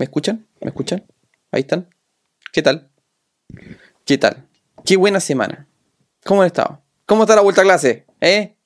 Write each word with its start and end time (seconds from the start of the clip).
¿Me 0.00 0.04
escuchan? 0.04 0.46
¿Me 0.62 0.68
escuchan? 0.68 1.04
Ahí 1.52 1.60
están. 1.60 1.86
¿Qué 2.54 2.62
tal? 2.62 2.90
¿Qué 4.06 4.16
tal? 4.16 4.48
Qué 4.82 4.96
buena 4.96 5.20
semana. 5.20 5.68
¿Cómo 6.24 6.40
han 6.40 6.46
estado? 6.46 6.82
¿Cómo 7.04 7.24
está 7.24 7.36
la 7.36 7.42
vuelta 7.42 7.60
a 7.60 7.64
clase? 7.64 8.06
¿Eh? 8.18 8.56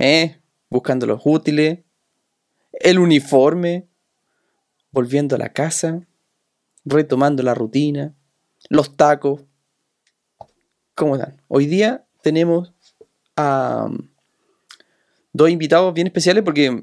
¿Eh? 0.00 0.40
Buscando 0.68 1.06
los 1.06 1.22
útiles. 1.24 1.78
El 2.72 2.98
uniforme. 2.98 3.86
Volviendo 4.90 5.36
a 5.36 5.38
la 5.38 5.52
casa. 5.52 6.00
Retomando 6.84 7.44
la 7.44 7.54
rutina. 7.54 8.16
Los 8.68 8.96
tacos. 8.96 9.44
¿Cómo 10.96 11.14
están? 11.14 11.40
Hoy 11.46 11.66
día 11.66 12.04
tenemos 12.20 12.72
a 13.36 13.86
um, 13.88 14.08
dos 15.32 15.50
invitados 15.50 15.94
bien 15.94 16.08
especiales 16.08 16.42
porque 16.42 16.82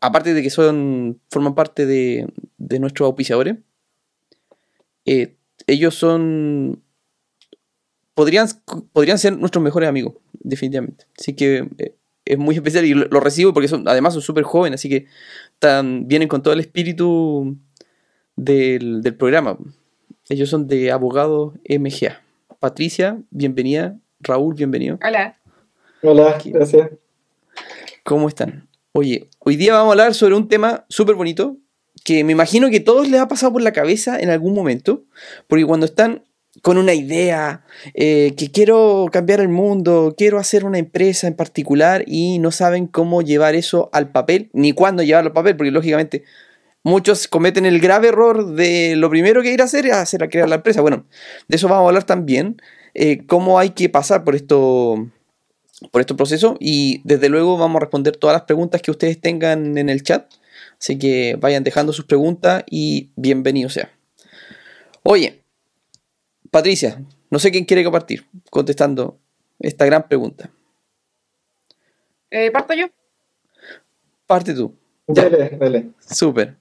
aparte 0.00 0.34
de 0.34 0.42
que 0.42 0.50
son 0.50 1.20
forman 1.30 1.54
parte 1.54 1.86
de, 1.86 2.26
de 2.56 2.78
nuestros 2.78 3.06
auspiciadores, 3.06 3.56
eh, 5.06 5.36
ellos 5.66 5.94
son 5.94 6.82
podrían, 8.14 8.48
podrían 8.92 9.18
ser 9.18 9.38
nuestros 9.38 9.62
mejores 9.62 9.88
amigos, 9.88 10.14
definitivamente. 10.32 11.06
Así 11.18 11.34
que 11.34 11.68
eh, 11.78 11.94
es 12.24 12.36
muy 12.36 12.54
especial 12.54 12.84
y 12.84 12.94
lo, 12.94 13.20
recibo 13.20 13.54
porque 13.54 13.68
son, 13.68 13.88
además 13.88 14.12
son 14.12 14.22
súper 14.22 14.44
jóvenes, 14.44 14.80
así 14.80 14.88
que 14.88 15.06
vienen 16.04 16.28
con 16.28 16.42
todo 16.42 16.52
el 16.52 16.60
espíritu 16.60 17.56
del, 18.36 19.02
del 19.02 19.14
programa. 19.14 19.56
Ellos 20.28 20.50
son 20.50 20.66
de 20.66 20.92
Abogados 20.92 21.54
MGA. 21.68 22.20
Patricia, 22.58 23.18
bienvenida. 23.30 23.96
Raúl, 24.20 24.54
bienvenido. 24.54 24.98
Hola. 25.06 25.38
Hola, 26.02 26.38
gracias. 26.44 26.90
¿Cómo 28.04 28.28
están? 28.28 28.67
Oye, 28.92 29.28
hoy 29.38 29.56
día 29.56 29.74
vamos 29.74 29.90
a 29.90 29.92
hablar 29.92 30.14
sobre 30.14 30.34
un 30.34 30.48
tema 30.48 30.86
súper 30.88 31.14
bonito 31.14 31.58
que 32.04 32.24
me 32.24 32.32
imagino 32.32 32.70
que 32.70 32.80
todos 32.80 33.08
les 33.08 33.20
ha 33.20 33.28
pasado 33.28 33.52
por 33.52 33.62
la 33.62 33.72
cabeza 33.72 34.18
en 34.18 34.30
algún 34.30 34.54
momento, 34.54 35.04
porque 35.46 35.66
cuando 35.66 35.86
están 35.86 36.24
con 36.62 36.78
una 36.78 36.94
idea, 36.94 37.64
eh, 37.94 38.34
que 38.36 38.50
quiero 38.50 39.06
cambiar 39.12 39.40
el 39.40 39.50
mundo, 39.50 40.14
quiero 40.16 40.38
hacer 40.38 40.64
una 40.64 40.78
empresa 40.78 41.28
en 41.28 41.34
particular 41.34 42.02
y 42.06 42.38
no 42.38 42.50
saben 42.50 42.86
cómo 42.86 43.20
llevar 43.20 43.54
eso 43.54 43.90
al 43.92 44.10
papel, 44.10 44.48
ni 44.54 44.72
cuándo 44.72 45.02
llevarlo 45.02 45.28
al 45.28 45.34
papel, 45.34 45.56
porque 45.56 45.70
lógicamente 45.70 46.24
muchos 46.82 47.28
cometen 47.28 47.66
el 47.66 47.80
grave 47.80 48.08
error 48.08 48.54
de 48.54 48.96
lo 48.96 49.10
primero 49.10 49.42
que 49.42 49.52
ir 49.52 49.60
a 49.60 49.64
hacer 49.64 49.86
es 49.86 49.92
hacer 49.92 50.22
a 50.24 50.28
crear 50.28 50.48
la 50.48 50.56
empresa. 50.56 50.80
Bueno, 50.80 51.06
de 51.46 51.56
eso 51.56 51.68
vamos 51.68 51.84
a 51.84 51.88
hablar 51.88 52.04
también, 52.04 52.60
eh, 52.94 53.26
cómo 53.26 53.58
hay 53.58 53.70
que 53.70 53.88
pasar 53.90 54.24
por 54.24 54.34
esto 54.34 55.08
por 55.90 56.00
este 56.00 56.14
proceso 56.14 56.56
y 56.60 57.00
desde 57.04 57.28
luego 57.28 57.56
vamos 57.56 57.76
a 57.76 57.80
responder 57.80 58.16
todas 58.16 58.34
las 58.34 58.42
preguntas 58.42 58.82
que 58.82 58.90
ustedes 58.90 59.20
tengan 59.20 59.78
en 59.78 59.88
el 59.88 60.02
chat. 60.02 60.32
Así 60.78 60.98
que 60.98 61.36
vayan 61.40 61.64
dejando 61.64 61.92
sus 61.92 62.04
preguntas 62.04 62.64
y 62.70 63.10
bienvenido 63.16 63.68
sea. 63.68 63.90
Oye, 65.02 65.42
Patricia, 66.50 67.02
no 67.30 67.38
sé 67.38 67.50
quién 67.50 67.64
quiere 67.64 67.84
compartir 67.84 68.26
contestando 68.50 69.18
esta 69.58 69.84
gran 69.86 70.08
pregunta. 70.08 70.50
Eh, 72.30 72.50
¿Parto 72.50 72.74
yo? 72.74 72.86
Parte 74.26 74.54
tú. 74.54 74.74
Dale, 75.06 75.56
dale. 75.58 75.90
Súper. 75.98 76.56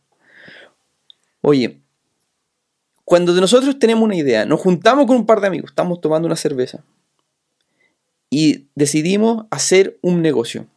Oye, 1.41 1.81
cuando 3.03 3.33
nosotros 3.33 3.77
tenemos 3.77 4.03
una 4.03 4.15
idea, 4.15 4.45
nos 4.45 4.59
juntamos 4.59 5.05
con 5.05 5.17
un 5.17 5.25
par 5.25 5.41
de 5.41 5.47
amigos, 5.47 5.71
estamos 5.71 6.01
tomando 6.01 6.25
una 6.25 6.35
cerveza 6.35 6.83
y 8.29 8.67
decidimos 8.75 9.45
hacer 9.51 9.97
un 10.01 10.21
negocio. 10.21 10.67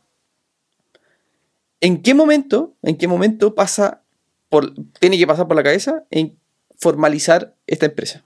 ¿En 1.80 2.02
qué 2.02 2.14
momento, 2.14 2.74
en 2.82 2.96
qué 2.96 3.08
momento 3.08 3.54
pasa 3.54 4.02
por, 4.48 4.74
tiene 4.98 5.18
que 5.18 5.26
pasar 5.26 5.48
por 5.48 5.56
la 5.56 5.62
cabeza 5.62 6.04
en 6.10 6.38
formalizar 6.78 7.54
esta 7.66 7.86
empresa? 7.86 8.22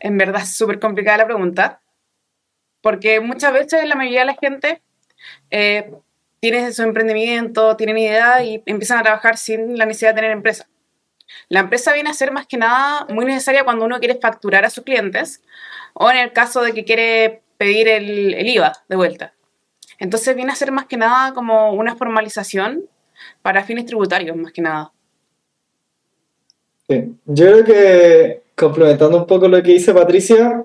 En 0.00 0.18
verdad 0.18 0.42
es 0.42 0.54
súper 0.54 0.78
complicada 0.78 1.18
la 1.18 1.26
pregunta, 1.26 1.80
porque 2.80 3.20
muchas 3.20 3.52
veces 3.52 3.86
la 3.86 3.94
mayoría 3.94 4.20
de 4.20 4.26
la 4.26 4.34
gente 4.34 4.82
eh, 5.50 5.92
tiene 6.40 6.72
su 6.72 6.82
emprendimiento, 6.82 7.76
tienen 7.76 7.98
idea 7.98 8.42
y 8.44 8.62
empiezan 8.66 8.98
a 8.98 9.02
trabajar 9.02 9.36
sin 9.36 9.76
la 9.76 9.86
necesidad 9.86 10.10
de 10.10 10.16
tener 10.16 10.30
empresa. 10.30 10.68
La 11.48 11.60
empresa 11.60 11.92
viene 11.92 12.10
a 12.10 12.14
ser 12.14 12.32
más 12.32 12.46
que 12.46 12.56
nada 12.56 13.06
muy 13.08 13.24
necesaria 13.24 13.64
cuando 13.64 13.84
uno 13.84 13.98
quiere 13.98 14.18
facturar 14.20 14.64
a 14.64 14.70
sus 14.70 14.84
clientes 14.84 15.42
o 15.98 16.10
en 16.10 16.18
el 16.18 16.32
caso 16.32 16.60
de 16.60 16.74
que 16.74 16.84
quiere 16.84 17.42
pedir 17.56 17.88
el, 17.88 18.46
IVA 18.48 18.72
de 18.88 18.96
vuelta. 18.96 19.32
Entonces 19.98 20.36
viene 20.36 20.52
a 20.52 20.56
ser 20.56 20.70
más 20.70 20.84
que 20.86 20.98
nada 20.98 21.32
como 21.32 21.72
una 21.72 21.96
formalización 21.96 22.84
para 23.40 23.64
fines 23.64 23.86
tributarios, 23.86 24.36
más 24.36 24.52
que 24.52 24.60
nada. 24.60 24.92
Yo 26.88 27.46
creo 27.46 27.64
que 27.64 28.42
complementando 28.54 29.16
un 29.16 29.26
poco 29.26 29.48
lo 29.48 29.62
que 29.62 29.72
dice 29.72 29.94
Patricia, 29.94 30.64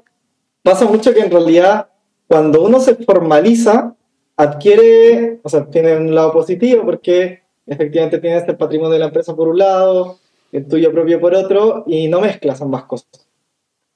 pasa 0.63 0.85
mucho 0.85 1.13
que 1.13 1.21
en 1.21 1.31
realidad 1.31 1.87
cuando 2.27 2.61
uno 2.63 2.79
se 2.81 2.95
formaliza, 2.95 3.95
adquiere, 4.35 5.39
o 5.43 5.49
sea, 5.49 5.65
tiene 5.65 5.95
un 5.95 6.13
lado 6.13 6.33
positivo 6.33 6.83
porque 6.83 7.41
efectivamente 7.65 8.19
tienes 8.19 8.47
el 8.47 8.57
patrimonio 8.57 8.91
de 8.91 8.99
la 8.99 9.05
empresa 9.05 9.33
por 9.33 9.47
un 9.47 9.57
lado, 9.57 10.19
el 10.51 10.67
tuyo 10.67 10.91
propio 10.91 11.21
por 11.21 11.33
otro, 11.33 11.85
y 11.87 12.09
no 12.09 12.19
mezclas 12.19 12.61
ambas 12.61 12.83
cosas. 12.83 13.30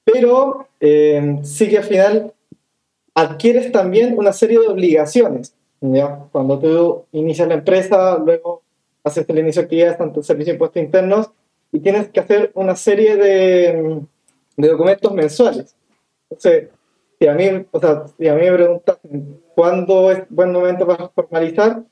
Pero 0.06 0.68
eh, 0.78 1.40
sí 1.42 1.68
que 1.68 1.78
al 1.78 1.84
final 1.84 2.32
adquieres 3.12 3.72
también 3.72 4.16
una 4.16 4.32
serie 4.32 4.60
de 4.60 4.68
obligaciones. 4.68 5.52
¿ya? 5.80 6.26
Cuando 6.30 6.60
tú 6.60 7.04
inicias 7.10 7.48
la 7.48 7.54
empresa, 7.54 8.16
luego 8.18 8.62
haces 9.02 9.28
el 9.28 9.38
inicio 9.40 9.62
de 9.62 9.64
actividades, 9.64 9.98
tanto 9.98 10.20
el 10.20 10.26
servicio 10.26 10.52
de 10.52 10.54
impuestos 10.54 10.82
internos, 10.82 11.30
y 11.72 11.80
tienes 11.80 12.08
que 12.08 12.20
hacer 12.20 12.52
una 12.54 12.76
serie 12.76 13.16
de, 13.16 14.00
de 14.56 14.68
documentos 14.68 15.12
mensuales. 15.12 15.74
Entonces, 16.30 16.68
si 17.18 17.26
a 17.26 17.34
mí, 17.34 17.66
o 17.70 17.80
sea, 17.80 18.04
si 18.16 18.28
a 18.28 18.34
mí 18.34 18.42
me 18.42 18.52
preguntas 18.52 18.98
cuándo 19.54 20.10
es 20.12 20.22
buen 20.28 20.52
momento 20.52 20.86
para 20.86 21.08
formalizar, 21.08 21.82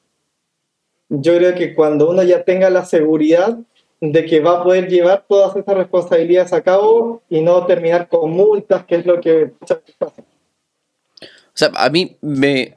yo 1.09 1.37
creo 1.37 1.55
que 1.55 1.75
cuando 1.75 2.11
uno 2.11 2.23
ya 2.23 2.45
tenga 2.45 2.71
la 2.71 2.85
seguridad 2.85 3.59
de 4.13 4.25
que 4.25 4.41
va 4.41 4.59
a 4.59 4.63
poder 4.63 4.89
llevar 4.89 5.25
todas 5.29 5.57
esas 5.57 5.77
responsabilidades 5.77 6.53
a 6.53 6.63
cabo 6.63 7.23
y 7.29 7.41
no 7.41 7.65
terminar 7.67 8.09
con 8.09 8.31
multas, 8.31 8.85
que 8.85 8.97
es 8.97 9.07
lo 9.07 9.21
que 9.21 9.53
muchas 9.61 9.79
veces 9.81 9.95
pasa. 9.99 10.23
O 11.23 11.57
sea, 11.57 11.71
a 11.75 11.89
mí 11.91 12.17
me. 12.21 12.77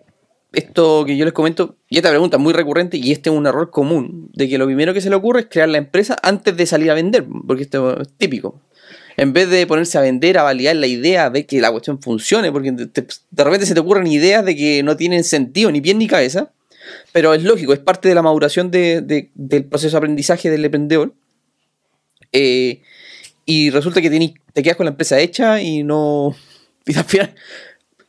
Esto 0.54 1.04
que 1.06 1.18
yo 1.18 1.26
les 1.26 1.34
comento, 1.34 1.76
y 1.90 1.98
esta 1.98 2.10
pregunta 2.10 2.38
es 2.38 2.44
muy 2.44 2.54
recurrente, 2.54 2.98
y 2.98 3.12
este 3.12 3.30
es 3.30 3.36
un 3.36 3.46
error 3.46 3.70
común, 3.70 4.30
de 4.34 4.48
que 4.48 4.58
lo 4.58 4.66
primero 4.66 4.94
que 4.94 5.02
se 5.02 5.10
le 5.10 5.16
ocurre 5.16 5.42
es 5.42 5.48
crear 5.48 5.68
la 5.70 5.78
empresa 5.78 6.16
antes 6.24 6.56
de 6.56 6.66
salir 6.66 6.90
a 6.90 6.94
vender, 6.94 7.26
porque 7.46 7.64
esto 7.64 8.00
es 8.02 8.08
típico. 8.18 8.62
En 9.18 9.34
vez 9.34 9.50
de 9.50 9.68
ponerse 9.68 9.98
a 9.98 10.02
vender, 10.02 10.38
a 10.38 10.44
validar 10.44 10.76
la 10.78 10.88
idea, 10.88 11.26
a 11.26 11.30
ver 11.30 11.46
que 11.46 11.60
la 11.60 11.70
cuestión 11.70 12.02
funcione, 12.02 12.52
porque 12.52 12.72
de 12.72 13.44
repente 13.44 13.66
se 13.66 13.74
te 13.74 13.80
ocurren 13.82 14.08
ideas 14.08 14.46
de 14.46 14.56
que 14.56 14.84
no 14.84 14.96
tienen 14.96 15.24
sentido, 15.26 15.70
ni 15.70 15.82
pie 15.82 15.94
ni 15.96 16.08
cabeza, 16.08 16.54
pero 17.18 17.34
es 17.34 17.42
lógico, 17.42 17.74
es 17.74 17.80
parte 17.80 18.08
de 18.10 18.14
la 18.14 18.22
maduración 18.22 18.70
del 18.70 19.66
proceso 19.72 19.96
de 19.96 19.98
aprendizaje 19.98 20.52
del 20.52 20.64
emprendedor. 20.64 21.16
Eh, 22.32 22.84
y 23.44 23.72
resulta 23.72 24.04
que 24.04 24.36
te 24.54 24.62
quedas 24.62 24.78
con 24.78 24.86
la 24.86 24.92
empresa 24.92 25.20
hecha 25.20 25.60
y 25.60 25.82
no. 25.82 26.36
Y 26.86 26.96
al 26.96 27.06
final 27.06 27.34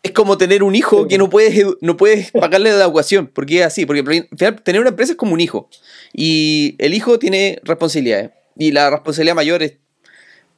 es 0.02 0.12
como 0.12 0.36
tener 0.36 0.62
un 0.62 0.74
hijo 0.74 1.08
que 1.08 1.16
no 1.16 1.30
puedes, 1.30 1.64
no 1.80 1.96
puedes 1.96 2.32
pagarle 2.32 2.70
la 2.70 2.84
educación, 2.84 3.28
porque 3.28 3.60
es 3.60 3.64
así, 3.64 3.86
porque 3.86 4.00
al 4.00 4.28
final 4.36 4.62
tener 4.62 4.82
una 4.82 4.90
empresa 4.90 5.12
es 5.12 5.16
como 5.16 5.32
un 5.32 5.40
hijo. 5.40 5.70
Y 6.12 6.76
el 6.76 6.92
hijo 6.92 7.18
tiene 7.18 7.62
responsabilidades. 7.64 8.32
Y 8.58 8.72
la 8.72 8.90
responsabilidad 8.90 9.36
mayor 9.36 9.62
es 9.62 9.78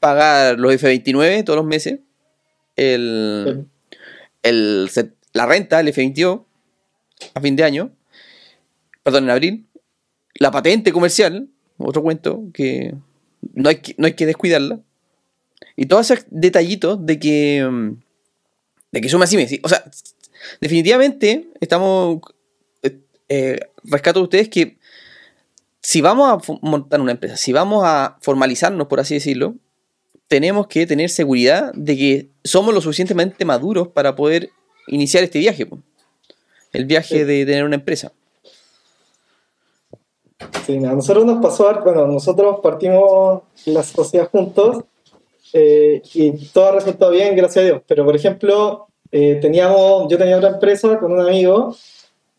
pagar 0.00 0.58
los 0.58 0.74
F29 0.74 1.44
todos 1.44 1.56
los 1.56 1.66
meses, 1.66 2.00
el, 2.74 3.64
la 4.42 5.46
renta, 5.46 5.78
el 5.78 5.94
F22, 5.94 6.44
a 7.32 7.40
fin 7.40 7.54
de 7.54 7.62
año, 7.62 7.92
perdón, 9.02 9.24
en 9.24 9.30
abril, 9.30 9.66
la 10.34 10.50
patente 10.50 10.92
comercial, 10.92 11.48
otro 11.78 12.02
cuento 12.02 12.44
que 12.52 12.94
no 13.54 13.68
hay 13.68 13.76
que, 13.76 13.94
no 13.98 14.06
hay 14.06 14.14
que 14.14 14.26
descuidarla, 14.26 14.80
y 15.76 15.86
todos 15.86 16.10
esos 16.10 16.26
detallitos 16.30 17.04
de 17.04 17.18
que, 17.18 17.94
de 18.92 19.00
que 19.00 19.08
suma 19.08 19.24
así, 19.24 19.60
o 19.62 19.68
sea, 19.68 19.84
definitivamente 20.60 21.48
estamos, 21.60 22.20
eh, 23.28 23.60
rescato 23.84 24.20
de 24.20 24.24
ustedes 24.24 24.48
que 24.48 24.78
si 25.80 26.00
vamos 26.00 26.28
a 26.48 26.58
montar 26.62 27.00
una 27.00 27.12
empresa, 27.12 27.36
si 27.36 27.52
vamos 27.52 27.82
a 27.86 28.18
formalizarnos, 28.20 28.86
por 28.88 29.00
así 29.00 29.14
decirlo, 29.14 29.54
tenemos 30.28 30.66
que 30.66 30.86
tener 30.86 31.10
seguridad 31.10 31.72
de 31.74 31.96
que 31.96 32.28
somos 32.44 32.74
lo 32.74 32.80
suficientemente 32.80 33.44
maduros 33.44 33.88
para 33.88 34.14
poder 34.14 34.50
iniciar 34.86 35.24
este 35.24 35.38
viaje. 35.38 35.66
El 36.72 36.84
viaje 36.84 37.24
de 37.24 37.46
tener 37.46 37.64
una 37.64 37.76
empresa. 37.76 38.12
Sí, 40.66 40.76
a 40.76 40.92
nosotros 40.92 41.24
nos 41.24 41.42
pasó, 41.42 41.72
bueno, 41.82 42.06
nosotros 42.06 42.60
partimos 42.62 43.42
la 43.66 43.82
sociedad 43.82 44.28
juntos 44.30 44.84
eh, 45.52 46.02
y 46.14 46.48
todo 46.48 46.72
resultó 46.72 47.10
bien, 47.10 47.36
gracias 47.36 47.62
a 47.62 47.66
Dios. 47.66 47.82
Pero, 47.86 48.04
por 48.04 48.14
ejemplo, 48.14 48.88
eh, 49.10 49.38
teníamos, 49.40 50.10
yo 50.10 50.18
tenía 50.18 50.36
otra 50.36 50.50
empresa 50.50 50.98
con 50.98 51.12
un 51.12 51.20
amigo, 51.20 51.74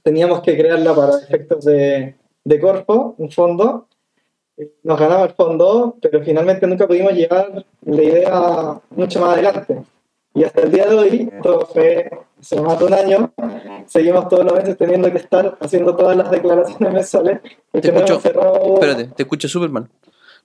teníamos 0.03 0.41
que 0.41 0.57
crearla 0.57 0.95
para 0.95 1.17
efectos 1.17 1.65
de, 1.65 2.15
de 2.43 2.59
Corfo, 2.59 3.15
un 3.17 3.31
fondo, 3.31 3.87
nos 4.83 4.99
ganamos 4.99 5.29
el 5.29 5.33
fondo, 5.33 5.97
pero 6.01 6.21
finalmente 6.23 6.67
nunca 6.67 6.87
pudimos 6.87 7.13
llevar 7.13 7.65
la 7.83 8.03
idea 8.03 8.81
mucho 8.91 9.19
más 9.19 9.33
adelante. 9.33 9.83
Y 10.33 10.43
hasta 10.43 10.61
el 10.61 10.71
día 10.71 10.85
de 10.85 10.95
hoy, 10.95 11.31
todo 11.43 11.65
fue 11.65 12.09
se 12.41 12.55
nos 12.55 12.65
mató 12.65 12.87
un 12.87 12.93
año, 12.93 13.33
seguimos 13.87 14.27
todos 14.27 14.43
los 14.45 14.53
meses 14.53 14.77
teniendo 14.77 15.11
que 15.11 15.17
estar 15.17 15.57
haciendo 15.61 15.95
todas 15.95 16.17
las 16.17 16.29
declaraciones 16.29 16.93
mensuales. 16.93 17.41
Te 17.71 17.87
escucho, 17.87 18.21
espérate, 18.23 19.05
te 19.07 19.23
escucho 19.23 19.47
Superman. 19.47 19.89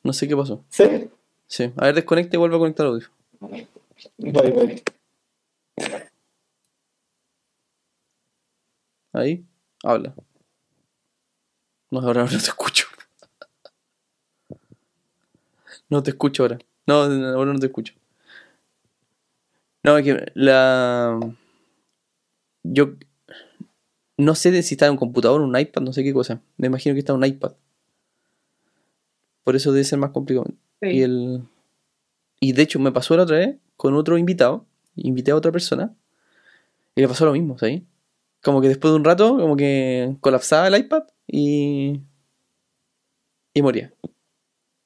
No 0.03 0.13
sé 0.13 0.29
qué 0.29 0.37
pasó. 0.37 0.65
¿Sí? 0.69 1.11
Sí. 1.47 1.73
A 1.77 1.87
ver, 1.87 1.95
desconecte 1.95 2.37
y 2.37 2.39
vuelve 2.39 2.57
a 2.57 2.59
conectar 2.59 2.87
el 2.87 2.93
audio. 2.93 3.09
Voy, 4.19 4.51
voy. 4.51 4.83
Ahí, 9.13 9.45
habla. 9.83 10.15
No, 11.91 12.01
ahora 12.01 12.25
no 12.25 12.29
te 12.29 12.37
escucho. 12.37 12.87
No 15.89 16.03
te 16.03 16.11
escucho 16.11 16.43
ahora. 16.43 16.59
No, 16.87 17.03
ahora 17.03 17.53
no 17.53 17.59
te 17.59 17.67
escucho. 17.67 17.95
No, 19.83 19.97
es 19.99 20.05
que 20.05 20.33
la. 20.35 21.19
Yo 22.73 22.95
no 24.17 24.35
sé 24.35 24.63
si 24.63 24.75
está 24.75 24.87
en 24.87 24.93
un 24.93 24.99
computador, 24.99 25.41
un 25.41 25.59
iPad, 25.59 25.83
no 25.83 25.93
sé 25.93 26.03
qué 26.03 26.13
cosa. 26.13 26.41
Me 26.57 26.69
imagino 26.69 26.95
que 26.95 27.01
está 27.01 27.13
en 27.13 27.19
un 27.19 27.27
iPad. 27.27 27.53
Por 29.45 29.57
eso 29.57 29.73
debe 29.73 29.85
ser 29.85 29.99
más 29.99 30.11
complicado. 30.11 30.47
Y 30.81 31.03
el. 31.03 31.43
Y 32.41 32.53
de 32.53 32.63
hecho 32.63 32.79
me 32.79 32.93
pasó 32.93 33.17
la 33.17 33.23
otra 33.25 33.39
vez 33.39 33.57
con 33.77 33.95
otro 33.95 34.19
invitado. 34.19 34.67
Invité 34.97 35.31
a 35.31 35.37
otra 35.37 35.53
persona. 35.53 35.95
Y 36.95 37.01
le 37.01 37.09
pasó 37.09 37.27
lo 37.27 37.33
mismo, 37.33 37.59
¿sabes? 37.59 37.83
Como 38.43 38.61
que 38.61 38.69
después 38.69 38.93
de 38.93 38.97
un 38.97 39.05
rato, 39.05 39.37
como 39.39 39.57
que 39.57 40.17
colapsaba 40.21 40.69
el 40.69 40.77
iPad 40.77 41.05
y. 41.27 42.01
Y 43.55 43.63
moría. 43.63 43.93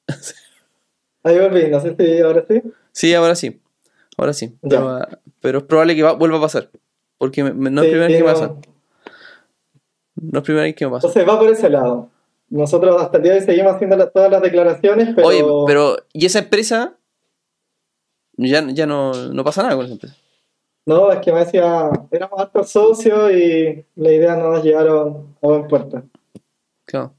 Ahí 1.23 1.39
volví, 1.39 1.69
no 1.69 1.79
sé 1.79 1.95
si 1.97 2.19
ahora 2.19 2.45
sí. 2.47 2.61
Sí, 2.91 3.13
ahora 3.13 3.35
sí. 3.35 3.61
Ahora 4.17 4.33
sí. 4.33 4.57
Pero, 5.39 5.59
es 5.59 5.63
probable 5.65 5.95
que 5.95 6.03
vuelva 6.03 6.37
a 6.37 6.41
pasar. 6.41 6.69
Porque 7.21 7.43
no 7.43 7.83
es 7.83 7.87
primera 7.87 8.07
vez 8.07 8.17
que 8.17 8.23
pasa. 8.23 8.55
No 10.15 10.39
es 10.39 10.43
primera 10.43 10.63
vez 10.63 10.75
que 10.75 10.85
me 10.85 10.91
pasa. 10.91 11.05
Entonces 11.05 11.29
va 11.29 11.39
por 11.39 11.49
ese 11.51 11.69
lado. 11.69 12.09
Nosotros 12.49 12.99
hasta 12.99 13.17
el 13.17 13.23
día 13.23 13.33
de 13.33 13.37
hoy 13.37 13.45
seguimos 13.45 13.75
haciendo 13.75 14.09
todas 14.09 14.31
las 14.31 14.41
declaraciones, 14.41 15.09
pero... 15.15 15.27
Oye, 15.27 15.45
pero 15.67 15.97
¿y 16.13 16.25
esa 16.25 16.39
empresa? 16.39 16.97
Ya, 18.37 18.67
ya 18.71 18.87
no, 18.87 19.13
no 19.13 19.43
pasa 19.43 19.61
nada 19.61 19.75
con 19.75 19.85
esa 19.85 19.93
empresa. 19.93 20.15
No, 20.87 21.11
es 21.11 21.19
que 21.19 21.31
me 21.31 21.41
decía, 21.41 21.91
éramos 22.09 22.39
altos 22.39 22.71
socios 22.71 23.31
y 23.31 23.85
la 23.97 24.11
idea 24.11 24.35
no 24.35 24.53
nos 24.53 24.63
llegaron 24.63 25.35
a 25.43 25.47
buen 25.47 25.67
puerto. 25.67 26.01
Claro. 26.85 27.13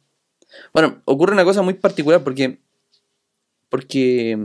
Bueno, 0.75 1.01
ocurre 1.05 1.33
una 1.33 1.45
cosa 1.45 1.63
muy 1.63 1.75
particular 1.75 2.25
porque, 2.25 2.59
porque 3.69 4.37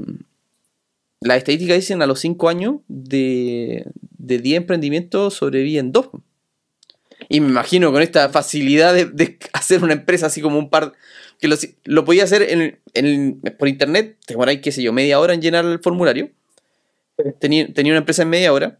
las 1.22 1.38
estadísticas 1.38 1.78
dicen 1.78 2.02
a 2.02 2.08
los 2.08 2.20
5 2.20 2.50
años 2.50 2.76
de, 2.88 3.86
de 4.18 4.40
10 4.40 4.58
emprendimientos 4.58 5.36
sobreviven 5.36 5.92
2. 5.92 6.10
Y 7.30 7.42
me 7.42 7.50
imagino 7.50 7.92
con 7.92 8.02
esta 8.02 8.30
facilidad 8.30 8.94
de, 8.94 9.40
hacer 9.54 9.84
una 9.84 9.94
empresa 9.94 10.28
así 10.28 10.42
como 10.42 10.60
un 10.60 10.70
par, 10.70 10.94
que 11.40 11.50
lo, 11.84 12.06
podía 12.06 12.24
hacer 12.24 12.80
en, 12.94 13.42
por 13.58 13.68
internet, 13.68 14.18
te 14.26 14.34
demoráis, 14.34 14.62
qué 14.62 14.72
sé 14.72 14.82
yo, 14.82 14.94
media 14.94 15.20
hora 15.20 15.34
en 15.34 15.42
llenar 15.42 15.66
el 15.66 15.80
formulario. 15.80 16.32
Tenía, 17.40 17.72
tenía 17.74 17.94
una 17.94 18.00
empresa 18.00 18.22
en 18.22 18.30
media 18.30 18.54
hora. 18.54 18.80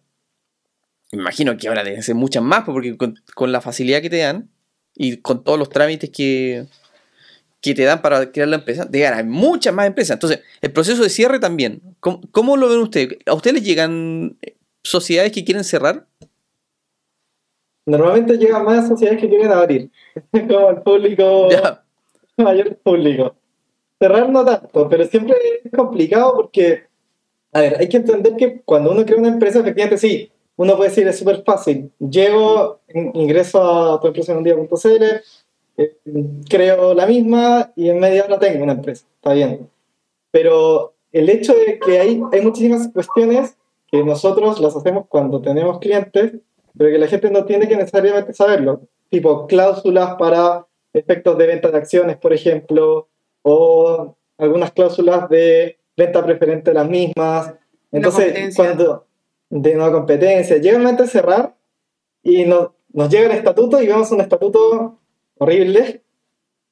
Me 1.12 1.20
imagino 1.20 1.58
que 1.58 1.68
ahora 1.68 1.84
deben 1.84 2.04
ser 2.04 2.16
muchas 2.16 2.44
más, 2.44 2.64
porque 2.64 2.96
con, 2.98 3.52
la 3.52 3.62
facilidad 3.62 4.02
que 4.02 4.10
te 4.10 4.18
dan 4.18 4.50
y 4.96 5.18
con 5.18 5.44
todos 5.44 5.58
los 5.58 5.70
trámites 5.70 6.10
que, 6.10 6.66
que 7.62 7.74
te 7.74 7.84
dan 7.84 8.02
para 8.02 8.32
crear 8.32 8.48
la 8.48 8.58
empresa, 8.58 8.86
de 8.86 9.00
ganar 9.00 9.26
muchas 9.26 9.74
más 9.74 9.88
empresas. 9.88 10.16
Entonces, 10.16 10.42
el 10.62 10.72
proceso 10.72 11.04
de 11.04 11.10
cierre 11.10 11.40
también. 11.40 11.82
¿Cómo, 12.00 12.22
¿Cómo, 12.32 12.58
lo 12.58 12.70
ven 12.70 12.80
ustedes? 12.80 13.18
¿A 13.26 13.34
ustedes 13.34 13.56
les 13.56 13.64
llegan 13.64 14.38
sociedades 14.84 15.32
que 15.32 15.44
quieren 15.44 15.64
cerrar? 15.64 16.06
Normalmente 17.86 18.38
llegan 18.38 18.66
más 18.66 18.88
sociedades 18.88 19.22
que 19.22 19.30
quieren 19.30 19.52
abrir. 19.52 19.90
Como 20.32 20.70
el 20.70 20.82
público, 20.82 21.50
mayor 22.38 22.76
público. 22.78 23.36
Cerrar 24.00 24.30
no 24.30 24.46
tanto, 24.46 24.88
pero 24.90 25.06
siempre 25.06 25.36
es 25.64 25.72
complicado 25.72 26.36
porque, 26.36 26.84
a 27.54 27.62
ver, 27.62 27.78
hay 27.80 27.90
que 27.90 27.98
entender 27.98 28.36
que 28.36 28.62
cuando 28.64 28.92
uno 28.92 29.06
crea 29.06 29.18
una 29.18 29.30
empresa, 29.30 29.60
efectivamente 29.60 29.98
sí, 29.98 30.32
uno 30.58 30.76
puede 30.76 30.90
decir 30.90 31.08
es 31.08 31.18
súper 31.18 31.44
fácil. 31.44 31.92
Llego, 31.98 32.82
ingreso 33.14 33.94
a 33.94 34.00
tu 34.02 34.08
empresa 34.08 34.34
en 34.34 34.40
un 34.40 34.44
día.cl, 34.44 35.04
eh, 35.78 35.96
creo 36.50 36.94
la 36.94 37.06
misma 37.06 37.72
y 37.76 37.90
en 37.90 38.00
media 38.00 38.26
hora 38.26 38.40
tengo 38.40 38.64
una 38.64 38.74
empresa. 38.74 39.06
Está 39.16 39.34
bien. 39.34 39.70
Pero 40.32 40.96
el 41.12 41.30
hecho 41.30 41.54
de 41.54 41.80
que 41.80 42.00
hay, 42.00 42.22
hay 42.32 42.42
muchísimas 42.42 42.90
cuestiones 42.90 43.58
que 43.90 44.04
nosotros 44.04 44.60
las 44.60 44.76
hacemos 44.76 45.06
cuando 45.08 45.42
tenemos 45.42 45.80
clientes, 45.80 46.34
pero 46.78 46.92
que 46.92 46.98
la 46.98 47.08
gente 47.08 47.30
no 47.30 47.46
tiene 47.46 47.68
que 47.68 47.78
necesariamente 47.78 48.34
saberlo. 48.34 48.82
Tipo 49.10 49.48
cláusulas 49.48 50.16
para 50.16 50.66
efectos 50.94 51.38
de 51.38 51.48
venta 51.48 51.72
de 51.72 51.78
acciones, 51.78 52.18
por 52.18 52.34
ejemplo, 52.34 53.08
o 53.44 54.16
algunas 54.38 54.72
cláusulas 54.72 55.30
de 55.30 55.78
venta 55.96 56.26
preferente 56.26 56.72
de 56.72 56.76
las 56.76 56.90
mismas. 56.90 57.54
Entonces, 57.92 58.56
cuando 58.56 59.06
de 59.50 59.76
nueva 59.76 59.94
competencia, 59.94 60.58
llega 60.58 60.78
el 60.78 60.84
momento 60.84 61.04
de 61.04 61.10
cerrar 61.10 61.56
y 62.22 62.44
nos, 62.46 62.72
nos 62.92 63.10
llega 63.10 63.28
el 63.28 63.38
estatuto 63.38 63.82
y 63.82 63.88
vemos 63.88 64.12
un 64.12 64.22
estatuto 64.22 65.00
horrible. 65.40 66.04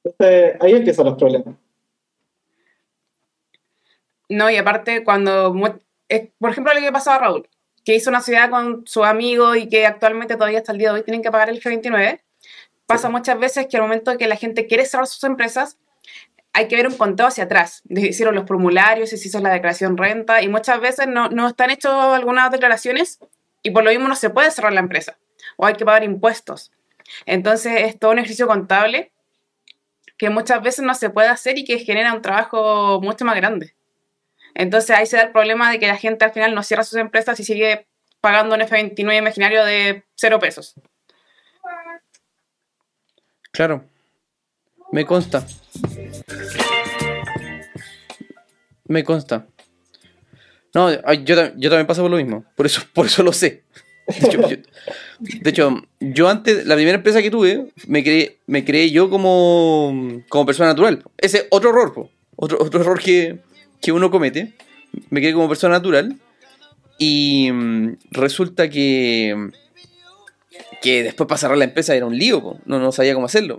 Entonces, 0.04 0.56
ahí 0.60 0.72
empiezan 0.72 1.06
los 1.06 1.16
problemas. 1.16 1.54
No, 4.28 4.50
y 4.50 4.56
aparte, 4.56 5.04
cuando 5.04 5.52
por 6.38 6.50
ejemplo, 6.50 6.72
lo 6.74 6.80
que 6.80 6.92
pasó 6.92 7.10
a 7.10 7.18
Raúl, 7.18 7.48
que 7.84 7.94
hizo 7.94 8.10
una 8.10 8.20
ciudad 8.20 8.50
con 8.50 8.86
su 8.86 9.04
amigo 9.04 9.54
y 9.54 9.68
que 9.68 9.86
actualmente 9.86 10.34
todavía 10.34 10.58
hasta 10.58 10.72
el 10.72 10.78
día 10.78 10.92
de 10.92 10.98
hoy 10.98 11.02
tienen 11.04 11.22
que 11.22 11.30
pagar 11.30 11.50
el 11.50 11.60
G29. 11.60 12.20
Pasa 12.86 13.08
muchas 13.08 13.38
veces 13.38 13.66
que 13.68 13.76
al 13.76 13.82
momento 13.82 14.16
que 14.16 14.26
la 14.26 14.36
gente 14.36 14.66
quiere 14.66 14.84
cerrar 14.86 15.06
sus 15.06 15.22
empresas, 15.24 15.78
hay 16.52 16.68
que 16.68 16.76
ver 16.76 16.86
un 16.86 16.96
conteo 16.96 17.26
hacia 17.26 17.44
atrás. 17.44 17.82
Hicieron 17.88 18.34
los 18.34 18.46
formularios, 18.46 19.10
se 19.10 19.16
hizo 19.16 19.40
la 19.40 19.52
declaración 19.52 19.96
renta 19.96 20.42
y 20.42 20.48
muchas 20.48 20.80
veces 20.80 21.06
no, 21.06 21.28
no 21.28 21.48
están 21.48 21.70
hechas 21.70 21.92
algunas 21.92 22.50
declaraciones 22.50 23.18
y 23.62 23.70
por 23.70 23.84
lo 23.84 23.90
mismo 23.90 24.08
no 24.08 24.16
se 24.16 24.30
puede 24.30 24.50
cerrar 24.50 24.72
la 24.72 24.80
empresa 24.80 25.18
o 25.56 25.66
hay 25.66 25.74
que 25.74 25.84
pagar 25.84 26.04
impuestos. 26.04 26.72
Entonces 27.24 27.72
es 27.82 27.98
todo 27.98 28.12
un 28.12 28.18
ejercicio 28.18 28.46
contable 28.46 29.12
que 30.18 30.30
muchas 30.30 30.62
veces 30.62 30.84
no 30.84 30.94
se 30.94 31.10
puede 31.10 31.28
hacer 31.28 31.58
y 31.58 31.64
que 31.64 31.78
genera 31.78 32.14
un 32.14 32.22
trabajo 32.22 33.00
mucho 33.02 33.24
más 33.24 33.36
grande. 33.36 33.74
Entonces 34.54 34.96
ahí 34.96 35.06
se 35.06 35.16
da 35.16 35.24
el 35.24 35.32
problema 35.32 35.70
de 35.70 35.78
que 35.78 35.86
la 35.86 35.96
gente 35.96 36.24
al 36.24 36.32
final 36.32 36.54
no 36.54 36.62
cierra 36.62 36.84
sus 36.84 36.98
empresas 36.98 37.38
y 37.40 37.44
sigue 37.44 37.86
pagando 38.20 38.54
un 38.54 38.60
F29 38.62 39.18
imaginario 39.18 39.64
de 39.64 40.04
cero 40.14 40.38
pesos. 40.38 40.74
Claro, 43.52 43.84
me 44.92 45.04
consta. 45.04 45.46
Me 48.84 49.04
consta. 49.04 49.46
No, 50.74 50.92
yo, 50.92 51.36
también 51.36 51.86
paso 51.86 52.02
por 52.02 52.10
lo 52.10 52.18
mismo. 52.18 52.44
Por 52.54 52.66
eso, 52.66 52.82
por 52.94 53.06
eso 53.06 53.22
lo 53.22 53.32
sé. 53.32 53.64
De 54.06 55.50
hecho, 55.50 55.82
yo, 56.00 56.28
antes, 56.28 56.66
la 56.66 56.74
primera 56.74 56.96
empresa 56.96 57.22
que 57.22 57.30
tuve, 57.30 57.66
me 57.86 58.04
creé, 58.04 58.38
me 58.46 58.64
creé 58.64 58.90
yo 58.90 59.10
como, 59.10 60.22
como 60.28 60.46
persona 60.46 60.70
natural. 60.70 61.02
Ese 61.18 61.46
otro 61.50 61.70
error, 61.70 62.08
otro, 62.36 62.58
otro 62.60 62.80
error 62.80 63.00
que, 63.00 63.38
que 63.80 63.92
uno 63.92 64.10
comete, 64.10 64.54
me 65.10 65.20
quedé 65.20 65.32
como 65.32 65.48
persona 65.48 65.74
natural 65.74 66.16
y 66.98 67.50
mm, 67.52 67.96
resulta 68.12 68.70
que 68.70 69.50
que 70.80 71.02
después 71.02 71.26
para 71.26 71.38
cerrar 71.38 71.58
la 71.58 71.64
empresa 71.64 71.94
era 71.94 72.06
un 72.06 72.16
lío, 72.16 72.58
no, 72.64 72.78
no 72.78 72.92
sabía 72.92 73.14
cómo 73.14 73.26
hacerlo. 73.26 73.58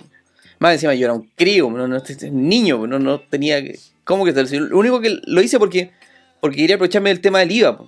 Más 0.60 0.74
encima 0.74 0.94
yo 0.96 1.06
era 1.06 1.14
un 1.14 1.30
crío, 1.36 1.70
no, 1.70 1.88
no, 1.88 1.98
este, 1.98 2.30
un 2.30 2.50
niño, 2.50 2.88
no, 2.88 3.00
no 3.00 3.20
tenía. 3.20 3.62
¿Cómo 4.04 4.26
que? 4.26 4.32
Lo 4.32 4.80
único 4.80 5.02
que 5.02 5.20
lo 5.26 5.42
hice 5.42 5.60
porque, 5.60 5.92
porque 6.40 6.58
quería 6.58 6.76
aprovecharme 6.76 7.10
del 7.10 7.22
tema 7.22 7.40
del 7.40 7.52
IVA, 7.52 7.80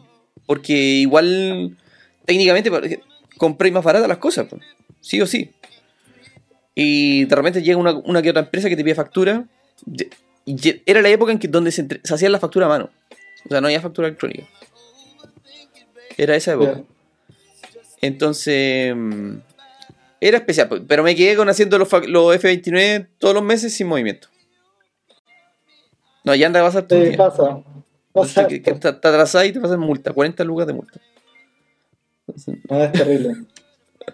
porque 0.45 0.73
igual 0.73 1.77
técnicamente 2.25 2.71
compré 3.38 3.71
más 3.71 3.83
baratas 3.83 4.07
las 4.07 4.17
cosas, 4.17 4.47
sí 5.01 5.21
o 5.21 5.25
sí. 5.25 5.51
Y 6.75 7.25
de 7.25 7.35
repente 7.35 7.61
llega 7.61 7.77
una, 7.77 7.93
una 7.93 8.21
que 8.21 8.29
otra 8.29 8.43
empresa 8.43 8.69
que 8.69 8.75
te 8.75 8.83
pide 8.83 8.95
factura. 8.95 9.45
Y 10.45 10.81
era 10.85 11.01
la 11.01 11.09
época 11.09 11.31
en 11.31 11.39
que 11.39 11.47
donde 11.47 11.71
se, 11.71 11.85
se 12.03 12.13
hacían 12.13 12.31
la 12.31 12.39
factura 12.39 12.65
a 12.65 12.69
mano. 12.69 12.89
O 13.45 13.49
sea, 13.49 13.61
no 13.61 13.67
había 13.67 13.81
factura 13.81 14.07
electrónica. 14.07 14.47
Era 16.17 16.35
esa 16.35 16.53
época. 16.53 16.81
Entonces. 18.01 18.95
Mm, 18.95 19.38
era 20.21 20.38
especial, 20.38 20.67
pero 20.85 21.01
me 21.01 21.15
quedé 21.15 21.38
con 21.38 21.47
haciendo 21.47 21.77
los, 21.77 21.89
F29 21.89 23.07
todos 23.19 23.33
los 23.33 23.43
meses 23.43 23.73
sin 23.73 23.88
movimiento. 23.88 24.27
No, 26.25 26.35
ya 26.35 26.47
anda 26.47 26.59
a 26.59 26.63
pasar 26.63 26.88
todo. 26.88 27.05
Sí, 27.05 27.15
pasa. 27.15 27.63
pasa 28.11 28.47
que, 28.47 28.59
te, 28.59 28.88
atrasás 28.89 29.45
y 29.45 29.53
te 29.53 29.61
pasan 29.61 29.79
multa, 29.79 30.11
40 30.11 30.43
lucas 30.43 30.67
de 30.67 30.73
multa. 30.73 30.99
No, 32.69 32.83
es 32.83 32.91
terrible. 32.91 33.36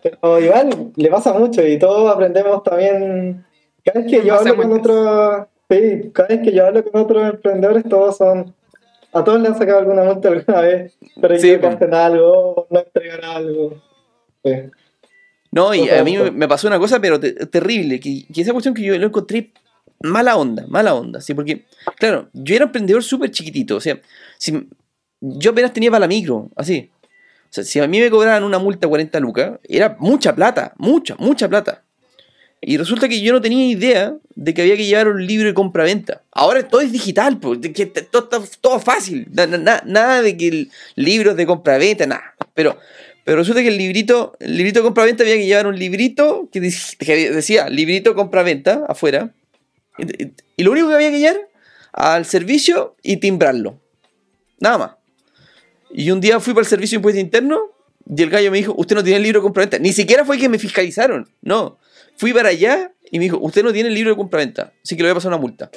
Pero 0.01 0.39
igual 0.39 0.91
le 0.95 1.09
pasa 1.09 1.33
mucho 1.33 1.65
y 1.65 1.79
todos 1.79 2.13
aprendemos 2.13 2.63
también. 2.63 3.45
Cada 3.83 4.01
vez 4.01 4.11
que 4.11 4.25
yo 4.25 4.35
hablo 4.35 4.55
con 4.55 4.71
otro 4.73 5.47
Sí, 5.69 6.11
cada 6.13 6.27
vez 6.27 6.41
que 6.43 6.51
yo 6.53 6.65
hablo 6.67 6.83
con 6.83 7.01
otros 7.01 7.27
emprendedores, 7.27 7.83
todos 7.89 8.17
son. 8.17 8.53
A 9.13 9.23
todos 9.23 9.41
le 9.41 9.47
han 9.47 9.57
sacado 9.57 9.79
alguna 9.79 10.03
multa 10.03 10.27
alguna 10.29 10.61
vez, 10.61 10.97
pero 11.21 11.39
Sí, 11.39 11.51
equivocaste 11.51 11.85
en 11.85 11.93
algo, 11.93 12.67
no 12.69 12.79
entregar 12.79 13.23
algo. 13.23 13.81
Sí. 14.43 14.51
No, 15.51 15.73
y 15.73 15.89
a 15.89 16.03
mí 16.03 16.17
me 16.33 16.47
pasó 16.49 16.67
una 16.67 16.77
cosa, 16.77 16.99
pero 16.99 17.19
te- 17.19 17.33
terrible, 17.45 17.99
que, 17.99 18.25
que 18.31 18.41
esa 18.41 18.51
cuestión 18.51 18.73
que 18.73 18.83
yo 18.83 18.97
lo 18.97 19.07
encontré 19.07 19.53
mala 20.01 20.35
onda, 20.35 20.65
mala 20.67 20.93
onda, 20.93 21.21
¿sí? 21.21 21.33
Porque, 21.33 21.65
claro, 21.97 22.27
yo 22.33 22.55
era 22.55 22.65
emprendedor 22.65 23.01
súper 23.03 23.31
chiquitito, 23.31 23.77
o 23.77 23.79
sea, 23.79 23.97
si, 24.37 24.67
yo 25.21 25.51
apenas 25.51 25.71
tenía 25.71 25.89
para 25.89 26.01
la 26.01 26.07
micro, 26.07 26.49
así. 26.57 26.91
O 27.49 27.63
si 27.63 27.79
a 27.79 27.87
mí 27.87 27.99
me 27.99 28.09
cobraban 28.09 28.43
una 28.43 28.59
multa 28.59 28.87
40 28.87 29.19
lucas, 29.19 29.59
era 29.67 29.95
mucha 29.99 30.35
plata, 30.35 30.73
mucha, 30.77 31.15
mucha 31.17 31.47
plata. 31.47 31.83
Y 32.61 32.77
resulta 32.77 33.07
que 33.07 33.21
yo 33.21 33.31
no 33.31 33.41
tenía 33.41 33.67
idea 33.67 34.15
de 34.33 34.53
que 34.53 34.61
había 34.63 34.75
que 34.75 34.85
llevar 34.85 35.07
un 35.07 35.25
libro 35.25 35.47
de 35.47 35.53
compra-venta. 35.53 36.23
Ahora 36.31 36.67
todo 36.67 36.81
es 36.81 36.91
digital, 36.91 37.37
pues, 37.39 37.61
de 37.61 37.69
todo 38.09 38.43
todo 38.59 38.79
fácil. 38.79 39.27
Na- 39.31 39.45
na- 39.45 39.57
na- 39.59 39.83
nada 39.85 40.21
de 40.21 40.35
que 40.35 40.67
libros 40.95 41.35
de 41.37 41.45
compra-venta, 41.45 42.07
nada. 42.07 42.33
Pero, 42.55 42.77
pero 43.23 43.37
resulta 43.37 43.61
que 43.61 43.67
el 43.67 43.77
librito, 43.77 44.35
el 44.39 44.57
librito 44.57 44.79
de 44.79 44.83
compra-venta 44.83 45.23
había 45.23 45.35
que 45.35 45.45
llevar 45.45 45.67
un 45.67 45.77
librito 45.77 46.49
que, 46.51 46.61
dec- 46.61 46.97
que 46.97 47.29
decía 47.31 47.69
librito 47.69 48.15
compra-venta 48.15 48.83
afuera. 48.87 49.29
Y, 49.99 50.23
y- 50.23 50.33
y 50.57 50.63
lo 50.63 50.71
único 50.71 50.87
que 50.89 50.95
había 50.95 51.11
que 51.11 51.19
llevar 51.19 51.41
al 51.93 52.25
servicio 52.25 52.95
y 53.03 53.17
timbrarlo. 53.17 53.79
Nada 54.59 54.77
más. 54.79 54.91
Y 55.97 56.11
un 56.11 56.19
día 56.19 56.41
fui 56.41 56.53
para 56.53 56.63
el 56.63 56.67
servicio 56.67 56.97
de 56.97 56.99
impuesto 56.99 57.21
interno 57.21 57.71
y 58.05 58.21
el 58.21 58.29
gallo 58.29 58.51
me 58.51 58.57
dijo, 58.57 58.75
usted 58.77 58.97
no 58.97 59.03
tiene 59.03 59.15
el 59.15 59.23
libro 59.23 59.39
de 59.39 59.43
compraventa. 59.43 59.79
Ni 59.79 59.93
siquiera 59.93 60.25
fue 60.25 60.37
que 60.37 60.49
me 60.49 60.59
fiscalizaron. 60.59 61.29
No. 61.41 61.77
Fui 62.17 62.33
para 62.33 62.49
allá 62.49 62.91
y 63.09 63.17
me 63.17 63.23
dijo, 63.23 63.37
usted 63.39 63.63
no 63.63 63.71
tiene 63.71 63.87
el 63.87 63.95
libro 63.95 64.09
de 64.09 64.17
compraventa. 64.17 64.73
Así 64.83 64.97
que 64.97 65.03
le 65.03 65.07
voy 65.07 65.11
a 65.11 65.15
pasar 65.15 65.29
una 65.29 65.37
multa. 65.37 65.71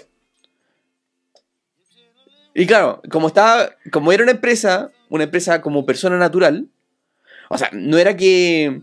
Y 2.52 2.66
claro, 2.66 3.00
como 3.08 3.28
estaba, 3.28 3.70
como 3.92 4.10
era 4.10 4.24
una 4.24 4.32
empresa, 4.32 4.90
una 5.08 5.22
empresa 5.22 5.60
como 5.60 5.86
persona 5.86 6.18
natural, 6.18 6.66
o 7.48 7.56
sea, 7.56 7.70
no 7.72 7.96
era 7.96 8.16
que 8.16 8.82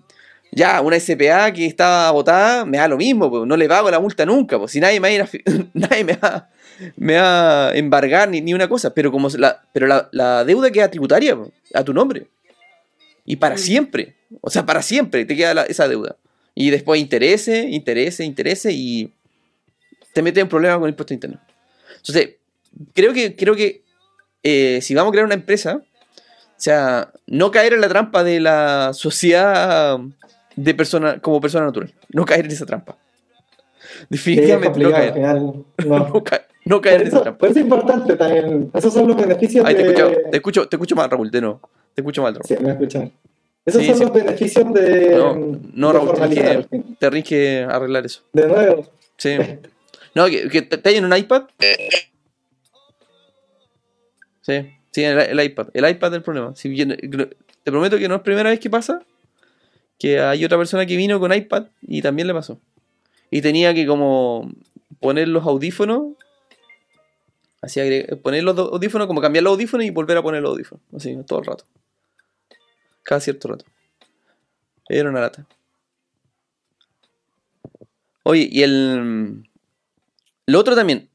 ya 0.54 0.80
una 0.80 0.98
SPA 0.98 1.52
que 1.52 1.66
estaba 1.66 2.12
votada 2.12 2.64
me 2.64 2.78
da 2.78 2.88
lo 2.88 2.96
mismo, 2.96 3.30
pues, 3.30 3.46
no 3.46 3.58
le 3.58 3.68
pago 3.68 3.92
la 3.92 4.00
multa 4.00 4.26
nunca, 4.26 4.58
pues 4.58 4.72
si 4.72 4.80
nadie 4.80 5.02
me 5.02 5.10
va 5.10 5.12
a, 5.12 5.12
ir 5.12 5.22
a 5.22 5.66
nadie 5.74 6.06
me 6.06 6.16
va, 6.16 6.50
me 6.98 7.16
va 7.16 7.70
a 7.70 7.76
embargar 7.76 8.30
ni, 8.30 8.42
ni 8.42 8.54
una 8.54 8.68
cosa, 8.68 8.94
pero 8.94 9.12
como 9.12 9.30
se- 9.30 9.38
la, 9.38 9.62
pero 9.74 9.88
la, 9.88 10.10
la 10.12 10.44
deuda 10.44 10.72
queda 10.72 10.90
tributaria 10.92 11.38
a 11.74 11.84
tu 11.84 11.94
nombre. 11.94 12.28
Y 13.26 13.38
para 13.38 13.56
Mm. 13.56 13.60
siempre, 13.60 14.16
o 14.42 14.50
sea, 14.50 14.66
para 14.66 14.82
siempre 14.82 15.26
te 15.26 15.36
queda 15.36 15.54
la- 15.54 15.64
esa 15.64 15.88
deuda. 15.88 16.16
Y 16.54 16.70
después 16.70 17.02
interese, 17.02 17.68
interese, 17.70 18.24
interese 18.24 18.72
y 18.72 19.12
te 20.14 20.22
metes 20.22 20.42
en 20.42 20.48
problemas 20.50 20.78
con 20.78 20.86
el 20.88 20.92
impuesto 20.92 21.14
interno. 21.14 21.40
Entonces, 21.98 22.36
creo 22.94 23.14
que, 23.14 23.36
creo 23.36 23.56
que 23.56 23.84
eh, 24.44 24.80
si 24.82 24.94
vamos 24.94 25.10
a 25.10 25.14
crear 25.14 25.26
una 25.26 25.34
empresa, 25.34 25.78
o 25.78 26.54
sea, 26.58 27.12
no 27.28 27.52
caer 27.52 27.74
en 27.74 27.82
la 27.82 27.90
trampa 27.90 28.24
de 28.24 28.40
la 28.40 28.92
sociedad 28.94 29.98
de 30.56 30.74
persona, 30.74 31.20
como 31.20 31.42
persona 31.42 31.66
natural. 31.66 31.94
No 32.14 32.24
caer 32.26 32.46
en 32.46 32.52
esa 32.52 32.66
trampa. 32.66 32.96
Sí, 32.96 34.04
es 34.04 34.10
Definitivamente 34.10 34.80
no 34.80 34.92
caer. 34.92 35.14
final. 35.14 35.66
No. 35.86 36.00
No, 36.10 36.24
ca- 36.24 36.46
no 36.66 36.82
caer 36.82 37.02
en 37.02 37.08
esa 37.08 37.18
eso, 37.18 37.24
trampa. 37.24 37.38
por 37.40 37.50
eso 37.50 37.60
es 37.60 37.66
importante 37.66 38.16
también. 38.16 38.72
Esos 38.74 38.94
son 38.94 39.08
los 39.08 39.16
beneficios 39.18 39.66
Ahí 39.66 39.76
te 39.76 39.84
de. 39.84 39.90
escucho, 39.92 40.12
te 40.32 40.38
escucho, 40.38 40.68
te 40.68 40.76
escucho 40.76 40.96
mal, 40.96 41.10
Raúl, 41.10 41.30
de 41.32 41.42
nuevo. 41.42 41.62
Te 41.94 42.02
escucho 42.02 42.22
mal, 42.22 42.34
Raúl. 42.34 42.46
Sí, 42.48 42.56
me 42.62 42.72
escuchan. 42.72 43.12
Esos 43.66 43.82
Sí, 43.82 43.88
son 43.88 43.98
sí. 43.98 44.04
los 44.04 44.14
beneficios 44.14 44.74
de. 44.74 45.16
No, 45.18 45.36
no, 45.74 45.88
de 45.88 45.94
Raúl, 46.00 46.14
tenés 46.16 46.68
que, 46.68 46.84
tenés 47.00 47.24
que 47.24 47.66
arreglar 47.70 48.06
eso. 48.06 48.22
De 48.34 48.48
nuevo. 48.48 48.86
Sí. 49.18 49.38
No, 50.14 50.26
que, 50.28 50.50
que 50.50 50.62
te, 50.62 50.78
te 50.78 50.90
hay 50.90 50.96
en 50.96 51.06
un 51.06 51.16
iPad. 51.16 51.44
Sí, 54.42 54.54
sí, 54.92 55.04
el, 55.04 55.18
el 55.20 55.44
iPad. 55.44 55.68
El 55.74 55.90
iPad 55.90 56.10
es 56.14 56.18
el 56.18 56.24
problema. 56.24 56.56
Si 56.56 56.76
te 56.76 57.72
prometo 57.72 57.98
que 57.98 58.08
no 58.08 58.16
es 58.16 58.22
primera 58.22 58.50
vez 58.50 58.60
que 58.60 58.70
pasa. 58.70 59.02
Que 59.98 60.20
hay 60.20 60.44
otra 60.44 60.58
persona 60.58 60.86
que 60.86 60.98
vino 60.98 61.20
con 61.20 61.34
iPad 61.34 61.68
y 61.82 62.02
también 62.02 62.28
le 62.28 62.34
pasó. 62.34 62.60
Y 63.32 63.42
tenía 63.42 63.74
que 63.74 63.88
como 63.88 64.52
poner 65.00 65.28
los 65.30 65.46
audífonos. 65.46 66.14
Así 67.66 67.80
poner 68.22 68.44
los 68.44 68.58
audífonos, 68.58 69.08
como 69.08 69.22
cambiar 69.22 69.44
los 69.44 69.54
audífonos 69.54 69.86
y 69.86 69.90
volver 69.90 70.18
a 70.18 70.22
poner 70.22 70.42
los 70.44 70.52
audífonos. 70.52 70.84
Así, 70.96 71.18
todo 71.26 71.40
el 71.40 71.46
rato. 71.46 71.66
Cada 73.04 73.20
cierto 73.20 73.48
rato. 73.48 73.66
Era 74.88 75.10
una 75.10 75.22
lata. 75.22 75.48
Oye, 78.24 78.48
y 78.52 78.64
el. 78.64 79.48
Lo 80.48 80.60
otro 80.60 80.76
también. 80.76 81.10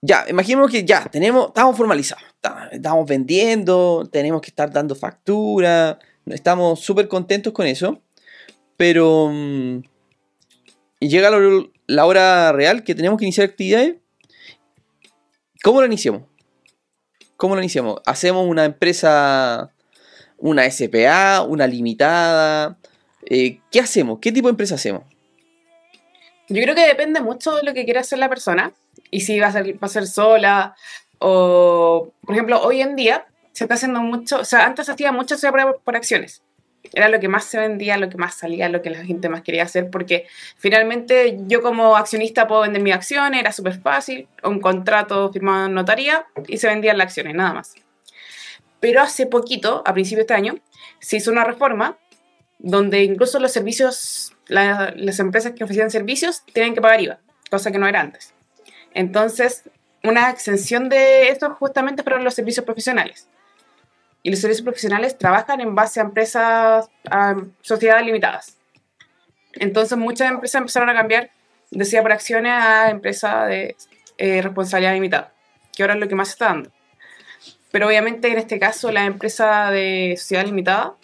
Ya, 0.00 0.24
imaginemos 0.28 0.70
que 0.70 0.84
ya, 0.84 1.04
tenemos, 1.06 1.48
estamos 1.48 1.76
formalizados. 1.76 2.24
ta- 2.40 2.68
Estamos 2.70 3.06
vendiendo, 3.08 4.08
tenemos 4.10 4.40
que 4.40 4.50
estar 4.50 4.70
dando 4.72 4.94
factura. 4.94 5.98
Estamos 6.26 6.80
súper 6.80 7.08
contentos 7.08 7.52
con 7.52 7.66
eso. 7.66 8.00
Pero. 8.76 9.30
mm, 9.32 9.80
llega 11.00 11.30
la 11.86 12.04
hora 12.06 12.52
real 12.52 12.84
que 12.84 12.94
tenemos 12.94 13.18
que 13.18 13.24
iniciar 13.24 13.48
actividades. 13.48 13.96
¿Cómo 15.62 15.80
lo 15.80 15.86
iniciamos? 15.86 16.22
¿Cómo 17.36 17.54
lo 17.54 17.60
iniciamos? 17.60 18.00
¿Hacemos 18.06 18.46
una 18.46 18.64
empresa, 18.64 19.72
una 20.36 20.70
SPA, 20.70 21.42
una 21.42 21.66
limitada? 21.66 22.78
Eh, 23.26 23.60
¿Qué 23.70 23.80
hacemos? 23.80 24.18
¿Qué 24.20 24.30
tipo 24.30 24.48
de 24.48 24.52
empresa 24.52 24.76
hacemos? 24.76 25.02
Yo 26.48 26.62
creo 26.62 26.74
que 26.74 26.86
depende 26.86 27.20
mucho 27.20 27.56
de 27.56 27.64
lo 27.64 27.74
que 27.74 27.84
quiera 27.84 28.00
hacer 28.00 28.18
la 28.18 28.28
persona 28.28 28.72
y 29.10 29.20
si 29.20 29.38
va 29.38 29.48
a 29.48 29.52
ser, 29.52 29.74
va 29.74 29.86
a 29.86 29.88
ser 29.88 30.06
sola 30.06 30.74
o, 31.18 32.12
por 32.22 32.34
ejemplo, 32.34 32.62
hoy 32.62 32.80
en 32.80 32.96
día 32.96 33.26
se 33.52 33.64
está 33.64 33.74
haciendo 33.74 34.00
mucho, 34.00 34.40
o 34.40 34.44
sea, 34.44 34.64
antes 34.64 34.86
se 34.86 34.92
hacía 34.92 35.12
mucho 35.12 35.36
por, 35.38 35.80
por 35.80 35.96
acciones. 35.96 36.42
Era 36.92 37.08
lo 37.08 37.20
que 37.20 37.28
más 37.28 37.44
se 37.44 37.58
vendía, 37.58 37.96
lo 37.98 38.08
que 38.08 38.16
más 38.16 38.34
salía, 38.34 38.68
lo 38.68 38.80
que 38.80 38.90
la 38.90 39.04
gente 39.04 39.28
más 39.28 39.42
quería 39.42 39.64
hacer, 39.64 39.90
porque 39.90 40.26
finalmente 40.56 41.36
yo 41.46 41.60
como 41.60 41.96
accionista 41.96 42.46
puedo 42.46 42.62
vender 42.62 42.82
mis 42.82 42.94
acciones, 42.94 43.40
era 43.40 43.52
súper 43.52 43.80
fácil, 43.80 44.26
un 44.42 44.60
contrato 44.60 45.30
firmado 45.32 45.66
en 45.66 45.74
notaría 45.74 46.26
y 46.46 46.56
se 46.58 46.68
vendían 46.68 46.96
las 46.96 47.06
acciones, 47.08 47.34
nada 47.34 47.52
más. 47.52 47.74
Pero 48.80 49.02
hace 49.02 49.26
poquito, 49.26 49.82
a 49.84 49.92
principios 49.92 50.18
de 50.18 50.22
este 50.22 50.34
año, 50.34 50.58
se 51.00 51.16
hizo 51.16 51.30
una 51.30 51.44
reforma 51.44 51.98
donde 52.58 53.02
incluso 53.02 53.38
los 53.38 53.52
servicios, 53.52 54.32
la- 54.46 54.92
las 54.96 55.18
empresas 55.18 55.52
que 55.52 55.64
ofrecían 55.64 55.90
servicios 55.90 56.42
tienen 56.52 56.74
que 56.74 56.80
pagar 56.80 57.00
IVA, 57.00 57.18
cosa 57.50 57.70
que 57.70 57.78
no 57.78 57.86
era 57.86 58.00
antes. 58.00 58.34
Entonces, 58.94 59.64
una 60.02 60.30
exención 60.30 60.88
de 60.88 61.28
esto 61.28 61.50
justamente 61.54 62.02
para 62.02 62.20
los 62.20 62.34
servicios 62.34 62.64
profesionales. 62.64 63.28
Y 64.22 64.30
los 64.30 64.40
servicios 64.40 64.64
profesionales 64.64 65.16
trabajan 65.16 65.60
en 65.60 65.74
base 65.74 66.00
a 66.00 66.04
empresas, 66.04 66.88
a 67.10 67.36
sociedades 67.60 68.04
limitadas. 68.04 68.56
Entonces, 69.54 69.96
muchas 69.96 70.30
empresas 70.30 70.60
empezaron 70.60 70.88
a 70.90 70.94
cambiar, 70.94 71.30
decía 71.70 72.02
por 72.02 72.12
acciones, 72.12 72.52
a 72.52 72.90
empresa 72.90 73.46
de 73.46 73.76
eh, 74.18 74.42
responsabilidad 74.42 74.94
limitada, 74.94 75.32
que 75.74 75.82
ahora 75.82 75.94
es 75.94 76.00
lo 76.00 76.08
que 76.08 76.14
más 76.14 76.28
se 76.28 76.32
está 76.32 76.46
dando. 76.46 76.70
Pero 77.70 77.86
obviamente 77.86 78.28
en 78.28 78.38
este 78.38 78.58
caso 78.58 78.90
la 78.90 79.04
empresa 79.04 79.70
de 79.70 80.14
sociedad 80.16 80.44
limitada 80.44 80.94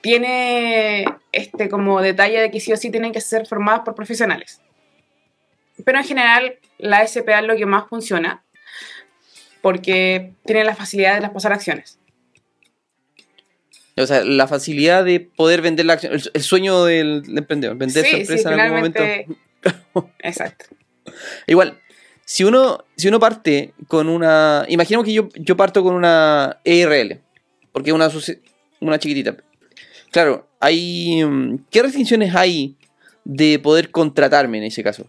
tiene 0.00 1.04
este 1.32 1.68
como 1.68 2.00
detalle 2.00 2.40
de 2.40 2.50
que 2.50 2.60
sí 2.60 2.72
o 2.72 2.76
sí 2.76 2.90
tienen 2.90 3.12
que 3.12 3.20
ser 3.20 3.46
formadas 3.46 3.80
por 3.80 3.94
profesionales. 3.94 4.60
Pero 5.84 5.98
en 5.98 6.04
general 6.04 6.58
la 6.78 7.06
SPA 7.06 7.40
es 7.40 7.46
lo 7.46 7.56
que 7.56 7.66
más 7.66 7.88
funciona 7.88 8.42
porque 9.62 10.32
tiene 10.44 10.64
la 10.64 10.74
facilidad 10.74 11.14
de 11.14 11.20
las 11.20 11.30
pasar 11.30 11.52
acciones. 11.52 11.98
O 13.96 14.06
sea, 14.06 14.24
la 14.24 14.46
facilidad 14.46 15.04
de 15.04 15.20
poder 15.20 15.60
vender 15.60 15.86
la 15.86 15.94
acción, 15.94 16.12
el, 16.12 16.22
el 16.32 16.42
sueño 16.42 16.84
del, 16.84 17.22
del 17.22 17.38
emprendedor, 17.38 17.76
vender 17.76 18.04
su 18.04 18.10
Sí, 18.10 18.16
sí, 18.16 18.20
empresa 18.22 18.54
en 18.54 18.60
algún 18.60 18.76
momento. 18.78 19.02
Exacto. 20.20 20.66
Igual, 21.46 21.78
si 22.24 22.44
uno, 22.44 22.84
si 22.96 23.08
uno 23.08 23.18
parte 23.18 23.74
con 23.88 24.08
una. 24.08 24.64
Imaginemos 24.68 25.04
que 25.04 25.12
yo, 25.12 25.28
yo 25.34 25.56
parto 25.56 25.82
con 25.82 25.94
una 25.94 26.60
ERL, 26.64 27.20
porque 27.72 27.90
es 27.90 27.94
una, 27.94 28.08
una 28.80 28.98
chiquitita. 28.98 29.36
Claro, 30.12 30.48
hay. 30.60 31.24
mm, 31.24 31.64
¿Qué 31.70 31.82
restricciones 31.82 32.34
hay 32.34 32.76
de 33.24 33.58
poder 33.58 33.90
contratarme 33.90 34.58
en 34.58 34.64
ese 34.64 34.82
caso? 34.82 35.06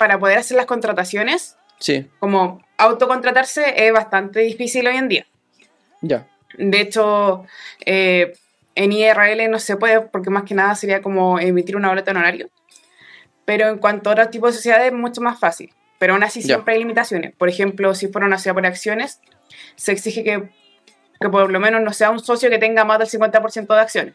Para 0.00 0.18
poder 0.18 0.38
hacer 0.38 0.56
las 0.56 0.64
contrataciones, 0.64 1.58
Sí, 1.78 2.08
como 2.20 2.62
autocontratarse 2.78 3.86
es 3.86 3.92
bastante 3.92 4.40
difícil 4.40 4.86
hoy 4.88 4.96
en 4.96 5.08
día. 5.08 5.26
ya. 6.00 6.26
De 6.56 6.80
hecho, 6.80 7.44
eh, 7.84 8.32
en 8.74 8.92
IRL 8.92 9.48
no 9.50 9.58
se 9.58 9.76
puede 9.76 10.00
porque 10.00 10.30
más 10.30 10.44
que 10.44 10.54
nada 10.54 10.74
sería 10.74 11.02
como 11.02 11.38
emitir 11.38 11.76
una 11.76 11.88
boleta 11.88 12.12
de 12.12 12.16
honorario. 12.18 12.48
Pero 13.44 13.68
en 13.68 13.76
cuanto 13.76 14.08
a 14.08 14.14
otro 14.14 14.30
tipo 14.30 14.46
de 14.46 14.54
sociedades 14.54 14.86
es 14.86 14.92
mucho 14.94 15.20
más 15.20 15.38
fácil. 15.38 15.70
Pero 15.98 16.14
aún 16.14 16.22
así 16.24 16.40
Ya. 16.40 16.46
siempre 16.46 16.72
hay 16.74 16.80
limitaciones. 16.80 17.34
Por 17.36 17.50
ejemplo, 17.50 17.94
si 17.94 18.08
fuera 18.08 18.26
una 18.26 18.38
sociedad 18.38 18.54
por 18.54 18.64
acciones, 18.64 19.20
se 19.76 19.92
exige 19.92 20.24
que, 20.24 20.48
que 21.20 21.28
por 21.28 21.50
lo 21.52 21.60
menos 21.60 21.82
no 21.82 21.92
sea 21.92 22.08
un 22.10 22.20
socio 22.20 22.48
que 22.48 22.56
tenga 22.58 22.84
más 22.86 22.98
del 23.00 23.08
50% 23.08 23.74
de 23.74 23.80
acciones. 23.82 24.14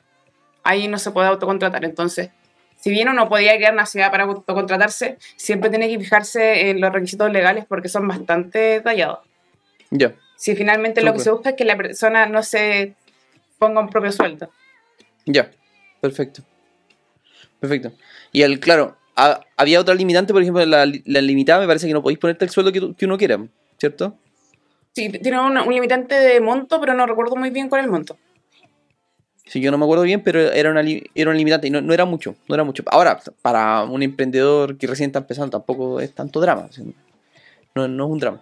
ahí 0.63 0.87
no 0.87 0.97
se 0.97 1.11
puede 1.11 1.27
autocontratar. 1.27 1.85
Entonces, 1.85 2.31
si 2.79 2.89
bien 2.91 3.09
uno 3.09 3.27
podía 3.29 3.55
crear 3.55 3.73
una 3.73 3.85
ciudad 3.85 4.11
para 4.11 4.23
autocontratarse, 4.25 5.17
siempre 5.35 5.69
tiene 5.69 5.87
que 5.89 5.97
fijarse 5.99 6.69
en 6.69 6.81
los 6.81 6.91
requisitos 6.93 7.31
legales 7.31 7.65
porque 7.67 7.89
son 7.89 8.07
bastante 8.07 8.59
detallados. 8.59 9.19
Ya. 9.91 10.13
Si 10.35 10.55
finalmente 10.55 11.01
lo 11.01 11.13
que 11.13 11.19
se 11.19 11.31
busca 11.31 11.51
es 11.51 11.55
que 11.55 11.65
la 11.65 11.77
persona 11.77 12.25
no 12.27 12.43
se 12.43 12.93
ponga 13.57 13.79
un 13.81 13.89
propio 13.89 14.11
sueldo. 14.11 14.49
Ya, 15.25 15.49
perfecto. 16.01 16.43
Perfecto. 17.59 17.91
Y 18.31 18.41
el, 18.43 18.59
claro, 18.59 18.97
ha- 19.15 19.39
había 19.57 19.79
otra 19.79 19.95
limitante, 19.95 20.33
por 20.33 20.41
ejemplo, 20.41 20.65
la, 20.65 20.85
la 20.85 21.21
limitada 21.21 21.61
me 21.61 21.67
parece 21.67 21.87
que 21.87 21.93
no 21.93 22.01
podéis 22.03 22.19
ponerte 22.19 22.45
el 22.45 22.51
sueldo 22.51 22.71
que 22.95 23.05
uno 23.05 23.17
quiera, 23.17 23.39
¿cierto? 23.79 24.17
Sí, 24.93 25.09
tiene 25.09 25.39
un, 25.39 25.57
un 25.57 25.73
limitante 25.73 26.15
de 26.15 26.39
monto, 26.39 26.79
pero 26.79 26.93
no 26.93 27.05
recuerdo 27.05 27.35
muy 27.35 27.49
bien 27.49 27.69
cuál 27.69 27.81
es 27.81 27.85
el 27.85 27.91
monto. 27.91 28.17
Sí, 29.45 29.61
yo 29.61 29.69
no 29.69 29.77
me 29.77 29.85
acuerdo 29.85 30.03
bien, 30.03 30.23
pero 30.23 30.39
era 30.39 30.71
una, 30.71 30.81
era 30.81 31.29
una 31.29 31.37
limitante 31.37 31.67
y 31.67 31.69
no, 31.69 31.93
era 31.93 32.05
mucho, 32.05 32.35
no 32.47 32.55
era 32.55 32.63
mucho. 32.63 32.83
Ahora, 32.87 33.19
para 33.41 33.83
un 33.83 34.01
emprendedor 34.01 34.77
que 34.77 34.87
recién 34.87 35.09
está 35.09 35.19
empezando, 35.19 35.51
tampoco 35.51 35.99
es 35.99 36.13
tanto 36.13 36.39
drama. 36.39 36.67
no 37.75 37.85
es 37.85 38.11
un 38.11 38.19
drama. 38.19 38.41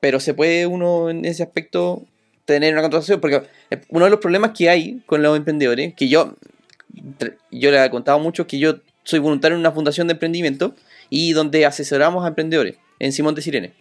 Pero 0.00 0.18
se 0.18 0.34
puede 0.34 0.66
uno 0.66 1.08
en 1.08 1.24
ese 1.24 1.44
aspecto 1.44 2.02
tener 2.44 2.72
una 2.72 2.82
contratación, 2.82 3.20
porque 3.20 3.42
eh, 3.70 3.80
uno 3.88 4.04
de 4.04 4.10
los 4.10 4.20
problemas 4.20 4.52
que 4.56 4.68
hay 4.68 5.00
con 5.06 5.22
los 5.22 5.36
emprendedores, 5.36 5.94
que 5.94 6.08
yo, 6.08 6.34
yo 7.50 7.70
le 7.70 7.84
he 7.84 7.90
contado 7.90 8.18
mucho, 8.18 8.46
que 8.46 8.58
yo 8.58 8.76
soy 9.02 9.18
voluntario 9.18 9.54
en 9.54 9.60
una 9.60 9.72
fundación 9.72 10.06
de 10.06 10.14
emprendimiento 10.14 10.74
y 11.10 11.32
donde 11.32 11.66
asesoramos 11.66 12.24
a 12.24 12.28
emprendedores 12.28 12.76
en 12.98 13.12
Simón 13.12 13.34
de 13.34 13.42
Sirene. 13.42 13.72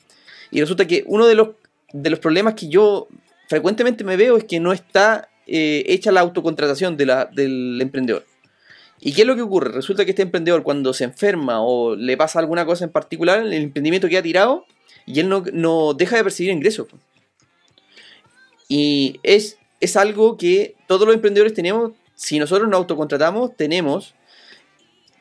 Y 0.52 0.60
resulta 0.60 0.86
que 0.86 1.04
uno 1.08 1.26
de 1.26 1.36
los, 1.36 1.50
de 1.92 2.10
los 2.10 2.20
problemas 2.20 2.54
que 2.54 2.68
yo 2.68 3.08
frecuentemente 3.48 4.04
me 4.04 4.18
veo 4.18 4.38
es 4.38 4.44
que 4.44 4.60
no 4.60 4.74
está 4.74 5.30
eh, 5.48 5.84
hecha 5.88 6.12
la 6.12 6.22
autocontratación 6.22 6.98
del 6.98 7.80
emprendedor. 7.82 8.26
¿Y 9.00 9.14
qué 9.14 9.22
es 9.22 9.28
lo 9.28 9.36
que 9.36 9.42
ocurre? 9.42 9.72
Resulta 9.72 10.06
que 10.06 10.12
este 10.12 10.22
emprendedor 10.22 10.64
cuando 10.64 10.94
se 10.94 11.04
enferma 11.04 11.62
o 11.62 11.96
le 11.96 12.16
pasa 12.16 12.40
alguna 12.40 12.66
cosa 12.66 12.86
en 12.86 12.92
particular, 12.92 13.42
el 13.42 13.54
emprendimiento 13.54 14.08
queda 14.08 14.22
tirado 14.22 14.66
y 15.06 15.20
él 15.20 15.28
no, 15.28 15.44
no 15.52 15.94
deja 15.94 16.16
de 16.16 16.24
percibir 16.24 16.54
ingresos. 16.54 16.88
Y 18.70 19.20
es, 19.24 19.58
es 19.82 19.98
algo 19.98 20.38
que 20.38 20.76
todos 20.88 21.06
los 21.06 21.16
emprendedores 21.16 21.54
tenemos, 21.54 21.92
si 22.16 22.40
nosotros 22.40 22.70
nos 22.70 22.78
autocontratamos, 22.78 23.56
tenemos 23.58 24.16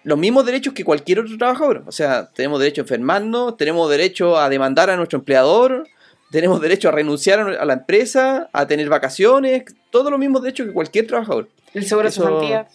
los 0.04 0.18
mismos 0.18 0.46
derechos 0.46 0.74
que 0.74 0.84
cualquier 0.84 1.20
otro 1.20 1.36
trabajador. 1.36 1.84
O 1.86 1.92
sea, 1.92 2.30
tenemos 2.32 2.60
derecho 2.60 2.80
a 2.80 2.84
enfermarnos, 2.84 3.56
tenemos 3.56 3.90
derecho 3.90 4.38
a 4.38 4.48
demandar 4.48 4.90
a 4.90 4.96
nuestro 4.96 5.18
empleador, 5.18 5.88
tenemos 6.32 6.60
derecho 6.60 6.88
a 6.88 6.92
renunciar 6.92 7.38
a 7.40 7.64
la 7.64 7.72
empresa, 7.74 8.48
a 8.52 8.66
tener 8.66 8.88
vacaciones, 8.88 9.64
todos 9.90 10.10
los 10.10 10.18
mismos 10.18 10.42
derechos 10.42 10.66
que 10.66 10.72
cualquier 10.72 11.06
trabajador. 11.06 11.48
El 11.74 11.84
seguro 11.84 12.08
Eso- 12.08 12.22
de 12.24 12.26
cesantía. 12.30 12.68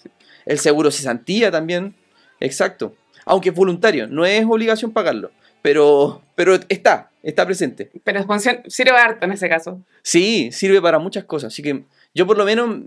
El 0.45 0.59
seguro 0.59 0.91
cesantía 0.91 1.51
también, 1.51 1.93
exacto. 2.39 2.95
Aunque 3.25 3.49
es 3.49 3.55
voluntario, 3.55 4.07
no 4.07 4.25
es 4.25 4.45
obligación 4.45 4.91
pagarlo, 4.93 5.31
pero, 5.61 6.21
pero 6.35 6.55
está, 6.69 7.11
está 7.21 7.45
presente. 7.45 7.91
Pero 8.05 8.25
sirve 8.67 8.91
harto 8.91 9.25
en 9.25 9.33
ese 9.33 9.49
caso. 9.49 9.81
Sí, 10.01 10.49
sirve 10.53 10.81
para 10.81 10.99
muchas 10.99 11.25
cosas. 11.25 11.51
Así 11.51 11.61
que 11.61 11.83
yo 12.13 12.25
por 12.25 12.37
lo 12.37 12.45
menos 12.45 12.77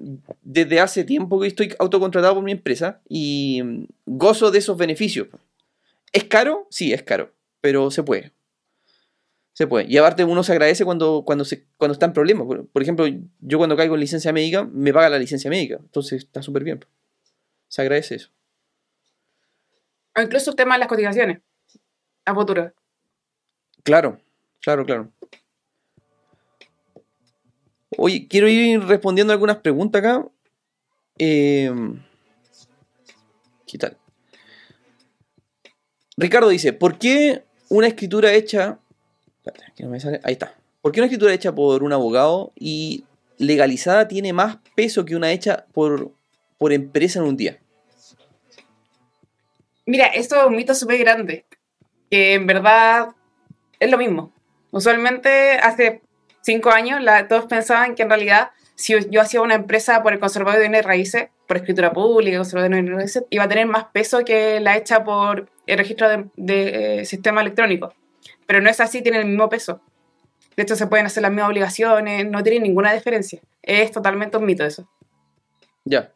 desde 0.41 0.81
hace 0.81 1.05
tiempo 1.05 1.39
que 1.41 1.49
estoy 1.49 1.75
autocontratado 1.79 2.37
por 2.37 2.45
mi 2.45 2.53
empresa 2.53 3.00
y 3.09 3.62
gozo 4.07 4.50
de 4.50 4.61
esos 4.61 4.79
beneficios. 4.79 5.29
¿Es 6.12 6.25
caro? 6.25 6.67
Sí, 6.71 6.93
es 6.95 7.03
caro, 7.03 7.33
pero 7.61 7.91
se 7.91 8.03
puede. 8.03 8.33
Se 9.61 9.67
puede. 9.67 9.85
Y 9.90 9.99
aparte 9.99 10.25
uno 10.25 10.43
se 10.43 10.52
agradece 10.52 10.87
cuando, 10.87 11.23
cuando, 11.23 11.45
se, 11.45 11.67
cuando 11.76 11.93
está 11.93 12.07
en 12.07 12.14
problemas. 12.14 12.47
Por, 12.47 12.67
por 12.67 12.81
ejemplo, 12.81 13.05
yo 13.40 13.59
cuando 13.59 13.76
caigo 13.76 13.95
en 13.95 14.00
licencia 14.00 14.33
médica, 14.33 14.64
me 14.64 14.90
paga 14.90 15.11
la 15.11 15.19
licencia 15.19 15.50
médica. 15.50 15.76
Entonces 15.79 16.25
está 16.25 16.40
súper 16.40 16.64
bien. 16.64 16.83
Se 17.69 17.83
agradece 17.83 18.14
eso. 18.14 18.31
O 20.17 20.23
incluso 20.23 20.49
el 20.49 20.57
tema 20.57 20.76
de 20.76 20.79
las 20.79 20.88
cotizaciones 20.88 21.43
a 22.25 22.35
futuro. 22.35 22.73
Claro, 23.83 24.18
claro, 24.62 24.87
claro. 24.87 25.12
Oye, 27.99 28.29
quiero 28.29 28.49
ir 28.49 28.81
respondiendo 28.85 29.35
algunas 29.35 29.59
preguntas 29.59 29.99
acá. 29.99 30.27
Eh, 31.18 31.70
¿Qué 33.66 33.77
tal? 33.77 33.99
Ricardo 36.16 36.49
dice, 36.49 36.73
¿por 36.73 36.96
qué 36.96 37.44
una 37.68 37.88
escritura 37.88 38.33
hecha... 38.33 38.79
Espérate. 39.44 40.20
Ahí 40.24 40.33
está. 40.33 40.55
¿Por 40.83 40.92
qué 40.92 41.00
una 41.00 41.07
escritura 41.07 41.33
hecha 41.35 41.55
por 41.55 41.83
un 41.83 41.92
abogado 41.92 42.53
y 42.57 43.05
legalizada 43.38 44.09
tiene 44.09 44.33
más 44.33 44.59
peso 44.74 45.05
que 45.05 45.16
una 45.16 45.33
hecha 45.33 45.66
por, 45.72 46.12
por 46.59 46.72
empresa 46.72 47.18
en 47.20 47.26
un 47.26 47.37
día? 47.37 47.59
Mira, 49.87 50.07
esto 50.07 50.37
es 50.40 50.46
un 50.46 50.57
mito 50.57 50.74
súper 50.74 50.98
grande, 50.98 51.44
que 52.11 52.35
en 52.35 52.46
verdad 52.46 53.09
es 53.79 53.90
lo 53.90 53.98
mismo. 53.98 54.33
Usualmente 54.70 55.55
hace 55.55 56.03
cinco 56.42 56.70
años 56.70 57.03
la- 57.03 57.26
todos 57.29 57.46
pensaban 57.46 57.94
que 57.94 58.03
en 58.03 58.11
realidad 58.11 58.50
si 58.76 58.94
yo 59.11 59.20
hacía 59.20 59.42
una 59.42 59.55
empresa 59.57 60.03
por 60.03 60.12
el 60.12 60.20
conservador 60.20 60.59
de 60.61 60.68
bienes 60.68 60.85
raíces, 60.87 61.29
por 61.46 61.57
escritura 61.59 61.92
pública, 61.92 62.38
conservador 62.38 62.70
de 62.70 62.76
bienes 62.81 62.94
raíces, 62.96 63.24
iba 63.31 63.44
a 63.44 63.48
tener 63.48 63.66
más 63.66 63.87
peso 63.92 64.20
que 64.24 64.61
la 64.61 64.76
hecha 64.76 65.03
por 65.05 65.50
el 65.66 65.76
registro 65.79 66.09
de, 66.09 66.26
de, 66.37 67.00
eh, 67.00 67.05
sistema 67.05 67.40
electrónico. 67.42 67.92
Pero 68.51 68.61
no 68.63 68.69
es 68.69 68.81
así, 68.81 69.01
tiene 69.01 69.19
el 69.21 69.27
mismo 69.27 69.49
peso. 69.49 69.81
De 70.57 70.65
hecho, 70.65 70.75
se 70.75 70.89
pueden 70.89 71.07
hacer 71.07 71.23
las 71.23 71.31
mismas 71.31 71.51
obligaciones, 71.51 72.29
no 72.29 72.43
tiene 72.43 72.59
ninguna 72.59 72.93
diferencia. 72.93 73.41
Es 73.63 73.93
totalmente 73.93 74.37
un 74.39 74.45
mito 74.45 74.65
eso. 74.65 74.91
Ya. 75.85 76.11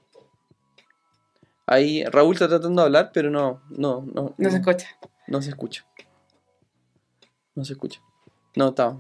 Ahí 1.65 2.03
Raúl 2.07 2.35
está 2.35 2.49
tratando 2.49 2.83
de 2.83 2.87
hablar, 2.87 3.13
pero 3.15 3.31
no, 3.31 3.63
no, 3.71 4.05
no. 4.13 4.35
No 4.37 4.51
se 4.51 4.57
escucha. 4.57 4.89
No 5.29 5.41
se 5.43 5.51
escucha. 5.51 5.87
No 7.55 7.65
se 7.65 7.75
escucha. 7.75 8.01
No, 8.57 8.71
está. 8.71 8.99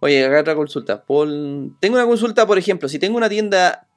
Oye, 0.00 0.22
acá 0.26 0.40
otra 0.40 0.54
consulta. 0.54 1.02
Paul- 1.06 1.78
Tengo 1.80 1.96
una 1.96 2.04
consulta, 2.04 2.46
por 2.46 2.58
ejemplo, 2.58 2.90
si 2.90 2.98
tengo 2.98 3.16
una 3.16 3.30
tienda 3.30 3.88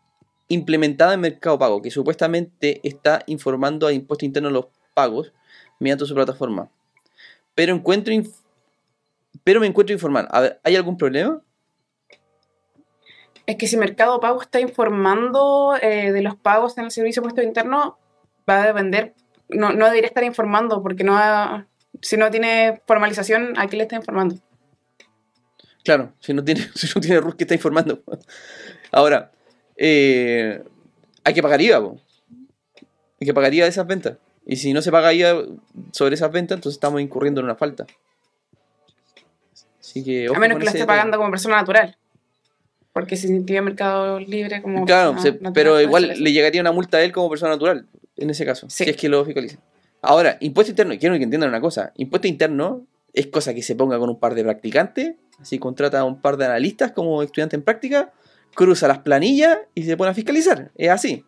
implementada 0.48 1.16
en 1.16 1.20
Mercado 1.20 1.60
Pago 1.60 1.82
que 1.82 1.92
supuestamente 1.92 2.80
está 2.88 3.24
informando 3.26 3.88
a 3.88 3.92
Impuesto 3.92 4.24
Interno 4.24 4.50
los 4.50 4.68
pagos 4.94 5.34
mediante 5.82 6.06
su 6.06 6.16
plataforma, 6.16 6.70
pero 7.56 7.74
encuentro 7.74 8.14
pero 9.44 9.60
me 9.60 9.68
encuentro 9.68 9.94
informal. 9.94 10.28
A 10.32 10.42
ver, 10.42 10.60
¿hay 10.64 10.76
algún 10.76 10.98
problema? 10.98 11.42
Es 13.46 13.58
que 13.58 13.68
si 13.68 13.76
Mercado 13.76 14.20
Pago 14.20 14.42
está 14.42 14.60
informando 14.62 15.76
eh, 15.82 16.12
de 16.12 16.22
los 16.22 16.36
pagos 16.36 16.78
en 16.78 16.86
el 16.86 16.92
servicio 16.92 17.22
de 17.22 17.28
impuesto 17.28 17.46
interno, 17.48 17.98
va 18.50 18.64
a 18.64 18.68
depender, 18.68 19.14
no, 19.50 19.74
no 19.74 19.86
debería 19.86 20.08
estar 20.08 20.24
informando, 20.24 20.82
porque 20.82 21.04
no 21.04 21.18
ha- 21.18 21.68
si 22.02 22.16
no 22.16 22.32
tiene 22.32 22.82
formalización, 22.88 23.54
¿a 23.58 23.68
quién 23.68 23.80
le 23.80 23.84
está 23.84 23.98
informando? 23.98 24.36
Claro, 25.84 26.14
si 26.20 26.34
no 26.34 26.44
tiene, 26.44 26.62
si 26.76 26.88
no 26.96 27.02
tiene 27.02 27.20
RUT 27.20 27.36
que 27.36 27.44
está 27.44 27.56
informando. 27.56 28.02
Ahora, 28.92 29.32
eh, 29.76 30.64
hay 31.26 31.34
que 31.34 31.42
pagar 31.44 31.62
IVA, 31.62 31.82
po. 31.82 32.00
Hay 33.20 33.28
que 33.28 33.34
pagar 33.34 33.54
IVA 33.54 33.66
de 33.66 33.70
esas 33.72 33.88
ventas. 33.88 34.18
Y 34.46 34.58
si 34.58 34.74
no 34.74 34.82
se 34.82 34.92
paga 34.92 35.14
IVA 35.14 35.44
sobre 35.92 36.16
esas 36.16 36.32
ventas, 36.32 36.58
entonces 36.58 36.76
estamos 36.78 37.02
incurriendo 37.02 37.40
en 37.42 37.46
una 37.46 37.56
falta. 37.56 37.86
Así 39.80 40.04
que, 40.04 40.28
a 40.28 40.40
menos 40.40 40.58
que 40.58 40.66
lo 40.66 40.70
ese 40.70 40.78
esté 40.78 40.80
detalle. 40.80 40.86
pagando 40.88 41.18
como 41.18 41.30
persona 41.32 41.56
natural. 41.58 41.98
Porque 42.94 43.16
si 43.16 43.28
tiene 43.44 43.62
Mercado 43.62 44.20
Libre 44.20 44.62
como 44.62 44.86
Claro, 44.86 45.18
se- 45.20 45.32
natural, 45.32 45.54
pero 45.54 45.82
igual 45.82 46.14
le 46.18 46.32
llegaría 46.32 46.62
una 46.62 46.72
multa 46.72 46.98
a 46.98 47.02
él 47.04 47.12
como 47.12 47.30
persona 47.30 47.52
natural, 47.54 47.88
en 48.18 48.30
ese 48.30 48.46
caso, 48.46 48.70
Sí. 48.70 48.84
si 48.84 48.90
es 48.92 48.98
que 48.98 49.10
lo 49.10 49.26
fiscaliza. 49.26 49.58
Ahora, 50.02 50.38
impuesto 50.42 50.72
interno, 50.72 50.94
quiero 51.00 51.16
que 51.18 51.24
entiendan 51.24 51.50
una 51.50 51.62
cosa, 51.62 51.92
impuesto 51.96 52.28
interno 52.28 52.86
es 53.14 53.28
cosa 53.28 53.54
que 53.54 53.64
se 53.64 53.76
ponga 53.76 53.98
con 53.98 54.10
un 54.10 54.20
par 54.20 54.36
de 54.36 54.44
practicantes, 54.44 55.16
así 55.40 55.58
contrata 55.60 56.00
a 56.00 56.04
un 56.04 56.22
par 56.22 56.38
de 56.38 56.46
analistas 56.46 56.92
como 56.92 57.24
estudiante 57.24 57.56
en 57.56 57.64
práctica, 57.64 58.12
cruza 58.54 58.88
las 58.88 59.00
planillas 59.00 59.58
y 59.74 59.84
se 59.84 59.98
pone 59.98 60.12
a 60.12 60.14
fiscalizar, 60.14 60.72
es 60.76 60.90
así. 60.90 61.26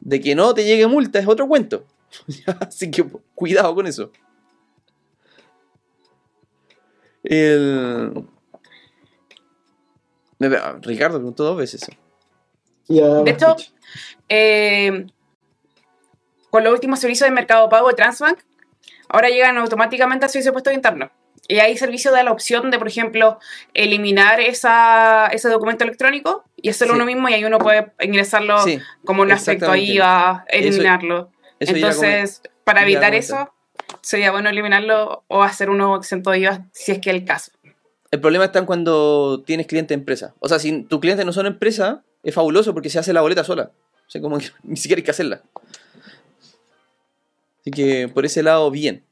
De 0.00 0.20
que 0.20 0.34
no 0.36 0.54
te 0.54 0.64
llegue 0.64 0.86
multa 0.86 1.18
es 1.18 1.26
otro 1.26 1.48
cuento. 1.48 1.84
así 2.66 2.90
que 2.90 3.04
cuidado 3.34 3.74
con 3.74 3.86
eso. 3.86 4.10
El... 7.22 8.24
Me- 10.38 10.48
Ricardo 10.82 11.18
preguntó 11.18 11.44
dos 11.44 11.56
veces 11.56 11.82
eso. 11.82 11.92
De 13.24 13.30
hecho. 13.30 13.56
Eh, 14.28 15.06
con 16.50 16.64
los 16.64 16.72
últimos 16.72 17.00
servicios 17.00 17.28
de 17.28 17.34
Mercado 17.34 17.68
Pago 17.68 17.88
de 17.88 17.94
Transbank, 17.94 18.38
ahora 19.08 19.28
llegan 19.28 19.58
automáticamente 19.58 20.24
al 20.24 20.30
servicio 20.30 20.50
de 20.50 20.52
impuestos 20.52 20.74
internos. 20.74 21.10
Y 21.46 21.58
ahí 21.60 21.72
el 21.72 21.78
servicio 21.78 22.10
da 22.12 22.22
la 22.22 22.32
opción 22.32 22.70
de, 22.70 22.78
por 22.78 22.88
ejemplo, 22.88 23.38
eliminar 23.74 24.38
esa, 24.40 25.26
ese 25.28 25.48
documento 25.48 25.84
electrónico 25.84 26.44
y 26.56 26.68
hacerlo 26.70 26.94
Sí. 26.94 26.96
uno 26.96 27.06
mismo 27.06 27.28
y 27.28 27.34
ahí 27.34 27.44
uno 27.44 27.58
puede 27.58 27.92
ingresarlo 28.00 28.58
Sí, 28.62 28.78
como 29.04 29.22
un 29.22 29.32
aspecto 29.32 29.66
a 29.70 29.76
exactamente. 29.76 29.92
IVA, 29.94 30.44
eliminarlo. 30.48 31.16
eso 31.30 31.37
Entonces, 31.60 32.42
para 32.64 32.82
evitar 32.82 33.14
eso, 33.14 33.52
sería 34.00 34.30
bueno 34.30 34.48
eliminarlo 34.50 35.24
o 35.28 35.42
hacer 35.42 35.70
uno 35.70 35.96
exento 35.96 36.30
de 36.30 36.40
IVA 36.40 36.66
si 36.72 36.92
es 36.92 36.98
que 36.98 37.10
es 37.10 37.16
el 37.16 37.24
caso. 37.24 37.52
El 38.10 38.20
problema 38.20 38.46
está 38.46 38.58
en 38.58 38.66
cuando 38.66 39.42
tienes 39.44 39.66
cliente 39.66 39.94
de 39.94 40.00
empresa. 40.00 40.34
O 40.40 40.48
sea, 40.48 40.58
si 40.58 40.82
tus 40.82 41.00
clientes 41.00 41.26
no 41.26 41.32
son 41.32 41.46
empresa, 41.46 42.02
es 42.22 42.34
fabuloso 42.34 42.72
porque 42.72 42.90
se 42.90 42.98
hace 42.98 43.12
la 43.12 43.20
boleta 43.20 43.44
sola. 43.44 43.70
O 44.06 44.10
sea, 44.10 44.20
como 44.20 44.38
que 44.38 44.46
ni 44.62 44.76
siquiera 44.76 45.00
hay 45.00 45.04
que 45.04 45.10
hacerla. 45.10 45.42
Así 47.60 47.70
que 47.70 48.08
por 48.08 48.24
ese 48.24 48.42
lado, 48.42 48.70
bien. 48.70 49.04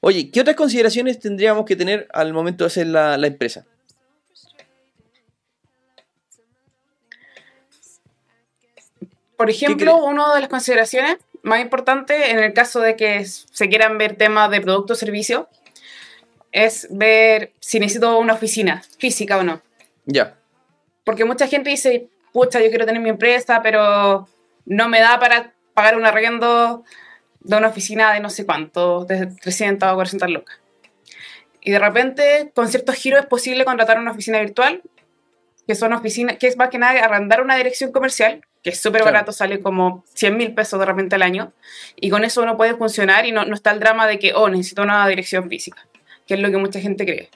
Oye, 0.00 0.30
¿qué 0.30 0.40
otras 0.40 0.56
consideraciones 0.56 1.18
tendríamos 1.18 1.64
que 1.64 1.76
tener 1.76 2.06
al 2.12 2.34
momento 2.34 2.64
de 2.64 2.66
hacer 2.66 2.86
la, 2.88 3.16
la 3.16 3.26
empresa? 3.26 3.64
Por 9.36 9.50
ejemplo, 9.50 9.96
una 9.96 10.34
de 10.34 10.40
las 10.40 10.48
consideraciones 10.48 11.16
más 11.44 11.60
importantes 11.60 12.30
en 12.30 12.38
el 12.38 12.52
caso 12.52 12.80
de 12.80 12.96
que 12.96 13.24
se 13.24 13.68
quieran 13.68 13.98
ver 13.98 14.16
temas 14.16 14.50
de 14.50 14.60
producto 14.60 14.94
o 14.94 14.96
servicio 14.96 15.48
es 16.52 16.88
ver 16.90 17.52
si 17.60 17.78
necesito 17.78 18.18
una 18.18 18.34
oficina 18.34 18.82
física 18.98 19.38
o 19.38 19.42
no. 19.42 19.60
Ya. 20.06 20.36
Porque 21.04 21.24
mucha 21.24 21.46
gente 21.46 21.70
dice, 21.70 22.08
pucha, 22.32 22.60
yo 22.60 22.70
quiero 22.70 22.86
tener 22.86 23.02
mi 23.02 23.10
empresa, 23.10 23.60
pero 23.62 24.26
no 24.64 24.88
me 24.88 25.00
da 25.00 25.20
para 25.20 25.52
pagar 25.74 25.96
un 25.96 26.06
arriendo 26.06 26.82
de 27.40 27.56
una 27.56 27.68
oficina 27.68 28.12
de 28.12 28.20
no 28.20 28.30
sé 28.30 28.46
cuánto, 28.46 29.04
de 29.04 29.26
300 29.26 29.92
o 29.92 29.94
400 29.96 30.30
lucas. 30.30 30.58
Y 31.60 31.72
de 31.72 31.78
repente, 31.78 32.52
con 32.54 32.68
ciertos 32.68 32.94
giros 32.96 33.20
es 33.20 33.26
posible 33.26 33.64
contratar 33.64 33.98
una 33.98 34.12
oficina 34.12 34.40
virtual, 34.40 34.82
que 35.66 35.74
son 35.74 35.92
oficinas, 35.92 36.38
que 36.38 36.46
es 36.46 36.56
más 36.56 36.70
que 36.70 36.78
nada 36.78 37.04
arrendar 37.04 37.42
una 37.42 37.56
dirección 37.56 37.92
comercial, 37.92 38.42
que 38.64 38.70
es 38.70 38.80
súper 38.80 39.02
Claro. 39.02 39.12
barato, 39.14 39.30
sale 39.30 39.60
como 39.60 40.02
100 40.14 40.36
mil 40.36 40.54
pesos 40.54 40.80
de 40.80 40.86
repente 40.86 41.14
al 41.14 41.22
año, 41.22 41.52
y 41.94 42.10
con 42.10 42.24
eso 42.24 42.42
uno 42.42 42.56
puede 42.56 42.74
funcionar 42.74 43.26
y 43.26 43.30
no, 43.30 43.44
no 43.44 43.54
está 43.54 43.70
el 43.70 43.78
drama 43.78 44.08
de 44.08 44.18
que, 44.18 44.32
oh, 44.34 44.48
necesito 44.48 44.82
una 44.82 45.06
dirección 45.06 45.48
física, 45.48 45.86
que 46.26 46.34
es 46.34 46.40
lo 46.40 46.50
que 46.50 46.56
mucha 46.56 46.80
gente 46.80 47.04
cree. 47.04 47.28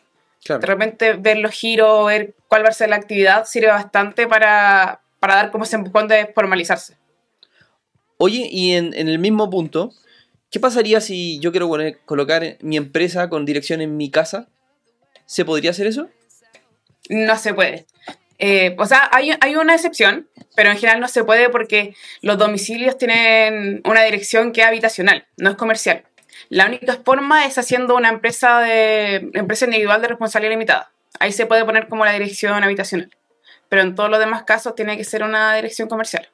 Claro. 0.42 0.60
De 0.60 0.66
repente 0.66 1.12
ver 1.12 1.36
los 1.38 1.52
giros, 1.52 2.06
ver 2.06 2.34
cuál 2.48 2.64
va 2.64 2.70
a 2.70 2.72
ser 2.72 2.88
la 2.88 2.96
actividad, 2.96 3.44
sirve 3.44 3.68
bastante 3.68 4.26
para, 4.26 5.00
para 5.20 5.34
dar 5.36 5.50
como 5.50 5.64
ese 5.64 5.76
empujón 5.76 6.08
de 6.08 6.32
formalizarse. 6.34 6.96
Oye, 8.16 8.48
y 8.50 8.72
en, 8.72 8.94
en 8.94 9.08
el 9.08 9.18
mismo 9.18 9.50
punto, 9.50 9.92
¿qué 10.50 10.58
pasaría 10.58 11.00
si 11.00 11.38
yo 11.40 11.50
quiero 11.52 11.68
poner- 11.68 11.98
colocar 12.06 12.56
mi 12.62 12.76
empresa 12.76 13.28
con 13.28 13.44
dirección 13.44 13.80
en 13.80 13.96
mi 13.96 14.10
casa? 14.10 14.48
¿Se 15.26 15.44
podría 15.44 15.70
hacer 15.72 15.86
eso? 15.86 16.08
No 17.10 17.36
se 17.36 17.52
puede. 17.52 17.84
Eh, 18.38 18.76
o 18.78 18.86
sea, 18.86 19.08
hay, 19.12 19.32
hay 19.40 19.56
una 19.56 19.74
excepción, 19.74 20.28
pero 20.54 20.70
en 20.70 20.76
general 20.76 21.00
no 21.00 21.08
se 21.08 21.24
puede 21.24 21.48
porque 21.48 21.94
los 22.22 22.38
domicilios 22.38 22.96
tienen 22.96 23.82
una 23.84 24.04
dirección 24.04 24.52
que 24.52 24.60
es 24.60 24.66
habitacional, 24.66 25.26
no 25.36 25.50
es 25.50 25.56
comercial. 25.56 26.04
La 26.48 26.66
única 26.66 27.00
forma 27.04 27.46
es 27.46 27.58
haciendo 27.58 27.96
una 27.96 28.08
empresa 28.08 28.60
de 28.60 29.30
empresa 29.34 29.64
individual 29.64 30.00
de 30.00 30.08
responsabilidad 30.08 30.52
limitada. 30.52 30.92
Ahí 31.18 31.32
se 31.32 31.46
puede 31.46 31.64
poner 31.64 31.88
como 31.88 32.04
la 32.04 32.12
dirección 32.12 32.62
habitacional. 32.62 33.10
Pero 33.68 33.82
en 33.82 33.94
todos 33.94 34.08
los 34.08 34.18
demás 34.18 34.44
casos 34.44 34.74
tiene 34.74 34.96
que 34.96 35.04
ser 35.04 35.22
una 35.22 35.54
dirección 35.56 35.88
comercial. 35.88 36.28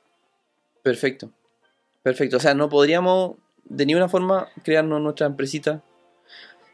Perfecto. 0.83 1.31
Perfecto. 2.03 2.37
O 2.37 2.41
sea, 2.41 2.55
no 2.55 2.69
podríamos 2.69 3.37
de 3.65 3.87
ninguna 3.87 4.09
forma 4.09 4.49
crearnos 4.63 5.01
nuestra 5.01 5.27
empresita 5.27 5.83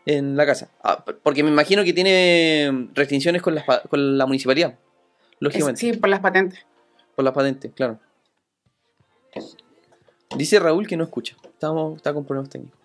en 0.05 0.37
la 0.37 0.45
casa. 0.45 0.71
Ah, 0.83 1.05
porque 1.23 1.43
me 1.43 1.51
imagino 1.51 1.85
que 1.85 1.93
tiene 1.93 2.89
restricciones 2.95 3.41
con 3.41 3.55
la, 3.55 3.65
con 3.89 4.19
la 4.19 4.27
municipalidad. 4.27 4.77
Es- 5.41 5.45
Lógicamente. 5.45 5.81
sí, 5.81 5.93
por 5.95 6.09
las 6.11 6.21
patentes. 6.21 6.67
Por 7.17 7.25
las 7.25 7.35
patentes, 7.35 7.73
claro. 7.75 7.99
Dice 10.37 10.59
Raúl 10.61 10.87
que 10.87 10.97
no 10.97 11.05
escucha. 11.05 11.37
Estamos, 11.45 11.97
está 11.97 12.13
con 12.15 12.25
problemas 12.25 12.51
técnicos. 12.51 12.79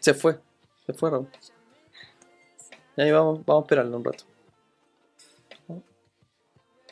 Se 0.00 0.14
fue. 0.14 0.38
Se 0.86 0.92
fue 0.92 1.10
Raúl. 1.10 1.28
Y 2.96 3.02
ahí 3.02 3.10
vamos, 3.12 3.44
vamos 3.46 3.62
a 3.62 3.64
esperarlo 3.64 3.96
un 3.96 4.04
rato. 4.04 4.24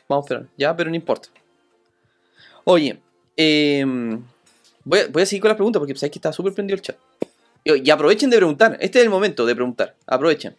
Vamos 0.07 0.23
a 0.23 0.25
esperar. 0.25 0.47
Ya, 0.57 0.75
pero 0.75 0.89
no 0.89 0.95
importa. 0.95 1.29
Oye, 2.63 2.99
em, 3.37 4.23
voy, 4.83 4.99
a, 4.99 5.07
voy 5.07 5.23
a 5.23 5.25
seguir 5.25 5.41
con 5.41 5.49
las 5.49 5.55
preguntas 5.57 5.79
porque 5.79 5.95
sabéis 5.95 6.11
que 6.13 6.19
está 6.19 6.33
súper 6.33 6.53
prendido 6.53 6.75
el 6.75 6.81
chat. 6.81 6.97
Y 7.63 7.89
aprovechen 7.89 8.29
de 8.29 8.37
preguntar. 8.37 8.77
Este 8.81 8.99
es 8.99 9.05
el 9.05 9.11
momento 9.11 9.45
de 9.45 9.55
preguntar. 9.55 9.95
Aprovechen. 10.07 10.55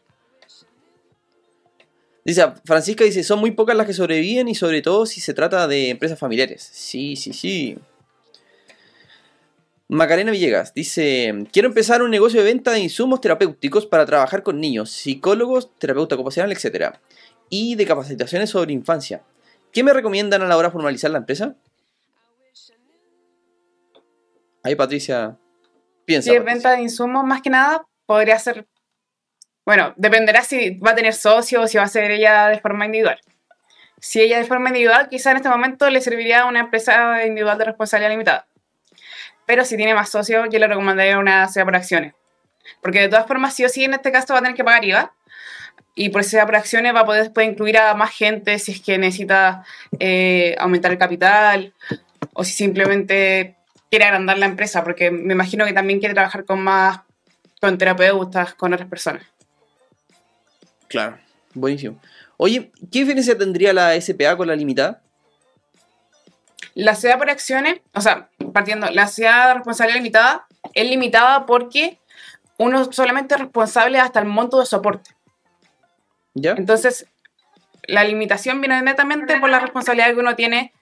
Dice, 2.25 2.45
Francisca 2.65 3.05
dice, 3.05 3.25
son 3.25 3.41
muy 3.41 3.51
pocas 3.51 3.77
las 3.77 3.87
que 3.87 3.93
sobreviven 3.93 4.49
y 4.49 4.55
sobre 4.55 4.81
todo 4.81 5.07
si 5.07 5.21
se 5.21 5.35
trata 5.35 5.67
de 5.67 5.91
empresas 5.91 6.19
familiares. 6.19 6.69
Sí, 6.73 7.17
sí, 7.17 7.33
sí. 7.33 7.77
Macarena 9.89 10.31
Villegas 10.31 10.73
dice, 10.73 11.47
quiero 11.53 11.69
empezar 11.69 12.03
un 12.03 12.11
negocio 12.11 12.41
de 12.41 12.47
venta 12.47 12.71
de 12.71 12.79
insumos 12.79 13.21
terapéuticos 13.21 13.87
para 13.87 14.07
trabajar 14.07 14.43
con 14.43 14.61
niños, 14.61 14.91
psicólogos, 14.91 15.77
terapeuta 15.79 16.15
ocupacional, 16.15 16.53
etc. 16.53 16.95
Y 17.51 17.75
de 17.75 17.85
capacitaciones 17.85 18.51
sobre 18.51 18.73
infancia. 18.73 19.23
¿Qué 19.73 19.83
me 19.83 19.93
recomiendan 19.93 20.43
a 20.43 20.47
la 20.47 20.57
hora 20.57 20.69
de 20.69 20.73
formalizar 20.73 21.11
la 21.11 21.19
empresa? 21.19 21.57
Ahí 24.63 24.77
Patricia 24.77 25.37
piensa. 26.05 26.31
Si 26.31 26.37
es 26.37 26.41
Patricia. 26.41 26.55
venta 26.55 26.71
de 26.77 26.83
insumos, 26.83 27.25
más 27.25 27.43
que 27.43 27.51
nada, 27.51 27.87
podría 28.07 28.39
ser. 28.39 28.67
Bueno, 29.65 29.95
dependerá 29.97 30.43
si 30.43 30.79
va 30.79 30.91
a 30.91 30.95
tener 30.95 31.15
socios 31.15 31.65
o 31.65 31.67
si 31.69 31.79
va 31.79 31.85
a 31.85 31.89
ser 31.89 32.11
ella 32.11 32.49
de 32.49 32.59
forma 32.59 32.85
individual. 32.87 33.21
Si 34.01 34.21
ella 34.21 34.39
de 34.39 34.45
forma 34.45 34.71
individual, 34.71 35.09
quizá 35.09 35.31
en 35.31 35.37
este 35.37 35.49
momento 35.49 35.89
le 35.89 36.01
serviría 36.01 36.47
una 36.47 36.61
empresa 36.61 37.25
individual 37.25 37.59
de 37.59 37.67
responsabilidad 37.67 38.11
limitada. 38.11 38.47
Pero 39.47 39.65
si 39.65 39.77
tiene 39.77 39.95
más 39.95 40.11
socios, 40.11 40.49
yo 40.51 40.59
le 40.59 40.67
recomendaría 40.67 41.19
una 41.19 41.47
SEA 41.47 41.65
por 41.65 41.77
acciones. 41.77 42.15
Porque 42.81 43.01
de 43.01 43.09
todas 43.09 43.27
formas, 43.27 43.55
sí 43.55 43.65
o 43.65 43.69
sí, 43.69 43.85
en 43.85 43.95
este 43.95 44.11
caso 44.11 44.33
va 44.33 44.41
a 44.41 44.43
tener 44.43 44.57
que 44.57 44.65
pagar 44.65 44.85
IVA. 44.85 45.13
Y 45.95 46.09
por 46.09 46.25
SEA 46.25 46.47
por 46.47 46.57
acciones 46.57 46.95
va 46.95 47.01
a 47.01 47.05
poder 47.05 47.25
después 47.25 47.47
incluir 47.47 47.79
a 47.79 47.95
más 47.95 48.11
gente 48.11 48.59
si 48.59 48.73
es 48.73 48.81
que 48.81 48.99
necesita 48.99 49.65
eh, 50.01 50.57
aumentar 50.59 50.91
el 50.91 50.99
capital 50.99 51.73
o 52.33 52.45
si 52.45 52.53
simplemente 52.53 53.57
quiere 53.91 54.07
agrandar 54.07 54.39
la 54.39 54.47
empresa, 54.47 54.83
porque 54.83 55.11
me 55.11 55.35
imagino 55.35 55.67
que 55.67 55.75
también 55.75 56.01
quiere 56.01 56.15
trabajar 56.15 56.45
con 56.47 56.61
más, 56.61 57.01
con 57.61 57.77
terapeutas, 57.77 58.55
con 58.55 58.73
otras 58.73 58.89
personas. 58.89 59.23
Claro, 60.93 61.19
buenísimo. 61.55 61.99
Oye, 62.37 62.71
¿qué 62.93 62.99
diferencia 63.01 63.37
tendría 63.39 63.73
la 63.73 63.99
SPA 63.99 64.37
con 64.37 64.47
la 64.47 64.55
limitada? 64.55 65.03
La 66.75 66.95
ciudad 66.95 67.17
por 67.19 67.31
acciones, 67.31 67.81
o 67.95 68.03
sea, 68.03 68.29
partiendo, 68.53 68.91
la 68.91 69.07
ciudad 69.07 69.49
de 69.49 69.55
responsabilidad 69.55 69.97
limitada 69.99 70.47
es 70.75 70.87
limitada 70.89 71.47
porque 71.47 71.99
uno 72.59 72.93
solamente 72.93 73.35
es 73.35 73.41
responsable 73.41 73.99
hasta 73.99 74.21
el 74.21 74.27
monto 74.27 74.61
de 74.61 74.67
soporte. 74.67 75.11
¿Ya? 76.35 76.53
Entonces, 76.53 77.07
la 77.89 78.05
limitación 78.05 78.61
viene 78.61 78.81
netamente 78.83 79.41
por 79.41 79.49
la 79.49 79.61
responsabilidad 79.61 80.13
que 80.13 80.21
uno 80.21 80.37
tiene 80.37 80.75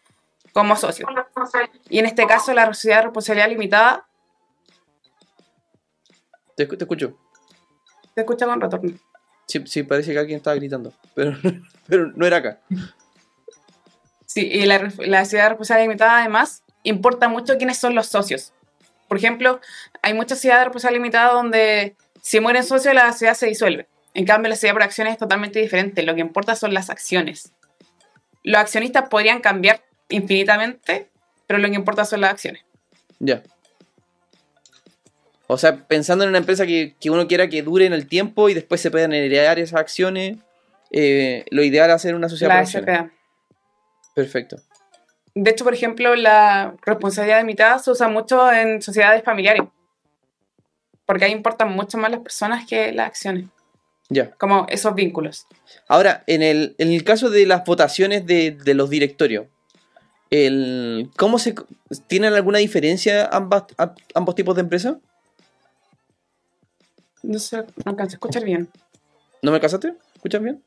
como 0.52 0.74
socio. 0.74 1.06
Y 1.88 2.00
en 2.00 2.06
este 2.06 2.26
caso, 2.26 2.52
la 2.52 2.66
sociedad 2.66 2.96
de 2.98 3.02
responsabilidad 3.04 3.48
limitada 3.48 4.08
Te, 6.56 6.68
escu- 6.68 6.76
te 6.76 6.84
escucho. 6.84 7.16
se 8.14 8.20
escucha 8.22 8.46
con 8.46 8.60
retorno. 8.60 8.98
Sí, 9.50 9.60
sí, 9.66 9.82
parece 9.82 10.12
que 10.12 10.18
alguien 10.18 10.36
estaba 10.36 10.54
gritando. 10.54 10.92
Pero, 11.14 11.36
pero 11.88 12.12
no 12.14 12.26
era 12.26 12.36
acá. 12.36 12.60
Sí, 14.26 14.42
y 14.46 14.64
la, 14.64 14.92
la 14.98 15.24
sociedad 15.24 15.44
de 15.44 15.48
responsabilidad 15.50 15.88
limitada 15.88 16.18
además 16.20 16.62
importa 16.84 17.28
mucho 17.28 17.58
quiénes 17.58 17.78
son 17.78 17.94
los 17.94 18.06
socios. 18.06 18.52
Por 19.08 19.16
ejemplo, 19.16 19.60
hay 20.02 20.14
muchas 20.14 20.38
sociedades 20.38 20.60
de 20.60 20.64
responsabilidad 20.66 21.02
limitada 21.02 21.32
donde 21.32 21.96
si 22.22 22.38
mueren 22.38 22.62
socios 22.62 22.94
la 22.94 23.10
sociedad 23.10 23.34
se 23.34 23.46
disuelve. 23.46 23.88
En 24.14 24.24
cambio, 24.24 24.48
la 24.48 24.54
sociedad 24.54 24.74
por 24.74 24.84
acciones 24.84 25.14
es 25.14 25.18
totalmente 25.18 25.58
diferente. 25.58 26.02
Lo 26.04 26.14
que 26.14 26.20
importa 26.20 26.54
son 26.54 26.74
las 26.74 26.90
acciones. 26.90 27.52
Los 28.44 28.60
accionistas 28.60 29.08
podrían 29.08 29.40
cambiar 29.40 29.82
infinitamente, 30.08 31.08
pero 31.48 31.58
lo 31.58 31.68
que 31.68 31.74
importa 31.74 32.04
son 32.04 32.20
las 32.20 32.30
acciones. 32.30 32.62
Ya. 33.18 33.42
O 35.52 35.58
sea, 35.58 35.88
pensando 35.88 36.22
en 36.22 36.30
una 36.30 36.38
empresa 36.38 36.64
que, 36.64 36.94
que 37.00 37.10
uno 37.10 37.26
quiera 37.26 37.48
que 37.48 37.62
dure 37.62 37.84
en 37.84 37.92
el 37.92 38.06
tiempo 38.06 38.48
y 38.48 38.54
después 38.54 38.80
se 38.80 38.88
puedan 38.88 39.12
heredar 39.12 39.58
esas 39.58 39.80
acciones, 39.80 40.38
eh, 40.92 41.44
lo 41.50 41.64
ideal 41.64 41.90
es 41.90 41.96
hacer 41.96 42.14
una 42.14 42.28
sociedad 42.28 42.54
La. 42.54 42.64
SPA. 42.66 43.10
Perfecto. 44.14 44.58
De 45.34 45.50
hecho, 45.50 45.64
por 45.64 45.74
ejemplo, 45.74 46.14
la 46.14 46.76
responsabilidad 46.86 47.40
limitada 47.40 47.80
se 47.80 47.90
usa 47.90 48.06
mucho 48.06 48.52
en 48.52 48.80
sociedades 48.80 49.24
familiares. 49.24 49.62
Porque 51.04 51.24
ahí 51.24 51.32
importan 51.32 51.72
mucho 51.72 51.98
más 51.98 52.12
las 52.12 52.20
personas 52.20 52.64
que 52.64 52.92
las 52.92 53.08
acciones. 53.08 53.46
Ya. 54.08 54.30
Como 54.30 54.66
esos 54.68 54.94
vínculos. 54.94 55.48
Ahora, 55.88 56.22
en 56.28 56.42
el, 56.42 56.76
en 56.78 56.92
el 56.92 57.02
caso 57.02 57.28
de 57.28 57.44
las 57.46 57.64
votaciones 57.64 58.24
de, 58.24 58.52
de 58.52 58.74
los 58.74 58.88
directorios, 58.88 59.46
el, 60.30 61.10
¿cómo 61.16 61.40
se 61.40 61.56
tienen 62.06 62.34
alguna 62.34 62.58
diferencia 62.58 63.26
ambas, 63.32 63.64
ambos 64.14 64.36
tipos 64.36 64.54
de 64.54 64.60
empresas? 64.60 64.94
No 67.22 67.38
sé, 67.38 67.58
no 67.58 67.64
alcancé 67.86 68.14
a 68.14 68.16
escuchar 68.16 68.44
bien. 68.44 68.68
¿No 69.42 69.52
me 69.52 69.60
casaste? 69.60 69.94
¿Escuchas 70.14 70.42
bien? 70.42 70.62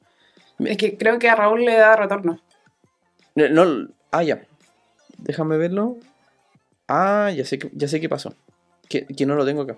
Es 0.60 0.78
que 0.78 0.98
creo 0.98 1.20
que 1.20 1.30
a 1.30 1.36
Raúl 1.36 1.66
le 1.66 1.76
da 1.76 1.96
retorno. 1.96 2.40
No, 3.36 3.50
no- 3.50 3.90
ah, 4.12 4.24
ya. 4.24 4.46
Déjame 5.18 5.58
verlo. 5.58 5.98
Ah, 6.88 7.32
ya 7.36 7.46
sé, 7.46 7.58
que- 7.60 7.72
ya 7.74 7.88
sé 7.88 8.00
qué 8.00 8.10
pasó. 8.10 8.36
Que, 8.90 9.06
que 9.08 9.26
no 9.26 9.36
lo 9.36 9.46
tengo 9.46 9.62
acá. 9.64 9.78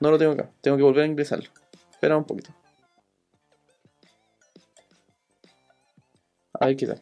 No 0.00 0.10
lo 0.10 0.18
tengo 0.18 0.32
acá. 0.32 0.50
Tengo 0.60 0.76
que 0.76 0.82
volver 0.82 1.04
a 1.04 1.06
ingresarlo. 1.06 1.48
Espera 1.92 2.16
un 2.16 2.24
poquito. 2.24 2.50
A 6.58 6.66
ver 6.66 6.76
qué 6.76 6.86
tal. 6.86 7.00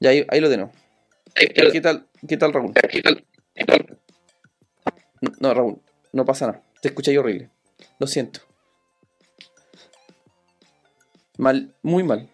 Ya 0.00 0.10
ahí, 0.10 0.26
ahí 0.28 0.40
lo 0.40 0.50
tenemos. 0.50 0.74
¿Qué 1.34 1.80
tal, 1.80 2.06
¿Qué 2.28 2.36
tal, 2.36 2.52
Raúl? 2.52 2.74
No, 5.40 5.54
Raúl, 5.54 5.80
no 6.12 6.24
pasa 6.24 6.46
nada. 6.48 6.62
Te 6.80 6.88
escuché 6.88 7.16
horrible. 7.16 7.50
Lo 7.98 8.06
siento. 8.06 8.40
Mal, 11.38 11.74
muy 11.82 12.02
mal. 12.02 12.28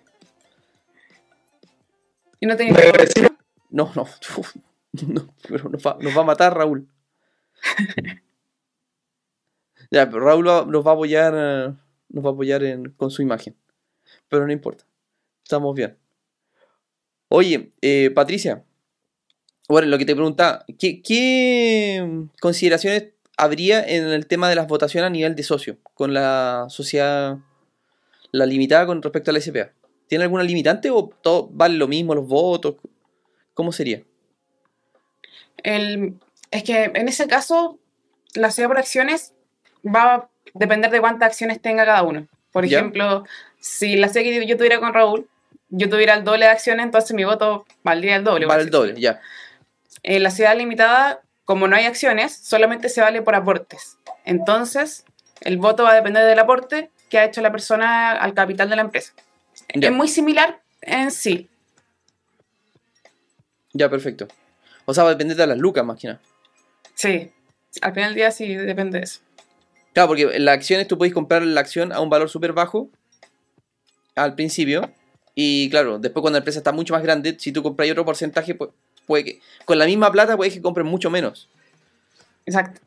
Y 2.40 2.46
no 2.46 2.56
tenía 2.56 2.74
No, 3.70 3.92
no, 3.94 4.06
no, 5.06 5.34
pero 5.48 5.68
nos 5.68 5.86
va, 5.86 5.98
nos 6.00 6.16
va 6.16 6.20
a 6.22 6.24
matar 6.24 6.56
Raúl. 6.56 6.88
ya, 9.90 10.08
pero 10.08 10.20
Raúl 10.24 10.46
va- 10.48 10.64
nos 10.64 10.86
va 10.86 10.90
a 10.92 10.94
apoyar, 10.94 11.34
eh, 11.36 11.74
nos 12.08 12.24
va 12.24 12.30
a 12.30 12.32
apoyar 12.32 12.62
en- 12.64 12.90
con 12.92 13.10
su 13.10 13.22
imagen. 13.22 13.56
Pero 14.28 14.46
no 14.46 14.52
importa. 14.52 14.84
Estamos 15.42 15.74
bien. 15.74 15.98
Oye, 17.28 17.72
eh, 17.82 18.10
Patricia. 18.10 18.64
Bueno, 19.68 19.88
lo 19.88 19.98
que 19.98 20.06
te 20.06 20.14
preguntaba, 20.14 20.64
¿qué, 20.78 21.02
qué 21.02 22.24
consideraciones 22.40 23.08
habría 23.36 23.84
en 23.86 24.06
el 24.06 24.26
tema 24.26 24.48
de 24.48 24.54
las 24.54 24.66
votaciones 24.66 25.06
a 25.08 25.10
nivel 25.10 25.34
de 25.36 25.42
socio 25.42 25.76
con 25.94 26.14
la 26.14 26.66
sociedad, 26.70 27.36
la 28.32 28.46
limitada 28.46 28.86
con 28.86 29.02
respecto 29.02 29.30
a 29.30 29.34
la 29.34 29.40
SPA? 29.40 29.70
¿Tiene 30.06 30.24
alguna 30.24 30.42
limitante 30.42 30.90
o 30.90 31.10
todo 31.20 31.48
vale 31.52 31.74
lo 31.76 31.86
mismo 31.86 32.14
los 32.14 32.26
votos? 32.26 32.76
¿Cómo 33.52 33.70
sería? 33.72 34.02
El, 35.62 36.14
es 36.50 36.62
que 36.62 36.84
en 36.84 37.08
ese 37.08 37.26
caso, 37.26 37.78
la 38.34 38.50
ciudad 38.50 38.70
por 38.70 38.78
acciones 38.78 39.34
va 39.84 40.14
a 40.14 40.28
depender 40.54 40.90
de 40.90 41.00
cuántas 41.00 41.26
acciones 41.28 41.60
tenga 41.60 41.84
cada 41.84 42.02
uno. 42.04 42.26
Por 42.52 42.64
Ya. 42.64 42.78
ejemplo, 42.78 43.24
si 43.60 43.96
la 43.96 44.08
ciudad 44.08 44.24
que 44.24 44.46
yo 44.46 44.56
tuviera 44.56 44.80
con 44.80 44.94
Raúl, 44.94 45.28
yo 45.68 45.90
tuviera 45.90 46.14
el 46.14 46.24
doble 46.24 46.46
de 46.46 46.52
acciones, 46.52 46.86
entonces 46.86 47.14
mi 47.14 47.24
voto 47.24 47.66
valdría 47.82 48.16
el 48.16 48.24
doble. 48.24 48.46
Vale 48.46 48.62
el 48.62 48.70
doble, 48.70 48.98
ya. 48.98 49.20
En 50.08 50.22
la 50.22 50.30
ciudad 50.30 50.56
limitada, 50.56 51.20
como 51.44 51.68
no 51.68 51.76
hay 51.76 51.84
acciones, 51.84 52.34
solamente 52.34 52.88
se 52.88 53.02
vale 53.02 53.20
por 53.20 53.34
aportes. 53.34 53.98
Entonces, 54.24 55.04
el 55.42 55.58
voto 55.58 55.82
va 55.82 55.90
a 55.90 55.96
depender 55.96 56.24
del 56.24 56.38
aporte 56.38 56.90
que 57.10 57.18
ha 57.18 57.26
hecho 57.26 57.42
la 57.42 57.52
persona 57.52 58.12
al 58.12 58.32
capital 58.32 58.70
de 58.70 58.76
la 58.76 58.80
empresa. 58.80 59.12
Ya. 59.74 59.90
Es 59.90 59.94
muy 59.94 60.08
similar 60.08 60.62
en 60.80 61.10
sí. 61.10 61.50
Ya, 63.74 63.90
perfecto. 63.90 64.28
O 64.86 64.94
sea, 64.94 65.04
va 65.04 65.10
a 65.10 65.12
depender 65.12 65.36
de 65.36 65.46
las 65.46 65.58
lucas 65.58 65.84
más 65.84 66.00
que 66.00 66.06
nada. 66.06 66.20
Sí. 66.94 67.30
Al 67.82 67.92
final 67.92 68.08
del 68.08 68.14
día 68.14 68.30
sí 68.30 68.54
depende 68.54 69.00
de 69.00 69.04
eso. 69.04 69.20
Claro, 69.92 70.08
porque 70.08 70.22
en 70.22 70.46
las 70.46 70.54
acciones 70.54 70.88
tú 70.88 70.96
puedes 70.96 71.12
comprar 71.12 71.42
la 71.42 71.60
acción 71.60 71.92
a 71.92 72.00
un 72.00 72.08
valor 72.08 72.30
súper 72.30 72.54
bajo 72.54 72.88
al 74.14 74.34
principio. 74.34 74.90
Y 75.34 75.68
claro, 75.68 75.98
después 75.98 76.22
cuando 76.22 76.38
la 76.38 76.40
empresa 76.40 76.60
está 76.60 76.72
mucho 76.72 76.94
más 76.94 77.02
grande, 77.02 77.36
si 77.38 77.52
tú 77.52 77.62
compras 77.62 77.90
otro 77.90 78.06
porcentaje, 78.06 78.54
pues 78.54 78.70
puede 79.08 79.24
que 79.24 79.40
con 79.64 79.78
la 79.78 79.86
misma 79.86 80.12
plata 80.12 80.36
puedes 80.36 80.54
que 80.54 80.62
compres 80.62 80.86
mucho 80.86 81.10
menos. 81.10 81.48
Exacto. 82.46 82.80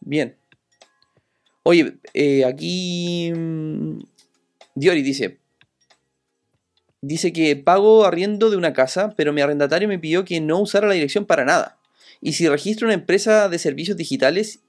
Bien. 0.00 0.36
Oye, 1.64 1.94
eh, 2.14 2.44
aquí 2.44 3.32
mm, 3.34 3.98
Diori 4.74 5.02
dice, 5.02 5.38
dice 7.00 7.32
que 7.32 7.56
pago 7.56 8.04
arriendo 8.04 8.48
de 8.50 8.56
una 8.56 8.72
casa, 8.72 9.12
pero 9.16 9.32
mi 9.32 9.40
arrendatario 9.40 9.88
me 9.88 9.98
pidió 9.98 10.24
que 10.24 10.40
no 10.40 10.60
usara 10.60 10.86
la 10.86 10.94
dirección 10.94 11.26
para 11.26 11.44
nada. 11.44 11.76
Y 12.20 12.32
si 12.34 12.48
registro 12.48 12.86
una 12.86 12.94
empresa 12.94 13.48
de 13.48 13.58
servicios 13.58 13.96
digitales 13.96 14.60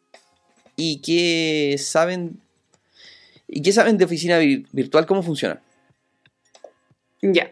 y 0.75 0.99
que 1.01 1.77
saben 1.79 2.39
y 3.47 3.61
qué 3.63 3.71
saben 3.71 3.97
de 3.97 4.05
oficina 4.05 4.39
vir- 4.39 4.67
virtual, 4.71 5.05
¿cómo 5.07 5.23
funciona? 5.23 5.61
Ya. 7.21 7.51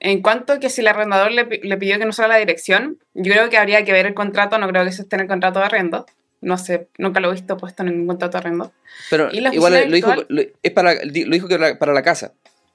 En 0.00 0.22
cuanto 0.22 0.52
a 0.52 0.58
que 0.60 0.70
si 0.70 0.80
el 0.80 0.88
arrendador 0.88 1.32
le, 1.32 1.44
le 1.44 1.76
pidió 1.76 1.98
que 1.98 2.04
no 2.04 2.10
usara 2.10 2.28
la 2.28 2.36
dirección, 2.36 2.98
yo 3.14 3.32
creo 3.32 3.50
que 3.50 3.58
habría 3.58 3.84
que 3.84 3.92
ver 3.92 4.06
el 4.06 4.14
contrato, 4.14 4.56
no 4.58 4.68
creo 4.68 4.84
que 4.84 4.90
eso 4.90 5.02
esté 5.02 5.16
en 5.16 5.22
el 5.22 5.28
contrato 5.28 5.58
de 5.58 5.64
arrendo. 5.66 6.06
No 6.40 6.56
sé, 6.56 6.88
nunca 6.98 7.18
lo 7.18 7.30
he 7.30 7.32
visto 7.32 7.56
puesto 7.56 7.82
en 7.82 7.88
ningún 7.90 8.06
contrato 8.06 8.38
de 8.38 8.38
arrendo. 8.38 8.72
Pero 9.10 9.28
¿Y 9.32 9.40
la 9.40 9.52
igual 9.52 9.72
lo 9.90 9.94
dijo, 9.96 10.14
lo- 10.28 10.42
es 10.62 10.72
para, 10.72 10.94
lo 10.94 11.10
dijo 11.10 11.48
que 11.48 11.54
era 11.54 11.78
para 11.80 11.92
la 11.92 12.02
casa, 12.02 12.32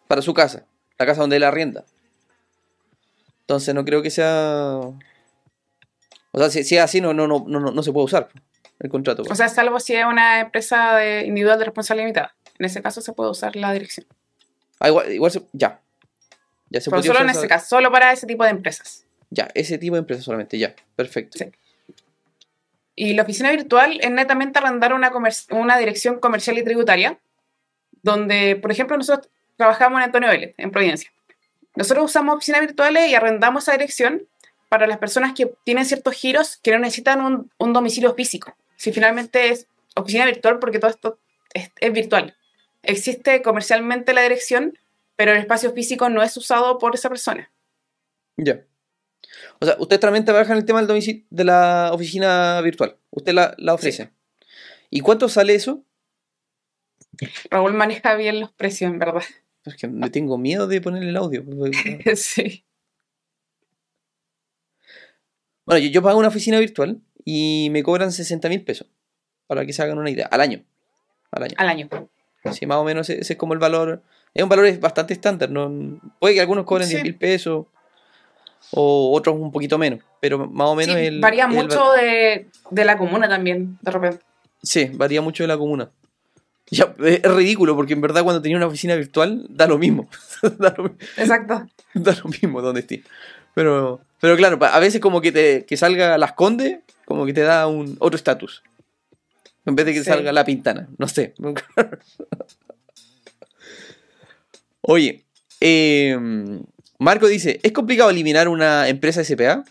para 0.10 0.22
su 0.22 0.34
casa, 0.34 0.66
la 1.00 1.06
casa 1.06 1.22
donde 1.22 1.38
él 1.38 1.44
arrienda. 1.44 1.86
Entonces 3.42 3.74
no 3.74 3.86
creo 3.86 4.02
que 4.02 4.10
sea... 4.10 4.80
O 6.32 6.40
sea, 6.40 6.50
si, 6.50 6.64
si 6.64 6.76
es 6.76 6.82
así, 6.84 7.00
no, 7.00 7.14
no, 7.14 7.28
no, 7.28 7.46
no, 7.48 7.60
no- 7.60 7.72
no 7.72 7.84
se 7.84 7.94
puede 7.94 8.06
usar 8.06 8.28
el 8.80 8.90
contrato. 8.90 9.24
O 9.30 9.36
sea, 9.36 9.48
salvo 9.48 9.80
si 9.80 9.96
es 9.96 10.06
una 10.06 10.42
empresa 10.42 10.96
de- 10.98 11.26
individual 11.26 11.58
de 11.60 11.66
responsabilidad 11.66 12.06
limitada. 12.06 12.36
En 12.60 12.66
ese 12.66 12.82
caso 12.82 13.00
se 13.02 13.14
puede 13.14 13.30
usar 13.30 13.56
la 13.56 13.72
dirección. 13.72 14.06
Ah, 14.80 14.90
igual, 14.90 15.12
igual 15.12 15.32
se- 15.32 15.44
ya. 15.54 15.80
Ya 16.74 16.82
se 16.82 16.90
Pero 16.90 17.04
solo 17.04 17.22
en 17.22 17.30
ese 17.30 17.48
caso, 17.48 17.68
solo 17.68 17.92
para 17.92 18.12
ese 18.12 18.26
tipo 18.26 18.44
de 18.44 18.50
empresas. 18.50 19.06
Ya, 19.30 19.48
ese 19.54 19.78
tipo 19.78 19.96
de 19.96 20.00
empresa 20.00 20.24
solamente, 20.24 20.58
ya. 20.58 20.76
Perfecto. 20.96 21.38
Sí. 21.38 21.46
Y 22.96 23.14
la 23.14 23.22
oficina 23.22 23.52
virtual 23.52 24.00
es 24.02 24.10
netamente 24.10 24.58
arrendar 24.58 24.92
una, 24.94 25.12
una 25.52 25.78
dirección 25.78 26.20
comercial 26.20 26.58
y 26.58 26.64
tributaria, 26.64 27.20
donde, 28.02 28.56
por 28.56 28.72
ejemplo, 28.72 28.98
nosotros 28.98 29.30
trabajamos 29.56 30.00
en 30.00 30.06
Antonio 30.06 30.30
Vélez, 30.30 30.56
en 30.58 30.72
Providencia. 30.72 31.12
Nosotros 31.76 32.06
usamos 32.06 32.38
oficinas 32.38 32.62
virtuales 32.62 33.08
y 33.08 33.14
arrendamos 33.14 33.64
esa 33.64 33.74
dirección 33.74 34.28
para 34.68 34.88
las 34.88 34.98
personas 34.98 35.34
que 35.34 35.54
tienen 35.64 35.86
ciertos 35.86 36.16
giros 36.16 36.58
que 36.58 36.72
no 36.72 36.80
necesitan 36.80 37.22
un, 37.22 37.52
un 37.60 37.74
domicilio 37.74 38.16
físico. 38.16 38.56
Si 38.78 38.92
finalmente 38.92 39.50
es 39.50 39.68
oficina 39.96 40.26
virtual, 40.26 40.58
porque 40.58 40.80
todo 40.80 40.90
esto 40.90 41.20
es, 41.54 41.72
es 41.80 41.94
virtual. 41.94 42.36
Existe 42.82 43.44
comercialmente 43.44 44.14
la 44.14 44.24
dirección, 44.24 44.78
pero 45.24 45.38
el 45.38 45.40
espacio 45.40 45.72
físico 45.72 46.10
no 46.10 46.22
es 46.22 46.36
usado 46.36 46.78
por 46.78 46.96
esa 46.96 47.08
persona. 47.08 47.50
Ya. 48.36 48.66
O 49.62 49.66
sea, 49.66 49.78
usted 49.80 49.98
también 49.98 50.26
trabaja 50.26 50.52
en 50.52 50.58
el 50.58 50.66
tema 50.66 50.80
del 50.80 50.88
domicilio 50.90 51.24
de 51.30 51.46
la 51.46 51.92
oficina 51.94 52.60
virtual. 52.60 52.98
Usted 53.10 53.32
la, 53.32 53.56
la 53.58 53.74
ofrece. 53.74 54.12
¿Y 54.90 55.00
cuánto 55.00 55.30
sale 55.30 55.56
eso? 55.56 55.86
Raúl 57.50 57.74
maneja 57.74 58.16
bien 58.16 58.42
los 58.42 58.52
precios, 58.52 58.92
en 58.92 59.00
verdad. 59.00 59.24
Es 59.64 59.78
que 59.78 59.88
me 59.88 60.10
tengo 60.10 60.38
miedo 60.38 60.68
de 60.68 60.82
ponerle 60.82 61.12
el 61.12 61.16
audio. 61.16 61.46
sí. 62.18 62.66
Bueno, 65.64 65.86
yo, 65.86 65.90
yo 65.90 66.02
pago 66.02 66.20
una 66.20 66.28
oficina 66.28 66.60
virtual 66.60 67.00
y 67.24 67.70
me 67.72 67.82
cobran 67.82 68.12
60 68.12 68.50
mil 68.50 68.66
pesos. 68.66 68.90
Para 69.48 69.66
que 69.66 69.72
se 69.72 69.84
hagan 69.84 70.00
una 70.00 70.10
idea. 70.10 70.26
Al 70.26 70.42
año. 70.42 70.66
Al 71.32 71.44
año. 71.44 71.56
Al 71.56 71.70
año. 71.70 71.90
Sí, 72.52 72.66
más 72.66 72.80
o 72.80 72.84
menos 72.84 73.10
ese, 73.10 73.22
ese 73.22 73.34
es 73.34 73.40
como 73.40 73.54
el 73.54 73.60
valor. 73.60 74.04
Es 74.34 74.41
un 74.43 74.50
valor 74.50 74.78
bastante 74.80 75.13
estándar. 75.13 75.50
¿no? 75.50 75.72
Puede 76.19 76.34
que 76.36 76.41
algunos 76.41 76.65
cobren 76.65 76.88
Sí. 76.88 76.93
10 76.96 77.04
mil 77.04 77.15
pesos 77.15 77.65
o 78.72 79.12
otros 79.15 79.36
un 79.38 79.52
poquito 79.52 79.78
menos. 79.78 80.00
Pero 80.19 80.48
más 80.48 80.67
o 80.69 80.76
menos 80.76 80.96
Sí, 80.96 81.02
el. 81.06 81.19
varía 81.19 81.46
el 81.46 81.52
mucho 81.52 81.91
de, 81.93 82.48
de 82.72 82.86
la 82.86 82.98
comuna 82.98 83.28
también, 83.30 83.78
de 83.82 83.91
repente. 83.91 84.19
Sí, 84.62 84.89
varía 84.93 85.22
mucho 85.22 85.43
de 85.43 85.48
la 85.50 85.58
comuna. 85.58 85.89
Ya, 86.72 86.93
es 87.04 87.22
ridículo 87.24 87.76
porque 87.76 87.93
en 87.93 88.00
verdad 88.02 88.24
cuando 88.24 88.41
tenía 88.41 88.56
una 88.58 88.67
oficina 88.67 88.96
virtual 88.96 89.46
da 89.50 89.67
lo 89.67 89.78
mismo. 89.78 90.08
da, 90.58 90.74
lo, 90.78 90.96
Exacto. 91.17 91.67
da 91.93 92.15
lo 92.24 92.30
mismo 92.30 92.62
donde 92.62 92.80
esté. 92.80 93.04
Pero, 93.54 94.00
pero 94.19 94.36
claro, 94.38 94.58
a 94.62 94.80
veces 94.80 95.00
como 95.02 95.22
que 95.22 95.32
te 95.32 95.65
que 95.65 95.78
salga 95.78 96.17
las 96.17 96.32
condes, 96.34 96.80
como 97.06 97.26
que 97.26 97.34
te 97.34 97.41
da 97.41 97.67
un 97.67 97.98
otro 98.00 98.15
estatus. 98.15 98.63
En 99.65 99.76
vez 99.76 99.86
de 99.86 99.93
que 99.93 100.00
Sí. 100.00 100.06
salga 100.06 100.32
la 100.32 100.46
pintana. 100.46 100.88
No 100.98 101.08
sé. 101.08 101.34
Oye, 104.86 105.26
eh, 105.62 106.17
Marco 107.00 107.28
dice, 107.28 107.60
¿es 107.63 107.72
complicado 107.72 108.10
eliminar 108.10 108.50
una 108.50 108.89
empresa 108.89 109.24
SPA? 109.24 109.63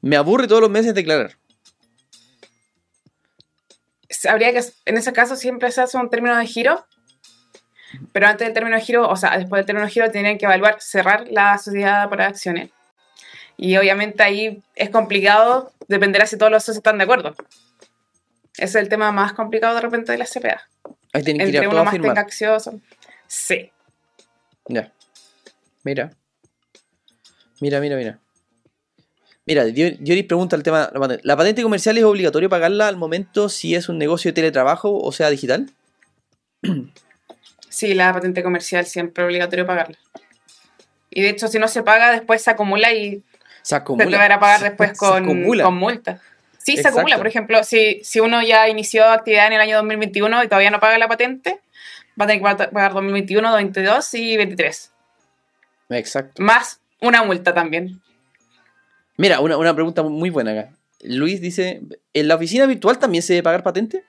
Me 0.00 0.16
aburre 0.16 0.48
todos 0.48 0.60
los 0.60 0.70
meses 0.70 0.94
declarar. 0.94 1.36
Habría 4.28 4.52
que, 4.52 4.62
en 4.84 4.96
ese 4.96 5.12
caso, 5.12 5.36
siempre 5.36 5.70
se 5.70 5.80
hace 5.80 5.96
un 5.96 6.10
término 6.10 6.36
de 6.36 6.46
giro. 6.46 6.84
Pero 8.12 8.26
antes 8.26 8.46
del 8.46 8.54
término 8.54 8.76
de 8.76 8.82
giro, 8.82 9.08
o 9.08 9.16
sea, 9.16 9.38
después 9.38 9.60
del 9.60 9.66
término 9.66 9.86
de 9.86 9.92
giro, 9.92 10.10
tienen 10.10 10.38
que 10.38 10.46
evaluar 10.46 10.80
cerrar 10.80 11.26
la 11.30 11.56
sociedad 11.58 12.08
por 12.08 12.20
acciones. 12.20 12.70
Y 13.56 13.76
obviamente 13.76 14.22
ahí 14.22 14.62
es 14.74 14.90
complicado, 14.90 15.72
dependerá 15.86 16.26
si 16.26 16.36
todos 16.36 16.50
los 16.50 16.62
socios 16.62 16.78
están 16.78 16.98
de 16.98 17.04
acuerdo. 17.04 17.34
Ese 18.54 18.64
es 18.64 18.74
el 18.76 18.88
tema 18.88 19.12
más 19.12 19.34
complicado 19.34 19.76
de 19.76 19.80
repente 19.80 20.12
de 20.12 20.18
la 20.18 20.26
CPA. 20.26 20.68
Ahí 21.12 21.22
tienen 21.22 21.46
que 21.50 21.56
ir 21.56 21.64
a 21.64 21.68
uno 21.68 21.84
más 21.84 21.94
tenga. 21.94 22.26
Sí. 23.28 23.70
Ya. 24.66 24.92
Mira. 25.84 26.10
Mira, 27.60 27.78
mira, 27.80 27.96
mira. 27.96 28.18
Mira, 29.46 29.64
Dio- 29.64 29.96
Dioris 29.98 30.24
pregunta 30.24 30.56
el 30.56 30.62
tema. 30.62 30.90
La 30.92 31.00
patente. 31.00 31.22
¿La 31.24 31.36
patente 31.36 31.62
comercial 31.62 31.96
es 31.96 32.04
obligatorio 32.04 32.48
pagarla 32.50 32.88
al 32.88 32.96
momento 32.96 33.48
si 33.48 33.74
es 33.74 33.88
un 33.88 33.96
negocio 33.98 34.30
de 34.30 34.34
teletrabajo 34.34 34.98
o 35.00 35.12
sea 35.12 35.30
digital? 35.30 35.70
Sí, 37.68 37.94
la 37.94 38.12
patente 38.12 38.42
comercial 38.42 38.86
siempre 38.86 39.22
es 39.24 39.26
obligatorio 39.26 39.66
pagarla. 39.66 39.96
Y 41.10 41.22
de 41.22 41.30
hecho, 41.30 41.48
si 41.48 41.58
no 41.58 41.68
se 41.68 41.82
paga, 41.82 42.12
después 42.12 42.42
se 42.42 42.50
acumula 42.50 42.92
y 42.92 43.22
Se 43.62 43.70
te 43.70 43.74
acumula. 43.76 44.04
deberá 44.10 44.38
pagar 44.40 44.60
después 44.62 44.90
Se 44.90 44.96
con, 44.96 45.24
multa. 45.78 46.20
Sí, 46.58 46.76
se 46.76 46.88
acumula. 46.88 47.16
Por 47.16 47.26
ejemplo, 47.26 47.64
si, 47.64 48.00
si 48.04 48.20
uno 48.20 48.42
ya 48.42 48.68
inició 48.68 49.06
actividad 49.06 49.46
en 49.46 49.54
el 49.54 49.60
año 49.60 49.76
2021 49.76 50.44
y 50.44 50.48
todavía 50.48 50.70
no 50.70 50.80
paga 50.80 50.98
la 50.98 51.08
patente, 51.08 51.60
va 52.18 52.24
a 52.24 52.28
tener 52.28 52.42
que 52.42 52.56
pa- 52.56 52.70
pagar 52.70 52.92
2021, 52.94 53.50
2022 53.50 54.14
y 54.14 54.36
2023. 54.36 54.92
Exacto. 55.90 56.42
Más 56.42 56.80
una 57.00 57.22
multa 57.22 57.54
también. 57.54 58.00
Mira, 59.16 59.40
una, 59.40 59.56
una 59.56 59.74
pregunta 59.74 60.02
muy 60.02 60.30
buena 60.30 60.52
acá. 60.52 60.72
Luis 61.02 61.40
dice, 61.40 61.80
¿en 62.12 62.28
la 62.28 62.34
oficina 62.34 62.66
virtual 62.66 62.98
también 62.98 63.22
se 63.22 63.32
debe 63.34 63.42
pagar 63.44 63.62
patente? 63.62 64.04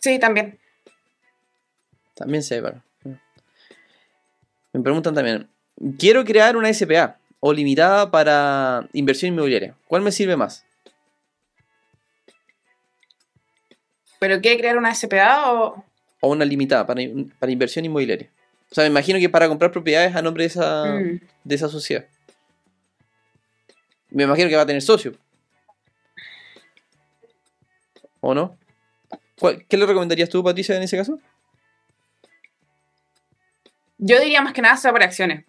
Sí, 0.00 0.18
también. 0.18 0.58
También 2.14 2.42
se 2.42 2.56
debe 2.56 2.68
pagar. 2.70 2.82
Me 4.72 4.82
preguntan 4.82 5.14
también, 5.14 5.48
quiero 5.98 6.24
crear 6.24 6.56
una 6.56 6.72
SPA 6.72 7.18
o 7.40 7.52
limitada 7.52 8.10
para 8.10 8.88
inversión 8.92 9.32
inmobiliaria. 9.32 9.74
¿Cuál 9.86 10.02
me 10.02 10.12
sirve 10.12 10.36
más? 10.36 10.64
¿Pero 14.18 14.40
qué? 14.40 14.56
¿Crear 14.58 14.76
una 14.76 14.94
SPA 14.94 15.52
o...? 15.52 15.84
O 16.20 16.28
una 16.30 16.44
limitada 16.44 16.86
para, 16.86 17.00
para 17.38 17.52
inversión 17.52 17.84
inmobiliaria. 17.84 18.28
O 18.70 18.74
sea, 18.74 18.84
me 18.84 18.90
imagino 18.90 19.18
que 19.18 19.28
para 19.28 19.48
comprar 19.48 19.70
propiedades 19.70 20.14
a 20.16 20.22
nombre 20.22 20.42
de 20.44 20.48
esa, 20.48 20.84
Mm. 20.86 21.20
de 21.44 21.54
esa 21.54 21.68
sociedad. 21.68 22.04
Me 24.10 24.24
imagino 24.24 24.48
que 24.48 24.56
va 24.56 24.62
a 24.62 24.66
tener 24.66 24.82
socio. 24.82 25.14
¿O 28.20 28.34
no? 28.34 28.58
¿Cuál- 29.38 29.64
¿Qué 29.68 29.76
le 29.76 29.86
recomendarías 29.86 30.28
tú, 30.28 30.42
Patricia, 30.42 30.74
en 30.76 30.82
ese 30.82 30.96
caso? 30.96 31.20
Yo 33.98 34.20
diría 34.20 34.42
más 34.42 34.52
que 34.52 34.62
nada 34.62 34.76
sobre 34.76 35.04
acciones. 35.04 35.44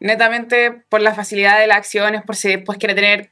Netamente 0.00 0.72
por 0.88 1.00
la 1.00 1.14
facilidad 1.14 1.58
de 1.60 1.66
las 1.68 1.78
acciones, 1.78 2.22
por 2.22 2.36
si 2.36 2.48
después 2.48 2.78
quiere 2.78 2.94
tener. 2.94 3.30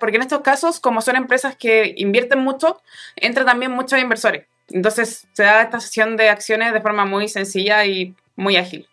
Porque 0.00 0.16
en 0.16 0.22
estos 0.22 0.42
casos, 0.42 0.80
como 0.80 1.00
son 1.00 1.16
empresas 1.16 1.56
que 1.56 1.94
invierten 1.96 2.40
mucho, 2.40 2.82
entra 3.16 3.44
también 3.44 3.72
muchos 3.72 3.98
inversores. 3.98 4.46
Entonces 4.68 5.26
se 5.32 5.42
da 5.44 5.62
esta 5.62 5.80
sesión 5.80 6.16
de 6.16 6.28
acciones 6.28 6.72
de 6.72 6.80
forma 6.80 7.04
muy 7.06 7.28
sencilla 7.28 7.84
y 7.86 8.14
muy 8.34 8.56
ágil. 8.56 8.86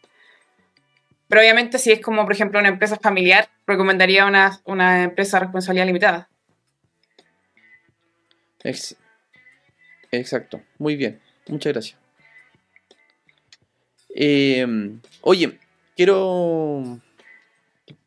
Pero 1.27 1.41
obviamente, 1.41 1.79
si 1.79 1.91
es 1.91 1.99
como, 1.99 2.23
por 2.23 2.33
ejemplo, 2.33 2.59
una 2.59 2.69
empresa 2.69 2.97
familiar, 3.01 3.49
recomendaría 3.65 4.25
una, 4.25 4.61
una 4.65 5.03
empresa 5.03 5.37
de 5.37 5.45
responsabilidad 5.45 5.87
limitada. 5.87 6.29
Ex- 8.63 8.95
Exacto, 10.11 10.61
muy 10.77 10.95
bien, 10.95 11.19
muchas 11.47 11.73
gracias. 11.73 11.99
Eh, 14.15 14.65
oye, 15.21 15.59
quiero... 15.95 16.99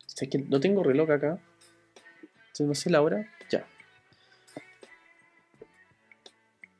¿Sabes 0.07 0.31
que 0.31 0.39
no 0.39 0.61
tengo 0.61 0.85
reloj 0.85 1.11
acá? 1.11 1.39
Entonces, 2.59 2.67
No 2.67 2.75
sé 2.75 2.91
la 2.91 3.03
hora. 3.03 3.27
Ya. 3.51 3.67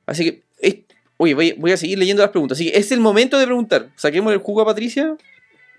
Así 0.07 0.25
que... 0.25 0.43
es- 0.61 0.77
Oye, 1.19 1.33
voy, 1.35 1.53
voy 1.53 1.73
a 1.73 1.79
seguir 1.79 1.99
leyendo 1.99 2.23
las 2.23 2.31
preguntas. 2.31 2.57
Así 2.59 2.71
que 2.71 2.77
es 2.79 2.93
el 2.93 3.01
momento 3.01 3.39
de 3.39 3.47
preguntar. 3.47 3.89
Saquemos 3.97 4.33
el 4.35 4.39
jugo 4.39 4.61
a 4.61 4.67
Patricia 4.67 5.17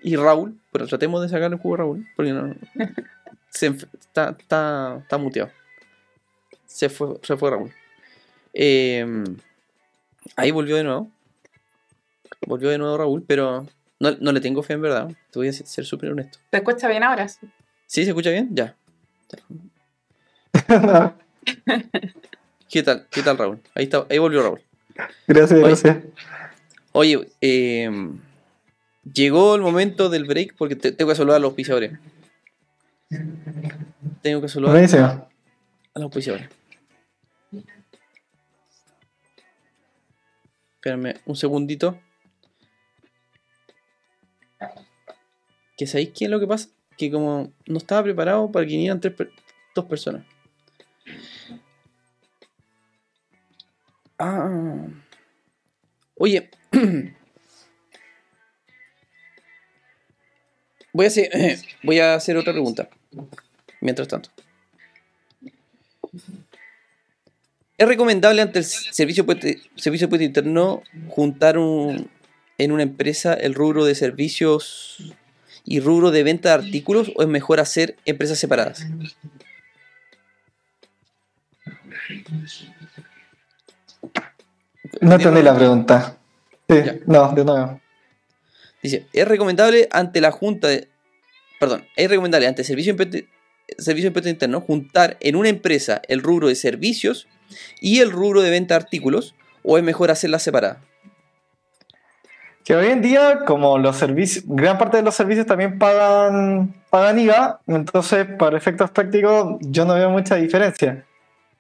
y 0.01 0.15
Raúl. 0.15 0.59
Pero 0.71 0.87
tratemos 0.87 1.21
de 1.21 1.29
sacar 1.29 1.51
el 1.51 1.59
jugo 1.59 1.75
a 1.75 1.77
Raúl. 1.77 2.07
Porque 2.15 2.31
no... 2.31 2.55
se 3.51 3.67
está, 3.67 4.35
está, 4.39 4.97
está 5.01 5.17
muteado. 5.19 5.51
Se 6.65 6.89
fue, 6.89 7.19
se 7.21 7.37
fue 7.37 7.51
Raúl. 7.51 7.71
Eh, 8.53 9.05
ahí 10.35 10.49
volvió 10.49 10.75
de 10.75 10.83
nuevo. 10.85 11.11
Volvió 12.47 12.69
de 12.69 12.79
nuevo 12.79 12.97
Raúl, 12.97 13.23
pero 13.27 13.67
no, 13.99 14.11
no 14.19 14.31
le 14.31 14.41
tengo 14.41 14.63
fe 14.63 14.73
en 14.73 14.81
verdad. 14.81 15.07
Te 15.29 15.37
voy 15.39 15.49
a 15.49 15.53
ser 15.53 15.67
ser 15.67 15.85
súper 15.85 16.09
honesto. 16.11 16.39
¿Te 16.49 16.57
escucha 16.57 16.87
bien 16.87 17.03
ahora? 17.03 17.27
¿Sí 17.27 17.43
se 18.03 18.09
escucha 18.09 18.31
bien? 18.31 18.49
Ya. 18.55 18.75
¿Qué 22.69 22.83
tal? 22.83 23.07
¿Qué 23.09 23.21
tal 23.23 23.37
Raúl? 23.37 23.59
Ahí 23.75 23.85
está, 23.85 24.05
ahí 24.09 24.17
volvió 24.17 24.41
Raúl. 24.43 24.61
gracias, 25.27 25.51
Oye. 25.59 25.67
gracias. 25.67 25.97
Oye, 26.91 27.27
eh, 27.41 27.89
llegó 29.13 29.55
el 29.55 29.61
momento 29.61 30.09
del 30.09 30.25
break 30.25 30.55
porque 30.57 30.75
te- 30.75 30.91
tengo 30.91 31.09
que 31.11 31.15
saludar 31.15 31.37
a 31.37 31.39
los 31.39 31.49
auspiciadores. 31.49 31.93
Tengo 34.21 34.41
que 34.41 34.49
saludar 34.49 34.73
Buenísimo. 34.73 35.03
a 35.05 35.29
los 35.95 36.03
auspiciadores. 36.03 36.49
Espérame 40.75 41.15
un 41.25 41.35
segundito. 41.35 41.99
Que 45.77 45.85
sabéis 45.85 46.09
qué 46.17 46.25
es 46.25 46.31
lo 46.31 46.39
que 46.39 46.47
pasa? 46.47 46.69
Que 46.97 47.11
como 47.11 47.51
no 47.67 47.77
estaba 47.77 48.03
preparado 48.03 48.51
para 48.51 48.65
que 48.65 48.71
vinieran 48.73 48.99
tres 48.99 49.13
dos 49.75 49.85
personas. 49.85 50.25
Ah. 54.19 54.87
Oye. 56.15 56.49
Voy 60.93 61.05
a 61.05 61.09
hacer, 61.09 61.29
voy 61.83 61.99
a 61.99 62.15
hacer 62.15 62.37
otra 62.37 62.53
pregunta. 62.53 62.89
Mientras 63.81 64.07
tanto. 64.07 64.31
¿Es 67.77 67.87
recomendable 67.87 68.41
ante 68.41 68.57
el 68.57 68.65
servicio 68.65 69.23
puente, 69.23 69.61
servicio 69.75 70.09
puente 70.09 70.25
interno 70.25 70.81
juntar 71.09 71.59
un, 71.59 72.09
en 72.57 72.71
una 72.71 72.81
empresa 72.81 73.35
el 73.35 73.53
rubro 73.53 73.85
de 73.85 73.93
servicios 73.93 75.13
y 75.63 75.79
rubro 75.79 76.09
de 76.09 76.23
venta 76.23 76.49
de 76.49 76.65
artículos 76.65 77.11
o 77.15 77.21
es 77.21 77.27
mejor 77.27 77.59
hacer 77.59 77.95
empresas 78.05 78.39
separadas? 78.39 78.87
No 85.01 85.15
entendí 85.15 85.41
la 85.41 85.55
pregunta. 85.55 86.17
Sí, 86.69 86.75
Ya. 86.83 86.95
no, 87.05 87.31
de 87.33 87.45
nuevo. 87.45 87.81
Dice, 88.81 89.07
es 89.13 89.27
recomendable 89.27 89.87
ante 89.91 90.21
la 90.21 90.31
Junta 90.31 90.67
de... 90.67 90.87
Perdón, 91.59 91.85
es 91.95 92.09
recomendable 92.09 92.47
ante 92.47 92.61
el 92.61 92.67
Servicio 92.67 92.93
de 92.93 93.27
Servicio 93.77 94.11
de 94.11 94.29
Interno 94.29 94.61
juntar 94.61 95.17
en 95.19 95.35
una 95.35 95.49
empresa 95.49 96.01
el 96.07 96.21
rubro 96.21 96.47
de 96.47 96.55
servicios 96.55 97.27
y 97.81 97.99
el 97.99 98.11
rubro 98.11 98.41
de 98.41 98.49
venta 98.49 98.75
de 98.75 98.83
artículos 98.83 99.35
o 99.63 99.77
es 99.77 99.83
mejor 99.83 100.11
hacerlas 100.11 100.43
separadas? 100.43 100.77
Que 102.63 102.75
hoy 102.75 102.87
en 102.87 103.01
día, 103.01 103.39
como 103.45 103.77
los 103.77 103.95
servicios, 103.95 104.43
gran 104.47 104.77
parte 104.77 104.97
de 104.97 105.03
los 105.03 105.15
servicios 105.15 105.45
también 105.45 105.79
pagan, 105.79 106.75
pagan 106.89 107.19
IVA, 107.19 107.61
entonces 107.67 108.27
para 108.37 108.57
efectos 108.57 108.91
prácticos 108.91 109.57
yo 109.61 109.85
no 109.85 109.95
veo 109.95 110.09
mucha 110.09 110.35
diferencia. 110.35 111.05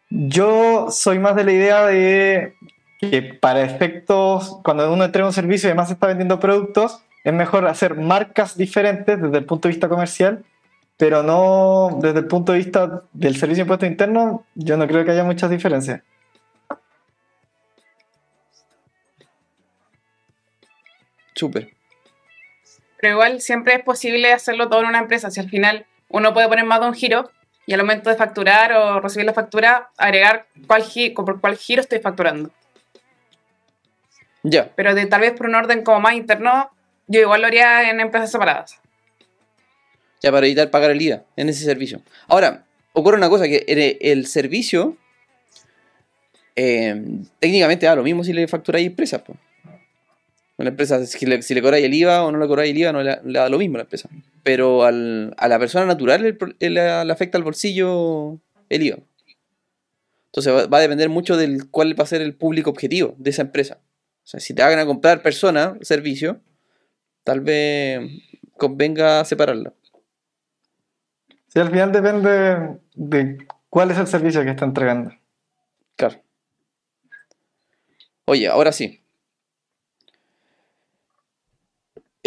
Yo 0.09 0.89
soy 0.89 1.19
más 1.19 1.35
de 1.35 1.43
la 1.43 1.51
idea 1.51 1.85
de 1.85 2.55
que 2.99 3.21
para 3.21 3.61
efectos, 3.61 4.59
cuando 4.63 4.91
uno 4.91 5.03
entrega 5.03 5.27
un 5.27 5.33
servicio 5.33 5.67
y 5.67 5.71
además 5.71 5.91
está 5.91 6.07
vendiendo 6.07 6.39
productos, 6.39 7.01
es 7.23 7.33
mejor 7.33 7.67
hacer 7.67 7.95
marcas 7.95 8.57
diferentes 8.57 9.21
desde 9.21 9.37
el 9.37 9.45
punto 9.45 9.67
de 9.67 9.73
vista 9.73 9.89
comercial, 9.89 10.45
pero 10.95 11.23
no 11.23 11.99
desde 12.01 12.19
el 12.19 12.27
punto 12.27 12.53
de 12.53 12.59
vista 12.59 13.03
del 13.11 13.35
servicio 13.35 13.63
de 13.63 13.65
impuesto 13.65 13.85
interno, 13.85 14.45
yo 14.55 14.77
no 14.77 14.87
creo 14.87 15.03
que 15.03 15.11
haya 15.11 15.23
muchas 15.23 15.49
diferencias. 15.49 16.01
Súper. 21.35 21.69
Pero 22.99 23.13
igual 23.13 23.41
siempre 23.41 23.75
es 23.75 23.83
posible 23.83 24.33
hacerlo 24.33 24.69
todo 24.69 24.81
en 24.81 24.87
una 24.87 24.99
empresa. 24.99 25.29
Si 25.29 25.39
al 25.39 25.49
final 25.49 25.85
uno 26.09 26.33
puede 26.33 26.47
poner 26.47 26.65
más 26.65 26.79
de 26.79 26.87
un 26.87 26.93
giro 26.93 27.29
y 27.67 27.73
al 27.73 27.81
momento 27.81 28.09
de 28.09 28.15
facturar 28.15 28.71
o 28.71 29.01
recibir 29.01 29.25
la 29.25 29.33
factura, 29.33 29.91
agregar 29.97 30.47
cuál 30.65 30.83
por 31.13 31.41
cuál 31.41 31.57
giro 31.57 31.81
estoy 31.81 31.99
facturando. 31.99 32.49
Ya. 34.41 34.71
Pero 34.75 34.95
de, 34.95 35.05
tal 35.05 35.21
vez 35.21 35.33
por 35.33 35.47
un 35.47 35.55
orden 35.55 35.83
como 35.83 35.99
más 35.99 36.13
interno, 36.13 36.71
yo 37.07 37.19
igual 37.19 37.41
lo 37.41 37.47
haría 37.47 37.89
en 37.89 37.99
empresas 37.99 38.31
separadas. 38.31 38.79
Ya 40.21 40.31
para 40.31 40.45
evitar 40.47 40.71
pagar 40.71 40.91
el 40.91 41.01
IVA 41.01 41.23
en 41.35 41.49
ese 41.49 41.65
servicio. 41.65 42.01
Ahora, 42.27 42.63
ocurre 42.93 43.17
una 43.17 43.29
cosa, 43.29 43.45
que 43.45 43.65
el, 43.67 43.97
el 43.99 44.25
servicio 44.27 44.95
eh, 46.55 46.95
técnicamente 47.39 47.85
da 47.85 47.95
lo 47.95 48.03
mismo 48.03 48.23
si 48.23 48.31
le 48.31 48.47
facturáis 48.47 48.87
empresas. 48.87 49.21
po. 49.21 49.35
La 50.57 50.69
empresa, 50.69 51.05
si 51.05 51.25
le, 51.27 51.41
si 51.43 51.53
le 51.53 51.61
cobráis 51.61 51.85
el 51.85 51.93
IVA 51.93 52.23
o 52.25 52.31
no 52.31 52.39
le 52.39 52.47
cobráis 52.47 52.71
el 52.71 52.77
IVA, 52.79 52.91
no 52.91 53.03
le, 53.03 53.19
le 53.23 53.39
da 53.39 53.47
lo 53.47 53.59
mismo 53.59 53.75
a 53.75 53.79
la 53.79 53.83
empresa. 53.83 54.09
Pero 54.43 54.83
al- 54.85 55.33
a 55.37 55.47
la 55.47 55.59
persona 55.59 55.85
natural 55.85 56.25
el 56.25 56.37
el- 56.59 56.73
le, 56.73 57.05
le 57.05 57.11
afecta 57.13 57.37
al 57.37 57.43
bolsillo 57.43 58.39
el 58.69 58.83
IVA. 58.83 58.97
Entonces 60.27 60.53
va, 60.53 60.65
va 60.67 60.77
a 60.79 60.81
depender 60.81 61.09
mucho 61.09 61.37
del 61.37 61.69
cuál 61.69 61.97
va 61.99 62.03
a 62.03 62.07
ser 62.07 62.21
el 62.21 62.33
público 62.35 62.69
objetivo 62.71 63.13
de 63.17 63.29
esa 63.29 63.43
empresa. 63.43 63.79
O 64.23 64.27
sea, 64.29 64.39
si 64.39 64.53
te 64.53 64.61
hagan 64.63 64.79
a 64.79 64.85
comprar 64.85 65.21
persona, 65.21 65.77
servicio, 65.81 66.41
tal 67.23 67.41
vez 67.41 68.01
convenga 68.57 69.23
separarla. 69.25 69.73
Sí, 71.47 71.59
al 71.59 71.69
final 71.69 71.91
depende 71.91 72.79
de 72.95 73.37
cuál 73.69 73.91
es 73.91 73.97
el 73.99 74.07
servicio 74.07 74.43
que 74.43 74.49
está 74.49 74.65
entregando. 74.65 75.11
Claro. 75.95 76.21
Oye, 78.25 78.47
ahora 78.47 78.71
sí. 78.71 79.01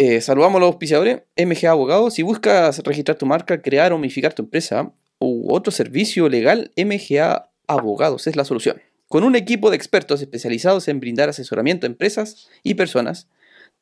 Eh, 0.03 0.19
saludamos 0.19 0.57
a 0.57 0.61
los 0.61 0.67
auspiciadores. 0.69 1.21
MG 1.37 1.67
Abogados. 1.67 2.15
Si 2.15 2.23
buscas 2.23 2.79
registrar 2.79 3.19
tu 3.19 3.27
marca, 3.27 3.61
crear 3.61 3.93
o 3.93 3.99
modificar 3.99 4.33
tu 4.33 4.41
empresa 4.41 4.91
u 5.19 5.53
otro 5.53 5.71
servicio 5.71 6.27
legal, 6.27 6.71
MGA 6.75 7.51
Abogados 7.67 8.25
es 8.25 8.35
la 8.35 8.43
solución. 8.43 8.81
Con 9.07 9.23
un 9.23 9.35
equipo 9.35 9.69
de 9.69 9.75
expertos 9.75 10.19
especializados 10.19 10.87
en 10.87 10.99
brindar 10.99 11.29
asesoramiento 11.29 11.85
a 11.85 11.89
empresas 11.91 12.49
y 12.63 12.73
personas, 12.73 13.27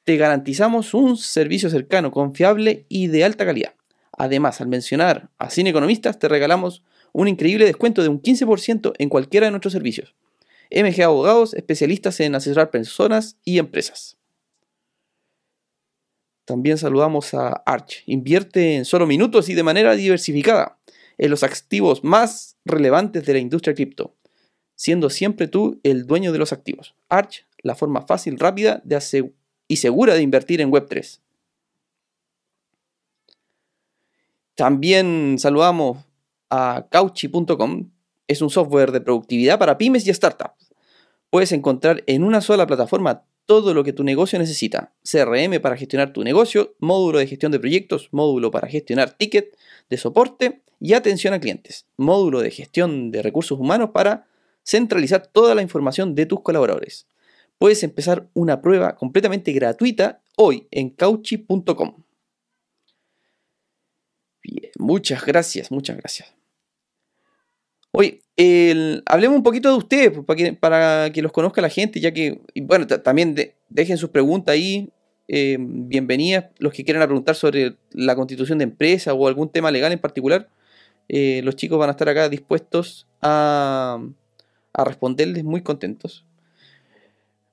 te 0.03 0.17
garantizamos 0.17 0.93
un 0.93 1.15
servicio 1.15 1.69
cercano, 1.69 2.11
confiable 2.11 2.85
y 2.89 3.07
de 3.07 3.23
alta 3.23 3.45
calidad. 3.45 3.75
Además, 4.11 4.59
al 4.59 4.67
mencionar 4.67 5.29
a 5.37 5.49
Cine 5.49 5.69
Economistas, 5.69 6.19
te 6.19 6.27
regalamos 6.27 6.83
un 7.13 7.29
increíble 7.29 7.63
descuento 7.63 8.03
de 8.03 8.09
un 8.09 8.21
15% 8.21 8.91
en 8.97 9.07
cualquiera 9.07 9.47
de 9.47 9.51
nuestros 9.51 9.71
servicios. 9.71 10.15
MG 10.69 11.01
Abogados, 11.01 11.53
especialistas 11.53 12.19
en 12.19 12.35
asesorar 12.35 12.71
personas 12.71 13.37
y 13.45 13.57
empresas. 13.57 14.18
También 16.49 16.79
saludamos 16.79 17.35
a 17.35 17.61
Arch. 17.63 18.01
Invierte 18.07 18.77
en 18.77 18.83
solo 18.83 19.05
minutos 19.05 19.49
y 19.49 19.53
de 19.53 19.61
manera 19.61 19.95
diversificada 19.95 20.79
en 21.19 21.29
los 21.29 21.43
activos 21.43 22.03
más 22.03 22.57
relevantes 22.65 23.23
de 23.23 23.33
la 23.33 23.37
industria 23.37 23.75
cripto, 23.75 24.15
siendo 24.73 25.11
siempre 25.11 25.47
tú 25.47 25.79
el 25.83 26.07
dueño 26.07 26.31
de 26.31 26.39
los 26.39 26.51
activos. 26.51 26.95
Arch, 27.07 27.45
la 27.61 27.75
forma 27.75 28.01
fácil, 28.01 28.39
rápida 28.39 28.81
de 28.83 29.31
y 29.67 29.75
segura 29.75 30.15
de 30.15 30.23
invertir 30.23 30.59
en 30.59 30.71
Web3. 30.71 31.19
También 34.55 35.35
saludamos 35.37 35.99
a 36.49 36.87
Couchy.com. 36.89 37.91
Es 38.27 38.41
un 38.41 38.49
software 38.49 38.91
de 38.91 39.01
productividad 39.01 39.59
para 39.59 39.77
pymes 39.77 40.07
y 40.07 40.11
startups. 40.11 40.73
Puedes 41.29 41.51
encontrar 41.51 42.03
en 42.07 42.23
una 42.23 42.41
sola 42.41 42.65
plataforma 42.65 43.28
todo 43.49 43.73
lo 43.73 43.83
que 43.83 43.93
tu 43.93 44.03
negocio 44.03 44.37
necesita. 44.37 44.93
CRM 45.03 45.59
para 45.59 45.75
gestionar 45.75 46.13
tu 46.13 46.23
negocio, 46.23 46.75
módulo 46.77 47.17
de 47.17 47.25
gestión 47.25 47.51
de 47.51 47.59
proyectos, 47.59 48.09
módulo 48.11 48.51
para 48.51 48.67
gestionar 48.67 49.17
tickets 49.17 49.57
de 49.89 49.97
soporte 49.97 50.61
y 50.79 50.93
atención 50.93 51.33
a 51.33 51.39
clientes, 51.39 51.87
módulo 51.97 52.41
de 52.41 52.51
gestión 52.51 53.09
de 53.09 53.23
recursos 53.23 53.57
humanos 53.57 53.89
para 53.91 54.27
centralizar 54.63 55.25
toda 55.25 55.55
la 55.55 55.63
información 55.63 56.13
de 56.13 56.27
tus 56.27 56.41
colaboradores. 56.41 57.07
Puedes 57.57 57.81
empezar 57.81 58.29
una 58.35 58.61
prueba 58.61 58.95
completamente 58.95 59.51
gratuita 59.51 60.21
hoy 60.35 60.67
en 60.69 60.91
Couchy.com 60.91 62.03
muchas 64.77 65.25
gracias, 65.25 65.71
muchas 65.71 65.97
gracias. 65.97 66.38
Oye, 67.91 68.21
hablemos 69.05 69.37
un 69.37 69.43
poquito 69.43 69.69
de 69.69 69.77
ustedes, 69.77 70.11
pues, 70.11 70.25
para 70.25 70.37
que, 70.37 70.53
para 70.53 71.11
que 71.11 71.21
los 71.21 71.31
conozca 71.31 71.61
la 71.61 71.69
gente, 71.69 71.99
ya 71.99 72.13
que, 72.13 72.39
bueno, 72.61 72.85
también 72.87 73.35
dejen 73.67 73.97
sus 73.97 74.09
preguntas 74.09 74.53
ahí, 74.53 74.89
eh, 75.27 75.57
bienvenidas, 75.59 76.45
los 76.59 76.73
que 76.73 76.83
quieran 76.83 77.05
preguntar 77.07 77.35
sobre 77.35 77.75
la 77.91 78.15
constitución 78.15 78.59
de 78.59 78.65
empresa 78.65 79.13
o 79.13 79.27
algún 79.27 79.49
tema 79.49 79.71
legal 79.71 79.91
en 79.91 79.99
particular, 79.99 80.49
eh, 81.07 81.41
los 81.43 81.55
chicos 81.55 81.79
van 81.79 81.89
a 81.89 81.91
estar 81.91 82.07
acá 82.09 82.29
dispuestos 82.29 83.07
a, 83.21 83.99
a 84.73 84.83
responderles 84.83 85.43
muy 85.43 85.61
contentos. 85.61 86.25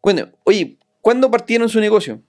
Bueno, 0.03 0.29
oye, 0.45 0.77
¿cuándo 1.01 1.31
partieron 1.31 1.69
su 1.69 1.81
negocio? 1.81 2.21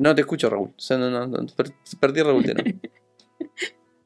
No 0.00 0.14
te 0.14 0.22
escucho, 0.22 0.48
Raúl. 0.48 0.70
O 0.70 0.80
sea, 0.80 0.96
no, 0.96 1.10
no, 1.10 1.46
perdí 2.00 2.22
Raúl 2.22 2.42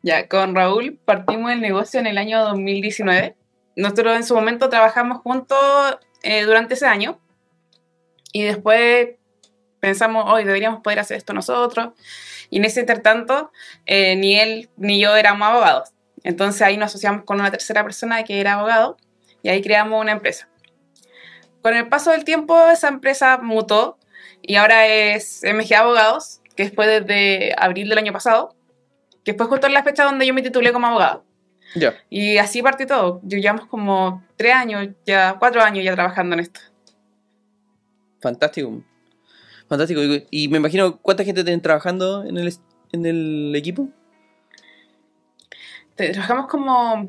ya, 0.03 0.26
con 0.26 0.57
Raúl 0.57 0.99
partimos 1.05 1.53
el 1.53 1.61
negocio 1.61 2.01
en 2.01 2.09
el 2.09 2.18
año 2.18 2.42
2019. 2.42 3.36
Nosotros 3.76 4.16
en 4.16 4.24
su 4.24 4.34
momento 4.34 4.68
trabajamos 4.68 5.18
juntos 5.18 5.57
eh, 6.24 6.42
durante 6.42 6.74
ese 6.74 6.86
año 6.86 7.20
y 8.32 8.42
después 8.42 9.11
pensamos, 9.78 10.24
hoy 10.26 10.42
deberíamos 10.42 10.80
poder 10.80 10.99
hacer 10.99 11.16
esto 11.16 11.32
nosotros. 11.32 11.90
Y 12.51 12.57
en 12.57 12.64
ese 12.64 12.80
intertanto, 12.80 13.53
eh, 13.86 14.16
ni 14.16 14.34
él 14.34 14.70
ni 14.76 15.01
yo 15.01 15.14
éramos 15.14 15.47
abogados. 15.47 15.90
Entonces 16.24 16.61
ahí 16.62 16.76
nos 16.76 16.86
asociamos 16.86 17.22
con 17.24 17.38
una 17.38 17.53
tercera 17.53 17.84
persona 17.84 18.24
que 18.24 18.40
era 18.40 18.55
abogado 18.55 18.97
y 19.45 19.49
ahí 19.49 19.62
creamos 19.62 20.01
una 20.01 20.11
empresa. 20.11 20.49
Con 21.62 21.76
el 21.76 21.86
paso 21.88 22.11
del 22.11 22.24
tiempo, 22.24 22.68
esa 22.68 22.88
empresa 22.88 23.38
mutó 23.38 23.97
y 24.47 24.57
ahora 24.57 24.86
es 24.86 25.42
MG 25.42 25.74
Abogados, 25.74 26.40
que 26.55 26.70
fue 26.70 26.86
desde 26.86 27.55
abril 27.57 27.88
del 27.88 27.99
año 27.99 28.12
pasado, 28.12 28.55
que 29.24 29.32
fue 29.32 29.47
justo 29.47 29.66
en 29.66 29.72
la 29.72 29.82
fecha 29.82 30.05
donde 30.05 30.26
yo 30.26 30.34
me 30.34 30.42
titulé 30.42 30.70
como 30.72 30.86
abogado. 30.86 31.24
Ya. 31.74 31.95
Y 32.11 32.36
así 32.36 32.62
partió 32.62 32.86
todo. 32.86 33.20
Yo 33.24 33.38
llevamos 33.38 33.66
como 33.66 34.22
tres 34.36 34.55
años, 34.55 34.88
ya 35.07 35.36
cuatro 35.38 35.62
años 35.62 35.82
ya 35.82 35.95
trabajando 35.95 36.34
en 36.34 36.40
esto. 36.40 36.61
Fantástico. 38.20 38.82
Fantástico. 39.66 40.01
Y 40.30 40.49
me 40.49 40.59
imagino, 40.59 40.99
¿cuánta 40.99 41.24
gente 41.24 41.42
tienen 41.42 41.62
trabajando 41.62 42.24
en 42.24 42.36
el, 42.36 42.55
en 42.92 43.07
el 43.07 43.57
equipo? 43.57 43.88
Trabajamos 45.97 46.49
como, 46.49 47.09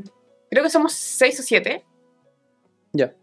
creo 0.50 0.64
que 0.64 0.70
somos 0.70 0.94
seis 0.94 1.38
o 1.40 1.44
siete. 1.44 1.84
Ya. 2.94 3.14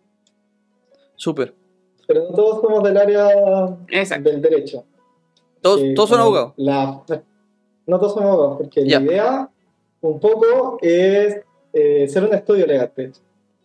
Súper 1.17 1.62
pero 2.07 2.25
no 2.25 2.35
todos 2.35 2.61
somos 2.61 2.83
del 2.83 2.97
área 2.97 3.29
del 4.21 4.43
derecho. 4.43 4.85
¿Todos, 5.61 5.81
eh, 5.81 5.95
¿todos 5.95 6.11
son 6.11 6.21
abogados? 6.21 6.53
no 6.57 7.99
todos 7.99 8.15
son 8.15 8.25
abogados, 8.25 8.59
porque 8.59 8.85
la 8.85 9.01
idea 9.01 9.51
un 10.01 10.19
poco 10.19 10.79
es 10.81 11.41
eh, 11.73 12.09
ser 12.09 12.25
un 12.25 12.35
estudio 12.35 12.67
legal, 12.67 12.93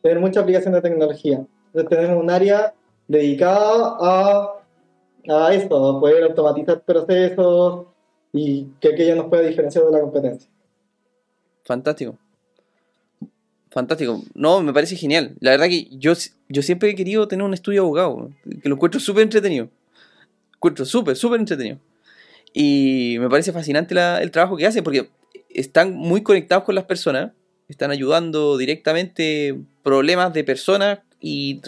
tener 0.02 0.20
mucha 0.20 0.42
aplicación 0.42 0.74
de 0.74 0.82
tecnología. 0.82 1.46
Entonces 1.68 1.90
tenemos 1.90 2.24
un 2.24 2.30
área 2.30 2.74
dedicada 3.08 3.98
a, 4.00 4.54
a 5.30 5.54
esto, 5.54 5.98
a 5.98 6.00
poder 6.00 6.24
automatizar 6.24 6.82
procesos 6.82 7.88
y 8.34 8.66
que 8.80 8.90
aquello 8.90 9.16
nos 9.16 9.26
pueda 9.28 9.44
diferenciar 9.44 9.86
de 9.86 9.92
la 9.92 10.02
competencia. 10.02 10.50
Fantástico. 11.64 12.16
Fantástico. 13.72 14.24
No, 14.34 14.62
me 14.64 14.74
parece 14.74 14.96
genial. 14.96 15.36
La 15.40 15.52
verdad 15.52 15.68
que 15.68 15.88
yo, 15.92 16.14
yo 16.50 16.62
siempre 16.62 16.90
he 16.90 16.96
querido 16.96 17.28
tener 17.28 17.46
un 17.46 17.54
estudio 17.54 17.82
abogado, 17.82 18.32
que 18.62 18.70
lo 18.70 18.76
encuentro 18.76 19.00
súper 19.00 19.24
entretenido. 19.24 19.70
Encuentro 20.56 20.86
súper, 20.86 21.16
súper 21.16 21.40
entretenido. 21.40 21.80
Y 22.54 23.18
me 23.20 23.30
parece 23.30 23.52
fascinante 23.52 23.94
el 24.22 24.32
trabajo 24.32 24.58
que 24.58 24.66
hacen 24.66 24.84
porque 24.84 25.10
están 25.50 25.94
muy 25.94 26.24
conectados 26.24 26.64
con 26.64 26.76
las 26.76 26.86
personas, 26.86 27.32
están 27.68 27.92
ayudando 27.92 28.58
directamente 28.58 29.60
problemas 29.84 30.34
de 30.34 30.44
personas 30.44 31.00
y... 31.20 31.62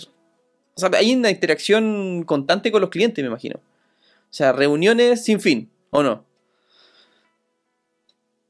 O 0.76 0.80
sea, 0.80 0.90
hay 0.96 1.14
una 1.14 1.30
interacción 1.30 2.24
constante 2.24 2.72
con 2.72 2.80
los 2.80 2.90
clientes, 2.90 3.22
me 3.22 3.28
imagino. 3.28 3.58
O 3.58 4.34
sea, 4.34 4.54
reuniones 4.54 5.26
sin 5.26 5.42
fin, 5.42 5.70
¿o 5.90 6.02
no? 6.02 6.24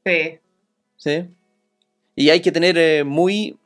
Sí. 0.06 0.38
¿Sí? 0.96 1.24
Y 2.20 2.28
hay 2.28 2.40
que 2.40 2.52
tener 2.52 2.76
eh, 2.76 3.02
muy, 3.02 3.56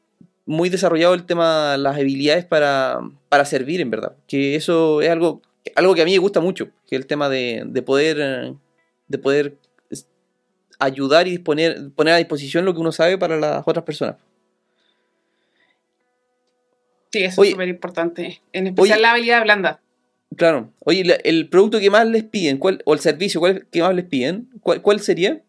muy 0.47 0.69
desarrollado 0.69 1.13
el 1.15 1.27
tema, 1.27 1.77
las 1.77 1.97
habilidades 1.97 2.45
para, 2.45 3.01
servir, 3.45 3.81
en 3.81 3.91
verdad. 3.91 4.15
Que 4.29 4.55
eso 4.55 5.03
es 5.03 5.11
algo, 5.11 5.43
algo 5.75 5.93
que 5.97 6.03
a 6.03 6.05
mí 6.05 6.13
me 6.13 6.19
gusta 6.19 6.39
mucho, 6.39 6.69
que 6.87 6.95
el 6.95 7.07
tema 7.07 7.29
de, 7.29 7.83
poder, 7.85 8.55
de 9.09 9.19
poder 9.19 9.57
ayudar 10.79 11.27
y 11.27 11.33
disponer, 11.33 11.91
poner 11.97 12.15
a 12.15 12.19
disposición 12.19 12.65
lo 12.65 12.75
que 12.75 12.79
uno 12.79 12.93
sabe 12.93 13.19
para 13.19 13.41
las 13.41 13.65
otras 13.67 13.85
personas. 13.85 14.19
Sí, 17.11 17.25
eso 17.25 17.43
es 17.43 17.51
súper 17.51 17.67
importante. 17.67 18.41
En 18.53 18.69
especial 18.69 19.03
la 19.03 19.11
habilidad 19.15 19.43
blanda. 19.43 19.81
Claro. 20.37 20.71
Oye, 20.79 21.19
el 21.25 21.49
producto 21.49 21.81
que 21.81 21.91
más 21.91 22.07
les 22.07 22.23
piden, 22.23 22.59
cuál, 22.59 22.83
o 22.85 22.95
el 22.95 23.01
servicio 23.01 23.41
cuál, 23.41 23.67
que 23.73 23.83
más 23.83 23.97
les 23.97 24.05
piden, 24.05 24.49
¿cuál, 24.61 24.81
cuál 24.81 25.01
sería? 25.01 25.43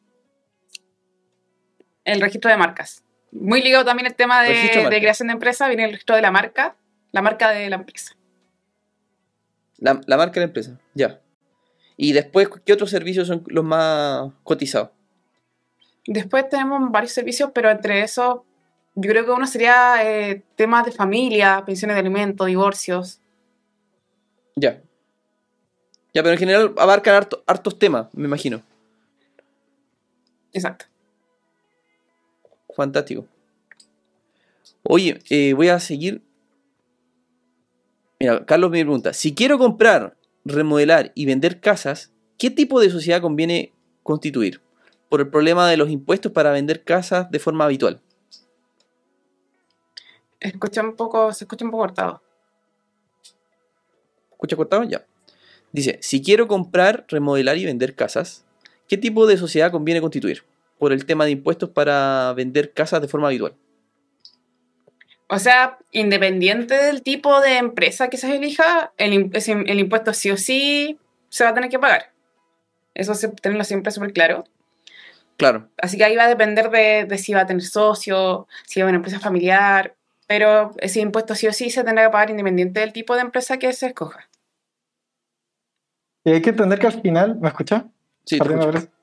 El 2.06 2.22
registro 2.22 2.50
de 2.50 2.58
marcas. 2.58 3.04
Muy 3.32 3.62
ligado 3.62 3.84
también 3.84 4.06
el 4.06 4.16
tema 4.16 4.44
de, 4.44 4.54
creación 4.88 5.28
de 5.28 5.34
empresa, 5.34 5.68
viene 5.68 5.84
el 5.84 5.92
registro 5.92 6.16
de 6.16 6.22
la 6.22 6.32
marca, 6.32 6.76
la 7.12 7.22
marca 7.22 7.50
de 7.50 7.70
la 7.70 7.76
empresa. 7.76 8.16
La, 9.78 9.94
marca 9.94 10.36
de 10.36 10.40
la 10.40 10.46
empresa, 10.46 10.80
ya. 10.94 11.20
Y 11.98 12.14
después, 12.14 12.48
¿qué 12.66 12.72
otros 12.72 12.90
servicios 12.90 13.28
son 13.28 13.44
los 13.48 13.64
más 13.64 14.32
cotizados? 14.44 14.92
Después 16.08 16.48
tenemos 16.48 16.92
varios 16.92 17.12
servicios, 17.12 17.50
pero 17.54 17.70
entre 17.70 18.04
esos, 18.04 18.42
yo 18.96 19.10
creo 19.10 19.26
que 19.26 19.32
uno 19.32 19.48
sería 19.48 19.96
eh, 20.04 20.44
temas 20.56 20.86
de 20.86 20.92
familia, 20.92 21.64
pensiones 21.66 21.96
de 21.96 22.00
alimentos, 22.00 22.48
divorcios. 22.48 23.20
Ya. 24.56 24.82
Ya, 26.14 26.24
pero 26.24 26.32
en 26.32 26.38
general 26.38 26.74
abarcan 26.78 27.28
hartos 27.46 27.80
temas, 27.80 28.08
me 28.14 28.26
imagino. 28.26 28.62
Exacto. 30.54 30.86
Fantástico. 32.76 33.26
Oye, 34.84 35.20
eh, 35.30 35.54
voy 35.54 35.70
a 35.70 35.80
seguir. 35.80 36.22
Mira, 38.20 38.46
Carlos 38.46 38.70
me 38.70 38.82
pregunta: 38.82 39.14
si 39.14 39.34
quiero 39.34 39.58
comprar, 39.58 40.18
remodelar 40.44 41.12
y 41.16 41.26
vender 41.26 41.60
casas, 41.60 42.12
¿qué 42.38 42.50
tipo 42.50 42.80
de 42.80 42.90
sociedad 42.90 43.22
conviene 43.22 43.74
constituir? 44.04 44.62
Por 45.10 45.22
el 45.22 45.30
problema 45.30 45.70
de 45.70 45.78
los 45.78 45.90
impuestos 45.90 46.32
para 46.32 46.52
vender 46.52 46.84
casas 46.84 47.32
de 47.32 47.40
forma 47.40 47.66
habitual. 47.66 48.02
Escucha 50.40 50.82
un 50.82 50.96
poco, 50.96 51.32
se 51.34 51.46
escucha 51.46 51.66
un 51.66 51.72
poco 51.72 51.84
cortado. 51.84 52.22
¿Escucha 54.32 54.56
cortado? 54.56 54.84
Ya. 54.84 55.06
Dice, 55.72 55.98
si 56.02 56.22
quiero 56.22 56.48
comprar, 56.48 57.06
remodelar 57.08 57.58
y 57.58 57.66
vender 57.66 57.96
casas, 57.96 58.46
¿qué 58.88 58.98
tipo 58.98 59.26
de 59.28 59.38
sociedad 59.38 59.72
conviene 59.72 60.02
constituir? 60.02 60.44
Por 60.78 60.92
el 60.92 61.06
tema 61.06 61.26
de 61.26 61.32
impuestos 61.32 61.70
para 61.70 62.34
vender 62.34 62.74
casas 62.74 63.02
de 63.02 63.08
forma 63.08 63.28
habitual. 63.28 63.56
O 65.28 65.40
sea, 65.40 65.80
independiente 65.92 66.76
del 66.76 67.02
tipo 67.02 67.42
de 67.42 67.58
empresa 67.58 68.10
que 68.10 68.18
se 68.18 68.36
elija, 68.36 68.94
el, 68.98 69.14
impuesto 69.14 70.14
sí 70.14 70.30
o 70.32 70.38
sí 70.38 71.00
se 71.30 71.44
va 71.44 71.50
a 71.50 71.54
tener 71.54 71.70
que 71.70 71.80
pagar. 71.80 72.12
Eso 72.94 73.16
se, 73.16 73.30
tenerlo 73.30 73.64
siempre 73.64 73.92
súper 73.92 74.14
claro. 74.14 74.44
Claro. 75.38 75.68
Así 75.78 75.98
que 75.98 76.06
ahí 76.06 76.16
va 76.16 76.26
a 76.26 76.30
depender 76.30 76.70
de, 76.70 77.06
de 77.06 77.18
si 77.18 77.34
va 77.34 77.42
a 77.42 77.46
tener 77.46 77.64
socio, 77.64 78.48
si 78.66 78.80
va 78.80 78.86
a 78.86 78.90
una 78.90 78.98
empresa 78.98 79.20
familiar, 79.20 79.96
pero 80.28 80.72
ese 80.78 81.02
impuesto 81.02 81.36
sí 81.36 81.48
o 81.48 81.54
sí 81.54 81.70
se 81.70 81.84
tendrá 81.84 82.06
que 82.06 82.12
pagar 82.12 82.30
independiente 82.30 82.80
del 82.80 82.94
tipo 82.94 83.16
de 83.16 83.22
empresa 83.22 83.58
que 83.58 83.74
se 83.74 83.88
escoja. 83.88 84.30
Y 86.24 86.32
hay 86.32 86.42
que 86.42 86.52
entender 86.52 86.80
que 86.80 86.88
al 86.88 87.02
final, 87.02 87.38
¿me 87.40 87.48
escucha? 87.48 87.86
Sí, 88.26 88.38
te 88.38 88.46
Perdón, 88.46 88.76
escucho. 88.76 88.95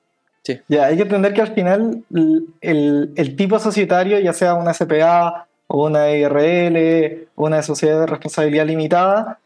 Sí. 0.43 0.59
Ya, 0.67 0.85
hay 0.85 0.97
que 0.97 1.03
entender 1.03 1.33
que 1.33 1.41
al 1.41 1.53
final 1.53 2.03
el, 2.13 3.13
el- 3.15 3.35
tipo 3.35 3.59
societario, 3.59 4.19
ya 4.19 4.33
sea 4.33 4.55
una 4.55 4.73
SPA 4.73 5.47
o 5.67 5.85
una 5.87 6.11
IRL 6.11 7.27
una 7.35 7.61
sociedad 7.63 7.99
de 8.01 8.05
responsabilidad 8.07 8.65
limitada, 8.65 9.39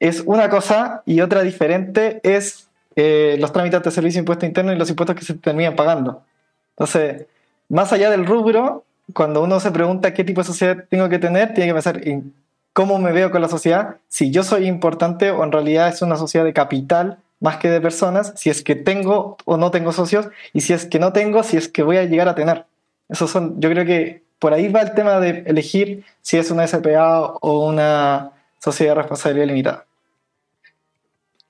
es 0.00 0.22
una 0.26 0.48
cosa 0.48 1.02
y 1.06 1.20
otra 1.20 1.42
diferente 1.42 2.20
es 2.22 2.68
eh, 2.96 3.36
los 3.38 3.52
trámites 3.52 3.82
de 3.82 3.90
servicio 3.90 4.18
de 4.18 4.22
impuesto 4.22 4.46
interno 4.46 4.72
y 4.72 4.76
los 4.76 4.88
impuestos 4.90 5.16
que 5.16 5.24
se 5.24 5.34
terminan 5.34 5.76
pagando. 5.76 6.22
Entonces, 6.70 7.26
más 7.68 7.92
allá 7.92 8.10
del 8.10 8.26
rubro, 8.26 8.84
cuando 9.12 9.42
uno 9.42 9.60
se 9.60 9.70
pregunta 9.70 10.14
qué 10.14 10.24
tipo 10.24 10.40
de 10.40 10.46
sociedad 10.46 10.84
tengo 10.88 11.08
que 11.08 11.18
tener, 11.18 11.54
tiene 11.54 11.68
que 11.68 11.74
pensar 11.74 12.06
en 12.08 12.34
cómo 12.72 12.98
me 12.98 13.12
veo 13.12 13.30
con 13.30 13.40
la 13.42 13.48
sociedad, 13.48 13.96
si 14.08 14.30
yo 14.30 14.42
soy 14.42 14.66
importante 14.66 15.30
o 15.30 15.44
en 15.44 15.52
realidad 15.52 15.88
es 15.88 16.02
una 16.02 16.16
sociedad 16.16 16.44
de 16.44 16.52
capital 16.52 17.18
más 17.40 17.58
que 17.58 17.68
de 17.68 17.80
personas, 17.80 18.32
si 18.36 18.50
es 18.50 18.62
que 18.62 18.74
tengo 18.74 19.36
o 19.44 19.56
no 19.56 19.70
tengo 19.70 19.92
socios, 19.92 20.28
y 20.52 20.62
si 20.62 20.72
es 20.72 20.86
que 20.86 20.98
no 20.98 21.12
tengo, 21.12 21.42
si 21.42 21.56
es 21.56 21.68
que 21.68 21.82
voy 21.82 21.98
a 21.98 22.04
llegar 22.04 22.28
a 22.28 22.34
tener. 22.34 22.64
Esos 23.08 23.30
son, 23.30 23.60
yo 23.60 23.70
creo 23.70 23.84
que 23.84 24.22
por 24.38 24.52
ahí 24.52 24.68
va 24.68 24.82
el 24.82 24.94
tema 24.94 25.20
de 25.20 25.44
elegir 25.46 26.04
si 26.22 26.36
es 26.36 26.50
una 26.50 26.66
SPA 26.66 27.20
o 27.40 27.68
una 27.68 28.32
sociedad 28.62 28.92
de 28.92 29.02
responsabilidad 29.02 29.46
limitada. 29.46 29.86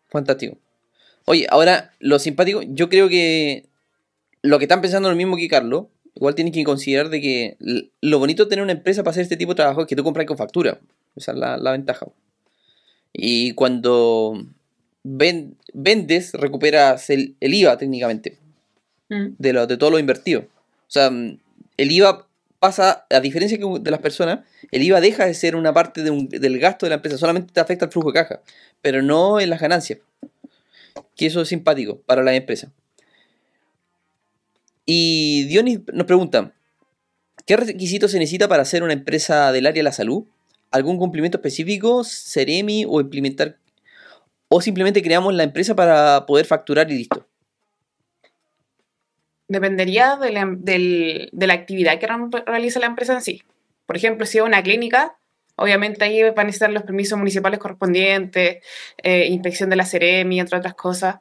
Fantástico. 0.09 0.57
Oye, 1.25 1.47
ahora, 1.51 1.93
lo 1.99 2.19
simpático, 2.19 2.63
yo 2.63 2.89
creo 2.89 3.09
que 3.09 3.67
lo 4.43 4.59
que 4.59 4.65
están 4.65 4.81
pensando 4.81 5.11
lo 5.11 5.17
mismo 5.17 5.37
que 5.37 5.49
Carlos, 5.49 5.87
igual 6.15 6.35
tienen 6.35 6.53
que 6.53 6.63
considerar 6.65 7.09
de 7.09 7.21
que 7.21 7.57
lo 8.01 8.19
bonito 8.19 8.45
de 8.45 8.51
tener 8.51 8.63
una 8.63 8.73
empresa 8.73 9.03
para 9.03 9.11
hacer 9.11 9.23
este 9.23 9.37
tipo 9.37 9.53
de 9.53 9.57
trabajo 9.57 9.83
es 9.83 9.87
que 9.87 9.97
tú 9.97 10.05
compras 10.05 10.27
con 10.27 10.37
factura. 10.37 10.79
Esa 11.17 11.33
es 11.33 11.39
la, 11.39 11.57
la 11.57 11.73
ventaja. 11.73 12.07
Y 13.13 13.53
cuando 13.53 14.47
ven- 15.09 15.57
vendes, 15.73 16.33
recuperas 16.33 17.11
el, 17.11 17.37
el 17.41 17.55
IVA 17.55 17.77
técnicamente 17.79 18.39
Mm. 19.09 19.37
de, 19.39 19.53
lo, 19.53 19.67
de 19.69 19.77
todo 19.77 19.91
lo 19.91 20.01
invertido. 20.01 20.41
O 20.41 20.89
sea, 20.91 21.11
mm, 21.11 21.39
el 21.77 21.93
IVA 21.93 22.27
pasa, 22.59 23.07
a 23.09 23.21
diferencia 23.21 23.57
de 23.57 23.91
las 23.93 24.01
personas, 24.01 24.41
el 24.73 24.83
IVA 24.83 25.01
deja 25.01 25.27
de 25.27 25.35
ser 25.35 25.55
una 25.55 25.73
parte 25.73 26.03
de 26.03 26.11
un- 26.11 26.29
del 26.29 26.59
gasto 26.59 26.87
de 26.87 26.91
la 26.91 26.97
empresa, 26.97 27.17
solamente 27.17 27.53
te 27.53 27.61
afecta 27.61 27.85
el 27.85 27.93
flujo 27.93 28.09
de 28.11 28.15
caja, 28.15 28.41
pero 28.83 29.03
no 29.03 29.39
en 29.39 29.51
las 29.51 29.61
ganancias. 29.61 30.01
Que 31.15 31.27
eso 31.27 31.41
es 31.43 31.49
simpático 31.49 31.99
para 32.01 32.23
la 32.25 32.35
empresa. 32.35 32.73
Y 34.85 35.45
Dionis 35.45 35.81
nos 35.93 36.07
pregunta, 36.07 36.53
¿qué 37.45 37.57
requisitos 37.57 38.11
se 38.11 38.19
necesita 38.19 38.49
para 38.49 38.65
ser 38.65 38.83
una 38.83 38.93
empresa 38.93 39.53
del 39.53 39.67
área 39.67 39.81
de 39.81 39.85
la 39.85 39.93
salud? 39.93 40.25
¿Algún 40.71 40.99
cumplimiento 40.99 41.39
específico, 41.39 42.03
Ceremi 42.05 42.85
o 42.89 43.01
implementar 43.01 43.57
o 44.49 44.61
simplemente 44.61 45.03
creamos 45.03 45.35
la 45.35 45.43
empresa 45.43 45.75
para 45.75 46.27
poder 46.27 46.47
facturar 46.47 46.91
y 46.91 46.99
listo? 46.99 47.27
Dependería 49.49 50.17
de 50.17 50.33
la, 50.33 51.55
actividad 51.55 51.99
que 51.99 52.07
re- 52.07 52.45
realiza 52.47 52.81
la 52.81 52.87
empresa 52.87 53.15
en 53.15 53.23
sí. 53.23 53.43
Por 53.87 53.97
ejemplo, 53.97 54.27
si 54.27 54.39
es 54.39 54.45
una 54.45 54.63
clínica, 54.63 55.17
obviamente 55.57 56.05
ahí 56.05 56.23
van 56.23 56.39
a 56.39 56.45
necesitar 56.45 56.71
los 56.71 56.83
permisos 56.83 57.19
municipales 57.19 57.61
correspondientes, 57.61 58.65
eh, 59.03 59.27
inspección 59.27 59.71
de 59.71 59.77
la 59.77 59.87
Ceremi, 59.87 60.41
entre 60.41 60.59
otras 60.59 60.75
cosas. 60.75 61.17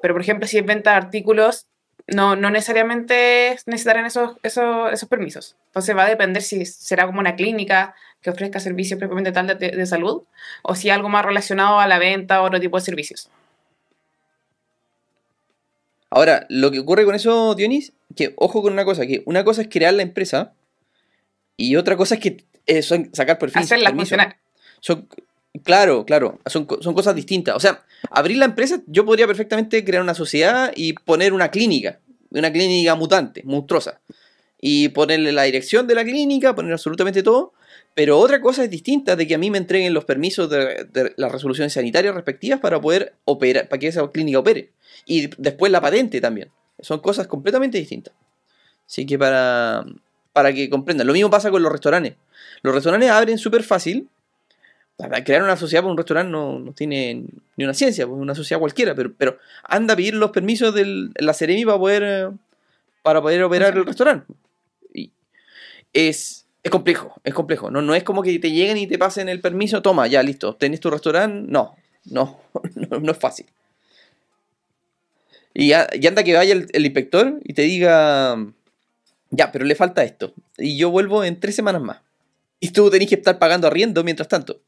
Pero, 0.00 0.14
por 0.14 0.22
ejemplo, 0.22 0.46
si 0.46 0.58
es 0.58 0.64
venta 0.64 0.92
de 0.92 0.96
artículos, 0.96 1.66
no, 2.06 2.36
necesariamente 2.36 3.56
necesitarán 3.66 4.06
esos, 4.06 4.36
esos 4.42 5.08
permisos. 5.08 5.56
Entonces 5.66 5.96
va 5.96 6.04
a 6.04 6.08
depender 6.08 6.42
si 6.42 6.64
será 6.64 7.04
como 7.06 7.20
una 7.20 7.34
clínica 7.34 7.94
que 8.26 8.30
ofrezca 8.30 8.58
servicios 8.58 8.98
propiamente 8.98 9.30
tal 9.30 9.46
de, 9.46 9.54
de 9.54 9.86
salud 9.86 10.24
o 10.62 10.74
si 10.74 10.90
algo 10.90 11.08
más 11.08 11.24
relacionado 11.24 11.78
a 11.78 11.86
la 11.86 12.00
venta 12.00 12.42
o 12.42 12.44
otro 12.44 12.58
tipo 12.58 12.76
de 12.76 12.84
servicios. 12.84 13.30
Ahora, 16.10 16.44
lo 16.48 16.72
que 16.72 16.80
ocurre 16.80 17.04
con 17.04 17.14
eso, 17.14 17.54
Dionis, 17.54 17.92
que 18.16 18.34
ojo 18.36 18.62
con 18.62 18.72
una 18.72 18.84
cosa, 18.84 19.06
que 19.06 19.22
una 19.26 19.44
cosa 19.44 19.62
es 19.62 19.68
crear 19.68 19.94
la 19.94 20.02
empresa 20.02 20.54
y 21.56 21.76
otra 21.76 21.96
cosa 21.96 22.16
es 22.16 22.20
que 22.20 22.44
eh, 22.66 22.82
son 22.82 23.10
sacar 23.14 23.38
perfil. 23.38 23.62
Hacerla 23.62 23.92
funcionar. 23.92 24.38
Son, 24.80 25.06
claro, 25.62 26.04
claro, 26.04 26.40
son 26.46 26.66
cosas 26.66 27.14
distintas. 27.14 27.54
O 27.54 27.60
sea, 27.60 27.84
abrir 28.10 28.38
la 28.38 28.46
empresa, 28.46 28.82
yo 28.88 29.04
podría 29.04 29.28
perfectamente 29.28 29.84
crear 29.84 30.02
una 30.02 30.14
sociedad 30.14 30.72
y 30.74 30.94
poner 30.94 31.32
una 31.32 31.52
clínica, 31.52 32.00
una 32.30 32.52
clínica 32.52 32.96
mutante, 32.96 33.42
monstruosa. 33.44 34.00
Y 34.60 34.88
ponerle 34.88 35.32
la 35.32 35.42
dirección 35.42 35.86
de 35.86 35.94
la 35.94 36.02
clínica, 36.02 36.54
poner 36.54 36.72
absolutamente 36.72 37.22
todo. 37.22 37.52
Pero 37.96 38.18
otra 38.18 38.42
cosa 38.42 38.62
es 38.62 38.68
distinta 38.68 39.16
de 39.16 39.26
que 39.26 39.34
a 39.34 39.38
mí 39.38 39.50
me 39.50 39.56
entreguen 39.56 39.94
los 39.94 40.04
permisos 40.04 40.50
de, 40.50 40.86
de 40.92 41.14
las 41.16 41.32
resoluciones 41.32 41.72
sanitarias 41.72 42.14
respectivas 42.14 42.60
para 42.60 42.78
poder 42.78 43.14
operar, 43.24 43.70
para 43.70 43.80
que 43.80 43.86
esa 43.86 44.06
clínica 44.12 44.38
opere. 44.38 44.70
Y 45.06 45.30
después 45.38 45.72
la 45.72 45.80
patente 45.80 46.20
también. 46.20 46.50
Son 46.80 47.00
cosas 47.00 47.26
completamente 47.26 47.78
distintas. 47.78 48.12
Así 48.86 49.06
que 49.06 49.18
para, 49.18 49.86
para 50.34 50.52
que 50.52 50.68
comprendan. 50.68 51.06
Lo 51.06 51.14
mismo 51.14 51.30
pasa 51.30 51.50
con 51.50 51.62
los 51.62 51.72
restaurantes. 51.72 52.16
Los 52.60 52.74
restaurantes 52.74 53.08
abren 53.08 53.38
súper 53.38 53.62
fácil. 53.62 54.10
Para 54.98 55.24
crear 55.24 55.42
una 55.42 55.56
sociedad 55.56 55.82
para 55.82 55.92
un 55.92 55.96
restaurante 55.96 56.30
no, 56.30 56.58
no 56.58 56.72
tiene 56.72 57.24
ni 57.56 57.64
una 57.64 57.72
ciencia, 57.72 58.06
pues 58.06 58.20
una 58.20 58.34
sociedad 58.34 58.60
cualquiera, 58.60 58.94
pero, 58.94 59.12
pero 59.16 59.38
anda 59.62 59.94
a 59.94 59.96
pedir 59.96 60.14
los 60.14 60.32
permisos 60.32 60.74
de 60.74 61.10
la 61.18 61.34
Ceremi 61.34 61.64
para 61.64 61.78
poder, 61.78 62.32
para 63.02 63.20
poder 63.22 63.42
operar 63.42 63.76
el 63.76 63.84
restaurante. 63.84 64.32
Y 64.94 65.10
es, 65.92 66.45
es 66.66 66.70
complejo, 66.70 67.14
es 67.22 67.32
complejo. 67.32 67.70
No, 67.70 67.80
no 67.80 67.94
es 67.94 68.02
como 68.02 68.24
que 68.24 68.36
te 68.40 68.50
lleguen 68.50 68.76
y 68.76 68.88
te 68.88 68.98
pasen 68.98 69.28
el 69.28 69.40
permiso, 69.40 69.82
toma, 69.82 70.08
ya 70.08 70.20
listo, 70.24 70.56
tenés 70.56 70.80
tu 70.80 70.90
restaurante. 70.90 71.46
No, 71.48 71.76
no, 72.06 72.40
no, 72.74 73.12
es 73.12 73.18
fácil. 73.18 73.46
Y, 75.54 75.72
anda 75.72 76.24
que 76.24 76.34
vaya 76.34 76.54
el, 76.54 76.84
inspector 76.84 77.38
y 77.44 77.54
te 77.54 77.62
diga, 77.62 78.36
ya, 79.30 79.52
pero 79.52 79.64
le 79.64 79.76
falta 79.76 80.02
esto. 80.02 80.34
Y 80.58 80.76
yo 80.76 80.90
vuelvo 80.90 81.22
en 81.22 81.38
tres 81.38 81.54
semanas 81.54 81.82
más. 81.82 82.00
Y 82.58 82.70
tú 82.70 82.90
tenés 82.90 83.08
que 83.08 83.14
estar 83.14 83.38
pagando 83.38 83.68
arriendo 83.68 84.02
mientras 84.02 84.26
tanto. 84.26 84.60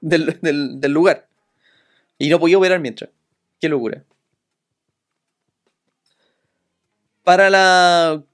Del- 0.00 0.40
del 0.42 0.92
lugar. 0.92 1.28
Y 2.18 2.30
no 2.30 2.40
podía 2.40 2.58
operar 2.58 2.80
mientras. 2.80 3.10
Qué 3.60 3.68
locura. 3.68 4.02
Para 7.22 7.48
la 7.48 8.24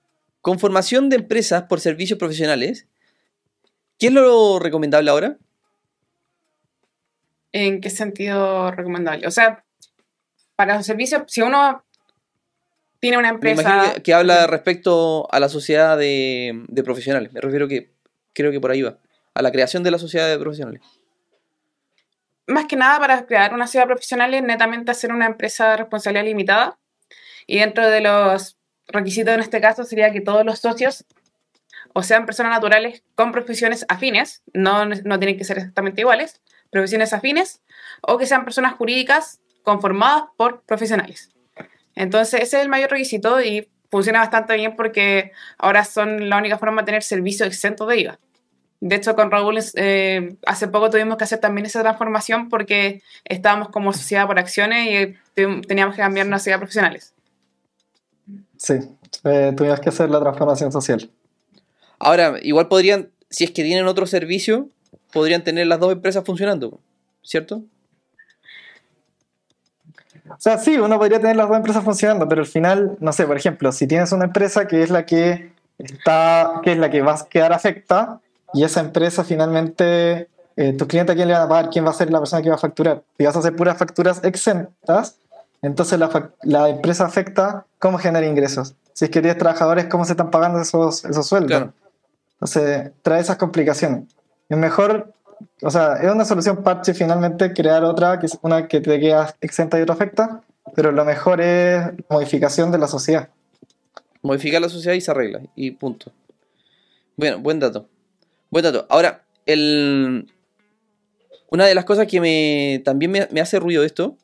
conformación 0.42 1.08
de 1.08 1.16
empresas 1.16 1.62
por 1.62 1.80
servicios 1.80 2.18
profesionales, 2.18 2.86
¿qué 3.98 4.08
es 4.08 4.12
lo 4.12 4.58
recomendable 4.58 5.10
ahora? 5.10 5.38
¿En 7.52 7.80
qué 7.80 7.88
sentido 7.88 8.70
recomendable? 8.72 9.26
O 9.26 9.30
sea, 9.30 9.64
para 10.56 10.76
los 10.76 10.84
servicios, 10.84 11.22
si 11.28 11.42
uno 11.42 11.84
tiene 13.00 13.18
una 13.18 13.30
empresa... 13.30 13.94
que, 13.94 14.02
que 14.02 14.14
habla 14.14 14.46
respecto 14.46 15.26
a 15.32 15.40
la 15.40 15.48
sociedad 15.48 15.96
de, 15.96 16.64
de 16.68 16.82
profesionales. 16.82 17.32
Me 17.32 17.40
refiero 17.40 17.66
que 17.66 17.90
creo 18.32 18.52
que 18.52 18.60
por 18.60 18.70
ahí 18.70 18.82
va. 18.82 18.98
A 19.34 19.42
la 19.42 19.50
creación 19.50 19.82
de 19.82 19.90
la 19.90 19.98
sociedad 19.98 20.28
de 20.28 20.38
profesionales. 20.38 20.82
más 22.46 22.66
que 22.66 22.76
nada 22.76 22.98
para 22.98 23.26
crear 23.26 23.54
una 23.54 23.66
ciudad 23.66 23.86
profesional 23.86 24.32
es 24.34 24.42
netamente 24.42 24.90
hacer 24.90 25.12
una 25.12 25.26
empresa 25.26 25.70
de 25.70 25.76
responsabilidad 25.78 26.24
limitada. 26.24 26.78
Y 27.46 27.58
dentro 27.58 27.86
de 27.88 28.00
los 28.00 28.56
requisitos 28.92 29.34
en 29.34 29.40
este 29.40 29.60
caso 29.60 29.84
sería 29.84 30.12
que 30.12 30.20
todos 30.20 30.44
los 30.44 30.58
socios 30.58 31.04
o 31.94 32.02
sean 32.02 32.26
personas 32.26 32.52
naturales 32.52 33.02
con 33.14 33.32
profesiones 33.32 33.84
afines, 33.88 34.42
no, 34.52 34.84
no 34.86 35.18
tienen 35.18 35.36
que 35.36 35.44
ser 35.44 35.58
exactamente 35.58 36.00
iguales, 36.00 36.40
profesiones 36.70 37.12
afines, 37.12 37.60
o 38.00 38.18
que 38.18 38.26
sean 38.26 38.44
personas 38.44 38.74
jurídicas 38.74 39.40
conformadas 39.62 40.24
por 40.36 40.62
profesionales. 40.62 41.30
Entonces 41.94 42.40
ese 42.40 42.56
es 42.56 42.62
el 42.62 42.68
mayor 42.68 42.90
requisito 42.90 43.42
y 43.42 43.68
funciona 43.90 44.20
bastante 44.20 44.54
bien 44.54 44.74
porque 44.74 45.32
ahora 45.58 45.84
son 45.84 46.30
la 46.30 46.38
única 46.38 46.58
forma 46.58 46.82
de 46.82 46.86
tener 46.86 47.02
servicios 47.02 47.46
exentos 47.46 47.86
de 47.88 48.00
IVA. 48.00 48.18
De 48.80 48.96
hecho, 48.96 49.14
con 49.14 49.30
Raúl 49.30 49.60
eh, 49.76 50.34
hace 50.44 50.66
poco 50.66 50.90
tuvimos 50.90 51.16
que 51.16 51.22
hacer 51.22 51.38
también 51.38 51.66
esa 51.66 51.82
transformación 51.82 52.48
porque 52.48 53.00
estábamos 53.24 53.68
como 53.68 53.92
sociedad 53.92 54.26
por 54.26 54.40
acciones 54.40 55.14
y 55.36 55.62
teníamos 55.68 55.94
que 55.94 56.02
cambiarnos 56.02 56.34
a 56.34 56.38
sociedad 56.38 56.58
profesionales. 56.58 57.11
Sí, 58.62 58.74
eh, 59.24 59.52
tuvimos 59.56 59.80
que 59.80 59.88
hacer 59.88 60.08
la 60.08 60.20
transformación 60.20 60.70
social. 60.70 61.10
Ahora, 61.98 62.34
igual 62.42 62.68
podrían, 62.68 63.10
si 63.28 63.42
es 63.42 63.50
que 63.50 63.64
tienen 63.64 63.88
otro 63.88 64.06
servicio, 64.06 64.68
podrían 65.12 65.42
tener 65.42 65.66
las 65.66 65.80
dos 65.80 65.92
empresas 65.92 66.22
funcionando, 66.24 66.78
¿cierto? 67.24 67.62
O 70.28 70.36
sea, 70.38 70.58
sí, 70.58 70.76
uno 70.76 70.96
podría 70.96 71.18
tener 71.18 71.34
las 71.34 71.48
dos 71.48 71.56
empresas 71.56 71.82
funcionando, 71.82 72.28
pero 72.28 72.42
al 72.42 72.46
final, 72.46 72.96
no 73.00 73.12
sé, 73.12 73.26
por 73.26 73.36
ejemplo, 73.36 73.72
si 73.72 73.88
tienes 73.88 74.12
una 74.12 74.26
empresa 74.26 74.68
que 74.68 74.84
es 74.84 74.90
la 74.90 75.06
que 75.06 75.50
está, 75.78 76.60
que 76.62 76.70
es 76.70 76.78
la 76.78 76.88
que 76.88 77.02
va 77.02 77.14
a 77.14 77.28
quedar 77.28 77.52
afecta, 77.52 78.20
y 78.54 78.62
esa 78.62 78.78
empresa 78.78 79.24
finalmente, 79.24 80.28
eh, 80.54 80.72
tu 80.74 80.86
cliente 80.86 81.10
a 81.10 81.14
quién 81.16 81.26
le 81.26 81.34
va 81.34 81.42
a 81.42 81.48
pagar, 81.48 81.70
quién 81.70 81.84
va 81.84 81.90
a 81.90 81.94
ser 81.94 82.12
la 82.12 82.20
persona 82.20 82.42
que 82.42 82.48
va 82.48 82.54
a 82.54 82.58
facturar. 82.58 83.02
Si 83.18 83.24
vas 83.24 83.34
a 83.34 83.40
hacer 83.40 83.56
puras 83.56 83.76
facturas 83.76 84.22
exentas, 84.22 85.16
entonces 85.62 85.98
la, 86.42 86.68
empresa 86.68 87.06
afecta 87.06 87.66
cómo 87.78 87.98
genera 87.98 88.26
ingresos. 88.26 88.74
Si 88.92 89.04
es 89.04 89.10
que 89.10 89.20
tienes 89.20 89.38
trabajadores, 89.38 89.86
cómo 89.86 90.04
se 90.04 90.12
están 90.12 90.30
pagando 90.30 90.60
esos, 90.60 91.04
esos 91.04 91.26
sueldos. 91.26 91.50
Claro. 91.50 91.72
Entonces, 92.34 92.90
trae 93.02 93.20
esas 93.20 93.36
complicaciones. 93.36 94.12
Es 94.48 94.58
mejor, 94.58 95.14
o 95.62 95.70
sea, 95.70 95.94
es 95.94 96.10
una 96.10 96.24
solución 96.24 96.64
parche 96.64 96.92
finalmente 96.92 97.52
crear 97.52 97.84
otra, 97.84 98.18
que 98.18 98.26
es 98.26 98.36
una 98.42 98.66
que 98.66 98.80
te 98.80 98.98
queda 98.98 99.34
exenta 99.40 99.78
y 99.78 99.82
otra 99.82 99.94
afecta, 99.94 100.42
pero 100.74 100.90
lo 100.90 101.04
mejor 101.04 101.40
es 101.40 101.80
modificación 102.10 102.72
de 102.72 102.78
la 102.78 102.88
sociedad. 102.88 103.28
Modificar 104.20 104.60
la 104.60 104.68
sociedad 104.68 104.94
y 104.94 105.00
se 105.00 105.12
arregla. 105.12 105.40
Y 105.54 105.70
punto. 105.70 106.12
Bueno, 107.16 107.38
buen 107.38 107.60
dato. 107.60 107.86
Buen 108.50 108.64
dato. 108.64 108.86
Ahora, 108.90 109.22
el... 109.46 110.30
una 111.50 111.66
de 111.66 111.74
las 111.76 111.84
cosas 111.84 112.08
que 112.08 112.20
me 112.20 112.82
también 112.84 113.12
me, 113.12 113.28
me 113.30 113.40
hace 113.40 113.60
ruido 113.60 113.84
esto, 113.84 114.16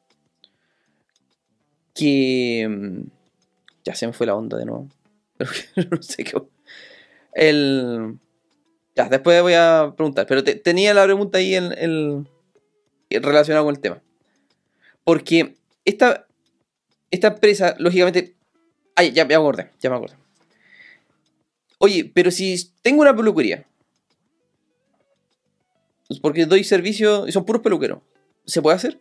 que... 1.99 2.67
mm, 2.69 3.03
Ya 3.85 3.95
se 3.95 4.07
me 4.07 4.13
fue 4.13 4.27
la 4.27 4.35
onda 4.37 4.57
de 4.59 4.65
nuevo. 4.67 4.89
No 5.91 6.03
sé 6.03 6.25
qué... 6.25 6.41
El... 7.35 8.19
Ya, 8.97 9.09
después 9.09 9.41
voy 9.43 9.55
a 9.55 9.95
preguntar. 9.97 10.27
Pero 10.27 10.45
te- 10.45 10.57
tenía 10.57 10.95
la 10.95 11.05
pregunta 11.05 11.39
ahí 11.39 11.55
en- 11.55 12.29
relacionada 13.11 13.65
con 13.65 13.75
el 13.75 13.81
tema. 13.81 14.03
Porque 15.05 15.57
esta, 15.85 16.27
esta 17.11 17.29
empresa, 17.29 17.75
lógicamente... 17.79 18.37
Ay, 18.97 19.09
ya, 19.13 19.23
ya 19.23 19.27
me 19.29 19.35
acordé, 19.37 19.71
ya 19.81 19.91
me 19.91 19.97
acordé. 19.97 20.17
Oye, 21.79 22.11
pero 22.13 22.31
si 22.31 22.73
tengo 22.83 23.03
una 23.03 23.15
peluquería, 23.15 23.67
pues 26.09 26.21
porque 26.21 26.47
doy 26.47 26.65
servicio 26.65 27.27
y 27.29 27.33
son 27.33 27.45
puros 27.45 27.63
peluqueros, 27.63 28.01
¿se 28.45 28.61
puede 28.63 28.77
hacer? 28.77 29.01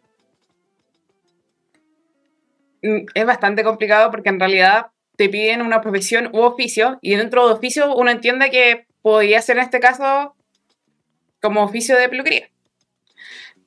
Mm, 2.82 3.06
Es 3.14 3.26
bastante 3.26 3.64
complicado 3.64 4.12
porque 4.12 4.30
en 4.30 4.40
realidad 4.40 4.88
te 5.16 5.30
piden 5.30 5.62
una 5.62 5.82
profesión 5.82 6.30
u 6.34 6.40
oficio 6.42 7.00
y 7.02 7.16
dentro 7.16 7.48
de 7.48 7.54
oficio 7.54 7.96
uno 7.96 8.12
entiende 8.12 8.52
que 8.52 8.86
podría 9.02 9.42
ser 9.42 9.58
en 9.58 9.64
este 9.64 9.80
caso 9.80 10.36
como 11.42 11.64
oficio 11.64 11.98
de 11.98 12.10
peluquería. 12.10 12.50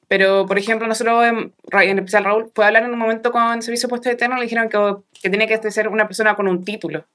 Pero, 0.06 0.44
por 0.46 0.58
ejemplo, 0.58 0.88
nosotros 0.88 1.24
en, 1.24 1.52
en 1.72 1.98
especial 1.98 2.24
Raúl 2.24 2.50
fue 2.52 2.64
a 2.64 2.68
hablar 2.68 2.82
en 2.82 2.92
un 2.92 2.98
momento 2.98 3.30
con 3.30 3.62
Servicio 3.62 3.88
Puesto 3.88 4.10
Eterno 4.10 4.36
y 4.36 4.40
le 4.40 4.44
dijeron 4.44 4.68
que, 4.68 4.96
que 5.20 5.30
tenía 5.30 5.46
que 5.46 5.70
ser 5.70 5.88
una 5.88 6.06
persona 6.06 6.34
con 6.34 6.48
un 6.48 6.64
título. 6.64 7.06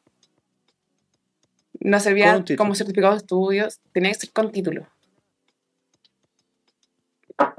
No 1.82 2.00
servía 2.00 2.44
como 2.58 2.74
certificado 2.74 3.14
de 3.14 3.18
estudios, 3.18 3.80
tenía 3.92 4.12
que 4.12 4.20
ser 4.20 4.32
con 4.32 4.52
título. 4.52 4.88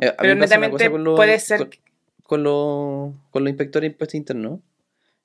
Eh, 0.00 0.14
Pero 0.18 0.34
netamente 0.34 0.90
puede 0.90 1.38
ser 1.38 1.58
Con, 1.58 1.70
con 2.26 2.42
los, 2.42 3.12
con 3.30 3.44
los 3.44 3.50
inspectores 3.50 3.88
de 3.88 3.92
impuestos 3.92 4.14
internos, 4.14 4.52
¿no? 4.52 4.62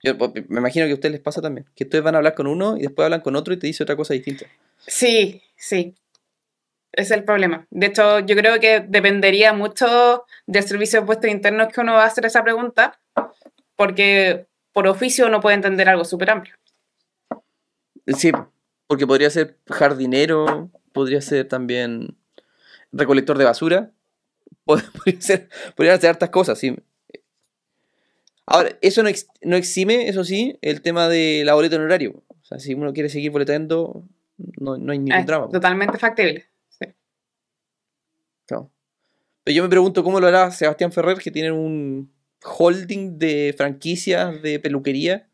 Yo 0.03 0.17
pues, 0.17 0.31
me 0.49 0.59
imagino 0.59 0.85
que 0.85 0.91
a 0.91 0.95
ustedes 0.95 1.11
les 1.13 1.21
pasa 1.21 1.41
también. 1.41 1.67
Que 1.75 1.83
ustedes 1.83 2.03
van 2.03 2.15
a 2.15 2.17
hablar 2.19 2.33
con 2.33 2.47
uno 2.47 2.75
y 2.77 2.81
después 2.81 3.05
hablan 3.05 3.21
con 3.21 3.35
otro 3.35 3.53
y 3.53 3.57
te 3.57 3.67
dice 3.67 3.83
otra 3.83 3.95
cosa 3.95 4.13
distinta. 4.15 4.45
Sí, 4.87 5.41
sí. 5.55 5.95
Es 6.91 7.11
el 7.11 7.23
problema. 7.23 7.67
De 7.69 7.85
hecho, 7.87 8.19
yo 8.19 8.35
creo 8.35 8.59
que 8.59 8.79
dependería 8.81 9.53
mucho 9.53 10.25
del 10.47 10.63
servicio 10.63 10.99
de 11.01 11.05
puestos 11.05 11.29
internos 11.29 11.71
que 11.71 11.81
uno 11.81 11.93
va 11.93 12.03
a 12.03 12.07
hacer 12.07 12.25
esa 12.25 12.43
pregunta, 12.43 12.99
porque 13.75 14.47
por 14.73 14.87
oficio 14.87 15.27
uno 15.27 15.39
puede 15.39 15.55
entender 15.55 15.87
algo 15.87 16.03
súper 16.03 16.31
amplio. 16.31 16.55
Sí, 18.07 18.31
porque 18.87 19.07
podría 19.07 19.29
ser 19.29 19.57
jardinero, 19.69 20.69
podría 20.91 21.21
ser 21.21 21.47
también 21.47 22.17
recolector 22.91 23.37
de 23.37 23.45
basura, 23.45 23.91
pod- 24.65 24.83
podría 24.97 25.21
ser, 25.21 25.49
podrían 25.75 26.01
ser 26.01 26.09
hartas 26.09 26.29
cosas, 26.29 26.57
sí. 26.59 26.75
Ahora, 28.45 28.77
eso 28.81 29.03
no, 29.03 29.09
ex- 29.09 29.27
no 29.41 29.55
exime, 29.55 30.07
eso 30.09 30.23
sí, 30.23 30.57
el 30.61 30.81
tema 30.81 31.07
de 31.07 31.43
la 31.45 31.53
boleta 31.53 31.75
en 31.75 31.83
horario. 31.83 32.23
O 32.27 32.43
sea, 32.43 32.59
si 32.59 32.73
uno 32.73 32.91
quiere 32.93 33.09
seguir 33.09 33.31
boleteando, 33.31 34.03
no, 34.59 34.77
no 34.77 34.91
hay 34.91 34.99
ningún 34.99 35.13
Es 35.19 35.25
drama. 35.25 35.49
totalmente 35.49 35.97
factible. 35.97 36.45
sí. 36.69 36.85
Claro. 38.45 38.71
Pero 39.43 39.55
yo 39.55 39.63
me 39.63 39.69
pregunto 39.69 40.03
cómo 40.03 40.19
lo 40.19 40.27
hará 40.27 40.51
Sebastián 40.51 40.91
Ferrer, 40.91 41.17
que 41.19 41.31
tiene 41.31 41.51
un 41.51 42.11
holding 42.43 43.17
de 43.17 43.53
franquicias 43.57 44.41
de 44.41 44.59
peluquería. 44.59 45.27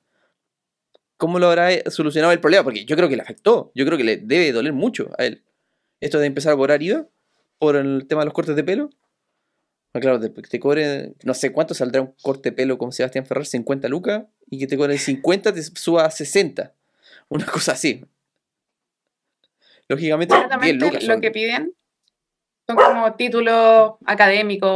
¿Cómo 1.17 1.39
lo 1.39 1.47
habrá 1.47 1.73
eh, 1.73 1.83
solucionado 1.87 2.31
el 2.31 2.39
problema? 2.39 2.63
Porque 2.63 2.85
yo 2.85 2.95
creo 2.95 3.09
que 3.09 3.15
le 3.15 3.23
afectó. 3.23 3.71
Yo 3.73 3.85
creo 3.85 3.97
que 3.97 4.03
le 4.03 4.17
debe 4.17 4.51
doler 4.51 4.73
mucho 4.73 5.09
a 5.17 5.25
él. 5.25 5.43
Esto 5.99 6.19
de 6.19 6.27
empezar 6.27 6.53
a 6.53 6.55
cobrar 6.55 6.81
IVA 6.83 7.07
por 7.57 7.75
el 7.75 8.05
tema 8.07 8.21
de 8.21 8.25
los 8.25 8.33
cortes 8.33 8.55
de 8.55 8.63
pelo. 8.63 8.89
Ah, 9.97 9.99
Claro, 9.99 10.19
te, 10.19 10.29
te 10.29 10.59
cobre, 10.59 11.13
no 11.23 11.33
sé 11.33 11.51
cuánto 11.51 11.73
saldrá 11.73 12.01
un 12.01 12.13
corte 12.21 12.49
de 12.51 12.55
pelo 12.55 12.77
con 12.77 12.91
Sebastián 12.91 13.25
Ferrer, 13.25 13.45
50 13.45 13.87
lucas, 13.89 14.23
y 14.49 14.59
que 14.59 14.67
te 14.67 14.77
cobren 14.77 14.97
50, 14.99 15.53
te 15.53 15.63
suba 15.63 16.05
a 16.05 16.11
60. 16.11 16.73
Una 17.29 17.45
cosa 17.51 17.71
así. 17.73 18.05
Lógicamente, 19.87 20.33
10 20.33 20.43
Exactamente 20.45 20.85
lucas. 20.85 21.03
lo 21.03 21.13
son- 21.13 21.21
que 21.21 21.31
piden 21.31 21.73
son 22.67 22.75
como 22.75 23.13
títulos 23.15 23.93
académicos 24.05 24.69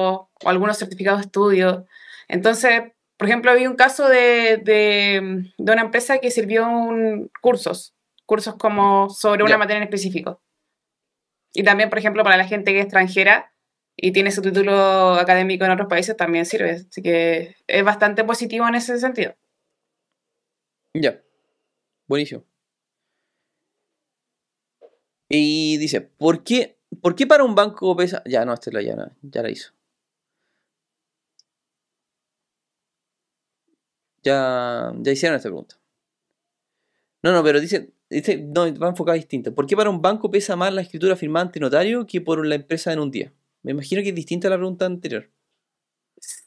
o 0.43 0.49
algunos 0.49 0.78
certificados 0.78 1.19
de 1.19 1.26
estudio. 1.26 1.86
Entonces, 2.30 2.84
por 3.17 3.28
ejemplo, 3.28 3.51
había 3.51 3.69
un 3.69 3.76
caso 3.76 4.07
de, 4.07 4.57
de, 4.63 5.51
de 5.57 5.72
una 5.72 5.82
empresa 5.82 6.19
que 6.19 6.32
sirvió 6.32 6.67
un, 6.69 7.30
cursos, 7.41 7.93
cursos 8.26 8.55
como 8.55 9.09
sobre 9.09 9.43
una 9.43 9.57
materia 9.57 9.78
en 9.80 9.84
específico. 9.84 10.41
Y 11.53 11.63
también, 11.63 11.89
por 11.89 11.99
ejemplo, 11.99 12.24
para 12.24 12.38
la 12.38 12.45
gente 12.47 12.72
que 12.72 12.80
es 12.80 12.86
extranjera 12.86 13.51
y 14.02 14.12
tiene 14.12 14.32
su 14.32 14.41
título 14.41 15.14
académico 15.14 15.64
en 15.64 15.72
otros 15.72 15.88
países, 15.88 16.18
también 16.18 16.45
sirve. 16.45 16.72
Así 16.72 17.02
que 17.04 17.56
es 17.68 17.84
bastante 17.84 18.24
positivo 18.24 18.68
en 18.68 18.76
ese 18.76 18.99
sentido. 18.99 19.36
Ya. 20.93 21.22
Buenísimo. 22.08 22.43
Y 25.30 25.78
dice, 25.78 26.02
¿por 26.02 26.43
qué, 26.43 26.78
¿por 27.02 27.16
qué 27.16 27.28
para 27.28 27.43
un 27.43 27.56
banco 27.56 27.95
pesa? 27.95 28.24
Ya, 28.26 28.43
no, 28.43 28.54
esta 28.54 28.70
es 28.70 28.74
la 28.74 28.82
ya, 28.82 29.12
ya 29.22 29.41
la 29.43 29.49
hizo. 29.52 29.72
Ya, 34.24 34.93
ya 34.97 35.12
hicieron 35.12 35.36
esta 35.38 35.49
pregunta. 35.49 35.76
No, 37.24 37.32
no, 37.32 37.43
pero 37.43 37.60
dice, 37.60 37.93
dice, 38.10 38.38
no, 38.38 38.62
va 38.80 38.89
enfocada 38.89 39.16
distinta. 39.16 39.52
¿Por 39.52 39.68
qué 39.68 39.76
para 39.76 39.89
un 39.89 40.02
banco 40.02 40.32
pesa 40.32 40.56
más 40.56 40.74
la 40.74 40.82
escritura 40.82 41.16
firmante 41.16 41.60
notario 41.60 42.06
que 42.08 42.20
por 42.22 42.45
la 42.45 42.56
empresa 42.56 42.91
en 42.93 42.99
un 42.99 43.12
día? 43.12 43.32
Me 43.64 43.72
imagino 43.72 44.01
que 44.01 44.09
es 44.09 44.16
distinta 44.16 44.47
a 44.47 44.51
la 44.51 44.57
pregunta 44.57 44.86
anterior. 44.86 45.30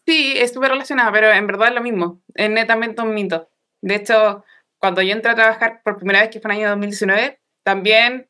Sí, 0.07 0.35
es 0.37 0.53
súper 0.53 0.71
relacionada, 0.71 1.11
pero 1.13 1.31
en 1.31 1.47
verdad 1.47 1.69
es 1.69 1.75
lo 1.75 1.83
mismo. 1.83 2.23
Es 2.35 2.51
netamente 2.51 3.03
un 3.03 3.15
mito. 3.15 3.49
De 3.81 3.97
hecho, 3.97 4.45
cuando 4.79 5.03
yo 5.03 5.13
entré 5.13 5.33
a 5.33 5.35
trabajar 5.35 5.83
por 5.83 5.97
primera 5.97 6.21
vez, 6.21 6.31
que 6.31 6.41
fue 6.41 6.51
en 6.51 6.57
el 6.57 6.63
año 6.63 6.71
2019, 6.71 7.41
también 7.63 8.29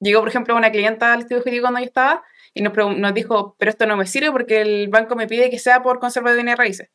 llegó, 0.00 0.20
por 0.20 0.28
ejemplo, 0.28 0.56
una 0.56 0.70
clienta 0.70 1.12
al 1.12 1.20
estudio 1.20 1.42
jurídico 1.42 1.66
donde 1.66 1.82
yo 1.82 1.86
estaba 1.86 2.24
y 2.54 2.62
nos, 2.62 3.14
dijo, 3.14 3.56
pero 3.58 3.70
esto 3.70 3.86
no 3.86 3.96
me 3.96 4.06
sirve 4.06 4.32
porque 4.32 4.60
el 4.60 4.88
banco 4.88 5.14
me 5.16 5.26
pide 5.26 5.50
que 5.50 5.58
sea 5.58 5.82
por 5.82 6.00
conserva 6.00 6.30
de 6.30 6.36
bienes 6.36 6.56
raíces. 6.56 6.90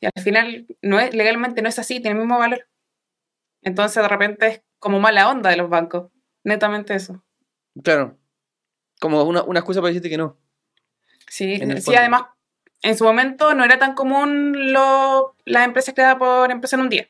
Y 0.00 0.06
al 0.06 0.22
final, 0.22 0.66
no 0.82 0.98
es, 1.00 1.14
legalmente 1.14 1.62
no 1.62 1.68
es 1.68 1.78
así, 1.78 2.00
tiene 2.00 2.18
el 2.18 2.26
mismo 2.26 2.38
valor. 2.38 2.68
Entonces, 3.62 4.02
de 4.02 4.08
repente, 4.08 4.46
es 4.46 4.62
como 4.78 5.00
mala 5.00 5.30
onda 5.30 5.50
de 5.50 5.56
los 5.56 5.68
bancos. 5.68 6.10
Netamente 6.44 6.94
eso. 6.94 7.24
Claro. 7.82 8.18
Como 9.00 9.22
una, 9.24 9.42
una 9.42 9.60
excusa 9.60 9.80
para 9.80 9.88
decirte 9.88 10.10
que 10.10 10.18
no. 10.18 10.38
Sí, 11.28 11.58
sí 11.80 11.94
además, 11.96 12.22
en 12.82 12.96
su 12.96 13.04
momento 13.04 13.54
no 13.54 13.64
era 13.64 13.78
tan 13.78 13.94
común 13.94 14.72
lo- 14.72 15.34
las 15.44 15.64
empresas 15.64 15.94
creadas 15.94 16.16
por 16.16 16.50
empresa 16.50 16.76
en 16.76 16.82
un 16.82 16.88
día. 16.90 17.08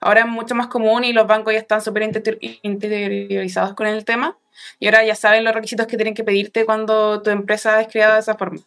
Ahora 0.00 0.20
es 0.20 0.26
mucho 0.26 0.54
más 0.54 0.68
común 0.68 1.04
y 1.04 1.12
los 1.12 1.26
bancos 1.26 1.52
ya 1.52 1.58
están 1.58 1.82
súper 1.82 2.04
inter- 2.04 2.38
interiorizados 2.62 3.74
con 3.74 3.86
el 3.86 4.04
tema 4.04 4.38
y 4.78 4.86
ahora 4.86 5.04
ya 5.04 5.14
saben 5.14 5.44
los 5.44 5.54
requisitos 5.54 5.86
que 5.86 5.96
tienen 5.96 6.14
que 6.14 6.24
pedirte 6.24 6.64
cuando 6.64 7.20
tu 7.22 7.28
empresa 7.30 7.80
es 7.80 7.88
creada 7.88 8.14
de 8.14 8.20
esa 8.20 8.36
forma. 8.36 8.60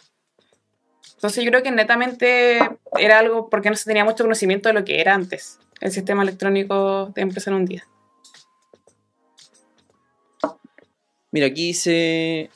Entonces 1.16 1.44
yo 1.44 1.50
creo 1.50 1.64
que 1.64 1.72
netamente 1.72 2.60
era 3.00 3.18
algo 3.20 3.50
porque 3.50 3.70
no 3.70 3.76
se 3.76 3.86
tenía 3.86 4.04
mucho 4.04 4.24
conocimiento 4.24 4.70
de 4.70 4.74
lo 4.74 4.84
que 4.86 5.00
era 5.02 5.14
antes 5.16 5.58
el 5.82 5.92
sistema 5.92 6.22
electrónico 6.24 7.08
de 7.16 7.22
empresa 7.24 7.50
en 7.50 7.56
un 7.56 7.66
día. 7.66 7.84
Mira, 11.32 11.48
aquí 11.48 11.68
dice. 11.68 12.50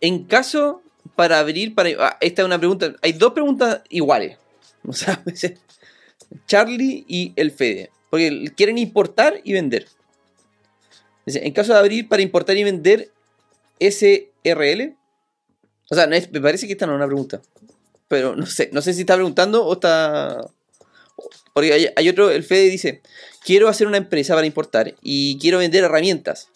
En 0.00 0.24
caso 0.24 0.82
para 1.16 1.38
abrir 1.38 1.74
para. 1.74 1.90
ah, 1.98 2.16
esta 2.20 2.42
es 2.42 2.46
una 2.46 2.58
pregunta. 2.58 2.94
Hay 3.02 3.12
dos 3.12 3.32
preguntas 3.32 3.82
iguales. 3.88 4.38
O 4.86 4.92
sea, 4.92 5.22
Charlie 6.46 7.04
y 7.06 7.32
el 7.36 7.50
Fede. 7.50 7.90
Porque 8.08 8.52
quieren 8.56 8.78
importar 8.78 9.40
y 9.44 9.52
vender. 9.52 9.86
En 11.26 11.52
caso 11.52 11.72
de 11.72 11.78
abrir 11.78 12.08
para 12.08 12.22
importar 12.22 12.56
y 12.56 12.64
vender 12.64 13.10
SRL. 13.78 14.96
O 15.90 15.94
sea, 15.94 16.06
no 16.06 16.16
me 16.16 16.40
parece 16.40 16.66
que 16.66 16.72
esta 16.72 16.86
no 16.86 16.92
es 16.92 16.96
una 16.96 17.06
pregunta. 17.06 17.40
Pero 18.08 18.34
no 18.34 18.46
sé, 18.46 18.70
no 18.72 18.82
sé 18.82 18.94
si 18.94 19.00
está 19.00 19.14
preguntando 19.14 19.64
o 19.64 19.74
está. 19.74 20.50
Porque 21.52 21.72
hay, 21.72 21.88
hay 21.94 22.08
otro, 22.08 22.30
el 22.30 22.42
Fede 22.42 22.70
dice, 22.70 23.02
quiero 23.44 23.68
hacer 23.68 23.86
una 23.86 23.96
empresa 23.98 24.34
para 24.34 24.46
importar 24.46 24.94
y 25.02 25.38
quiero 25.38 25.58
vender 25.58 25.84
herramientas. 25.84 26.48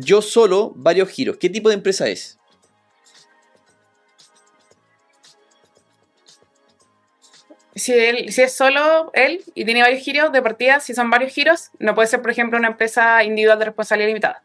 Yo 0.00 0.22
solo 0.22 0.72
varios 0.76 1.08
giros. 1.08 1.36
¿Qué 1.36 1.50
tipo 1.50 1.68
de 1.68 1.76
empresa 1.76 2.08
es? 2.08 2.38
Si, 7.74 7.92
es 7.94 8.52
solo 8.56 9.10
él 9.14 9.44
y 9.54 9.64
tiene 9.64 9.82
varios 9.82 10.02
giros 10.02 10.32
de 10.32 10.42
partida, 10.42 10.80
si 10.80 10.94
son 10.94 11.10
varios 11.10 11.32
giros, 11.32 11.70
no 11.78 11.94
puede 11.94 12.08
ser, 12.08 12.20
por 12.20 12.32
ejemplo, 12.32 12.58
una 12.58 12.68
empresa 12.68 13.22
individual 13.22 13.58
de 13.60 13.66
responsabilidad 13.66 14.08
limitada. 14.08 14.42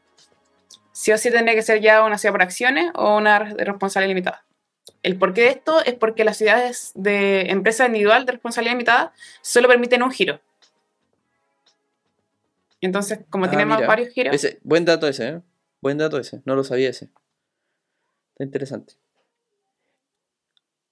Sí 0.92 1.12
o 1.12 1.18
sí 1.18 1.32
tendría 1.32 1.56
que 1.56 1.64
ser 1.64 1.82
ya 1.82 2.04
una 2.04 2.18
sociedad 2.18 2.34
por 2.34 2.44
acciones 2.44 2.92
o 2.94 3.18
una 3.18 3.40
de 3.40 3.66
responsabilidad 3.66 4.10
limitada. 4.10 4.46
El 5.02 5.18
porqué 5.18 5.42
de 5.42 5.50
esto 5.50 5.84
es 5.84 5.96
porque 5.96 6.24
las 6.24 6.38
ciudades 6.38 6.92
de 6.94 7.50
empresa 7.50 7.88
individual 7.88 8.26
de 8.26 8.34
responsabilidad 8.34 8.76
limitada 8.76 9.14
solo 9.42 9.68
permiten 9.68 10.04
un 10.04 10.12
giro. 10.12 10.40
Entonces, 12.86 13.20
como 13.30 13.46
Ah, 13.46 13.50
tenemos 13.50 13.78
mira. 13.78 13.88
varios 13.88 14.10
giros, 14.10 14.36
Ese, 14.36 14.60
buen 14.64 14.84
dato 14.84 15.08
ese, 15.08 15.28
¿eh? 15.30 15.42
Buen 15.82 15.98
dato 15.98 16.18
ese. 16.20 16.42
No 16.46 16.56
lo 16.56 16.64
sabía 16.64 16.90
ese. 16.90 17.06
Está 18.34 18.44
interesante. 18.44 18.96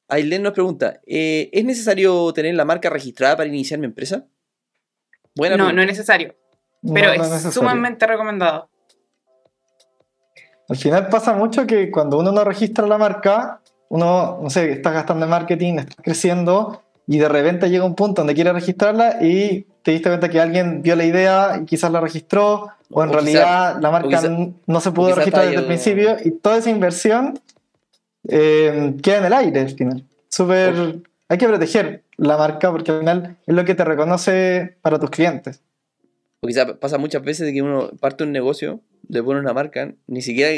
Ailén 0.08 0.42
nos 0.44 0.54
pregunta, 0.54 1.00
eh, 1.06 1.50
¿es 1.54 1.64
necesario 1.66 2.32
tener 2.34 2.56
la 2.56 2.66
marca 2.66 2.90
registrada 2.90 3.36
para 3.38 3.48
iniciar 3.50 3.80
mi 3.80 3.86
empresa? 3.86 4.26
Buena 5.36 5.56
no, 5.58 5.72
no 5.72 5.82
es 5.82 5.88
necesario. 5.88 6.36
Pero 6.94 7.08
no 7.08 7.14
es 7.14 7.20
necesario. 7.30 7.52
sumamente 7.52 8.06
recomendado. 8.08 8.70
Al 10.68 10.78
final 10.78 11.10
pasa 11.10 11.34
mucho 11.34 11.66
que 11.68 11.92
cuando 11.92 12.18
uno 12.20 12.32
no 12.32 12.44
registra 12.44 12.88
la 12.88 12.98
marca, 12.98 13.62
uno, 13.90 14.40
no 14.42 14.50
sé, 14.50 14.72
está 14.72 14.92
gastando 14.92 15.26
en 15.26 15.32
marketing, 15.32 15.80
está 15.80 16.02
creciendo 16.02 16.84
y 17.08 17.18
de 17.18 17.28
repente 17.28 17.70
llega 17.70 17.84
un 17.86 17.96
punto 17.96 18.22
donde 18.22 18.34
quiere 18.34 18.52
registrarla 18.54 19.22
y 19.22 19.68
te 19.84 19.92
diste 19.92 20.10
cuenta 20.10 20.30
que 20.30 20.40
alguien 20.40 20.82
vio 20.82 20.96
la 20.96 21.06
idea 21.06 21.60
y 21.62 21.66
quizás 21.66 21.92
la 21.92 22.00
registró 22.00 22.70
o 22.90 23.04
en 23.04 23.10
O 23.10 23.14
realidad 23.14 23.78
la 23.82 23.92
marca 23.92 24.08
quizá- 24.10 24.30
no 24.68 24.80
se 24.82 24.92
pudo 24.92 25.16
registrar 25.16 25.46
desde 25.46 25.60
el 25.62 25.66
principio 25.66 26.18
y 26.24 26.32
toda 26.32 26.58
esa 26.58 26.70
inversión 26.70 27.40
eh, 28.30 28.94
queda 29.02 29.18
en 29.18 29.26
el 29.26 29.34
aire 29.34 29.60
al 29.62 29.70
final. 29.70 30.04
Súper... 30.30 31.00
Hay 31.30 31.38
que 31.38 31.48
proteger 31.48 32.04
la 32.18 32.38
marca 32.38 32.70
porque 32.72 32.92
al 32.92 33.00
final 33.00 33.38
es 33.48 33.56
lo 33.56 33.64
que 33.64 33.74
te 33.74 33.86
reconoce 33.86 34.76
para 34.82 35.00
tus 35.00 35.10
clientes. 35.10 35.62
O 36.42 36.48
quizá 36.48 36.76
pasa 36.78 36.98
muchas 36.98 37.24
veces 37.24 37.46
de 37.48 37.54
que 37.54 37.62
uno 37.62 37.90
parte 38.00 38.24
un 38.26 38.32
negocio, 38.34 38.82
le 39.08 39.24
pone 39.24 39.40
una 39.40 39.54
marca, 39.54 39.94
ni 40.08 40.22
siquiera 40.22 40.50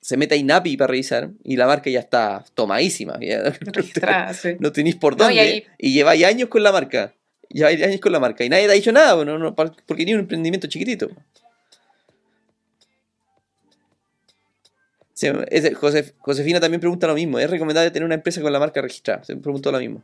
se 0.00 0.16
mete 0.16 0.34
a 0.34 0.38
INAPI 0.38 0.76
para 0.76 0.88
revisar 0.88 1.30
y 1.44 1.56
la 1.56 1.66
marca 1.66 1.88
ya 1.90 2.00
está 2.00 2.44
tomadísima. 2.54 3.16
ya 3.20 3.42
Registrada, 3.60 4.34
sí. 4.34 4.56
no 4.58 4.72
tenéis 4.72 4.96
por 4.96 5.12
No, 5.16 5.24
dónde 5.24 5.34
y 5.36 5.38
ahí- 5.38 5.64
y 5.78 5.92
lleváis 5.92 6.24
años 6.24 6.48
con 6.48 6.62
la 6.64 6.72
marca. 6.72 7.12
Lleváis 7.56 7.82
años 7.82 8.00
con 8.02 8.12
la 8.12 8.20
marca 8.20 8.44
y 8.44 8.50
nadie 8.50 8.66
te 8.66 8.72
ha 8.72 8.74
dicho 8.74 8.92
nada, 8.92 9.24
no, 9.24 9.54
pa- 9.54 9.72
porque 9.86 10.04
ni 10.04 10.12
un 10.12 10.20
emprendimiento 10.20 10.66
chiquitito. 10.66 11.08
Josefina 16.18 16.60
también 16.60 16.80
pregunta 16.80 17.06
lo 17.06 17.14
mismo. 17.14 17.38
¿Es 17.38 17.48
recomendable 17.48 17.90
tener 17.90 18.04
una 18.04 18.16
empresa 18.16 18.42
con 18.42 18.52
la 18.52 18.58
marca 18.58 18.82
registrada? 18.82 19.24
Se 19.24 19.34
preguntó 19.36 19.72
lo 19.72 19.78
mismo. 19.78 20.02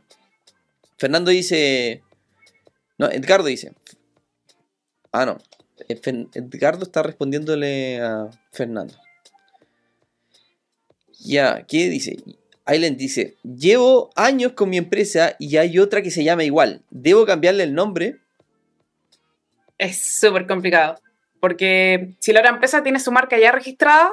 Fernando 0.97 1.29
dice. 1.29 2.01
No, 2.97 3.07
Edgardo 3.11 3.45
dice. 3.45 3.73
Ah, 5.11 5.27
no. 5.27 5.37
Eh, 5.87 6.01
Edgardo 6.33 6.83
está 6.85 7.03
respondiéndole 7.03 8.01
a 8.01 8.31
Fernando. 8.51 8.95
Ya, 11.19 11.63
¿qué 11.67 11.89
dice? 11.89 12.17
Island 12.67 12.97
dice, 12.97 13.37
llevo 13.43 14.09
años 14.15 14.53
con 14.53 14.69
mi 14.69 14.77
empresa 14.77 15.35
y 15.39 15.57
hay 15.57 15.79
otra 15.79 16.01
que 16.01 16.11
se 16.11 16.23
llama 16.23 16.43
igual. 16.43 16.81
¿Debo 16.89 17.25
cambiarle 17.25 17.63
el 17.63 17.73
nombre? 17.73 18.19
Es 19.77 20.01
súper 20.19 20.47
complicado. 20.47 20.95
Porque 21.39 22.13
si 22.19 22.31
la 22.31 22.39
otra 22.39 22.51
empresa 22.51 22.83
tiene 22.83 22.99
su 22.99 23.11
marca 23.11 23.37
ya 23.37 23.51
registrada, 23.51 24.11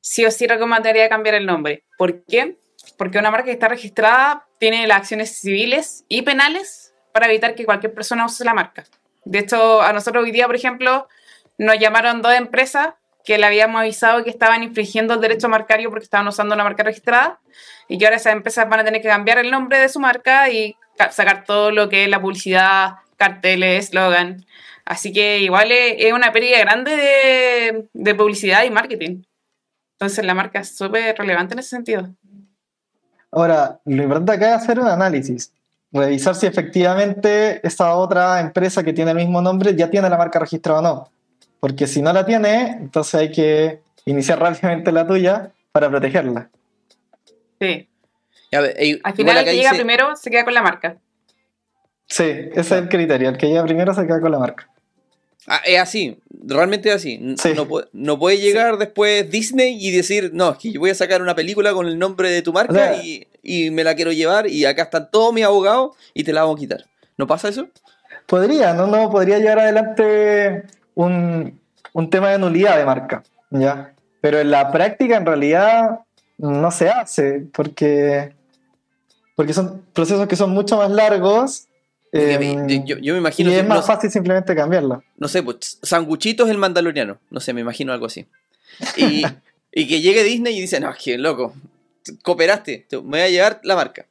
sí 0.00 0.24
o 0.26 0.30
sí 0.30 0.46
recomendaría 0.46 1.08
cambiar 1.08 1.34
el 1.34 1.46
nombre. 1.46 1.84
¿Por 1.96 2.24
qué? 2.24 2.58
Porque 2.98 3.18
una 3.18 3.30
marca 3.30 3.46
que 3.46 3.52
está 3.52 3.68
registrada 3.68 4.46
tiene 4.58 4.86
las 4.86 4.98
acciones 4.98 5.30
civiles 5.38 6.04
y 6.08 6.22
penales 6.22 6.92
para 7.12 7.26
evitar 7.26 7.54
que 7.54 7.64
cualquier 7.64 7.94
persona 7.94 8.26
use 8.26 8.44
la 8.44 8.52
marca. 8.52 8.84
De 9.24 9.38
hecho, 9.38 9.80
a 9.80 9.92
nosotros 9.92 10.24
hoy 10.24 10.30
día, 10.30 10.46
por 10.46 10.56
ejemplo, 10.56 11.08
nos 11.56 11.78
llamaron 11.78 12.20
dos 12.20 12.34
empresas 12.34 12.94
que 13.24 13.38
le 13.38 13.46
habíamos 13.46 13.80
avisado 13.80 14.24
que 14.24 14.30
estaban 14.30 14.62
infringiendo 14.62 15.14
el 15.14 15.20
derecho 15.20 15.48
marcario 15.48 15.90
porque 15.90 16.04
estaban 16.04 16.26
usando 16.28 16.54
una 16.54 16.64
marca 16.64 16.82
registrada 16.82 17.40
y 17.88 17.98
que 17.98 18.04
ahora 18.06 18.16
esas 18.16 18.32
empresas 18.32 18.68
van 18.68 18.80
a 18.80 18.84
tener 18.84 19.00
que 19.02 19.08
cambiar 19.08 19.38
el 19.38 19.50
nombre 19.50 19.78
de 19.78 19.88
su 19.88 20.00
marca 20.00 20.48
y 20.50 20.76
ca- 20.96 21.10
sacar 21.12 21.44
todo 21.44 21.70
lo 21.70 21.88
que 21.88 22.04
es 22.04 22.10
la 22.10 22.20
publicidad, 22.20 22.94
carteles, 23.16 23.86
eslogan. 23.86 24.44
Así 24.84 25.12
que 25.12 25.38
igual 25.38 25.70
es, 25.70 25.94
es 25.98 26.12
una 26.12 26.32
pérdida 26.32 26.58
grande 26.58 26.96
de, 26.96 27.88
de 27.92 28.14
publicidad 28.14 28.64
y 28.64 28.70
marketing. 28.70 29.22
Entonces 29.98 30.24
la 30.24 30.34
marca 30.34 30.60
es 30.60 30.76
súper 30.76 31.16
relevante 31.16 31.54
en 31.54 31.60
ese 31.60 31.70
sentido. 31.70 32.08
Ahora, 33.30 33.80
lo 33.84 34.02
importante 34.02 34.32
acá 34.32 34.56
es 34.56 34.62
hacer 34.62 34.80
un 34.80 34.88
análisis. 34.88 35.52
Revisar 35.92 36.34
si 36.34 36.46
efectivamente 36.46 37.66
esa 37.66 37.94
otra 37.94 38.40
empresa 38.40 38.82
que 38.82 38.92
tiene 38.92 39.12
el 39.12 39.18
mismo 39.18 39.40
nombre 39.40 39.76
ya 39.76 39.90
tiene 39.90 40.08
la 40.10 40.18
marca 40.18 40.38
registrada 40.38 40.80
o 40.80 40.82
no. 40.82 41.11
Porque 41.62 41.86
si 41.86 42.02
no 42.02 42.12
la 42.12 42.26
tiene, 42.26 42.72
entonces 42.80 43.14
hay 43.14 43.30
que 43.30 43.78
iniciar 44.04 44.40
rápidamente 44.40 44.90
la 44.90 45.06
tuya 45.06 45.52
para 45.70 45.88
protegerla. 45.88 46.50
Sí. 47.60 47.88
Ey, 48.50 49.00
Al 49.04 49.14
final 49.14 49.38
el 49.38 49.44
que 49.44 49.52
llega 49.54 49.70
dice- 49.70 49.76
primero 49.76 50.16
se 50.16 50.28
queda 50.28 50.44
con 50.44 50.54
la 50.54 50.62
marca. 50.62 50.96
Sí, 52.08 52.24
ese 52.24 52.60
es 52.60 52.72
el 52.72 52.88
criterio. 52.88 53.28
El 53.30 53.38
que 53.38 53.46
llega 53.46 53.62
primero 53.62 53.94
se 53.94 54.04
queda 54.06 54.20
con 54.20 54.32
la 54.32 54.38
marca. 54.40 54.68
Ah, 55.46 55.60
es 55.64 55.78
así, 55.80 56.18
realmente 56.30 56.88
es 56.88 56.96
así. 56.96 57.34
Sí. 57.38 57.52
No, 57.54 57.66
puede, 57.68 57.86
no 57.92 58.18
puede 58.18 58.38
llegar 58.38 58.76
después 58.76 59.30
Disney 59.30 59.76
y 59.80 59.90
decir, 59.92 60.30
no, 60.34 60.50
es 60.50 60.58
que 60.58 60.72
yo 60.72 60.80
voy 60.80 60.90
a 60.90 60.94
sacar 60.94 61.22
una 61.22 61.34
película 61.36 61.72
con 61.72 61.86
el 61.86 61.98
nombre 61.98 62.28
de 62.30 62.42
tu 62.42 62.52
marca 62.52 62.72
O 62.72 62.76
sea- 62.76 63.02
y, 63.02 63.26
y 63.42 63.70
me 63.70 63.82
la 63.84 63.94
quiero 63.94 64.10
llevar 64.12 64.46
y 64.48 64.64
acá 64.66 64.82
están 64.82 65.10
todos 65.10 65.32
mis 65.32 65.44
abogados 65.44 65.96
y 66.12 66.22
te 66.24 66.32
la 66.32 66.42
vamos 66.42 66.56
a 66.56 66.60
quitar. 66.60 66.84
¿No 67.16 67.26
pasa 67.26 67.48
eso? 67.48 67.68
Podría, 68.26 68.74
¿no? 68.74 68.86
No 68.88 69.08
podría 69.10 69.38
llevar 69.38 69.60
adelante 69.60 70.64
un, 70.94 71.58
un 71.92 72.10
tema 72.10 72.30
de 72.30 72.38
nulidad 72.38 72.76
de 72.78 72.84
marca, 72.84 73.22
¿ya? 73.50 73.94
Pero 74.20 74.38
en 74.40 74.50
la 74.50 74.70
práctica, 74.70 75.16
en 75.16 75.26
realidad, 75.26 76.00
no 76.38 76.70
se 76.70 76.88
hace, 76.88 77.44
porque, 77.52 78.32
porque 79.34 79.52
son 79.52 79.82
procesos 79.92 80.26
que 80.28 80.36
son 80.36 80.50
mucho 80.50 80.76
más 80.76 80.90
largos 80.90 81.66
eh, 82.14 82.36
me- 82.38 82.84
yo, 82.84 82.98
yo 82.98 83.14
me 83.14 83.20
imagino, 83.20 83.50
y 83.50 83.54
es 83.54 83.62
no, 83.64 83.74
más 83.74 83.86
fácil 83.86 84.10
simplemente 84.10 84.54
cambiarlo. 84.54 85.02
no 85.16 85.28
sé, 85.28 85.42
pues 85.42 85.78
sanguchitos 85.82 86.50
el 86.50 86.58
mandaloriano, 86.58 87.18
no 87.30 87.40
sé, 87.40 87.54
me 87.54 87.62
imagino 87.62 87.92
algo 87.92 88.04
así. 88.06 88.26
Y, 88.96 89.24
y 89.72 89.88
que 89.88 90.00
llegue 90.02 90.22
Disney 90.22 90.56
y 90.56 90.60
dice, 90.60 90.78
no, 90.78 90.90
es 90.90 90.98
que 91.02 91.16
loco, 91.16 91.54
cooperaste, 92.22 92.84
te- 92.88 92.96
me 92.98 93.02
voy 93.02 93.20
a 93.20 93.28
llevar 93.30 93.60
la 93.64 93.76
marca. 93.76 94.04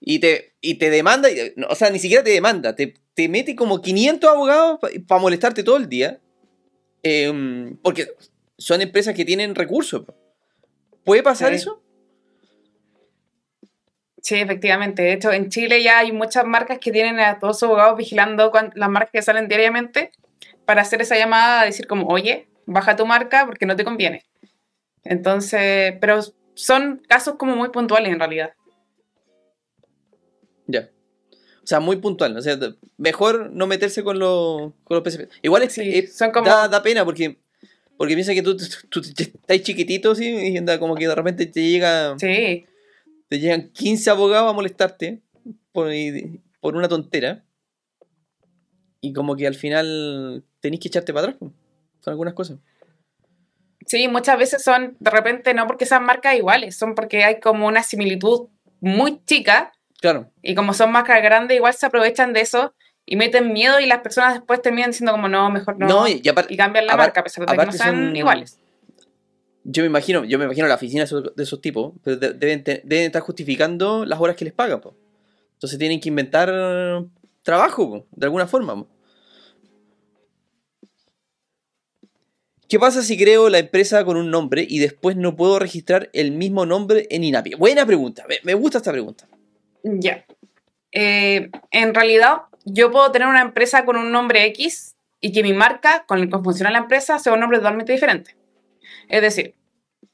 Y 0.00 0.20
te, 0.20 0.52
y 0.62 0.74
te 0.74 0.88
demanda, 0.88 1.30
y- 1.30 1.52
no, 1.56 1.66
o 1.68 1.74
sea, 1.74 1.90
ni 1.90 1.98
siquiera 1.98 2.24
te 2.24 2.30
demanda, 2.30 2.74
te, 2.74 2.94
te 3.18 3.28
mete 3.28 3.56
como 3.56 3.82
500 3.82 4.30
abogados 4.30 4.78
para 5.08 5.20
molestarte 5.20 5.64
todo 5.64 5.76
el 5.76 5.88
día. 5.88 6.20
Em, 7.02 7.76
porque 7.78 8.06
son 8.56 8.80
empresas 8.80 9.12
que 9.12 9.24
tienen 9.24 9.56
recursos. 9.56 10.04
¿Puede 11.02 11.24
pasar 11.24 11.48
Sí. 11.50 11.56
eso? 11.56 11.82
Sí, 14.22 14.36
efectivamente. 14.36 15.02
De 15.02 15.14
hecho, 15.14 15.32
en 15.32 15.48
Chile 15.48 15.82
ya 15.82 15.98
hay 15.98 16.12
muchas 16.12 16.44
marcas 16.44 16.78
que 16.78 16.92
tienen 16.92 17.18
a 17.18 17.40
todos 17.40 17.58
sus 17.58 17.64
abogados 17.68 17.98
vigilando 17.98 18.52
las 18.76 18.88
marcas 18.88 19.10
que 19.10 19.22
salen 19.22 19.48
diariamente 19.48 20.12
para 20.64 20.82
hacer 20.82 21.02
esa 21.02 21.16
llamada, 21.16 21.64
decir 21.64 21.88
como, 21.88 22.06
oye, 22.06 22.46
baja 22.66 22.94
tu 22.94 23.04
marca 23.04 23.46
porque 23.46 23.66
no 23.66 23.74
te 23.74 23.82
conviene. 23.82 24.26
Entonces, 25.02 25.94
pero 26.00 26.20
son 26.54 27.02
casos 27.08 27.34
como 27.34 27.56
muy 27.56 27.70
puntuales 27.70 28.12
en 28.12 28.20
realidad. 28.20 28.52
Sea, 31.68 31.80
muy 31.80 31.96
puntual. 31.96 32.36
O 32.36 32.42
sea, 32.42 32.58
mejor 32.96 33.50
no 33.52 33.66
meterse 33.66 34.02
con, 34.02 34.18
los 34.18 34.72
con 34.84 34.94
los 34.96 35.02
PCP. 35.02 35.28
Igual 35.42 35.62
es, 35.64 35.72
Sí, 35.74 35.82
es- 35.98 36.16
son 36.16 36.30
como- 36.32 36.46
da, 36.46 36.66
da 36.68 36.82
pena 36.82 37.04
porque, 37.04 37.38
porque 37.96 38.14
piensa 38.14 38.32
que 38.34 38.42
tú, 38.42 38.56
tú, 38.56 38.64
tú 38.88 39.00
estás 39.00 39.60
chiquitito 39.62 40.14
¿sí? 40.14 40.28
y 40.52 40.56
anda 40.56 40.78
como 40.78 40.94
que 40.94 41.06
de 41.08 41.14
repente 41.14 41.46
te 41.46 41.62
llega 41.68 42.16
Sí, 42.18 42.64
te 43.28 43.38
llegan 43.38 43.68
15 43.70 44.08
abogados 44.10 44.50
a 44.50 44.54
molestarte 44.54 45.20
por, 45.72 45.90
por 46.60 46.76
una 46.76 46.88
tontera. 46.88 47.44
Y 49.00 49.12
como 49.12 49.36
que 49.36 49.46
al 49.46 49.54
final 49.54 50.44
tenés 50.60 50.80
que 50.80 50.88
echarte 50.88 51.12
para 51.12 51.28
atrás 51.28 51.38
po, 51.38 51.52
con 52.02 52.10
algunas 52.12 52.34
cosas. 52.34 52.58
sí, 53.86 54.08
muchas 54.08 54.38
veces 54.38 54.62
son, 54.62 54.96
de 54.98 55.10
repente, 55.10 55.54
no 55.54 55.66
porque 55.66 55.86
sean 55.86 56.04
marcas 56.04 56.34
iguales, 56.36 56.76
son 56.76 56.94
porque 56.94 57.22
hay 57.24 57.40
como 57.40 57.66
una 57.66 57.82
similitud 57.82 58.48
muy 58.80 59.20
chica 59.24 59.72
Claro. 60.00 60.30
y 60.42 60.54
como 60.54 60.74
son 60.74 60.92
marcas 60.92 61.20
grandes, 61.22 61.56
igual 61.56 61.74
se 61.74 61.86
aprovechan 61.86 62.32
de 62.32 62.40
eso 62.40 62.72
y 63.04 63.16
meten 63.16 63.52
miedo 63.52 63.80
y 63.80 63.86
las 63.86 64.00
personas 64.00 64.34
después 64.34 64.62
terminan 64.62 64.90
diciendo 64.90 65.12
como, 65.12 65.28
no, 65.28 65.50
mejor 65.50 65.76
no. 65.78 65.88
No, 65.88 66.08
y, 66.08 66.20
cambian 66.22 66.86
la 66.86 66.96
marca 66.96 67.20
a 67.20 67.24
pesar 67.24 67.46
de 67.46 67.56
que 67.56 67.66
no 67.66 67.72
sean 67.72 67.94
son- 68.08 68.16
iguales. 68.16 68.58
yo 69.64 69.82
me 69.82 69.86
imagino, 69.88 70.24
yo 70.24 70.38
me 70.38 70.44
imagino 70.44 70.66
la 70.68 70.76
oficina 70.76 71.00
de 71.00 71.04
esos, 71.06 71.34
de 71.34 71.42
esos 71.42 71.60
tipos, 71.60 71.94
pero 72.04 72.16
de- 72.16 72.32
deben, 72.34 72.62
te- 72.62 72.82
deben 72.84 73.06
estar 73.06 73.22
justificando 73.22 74.04
las 74.04 74.20
horas 74.20 74.36
que 74.36 74.44
les 74.44 74.54
pagan, 74.54 74.80
po. 74.80 74.94
Entonces 75.54 75.78
tienen 75.78 75.98
que 76.00 76.08
inventar 76.10 76.48
trabajo, 77.42 77.88
po, 77.90 78.06
de 78.12 78.26
alguna 78.26 78.46
forma. 78.46 78.76
po. 78.76 78.88
¿Qué 82.68 82.78
pasa 82.78 83.02
si 83.02 83.16
creo 83.16 83.48
la 83.48 83.58
empresa 83.58 84.04
con 84.04 84.16
un 84.18 84.30
nombre 84.30 84.66
y 84.68 84.78
después 84.78 85.16
no 85.16 85.34
puedo 85.36 85.58
registrar 85.58 86.10
el 86.12 86.32
mismo 86.32 86.66
nombre 86.66 87.06
en 87.10 87.24
INAPI? 87.24 87.54
Buena 87.54 87.86
pregunta, 87.86 88.26
me, 88.28 88.36
me 88.44 88.52
gusta 88.54 88.78
esta 88.78 88.92
pregunta. 88.92 89.26
Ya. 89.82 90.24
Eh, 90.92 91.50
en 91.70 91.94
realidad, 91.94 92.42
yo 92.64 92.90
puedo 92.90 93.10
tener 93.12 93.28
una 93.28 93.42
empresa 93.42 93.84
con 93.84 93.96
un 93.96 94.12
nombre 94.12 94.44
X 94.46 94.96
y 95.20 95.32
que 95.32 95.42
mi 95.42 95.52
marca, 95.52 96.04
con 96.06 96.18
el 96.20 96.30
que 96.30 96.38
funciona 96.38 96.70
la 96.70 96.78
empresa, 96.78 97.18
sea 97.18 97.32
un 97.32 97.40
nombre 97.40 97.58
totalmente 97.58 97.92
diferente. 97.92 98.36
Es 99.08 99.22
decir, 99.22 99.54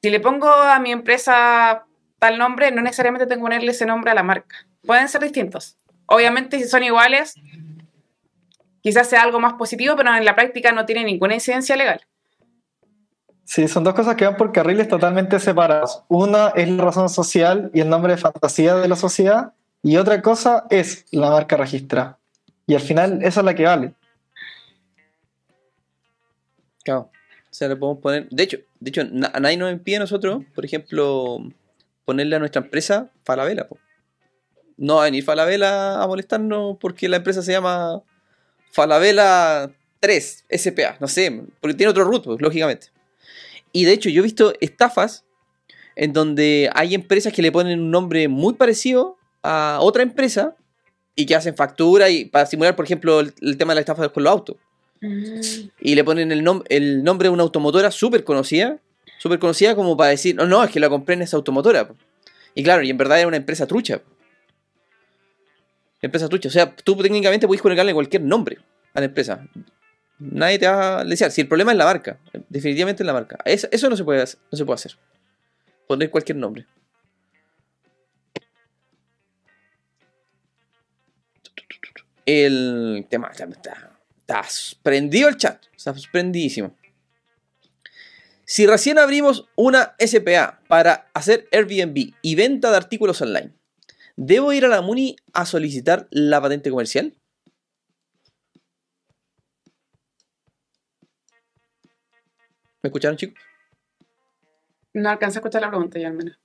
si 0.03 0.11
le 0.11 0.21
pongo 0.21 0.49
a 0.51 0.79
mi 0.79 0.93
empresa 0.93 1.87
tal 2.19 2.39
nombre, 2.39 2.71
no 2.71 2.83
necesariamente 2.83 3.27
tengo 3.27 3.41
que 3.41 3.51
ponerle 3.51 3.71
ese 3.71 3.87
nombre 3.87 4.11
a 4.11 4.15
la 4.15 4.23
marca. 4.23 4.67
Pueden 4.83 5.09
ser 5.09 5.23
distintos. 5.23 5.79
Obviamente, 6.07 6.59
si 6.59 6.69
son 6.69 6.83
iguales, 6.83 7.35
quizás 8.83 9.09
sea 9.09 9.23
algo 9.23 9.41
más 9.41 9.55
positivo, 9.55 9.97
pero 9.97 10.15
en 10.15 10.25
la 10.25 10.35
práctica 10.35 10.73
no 10.73 10.85
tiene 10.87 11.05
ninguna 11.05 11.35
incidencia 11.35 11.77
legal. 11.77 12.07
Sí, 13.45 13.69
son 13.69 13.85
dos 13.85 13.95
cosas 13.95 14.17
que 14.17 14.25
van 14.25 14.37
por 14.37 14.53
carriles 14.53 14.89
totalmente 14.89 15.39
separados. 15.39 16.03
Una 16.09 16.49
es 16.49 16.69
la 16.69 16.83
razón 16.83 17.09
social 17.09 17.71
y 17.75 17.81
el 17.81 17.89
nombre 17.89 18.15
de 18.15 18.19
fantasía 18.19 18.75
de 18.75 18.89
la 18.89 18.97
sociedad, 18.97 19.53
y 19.83 19.99
otra 19.99 20.23
cosa 20.23 20.65
es 20.71 21.05
la 21.11 21.31
marca 21.31 21.57
registrada. 21.59 22.19
Y 22.67 22.75
al 22.75 22.81
final 22.81 23.23
esa 23.23 23.41
es 23.41 23.45
la 23.45 23.55
que 23.55 23.65
vale. 23.65 23.95
Claro. 26.83 27.11
O 27.51 27.57
sea, 27.57 27.69
le 27.69 27.77
podemos 27.77 28.01
poner. 28.01 28.29
De 28.31 28.43
hecho, 28.43 28.59
de 28.81 28.89
hecho 28.89 29.03
a 29.03 29.41
nadie 29.41 29.57
nos 29.59 29.71
impide 29.71 29.97
a 29.97 30.01
nosotros, 30.01 30.43
por 30.55 30.65
ejemplo, 30.65 31.39
ponerle 32.05 32.37
a 32.37 32.39
nuestra 32.39 32.63
empresa 32.63 33.11
Falabella. 33.25 33.69
po. 33.69 33.79
No 34.77 34.97
va 34.97 35.03
a 35.03 35.05
venir 35.05 35.23
Falabella 35.23 36.03
a 36.03 36.07
molestarnos 36.07 36.79
porque 36.81 37.09
la 37.09 37.19
empresa 37.19 37.43
se 37.43 37.53
llama 37.53 38.03
Falabella 38.73 39.71
3 40.01 40.45
SPA. 40.51 40.97
No 40.99 41.09
sé, 41.09 41.45
porque 41.61 41.75
tiene 41.75 41.91
otro 41.91 42.05
root, 42.05 42.25
pues, 42.25 42.41
lógicamente. 42.41 42.94
Y 43.75 43.85
de 43.85 43.93
hecho, 43.93 44.09
yo 44.09 44.21
he 44.21 44.23
visto 44.23 44.55
estafas 44.61 45.25
en 45.97 46.13
donde 46.15 46.71
hay 46.75 46.95
empresas 46.95 47.33
que 47.33 47.43
le 47.43 47.53
ponen 47.53 47.79
un 47.81 47.91
nombre 47.91 48.29
muy 48.29 48.55
parecido 48.55 49.19
a 49.43 49.79
otra 49.83 50.03
empresa 50.03 50.57
y 51.17 51.27
que 51.27 51.35
hacen 51.35 51.55
factura 51.57 52.09
y 52.09 52.25
para 52.25 52.47
simular, 52.47 52.75
por 52.77 52.85
ejemplo, 52.87 53.21
el, 53.21 53.35
el 53.43 53.57
tema 53.59 53.73
de 53.73 53.77
la 53.77 53.81
estafa 53.81 54.09
con 54.09 54.23
los 54.23 54.33
autos 54.33 54.57
y 55.81 55.95
le 55.95 56.03
ponen 56.05 56.33
el, 56.33 56.43
nom- 56.43 56.65
el 56.69 57.05
nombre 57.05 57.29
de 57.29 57.35
una 57.35 57.43
automotora 57.43 57.91
súper 57.91 58.25
conocida, 58.25 58.79
súper 59.19 59.39
conocida 59.39 59.75
como 59.75 59.97
para 59.97 60.11
decir, 60.11 60.35
no, 60.35 60.47
no, 60.47 60.65
es 60.65 60.71
que 60.71 60.81
la 60.81 60.89
compré 60.89 61.15
en 61.17 61.23
esa 61.23 61.37
automotora. 61.37 61.89
po". 61.89 61.97
Y 62.55 62.63
claro, 62.63 62.83
y 62.83 62.91
en 62.91 62.97
verdad 62.97 63.19
era 63.19 63.29
una 63.29 63.37
empresa 63.37 63.67
trucha. 63.67 64.01
Empresa 66.01 66.29
trucha, 66.29 66.49
o 66.49 66.53
sea, 66.53 66.75
tú 66.77 66.97
técnicamente 66.97 67.47
puedes 67.47 67.63
colocarle 67.63 67.93
cualquier 67.95 68.23
nombre 68.23 68.59
a 68.95 69.01
la 69.01 69.07
empresa. 69.07 69.47
Nadie 70.19 70.59
te 70.59 70.67
va 70.69 71.01
a 71.01 71.05
decir, 71.05 71.31
si 71.31 71.41
el 71.43 71.49
problema 71.49 71.73
es 71.73 71.79
la 71.79 71.85
marca, 71.85 72.19
definitivamente 72.49 73.03
es 73.03 73.07
la 73.07 73.13
marca. 73.13 73.39
Es- 73.45 73.69
eso 73.71 73.91
no 73.91 73.97
se 73.97 74.05
puede, 74.05 74.23
hacer- 74.23 74.39
no 74.51 74.57
se 74.59 74.65
puede 74.65 74.75
hacer. 74.77 74.93
Poner 75.89 76.11
cualquier 76.11 76.37
nombre. 76.39 76.67
El 82.27 83.07
tema 83.11 83.29
está, 83.29 83.45
está, 83.45 83.99
está 84.19 84.43
prendido 84.83 85.29
el 85.29 85.37
chat. 85.37 85.63
Está 85.77 85.95
prendidísimo. 86.11 86.75
Si 88.47 88.67
recién 88.67 88.99
abrimos 88.99 89.49
una 89.57 89.95
SPA 89.99 90.61
para 90.69 91.11
hacer 91.15 91.49
Airbnb 91.53 92.13
y 92.23 92.35
venta 92.35 92.71
de 92.71 92.77
artículos 92.77 93.21
online, 93.23 93.53
¿debo 94.17 94.53
ir 94.53 94.65
a 94.65 94.69
la 94.69 94.81
MUNI 94.83 95.17
a 95.33 95.47
solicitar 95.47 96.07
la 96.11 96.41
patente 96.41 96.71
comercial? 96.71 97.15
¿Me 102.85 102.89
escucharon, 102.89 103.17
chicos? 103.17 103.43
No 104.93 105.09
alcancé 105.09 105.39
a 105.39 105.41
escuchar 105.41 105.63
la 105.63 105.71
pregunta 105.71 105.99
ya 105.99 106.09
al 106.09 106.13
menos. 106.13 106.39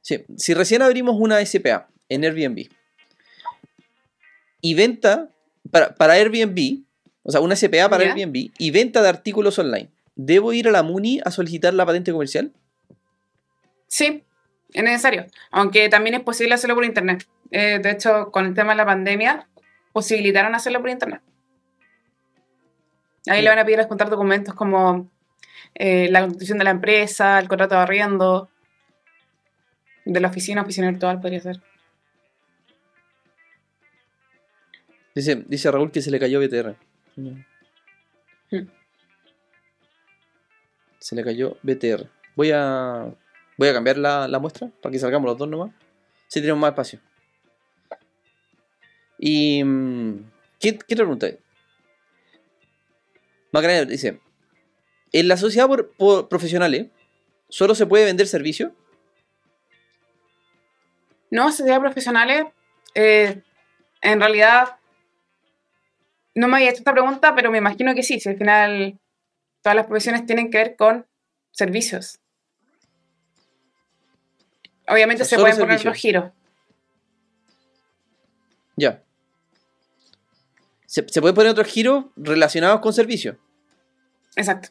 Sí, 0.00 0.24
si 0.36 0.54
recién 0.54 0.82
abrimos 0.82 1.14
una 1.20 1.38
SPA 1.46 1.88
en 2.08 2.24
Airbnb 2.24 2.68
y 4.60 4.74
venta 4.74 5.30
para, 5.70 5.94
para 5.94 6.14
Airbnb, 6.14 6.82
o 7.22 7.30
sea, 7.30 7.40
una 7.40 7.54
SPA 7.54 7.88
para 7.88 8.06
Ya. 8.06 8.12
Airbnb 8.12 8.50
y 8.58 8.70
venta 8.72 9.00
de 9.00 9.08
artículos 9.08 9.56
online, 9.60 9.88
¿debo 10.16 10.52
ir 10.52 10.66
a 10.66 10.72
la 10.72 10.82
MUNI 10.82 11.20
a 11.24 11.30
solicitar 11.30 11.74
la 11.74 11.86
patente 11.86 12.10
comercial? 12.10 12.52
Sí, 13.86 14.24
es 14.72 14.82
necesario. 14.82 15.26
Aunque 15.52 15.88
también 15.88 16.16
es 16.16 16.22
posible 16.22 16.54
hacerlo 16.54 16.74
por 16.74 16.84
internet. 16.84 17.24
Eh, 17.52 17.78
de 17.80 17.90
hecho, 17.92 18.32
con 18.32 18.46
el 18.46 18.54
tema 18.54 18.72
de 18.72 18.78
la 18.78 18.86
pandemia, 18.86 19.46
posibilitaron 19.92 20.56
hacerlo 20.56 20.80
por 20.80 20.90
internet. 20.90 21.20
Ahí 23.26 23.38
Sí. 23.38 23.42
le 23.42 23.48
van 23.50 23.58
a 23.58 23.64
pedir 23.64 23.82
juntar 23.86 24.08
documentos 24.10 24.54
como 24.54 25.10
eh, 25.74 26.08
la 26.10 26.20
constitución 26.20 26.58
de 26.58 26.64
la 26.64 26.70
empresa, 26.70 27.38
el 27.38 27.48
contrato 27.48 27.74
de 27.74 27.80
arriendo, 27.82 28.48
de 30.04 30.20
la 30.20 30.28
oficina, 30.28 30.62
oficina 30.62 30.88
virtual 30.90 31.20
podría 31.20 31.40
ser. 31.40 31.60
Dice, 35.14 35.44
dice 35.46 35.70
Raúl 35.70 35.90
que 35.90 36.00
se 36.00 36.10
le 36.10 36.18
cayó 36.20 36.40
BTR. 36.40 36.76
Hmm. 37.16 37.42
Se 40.98 41.14
le 41.16 41.24
cayó 41.24 41.56
BTR. 41.62 42.08
Voy 42.36 42.50
a, 42.52 43.06
voy 43.56 43.68
a 43.68 43.72
cambiar 43.72 43.98
la, 43.98 44.28
la 44.28 44.38
muestra 44.38 44.70
para 44.80 44.92
que 44.92 44.98
salgamos 44.98 45.26
los 45.28 45.38
dos 45.38 45.48
nomás. 45.48 45.70
Si 46.28 46.40
tenemos 46.40 46.60
más 46.60 46.70
espacio. 46.70 47.00
Y. 49.18 49.62
mm, 49.64 50.30
¿Qué, 50.60 50.76
qué 50.78 50.94
otra 50.94 51.04
pregunta 51.04 51.26
hay? 51.26 51.38
Macarena 53.52 53.84
dice: 53.84 54.20
En 55.12 55.28
la 55.28 55.36
sociedad 55.36 55.66
por, 55.66 55.92
por 55.92 56.28
profesionales, 56.28 56.88
¿solo 57.48 57.74
se 57.74 57.86
puede 57.86 58.04
vender 58.04 58.26
servicio? 58.26 58.74
No, 61.30 61.50
sociedades 61.50 61.80
profesionales, 61.80 62.46
eh, 62.94 63.42
en 64.00 64.20
realidad, 64.20 64.76
no 66.34 66.48
me 66.48 66.56
había 66.56 66.70
hecho 66.70 66.78
esta 66.78 66.92
pregunta, 66.92 67.34
pero 67.34 67.50
me 67.50 67.58
imagino 67.58 67.94
que 67.94 68.02
sí, 68.02 68.20
si 68.20 68.28
al 68.28 68.38
final 68.38 68.98
todas 69.62 69.76
las 69.76 69.86
profesiones 69.86 70.24
tienen 70.24 70.50
que 70.50 70.58
ver 70.58 70.76
con 70.76 71.06
servicios. 71.50 72.20
Obviamente 74.86 75.22
O 75.22 75.26
sea, 75.26 75.36
se 75.36 75.42
pueden 75.42 75.58
poner 75.58 75.84
los 75.84 75.96
giros. 75.96 76.32
Ya. 78.76 79.02
Se, 80.88 81.04
se 81.06 81.20
puede 81.20 81.34
poner 81.34 81.52
otros 81.52 81.66
giros 81.66 82.06
relacionados 82.16 82.80
con 82.80 82.94
servicios. 82.94 83.36
Exacto. 84.36 84.70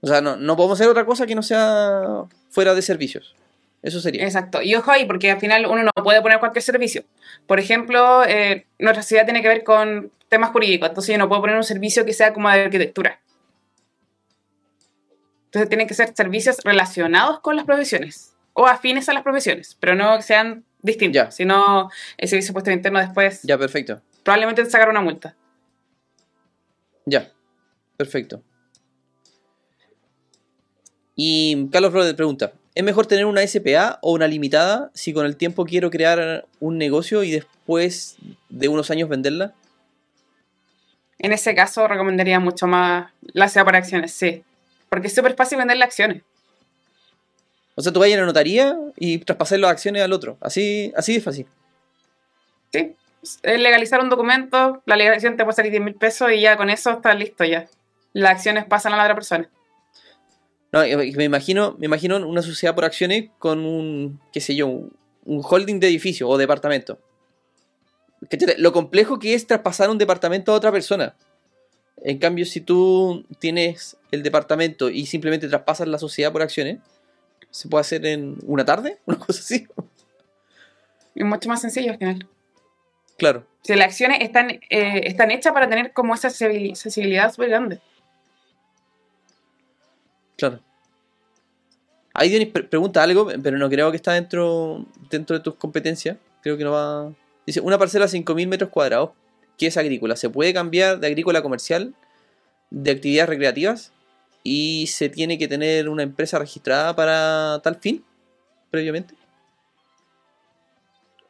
O 0.00 0.06
sea, 0.08 0.20
no, 0.20 0.36
no 0.36 0.56
podemos 0.56 0.80
hacer 0.80 0.90
otra 0.90 1.04
cosa 1.04 1.26
que 1.26 1.36
no 1.36 1.42
sea 1.42 2.24
fuera 2.50 2.74
de 2.74 2.82
servicios. 2.82 3.36
Eso 3.82 4.00
sería. 4.00 4.24
Exacto. 4.24 4.60
Y 4.62 4.74
ojo 4.74 4.90
ahí, 4.90 5.04
porque 5.04 5.30
al 5.30 5.38
final 5.38 5.66
uno 5.66 5.84
no 5.84 5.92
puede 6.02 6.20
poner 6.20 6.40
cualquier 6.40 6.62
servicio. 6.62 7.04
Por 7.46 7.60
ejemplo, 7.60 8.24
eh, 8.24 8.66
nuestra 8.80 9.02
sociedad 9.02 9.24
tiene 9.24 9.40
que 9.40 9.48
ver 9.48 9.62
con 9.62 10.10
temas 10.28 10.50
jurídicos, 10.50 10.88
entonces 10.88 11.12
yo 11.12 11.18
no 11.18 11.28
puedo 11.28 11.40
poner 11.40 11.56
un 11.56 11.64
servicio 11.64 12.04
que 12.04 12.12
sea 12.12 12.34
como 12.34 12.50
de 12.50 12.64
arquitectura. 12.64 13.20
Entonces 15.46 15.68
tienen 15.68 15.86
que 15.86 15.94
ser 15.94 16.12
servicios 16.14 16.58
relacionados 16.64 17.38
con 17.40 17.54
las 17.56 17.64
profesiones 17.64 18.34
o 18.52 18.66
afines 18.66 19.08
a 19.08 19.14
las 19.14 19.22
profesiones, 19.22 19.76
pero 19.78 19.94
no 19.94 20.16
que 20.16 20.22
sean 20.22 20.64
distintos. 20.82 21.14
Ya. 21.14 21.30
Si 21.30 21.44
no, 21.44 21.90
el 22.18 22.28
servicio 22.28 22.52
puesto 22.52 22.70
interno 22.70 22.98
después 22.98 23.40
Ya, 23.44 23.56
perfecto. 23.56 24.02
Probablemente 24.28 24.62
te 24.62 24.68
sacar 24.68 24.90
una 24.90 25.00
multa. 25.00 25.34
Ya. 27.06 27.32
Perfecto. 27.96 28.42
Y 31.16 31.66
Carlos 31.70 31.92
Flores 31.92 32.12
pregunta: 32.12 32.52
¿Es 32.74 32.84
mejor 32.84 33.06
tener 33.06 33.24
una 33.24 33.40
SPA 33.46 33.98
o 34.02 34.12
una 34.12 34.26
limitada 34.26 34.90
si 34.92 35.14
con 35.14 35.24
el 35.24 35.38
tiempo 35.38 35.64
quiero 35.64 35.88
crear 35.88 36.44
un 36.60 36.76
negocio 36.76 37.22
y 37.22 37.30
después 37.30 38.18
de 38.50 38.68
unos 38.68 38.90
años 38.90 39.08
venderla? 39.08 39.54
En 41.18 41.32
ese 41.32 41.54
caso 41.54 41.88
recomendaría 41.88 42.38
mucho 42.38 42.66
más 42.66 43.10
la 43.32 43.48
SEA 43.48 43.64
para 43.64 43.78
acciones, 43.78 44.12
sí. 44.12 44.44
Porque 44.90 45.06
es 45.06 45.14
súper 45.14 45.36
fácil 45.36 45.56
vender 45.56 45.78
las 45.78 45.86
acciones. 45.86 46.22
O 47.76 47.80
sea, 47.80 47.94
tú 47.94 48.00
vas 48.00 48.12
a 48.12 48.16
la 48.18 48.26
notaría 48.26 48.76
y 48.94 49.16
traspasar 49.20 49.58
las 49.58 49.70
acciones 49.70 50.02
al 50.02 50.12
otro. 50.12 50.36
Así, 50.42 50.92
así 50.94 51.14
de 51.14 51.20
fácil. 51.22 51.46
Sí, 52.74 52.94
legalizar 53.42 54.00
un 54.00 54.08
documento, 54.08 54.82
la 54.86 54.96
legalización 54.96 55.36
te 55.36 55.44
puede 55.44 55.56
salir 55.56 55.72
10 55.72 55.82
mil 55.82 55.94
pesos 55.94 56.30
y 56.32 56.40
ya 56.40 56.56
con 56.56 56.70
eso 56.70 56.90
estás 56.90 57.18
listo 57.18 57.44
ya. 57.44 57.66
Las 58.12 58.32
acciones 58.32 58.64
pasan 58.64 58.92
a 58.92 58.96
la 58.96 59.04
otra 59.04 59.14
persona. 59.14 59.50
No, 60.72 60.80
me 60.80 61.24
imagino, 61.24 61.76
me 61.78 61.86
imagino 61.86 62.16
una 62.16 62.42
sociedad 62.42 62.74
por 62.74 62.84
acciones 62.84 63.30
con 63.38 63.64
un, 63.64 64.20
qué 64.32 64.40
sé 64.40 64.54
yo, 64.54 64.66
un, 64.66 64.92
un 65.24 65.42
holding 65.42 65.78
de 65.78 65.88
edificio 65.88 66.28
o 66.28 66.36
departamento. 66.38 66.98
Lo 68.56 68.72
complejo 68.72 69.18
que 69.18 69.34
es 69.34 69.46
traspasar 69.46 69.90
un 69.90 69.98
departamento 69.98 70.52
a 70.52 70.56
otra 70.56 70.72
persona. 70.72 71.14
En 72.02 72.18
cambio, 72.18 72.46
si 72.46 72.60
tú 72.60 73.24
tienes 73.38 73.96
el 74.10 74.22
departamento 74.22 74.88
y 74.90 75.06
simplemente 75.06 75.48
traspasas 75.48 75.88
la 75.88 75.98
sociedad 75.98 76.32
por 76.32 76.42
acciones, 76.42 76.78
se 77.50 77.68
puede 77.68 77.82
hacer 77.82 78.06
en 78.06 78.36
una 78.44 78.64
tarde, 78.64 78.98
una 79.06 79.18
cosa 79.18 79.40
así. 79.40 79.66
Es 81.14 81.24
mucho 81.24 81.48
más 81.48 81.60
sencillo 81.60 81.92
al 81.92 81.98
final. 81.98 82.28
Claro. 83.18 83.44
Si 83.62 83.74
las 83.74 83.88
acciones 83.88 84.20
están, 84.22 84.50
eh, 84.50 85.00
están 85.04 85.30
hechas 85.30 85.52
para 85.52 85.68
tener 85.68 85.92
como 85.92 86.14
esa 86.14 86.28
accesibilidad 86.28 87.30
súper 87.32 87.50
grande. 87.50 87.80
Claro. 90.36 90.60
Ahí 92.14 92.30
Dionis 92.30 92.48
pre- 92.48 92.64
pregunta 92.64 93.02
algo, 93.02 93.28
pero 93.42 93.58
no 93.58 93.68
creo 93.68 93.90
que 93.90 93.96
está 93.96 94.12
dentro, 94.12 94.86
dentro 95.10 95.36
de 95.36 95.42
tus 95.42 95.56
competencias. 95.56 96.16
Creo 96.42 96.56
que 96.56 96.64
no 96.64 96.72
va. 96.72 97.12
Dice: 97.44 97.60
Una 97.60 97.76
parcela 97.76 98.06
de 98.06 98.12
5.000 98.12 98.46
metros 98.46 98.70
cuadrados, 98.70 99.10
que 99.58 99.66
es 99.66 99.76
agrícola, 99.76 100.16
¿se 100.16 100.30
puede 100.30 100.54
cambiar 100.54 101.00
de 101.00 101.08
agrícola 101.08 101.40
a 101.40 101.42
comercial, 101.42 101.94
de 102.70 102.90
actividades 102.92 103.28
recreativas? 103.28 103.92
¿Y 104.44 104.86
se 104.86 105.08
tiene 105.08 105.36
que 105.38 105.48
tener 105.48 105.88
una 105.88 106.04
empresa 106.04 106.38
registrada 106.38 106.94
para 106.94 107.60
tal 107.62 107.74
fin 107.76 108.04
previamente? 108.70 109.14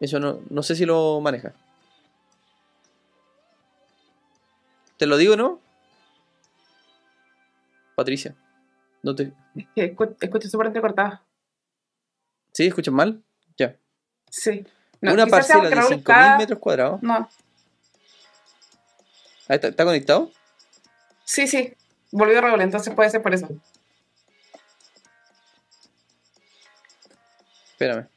Eso 0.01 0.21
no, 0.21 0.41
no 0.51 0.63
sé 0.63 0.77
si 0.77 0.85
lo 0.85 1.21
maneja. 1.21 1.55
¿Te 4.99 5.07
lo 5.07 5.17
digo, 5.17 5.37
no? 5.37 5.61
Patricia. 7.97 8.35
No 9.03 9.15
te... 9.15 9.33
Escucho 9.77 10.49
súper 10.49 10.67
entrecortado. 10.69 11.21
¿Sí? 12.53 12.67
¿Escuchan 12.67 12.95
mal? 12.95 13.23
Ya. 13.57 13.77
Sí. 14.31 14.67
No, 15.01 15.13
Una 15.13 15.27
parcela 15.27 15.69
de 15.69 15.75
Raúl 15.75 15.93
5.000 15.93 15.99
está- 15.99 16.39
metros 16.39 16.59
cuadrados. 16.59 17.03
No, 17.03 17.29
Ahí 19.49 19.55
está, 19.55 19.69
¿Está 19.69 19.85
conectado? 19.85 20.31
sí, 21.25 21.47
sí. 21.49 21.73
Volvió 22.11 22.41
Raúl, 22.41 22.61
entonces 22.61 22.93
puede 22.95 23.09
ser 23.11 23.23
por 23.23 23.33
eso. 23.35 23.49
Espérame. 27.73 28.09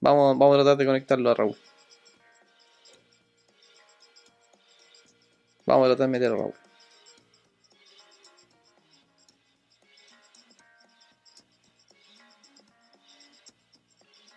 Vamos, 0.00 0.38
vamos 0.38 0.54
a 0.56 0.62
tratar 0.62 0.76
de 0.78 0.86
conectarlo 0.86 1.30
a 1.30 1.34
Raúl. 1.34 1.56
Vamos 5.68 5.84
a 5.84 5.88
tratar 5.90 6.06
de 6.06 6.12
meter 6.12 6.32
a 6.32 6.34
Raúl. 6.34 6.54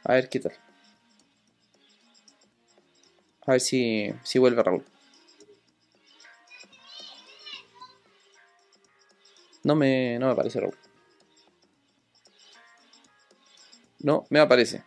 A 0.04 0.14
ver 0.16 0.28
qué. 0.28 0.42
A 3.48 3.52
ver 3.52 3.62
si, 3.62 4.14
si 4.24 4.40
vuelve 4.40 4.62
Raúl. 4.62 4.84
No 9.64 9.76
me, 9.78 10.20
no 10.20 10.26
me 10.26 10.34
aparece 10.34 10.60
Raúl. 10.60 10.78
No, 14.00 14.26
me 14.30 14.42
aparece. 14.42 14.84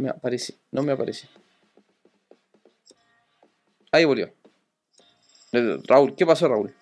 Me 0.00 0.08
aparece, 0.08 0.54
no 0.72 0.82
me 0.82 0.92
aparece. 0.92 1.28
Ahí 3.92 4.04
volvió. 4.04 4.32
Eh, 5.52 5.78
Raúl, 5.86 6.14
¿qué 6.14 6.24
pasó, 6.24 6.48
Raúl? 6.48 6.74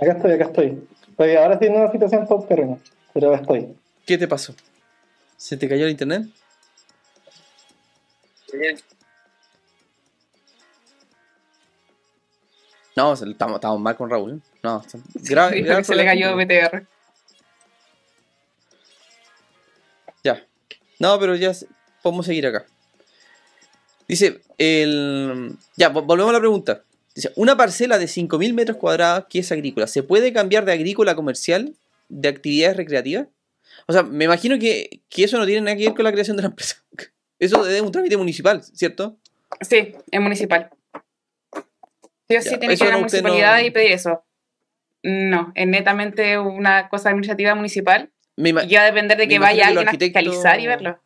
Acá 0.00 0.12
estoy, 0.12 0.32
acá 0.32 0.44
estoy. 0.44 0.88
Estoy 1.10 1.34
ahora 1.36 1.54
estoy 1.54 1.68
en 1.68 1.74
una 1.76 1.90
situación 1.90 2.26
paupérrima, 2.26 2.78
pero 3.12 3.28
acá 3.34 3.42
estoy. 3.42 3.76
¿Qué 4.06 4.16
te 4.16 4.28
pasó? 4.28 4.54
¿Se 5.36 5.56
te 5.56 5.68
cayó 5.68 5.84
el 5.84 5.90
internet? 5.90 6.28
No, 12.96 13.14
se- 13.16 13.30
estamos, 13.30 13.56
estamos 13.56 13.80
mal 13.80 13.96
con 13.96 14.10
Raúl. 14.10 14.42
No, 14.62 14.80
está- 14.86 14.98
grave, 15.14 15.56
Sí, 15.56 15.62
grave 15.62 15.84
se 15.84 15.94
le 15.94 16.04
cayó 16.04 16.36
BTR. 16.36 16.86
Ya. 20.24 20.46
No, 20.98 21.18
pero 21.18 21.34
ya 21.36 21.52
podemos 22.02 22.26
seguir 22.26 22.46
acá. 22.46 22.66
Dice, 24.06 24.40
el... 24.56 25.56
Ya, 25.76 25.92
vo- 25.92 26.04
volvemos 26.04 26.30
a 26.30 26.34
la 26.34 26.40
pregunta. 26.40 26.84
Dice, 27.14 27.32
una 27.36 27.56
parcela 27.56 27.98
de 27.98 28.06
5.000 28.06 28.52
metros 28.54 28.76
cuadrados 28.78 29.26
que 29.28 29.40
es 29.40 29.52
agrícola, 29.52 29.86
¿se 29.86 30.02
puede 30.02 30.32
cambiar 30.32 30.64
de 30.64 30.72
agrícola 30.72 31.12
a 31.12 31.16
comercial 31.16 31.74
de 32.08 32.28
actividades 32.28 32.76
recreativas? 32.76 33.26
O 33.86 33.92
sea, 33.92 34.02
me 34.02 34.24
imagino 34.24 34.58
que, 34.58 35.02
que 35.08 35.24
eso 35.24 35.38
no 35.38 35.46
tiene 35.46 35.60
nada 35.62 35.76
que 35.76 35.84
ver 35.86 35.94
con 35.94 36.04
la 36.04 36.12
creación 36.12 36.36
de 36.36 36.42
la 36.42 36.48
empresa. 36.48 36.76
Eso 37.40 37.64
es 37.68 37.80
un 37.80 37.92
trámite 37.92 38.16
municipal, 38.16 38.60
¿cierto? 38.64 39.16
Sí, 39.60 39.94
es 40.10 40.20
municipal. 40.20 40.70
Sí 42.28 42.36
o 42.36 42.42
sí 42.42 42.58
tiene 42.58 42.74
eso 42.74 42.84
que 42.84 42.88
ir 42.90 42.94
a 42.94 42.98
la 42.98 43.06
usted 43.06 43.22
no- 43.22 43.28
municipalidad 43.28 43.60
y 43.64 43.70
pedir 43.70 43.92
eso. 43.92 44.24
No, 45.04 45.52
es 45.54 45.68
netamente 45.68 46.36
una 46.36 46.88
cosa 46.88 47.10
administrativa 47.10 47.54
municipal. 47.54 48.10
Me 48.38 48.50
Y 48.50 48.52
va 48.52 48.82
a 48.82 48.84
depender 48.84 49.18
de 49.18 49.26
que 49.26 49.38
vaya 49.40 49.66
alguien 49.66 49.88
a 49.88 49.90
arquitectos- 49.90 50.22
fiscalizar 50.22 50.60
y 50.60 50.66
verlo. 50.68 51.02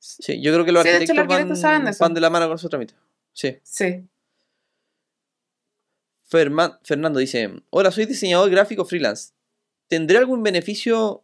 sí, 0.00 0.40
yo 0.42 0.52
creo 0.52 0.64
que 0.64 0.72
los 0.72 0.82
Sí, 0.82 0.88
de 0.88 0.96
hecho, 0.96 1.12
arquitectos, 1.12 1.26
los 1.28 1.34
arquitectos 1.36 1.62
van, 1.62 1.70
saben 1.72 1.84
de 1.84 1.90
eso. 1.92 2.04
van 2.04 2.14
de 2.14 2.20
la 2.20 2.30
mano 2.30 2.46
con 2.48 2.56
esos 2.56 2.68
trámites. 2.70 2.96
Sí. 3.32 3.58
Sí. 3.62 4.04
Fernando 6.26 7.20
dice, 7.20 7.50
hola, 7.70 7.90
soy 7.92 8.04
diseñador 8.06 8.50
gráfico 8.50 8.84
freelance. 8.84 9.32
¿Tendré 9.86 10.18
algún 10.18 10.42
beneficio 10.42 11.22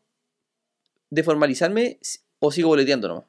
de 1.11 1.23
formalizarme 1.25 1.99
o 2.39 2.51
sigo 2.53 2.69
boleteando 2.69 3.09
nomás? 3.09 3.25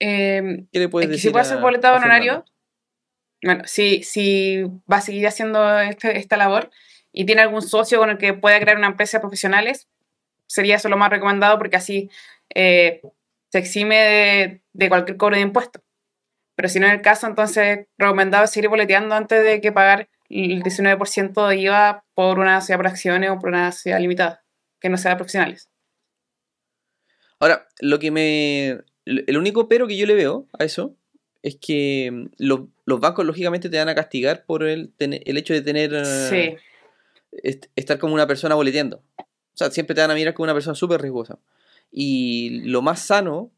Eh, 0.00 0.64
¿Qué 0.72 0.78
le 0.78 0.88
puedes 0.88 1.06
es 1.06 1.08
que 1.10 1.16
decir? 1.16 1.28
si 1.30 1.32
puede 1.32 1.44
ser 1.44 1.58
boletado 1.58 1.96
honorario, 1.96 2.44
Fernando? 2.44 2.52
bueno, 3.42 3.62
si, 3.66 4.02
si 4.04 4.62
va 4.90 4.98
a 4.98 5.00
seguir 5.00 5.26
haciendo 5.26 5.78
este- 5.80 6.18
esta 6.18 6.36
labor 6.36 6.70
y 7.12 7.26
tiene 7.26 7.42
algún 7.42 7.62
socio 7.62 7.98
con 7.98 8.10
el 8.10 8.18
que 8.18 8.34
pueda 8.34 8.60
crear 8.60 8.76
una 8.76 8.88
empresa 8.88 9.18
de 9.18 9.22
profesionales, 9.22 9.88
sería 10.46 10.76
eso 10.76 10.88
lo 10.88 10.96
más 10.96 11.10
recomendado 11.10 11.58
porque 11.58 11.76
así 11.76 12.10
eh, 12.54 13.02
se 13.50 13.58
exime 13.58 13.96
de, 13.96 14.62
de 14.72 14.88
cualquier 14.88 15.16
cobro 15.16 15.36
de 15.36 15.42
impuestos. 15.42 15.82
Pero 16.54 16.68
si 16.68 16.80
no 16.80 16.86
es 16.88 16.92
el 16.92 17.02
caso, 17.02 17.26
entonces 17.26 17.86
recomendado 17.98 18.44
es 18.44 18.50
seguir 18.50 18.68
boleteando 18.68 19.14
antes 19.14 19.44
de 19.44 19.60
que 19.60 19.70
pagar 19.70 20.08
el 20.28 20.62
19% 20.62 21.48
de 21.48 21.56
IVA 21.56 22.04
por 22.14 22.38
una 22.38 22.60
sociedad 22.60 22.78
por 22.78 22.86
acciones 22.88 23.30
o 23.30 23.38
por 23.38 23.50
una 23.50 23.70
sociedad 23.72 24.00
limitada, 24.00 24.44
que 24.80 24.88
no 24.88 24.98
sea 24.98 25.12
de 25.12 25.16
profesionales. 25.16 25.70
Ahora, 27.38 27.68
lo 27.80 27.98
que 27.98 28.10
me... 28.10 28.80
El 29.04 29.38
único 29.38 29.68
pero 29.68 29.86
que 29.86 29.96
yo 29.96 30.04
le 30.04 30.14
veo 30.14 30.48
a 30.58 30.64
eso 30.64 30.96
es 31.42 31.56
que 31.56 32.10
mm, 32.12 32.26
los, 32.38 32.62
los 32.84 33.00
bancos 33.00 33.24
lógicamente 33.24 33.70
te 33.70 33.78
van 33.78 33.88
a 33.88 33.94
castigar 33.94 34.44
por 34.44 34.64
el, 34.64 34.92
el 34.98 35.36
hecho 35.36 35.54
de 35.54 35.62
tener... 35.62 36.04
Sí, 36.04 36.56
estar 37.76 37.98
como 37.98 38.14
una 38.14 38.26
persona 38.26 38.54
boleteando. 38.54 39.02
O 39.18 39.24
sea, 39.58 39.70
siempre 39.70 39.94
te 39.94 40.00
van 40.00 40.10
a 40.10 40.14
mirar 40.14 40.34
como 40.34 40.44
una 40.44 40.54
persona 40.54 40.74
súper 40.74 41.00
riesgosa. 41.00 41.38
Y 41.90 42.60
lo 42.64 42.82
más 42.82 43.00
sano, 43.00 43.50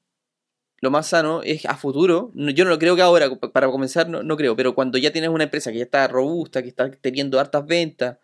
lo 0.80 0.90
más 0.90 1.08
sano 1.08 1.42
es 1.42 1.66
a 1.66 1.76
futuro, 1.76 2.32
yo 2.34 2.64
no 2.64 2.70
lo 2.70 2.78
creo 2.78 2.96
que 2.96 3.02
ahora, 3.02 3.28
pa- 3.36 3.52
para 3.52 3.68
comenzar 3.70 4.08
no, 4.08 4.36
creo, 4.36 4.56
pero 4.56 4.74
cuando 4.74 4.98
ya 4.98 5.12
tienes 5.12 5.30
una 5.30 5.44
empresa 5.44 5.70
que 5.72 5.78
ya 5.78 5.84
está 5.84 6.08
robusta, 6.08 6.62
que 6.62 6.68
está 6.68 6.90
teniendo 6.90 7.38
hartas 7.38 7.66
ventas, 7.66 8.18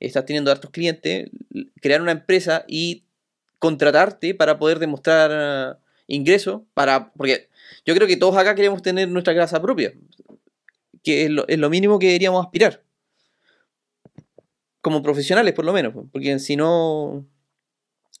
estás 0.00 0.24
teniendo 0.24 0.50
hartos 0.50 0.70
clientes, 0.70 1.30
crear 1.80 2.02
una 2.02 2.12
empresa 2.12 2.64
y 2.66 3.04
contratarte 3.58 4.34
para 4.34 4.58
poder 4.58 4.78
demostrar 4.78 5.30
eh, 5.32 5.78
ingresos, 6.08 6.62
para, 6.74 7.12
porque 7.12 7.48
yo 7.84 7.94
creo 7.94 8.08
que 8.08 8.16
todos 8.16 8.36
acá 8.36 8.54
queremos 8.54 8.82
tener 8.82 9.08
nuestra 9.08 9.34
casa 9.34 9.60
propia, 9.62 9.92
que 11.02 11.24
es 11.24 11.30
lo, 11.30 11.46
es 11.48 11.58
lo 11.58 11.70
mínimo 11.70 11.98
que 11.98 12.06
deberíamos 12.06 12.44
aspirar 12.44 12.82
como 14.80 15.02
profesionales 15.02 15.54
por 15.54 15.64
lo 15.64 15.72
menos, 15.72 15.94
porque 16.12 16.38
si 16.38 16.56
no, 16.56 17.26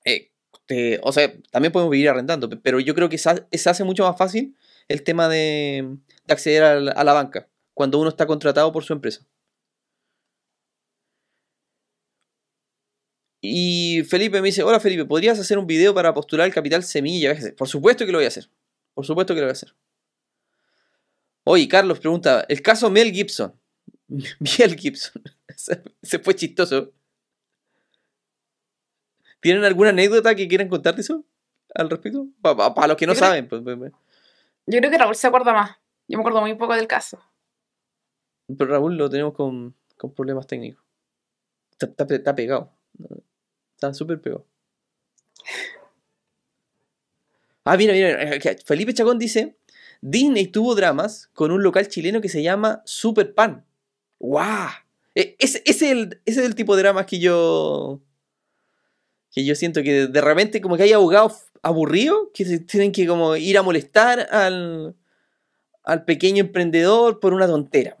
eh, 0.04 0.32
te- 0.66 1.00
o 1.02 1.12
sea, 1.12 1.32
también 1.50 1.72
podemos 1.72 1.92
vivir 1.92 2.08
arrendando, 2.08 2.48
pe- 2.48 2.56
pero 2.56 2.80
yo 2.80 2.94
creo 2.94 3.08
que 3.08 3.18
se 3.18 3.30
ha- 3.30 3.48
se 3.52 3.70
hace 3.70 3.84
mucho 3.84 4.04
más 4.04 4.16
fácil 4.18 4.56
el 4.88 5.02
tema 5.04 5.28
de, 5.28 5.96
de 6.26 6.34
acceder 6.34 6.62
a 6.64 6.80
la, 6.80 6.92
a 6.92 7.04
la 7.04 7.12
banca 7.12 7.48
cuando 7.74 7.98
uno 8.00 8.10
está 8.10 8.26
contratado 8.26 8.72
por 8.72 8.84
su 8.84 8.92
empresa. 8.92 9.24
Y 13.42 14.02
Felipe 14.08 14.40
me 14.40 14.48
dice, 14.48 14.62
hola 14.62 14.80
Felipe, 14.80 15.04
¿podrías 15.06 15.38
hacer 15.38 15.58
un 15.58 15.66
video 15.66 15.94
para 15.94 16.12
postular 16.12 16.46
el 16.46 16.54
capital 16.54 16.82
semilla? 16.84 17.34
Por 17.56 17.68
supuesto 17.68 18.04
que 18.04 18.12
lo 18.12 18.18
voy 18.18 18.26
a 18.26 18.28
hacer. 18.28 18.50
Por 18.94 19.06
supuesto 19.06 19.34
que 19.34 19.40
lo 19.40 19.46
voy 19.46 19.50
a 19.50 19.52
hacer. 19.52 19.74
Oye, 21.44 21.68
Carlos 21.68 22.00
pregunta, 22.00 22.44
el 22.48 22.62
caso 22.62 22.90
Mel 22.90 23.12
Gibson. 23.12 23.59
Mel 24.58 24.76
Gibson. 24.76 25.22
Se 26.02 26.18
fue 26.18 26.34
chistoso. 26.34 26.92
¿Tienen 29.40 29.64
alguna 29.64 29.90
anécdota 29.90 30.34
que 30.34 30.48
quieran 30.48 30.68
contar 30.68 30.94
de 30.94 31.00
eso? 31.02 31.24
Al 31.74 31.88
respecto. 31.88 32.26
Para 32.42 32.86
los 32.88 32.96
que 32.96 33.06
no 33.06 33.12
Yo 33.14 33.18
creo- 33.18 33.28
saben. 33.28 33.48
pues, 33.48 33.62
pues, 33.62 33.78
pues. 33.78 33.92
yo 34.66 34.78
creo 34.78 34.90
que 34.90 34.98
Raúl 34.98 35.14
se 35.14 35.26
acuerda 35.26 35.52
más. 35.52 35.70
Yo 36.08 36.18
me 36.18 36.22
acuerdo 36.22 36.40
muy 36.40 36.54
poco 36.54 36.74
del 36.74 36.86
caso. 36.88 37.22
Pero 38.48 38.70
Raúl 38.70 38.96
lo 38.96 39.08
tenemos 39.08 39.32
con, 39.32 39.74
con 39.96 40.12
problemas 40.12 40.46
técnicos. 40.46 40.84
Está, 41.72 41.86
está 41.86 42.06
pe- 42.06 42.16
está 42.16 42.34
pegado. 42.34 42.72
Está 43.76 43.94
súper 43.94 44.20
pegado. 44.20 44.44
Ah, 47.64 47.76
mira, 47.76 47.92
mira. 47.92 48.18
Felipe 48.64 48.92
Chacón 48.94 49.18
dice: 49.18 49.56
Disney 50.00 50.48
tuvo 50.48 50.74
dramas 50.74 51.28
con 51.32 51.50
un 51.52 51.62
local 51.62 51.86
chileno 51.88 52.20
que 52.20 52.28
se 52.28 52.42
llama 52.42 52.82
Super 52.84 53.32
Pan. 53.34 53.64
¡Guau! 54.20 54.68
E- 55.16 55.34
Ese, 55.40 55.62
es 55.66 55.82
el, 55.82 56.20
ese 56.26 56.40
es 56.42 56.46
el 56.46 56.54
tipo 56.54 56.76
de 56.76 56.82
dramas 56.82 57.06
que 57.06 57.18
yo. 57.18 58.00
Que 59.32 59.44
yo 59.44 59.54
siento 59.54 59.82
que 59.82 60.06
de 60.06 60.20
repente 60.20 60.60
como 60.60 60.76
que 60.76 60.84
hay 60.84 60.92
abogados 60.92 61.46
aburridos 61.62 62.28
que 62.34 62.44
se 62.44 62.58
tienen 62.60 62.92
que 62.92 63.06
como 63.06 63.34
ir 63.36 63.58
a 63.58 63.62
molestar 63.62 64.28
al, 64.32 64.94
al 65.84 66.04
pequeño 66.04 66.40
emprendedor 66.42 67.20
por 67.20 67.32
una 67.34 67.46
tontera. 67.46 67.96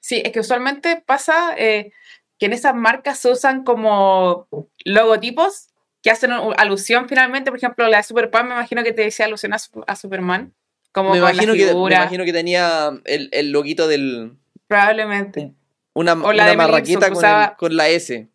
Sí, 0.00 0.20
es 0.24 0.32
que 0.32 0.40
usualmente 0.40 1.02
pasa 1.06 1.54
eh, 1.56 1.92
que 2.38 2.46
en 2.46 2.52
esas 2.54 2.74
marcas 2.74 3.18
se 3.20 3.30
usan 3.30 3.62
como 3.62 4.48
logotipos 4.84 5.68
que 6.02 6.10
hacen 6.10 6.32
alusión 6.32 7.08
finalmente, 7.08 7.52
por 7.52 7.58
ejemplo, 7.58 7.86
la 7.88 7.98
de 7.98 8.02
Superman, 8.02 8.48
me 8.48 8.54
imagino 8.54 8.82
que 8.82 8.92
te 8.92 9.02
decía 9.02 9.26
alusión 9.26 9.52
a, 9.52 9.58
Su- 9.60 9.84
a 9.86 9.94
Superman. 9.94 10.52
Como 10.90 11.10
Me 11.14 11.20
con 11.20 11.30
imagino, 11.30 11.52
la 11.54 11.58
que, 11.58 11.74
me 11.74 11.94
imagino 11.94 12.24
que 12.24 12.32
tenía 12.32 12.90
el, 13.04 13.28
el 13.32 13.52
loguito 13.52 13.86
del... 13.86 14.36
probablemente. 14.72 15.52
Una, 15.94 16.14
una 16.14 16.54
marraqueta 16.54 17.00
con, 17.00 17.12
el- 17.12 17.18
usaba- 17.18 17.56
con 17.56 17.76
la 17.76 17.88
S. 17.90 18.28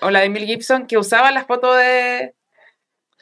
O 0.00 0.10
la 0.10 0.20
de 0.20 0.30
Mel 0.30 0.46
Gibson, 0.46 0.86
que 0.86 0.96
usaba 0.96 1.30
las 1.30 1.46
fotos 1.46 1.76
de... 1.76 2.34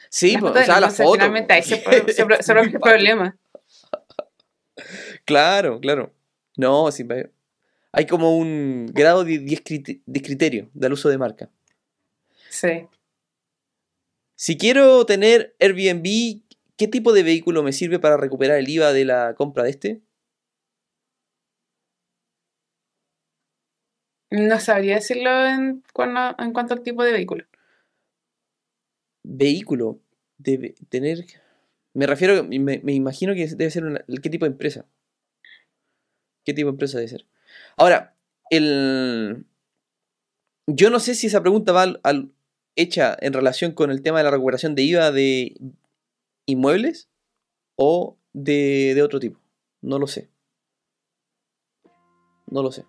Sí, 0.09 0.31
las 0.33 0.41
pues, 0.41 0.51
fotos 0.53 0.61
o 0.61 0.65
sea, 0.65 0.73
la 0.75 0.77
entonces, 0.87 1.05
foto. 1.05 1.13
Finalmente 1.15 1.53
ahí 1.53 1.63
se, 1.63 1.83
el 2.61 2.79
problema. 2.79 3.37
Claro, 5.25 5.81
claro. 5.81 6.13
No, 6.55 6.89
sí, 6.91 7.05
hay 7.91 8.05
como 8.05 8.37
un 8.37 8.89
grado 8.93 9.25
de 9.25 9.41
discrit- 9.41 10.01
discriterio 10.05 10.69
del 10.73 10.93
uso 10.93 11.09
de 11.09 11.17
marca. 11.17 11.49
Sí. 12.49 12.87
Si 14.35 14.57
quiero 14.57 15.05
tener 15.05 15.55
Airbnb, 15.59 16.41
¿qué 16.77 16.87
tipo 16.87 17.11
de 17.11 17.23
vehículo 17.23 17.63
me 17.63 17.73
sirve 17.73 17.99
para 17.99 18.15
recuperar 18.15 18.57
el 18.57 18.69
IVA 18.69 18.93
de 18.93 19.03
la 19.03 19.33
compra 19.35 19.63
de 19.63 19.71
este? 19.71 20.01
No 24.29 24.59
sabría 24.59 24.95
decirlo 24.95 25.45
en, 25.47 25.83
cuando- 25.93 26.35
en 26.39 26.51
cuanto 26.53 26.73
al 26.73 26.83
tipo 26.83 27.03
de 27.03 27.13
vehículo. 27.13 27.45
Vehículo 29.23 29.99
debe 30.37 30.75
tener. 30.89 31.25
Me 31.93 32.05
refiero, 32.07 32.43
me, 32.43 32.59
me 32.59 32.93
imagino 32.93 33.33
que 33.33 33.47
debe 33.47 33.71
ser 33.71 33.85
una- 33.85 34.03
¿qué 34.21 34.29
tipo 34.29 34.45
de 34.45 34.51
empresa? 34.51 34.85
¿Qué 36.45 36.53
tipo 36.53 36.67
de 36.67 36.71
empresa 36.71 36.97
debe 36.97 37.09
ser? 37.09 37.25
Ahora, 37.77 38.15
el. 38.49 39.45
Yo 40.69 40.89
no 40.89 40.99
sé 40.99 41.15
si 41.15 41.27
esa 41.27 41.41
pregunta 41.41 41.71
va 41.71 41.83
al- 41.83 41.99
al- 42.03 42.31
hecha 42.75 43.17
en 43.21 43.33
relación 43.33 43.71
con 43.71 43.89
el 43.89 44.01
tema 44.03 44.19
de 44.19 44.25
la 44.25 44.31
recuperación 44.31 44.75
de 44.75 44.83
IVA 44.83 45.11
de 45.11 45.57
inmuebles 46.45 47.09
o 47.75 48.17
de, 48.33 48.93
de 48.93 49.01
otro 49.01 49.19
tipo. 49.19 49.39
No 49.81 49.97
lo 49.97 50.07
sé. 50.07 50.29
No 52.51 52.61
lo 52.61 52.71
sé. 52.71 52.85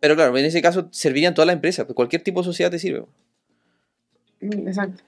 Pero 0.00 0.14
claro, 0.14 0.36
en 0.36 0.44
ese 0.44 0.62
caso 0.62 0.88
servirían 0.92 1.34
todas 1.34 1.46
las 1.46 1.54
empresas. 1.54 1.84
pues 1.86 1.94
Cualquier 1.94 2.22
tipo 2.22 2.40
de 2.40 2.44
sociedad 2.44 2.70
te 2.70 2.78
sirve. 2.78 3.04
Mm, 4.40 4.68
Exacto. 4.68 5.02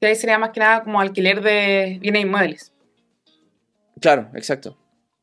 Y 0.00 0.06
ahí 0.06 0.14
sería 0.14 0.38
más 0.38 0.50
que 0.50 0.60
nada 0.60 0.84
como 0.84 1.00
alquiler 1.00 1.42
de 1.42 1.98
bienes 2.00 2.22
inmuebles. 2.22 2.72
Claro, 4.00 4.30
exacto. 4.34 4.76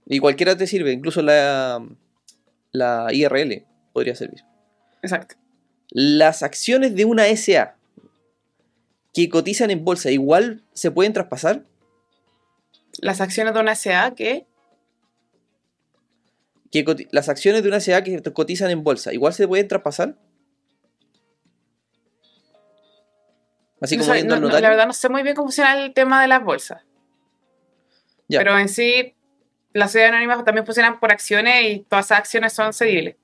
Y 0.05 0.19
cualquiera 0.19 0.55
te 0.57 0.67
sirve, 0.67 0.91
incluso 0.91 1.21
la, 1.21 1.83
la 2.71 3.07
IRL 3.11 3.63
podría 3.93 4.15
servir. 4.15 4.43
Exacto. 5.01 5.35
Las 5.89 6.43
acciones 6.43 6.95
de 6.95 7.05
una 7.05 7.25
SA 7.35 7.75
que 9.13 9.29
cotizan 9.29 9.71
en 9.71 9.85
bolsa, 9.85 10.11
igual 10.11 10.61
se 10.73 10.91
pueden 10.91 11.13
traspasar. 11.13 11.63
Las 12.99 13.21
acciones 13.21 13.53
de 13.53 13.59
una 13.61 13.75
SA 13.75 14.13
que 14.15 14.45
Que 16.83 17.07
las 17.11 17.29
acciones 17.29 17.63
de 17.63 17.69
una 17.69 17.79
SA 17.79 18.03
que 18.03 18.21
cotizan 18.33 18.69
en 18.71 18.83
bolsa, 18.83 19.13
igual 19.13 19.33
se 19.33 19.47
pueden 19.47 19.67
traspasar. 19.67 20.17
Así 23.81 23.97
no 23.97 24.03
como 24.03 24.15
yendo 24.15 24.39
no- 24.39 24.49
no, 24.49 24.59
la 24.59 24.69
verdad 24.69 24.87
no 24.87 24.93
sé 24.93 25.09
muy 25.09 25.21
bien 25.23 25.35
cómo 25.35 25.47
funciona 25.47 25.83
el 25.83 25.93
tema 25.93 26.21
de 26.21 26.27
las 26.27 26.43
bolsas. 26.43 26.81
Ya. 28.27 28.39
Pero 28.39 28.57
en 28.57 28.69
sí, 28.69 29.13
las 29.73 29.91
sociedades 29.91 30.13
anónimas 30.13 30.43
también 30.43 30.65
funcionan 30.65 30.99
por 30.99 31.11
acciones 31.11 31.63
y 31.71 31.79
todas 31.87 32.05
esas 32.05 32.19
acciones 32.19 32.53
son 32.53 32.73
cedibles. 32.73 33.15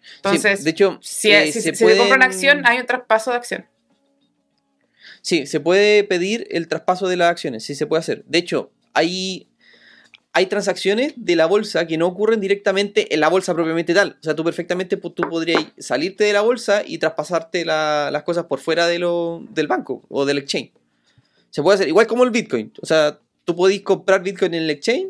Sí, 0.00 0.10
Entonces, 0.16 0.64
de 0.64 0.70
hecho, 0.70 0.98
si, 1.02 1.30
eh, 1.30 1.46
si- 1.46 1.60
se 1.60 1.70
si 1.70 1.76
se 1.76 1.84
compra 1.84 1.94
una 1.96 2.06
pueden- 2.08 2.22
acción, 2.22 2.62
hay 2.66 2.78
un 2.78 2.86
traspaso 2.86 3.30
de 3.30 3.36
acción. 3.36 3.66
Sí, 5.22 5.46
se 5.46 5.60
puede 5.60 6.04
pedir 6.04 6.46
el 6.50 6.68
traspaso 6.68 7.08
de 7.08 7.16
las 7.16 7.30
acciones, 7.30 7.64
sí 7.64 7.74
se 7.74 7.86
puede 7.86 8.00
hacer. 8.00 8.24
De 8.26 8.38
hecho, 8.38 8.72
hay, 8.94 9.47
hay 10.38 10.46
transacciones 10.46 11.14
de 11.16 11.34
la 11.34 11.46
bolsa 11.46 11.86
que 11.88 11.98
no 11.98 12.06
ocurren 12.06 12.38
directamente 12.40 13.12
en 13.12 13.18
la 13.20 13.28
bolsa 13.28 13.54
propiamente 13.54 13.92
tal. 13.92 14.16
O 14.20 14.22
sea, 14.22 14.36
tú 14.36 14.44
perfectamente 14.44 15.00
pu- 15.00 15.12
tú 15.12 15.22
podrías 15.28 15.66
salirte 15.78 16.22
de 16.22 16.32
la 16.32 16.42
bolsa 16.42 16.82
y 16.86 16.98
traspasarte 16.98 17.64
la- 17.64 18.10
las 18.12 18.22
cosas 18.22 18.44
por 18.44 18.60
fuera 18.60 18.86
de 18.86 19.00
lo, 19.00 19.42
del 19.50 19.66
banco 19.66 20.02
o 20.08 20.24
del 20.24 20.38
exchange. 20.38 20.72
Se 21.50 21.60
puede 21.62 21.74
hacer 21.74 21.88
igual 21.88 22.06
como 22.06 22.22
el 22.22 22.30
Bitcoin. 22.30 22.72
O 22.80 22.86
sea, 22.86 23.18
tú 23.44 23.56
podéis 23.56 23.82
comprar 23.82 24.22
Bitcoin 24.22 24.54
en 24.54 24.62
el 24.62 24.70
exchange 24.70 25.08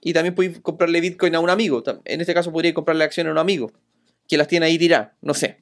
y 0.00 0.14
también 0.14 0.34
podéis 0.34 0.60
comprarle 0.60 1.00
Bitcoin 1.02 1.34
a 1.34 1.40
un 1.40 1.50
amigo. 1.50 1.82
En 2.06 2.20
este 2.22 2.32
caso 2.32 2.50
podríais 2.50 2.74
comprarle 2.74 3.04
acciones 3.04 3.28
a 3.28 3.32
un 3.32 3.38
amigo 3.38 3.70
que 4.26 4.38
las 4.38 4.48
tiene 4.48 4.64
ahí 4.64 4.78
tiradas. 4.78 5.10
No 5.20 5.34
sé. 5.34 5.58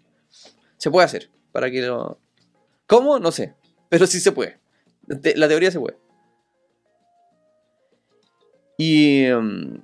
Se 0.76 0.90
puede 0.92 1.06
hacer. 1.06 1.28
Para 1.50 1.70
que 1.72 1.82
lo... 1.82 2.20
¿Cómo? 2.86 3.18
No 3.18 3.32
sé. 3.32 3.54
Pero 3.88 4.06
sí 4.06 4.20
se 4.20 4.30
puede. 4.30 4.58
La 5.34 5.48
teoría 5.48 5.72
se 5.72 5.80
puede. 5.80 5.96
Y. 8.78 9.24
em, 9.24 9.80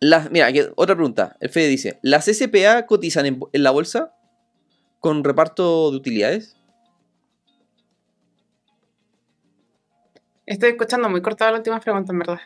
las, 0.00 0.30
mira, 0.30 0.46
aquí 0.46 0.60
otra 0.76 0.96
pregunta. 0.96 1.36
El 1.40 1.50
Fede 1.50 1.68
dice: 1.68 1.98
¿Las 2.02 2.24
SPA 2.26 2.86
cotizan 2.86 3.26
en, 3.26 3.40
la 3.52 3.70
bolsa 3.70 4.14
con 5.00 5.22
reparto 5.22 5.90
de 5.92 5.96
utilidades? 5.96 6.56
Estoy 10.46 10.70
escuchando 10.70 11.08
muy 11.08 11.22
cortada 11.22 11.52
la 11.52 11.58
última 11.58 11.80
pregunta, 11.80 12.12
en 12.12 12.18
verdad. 12.18 12.40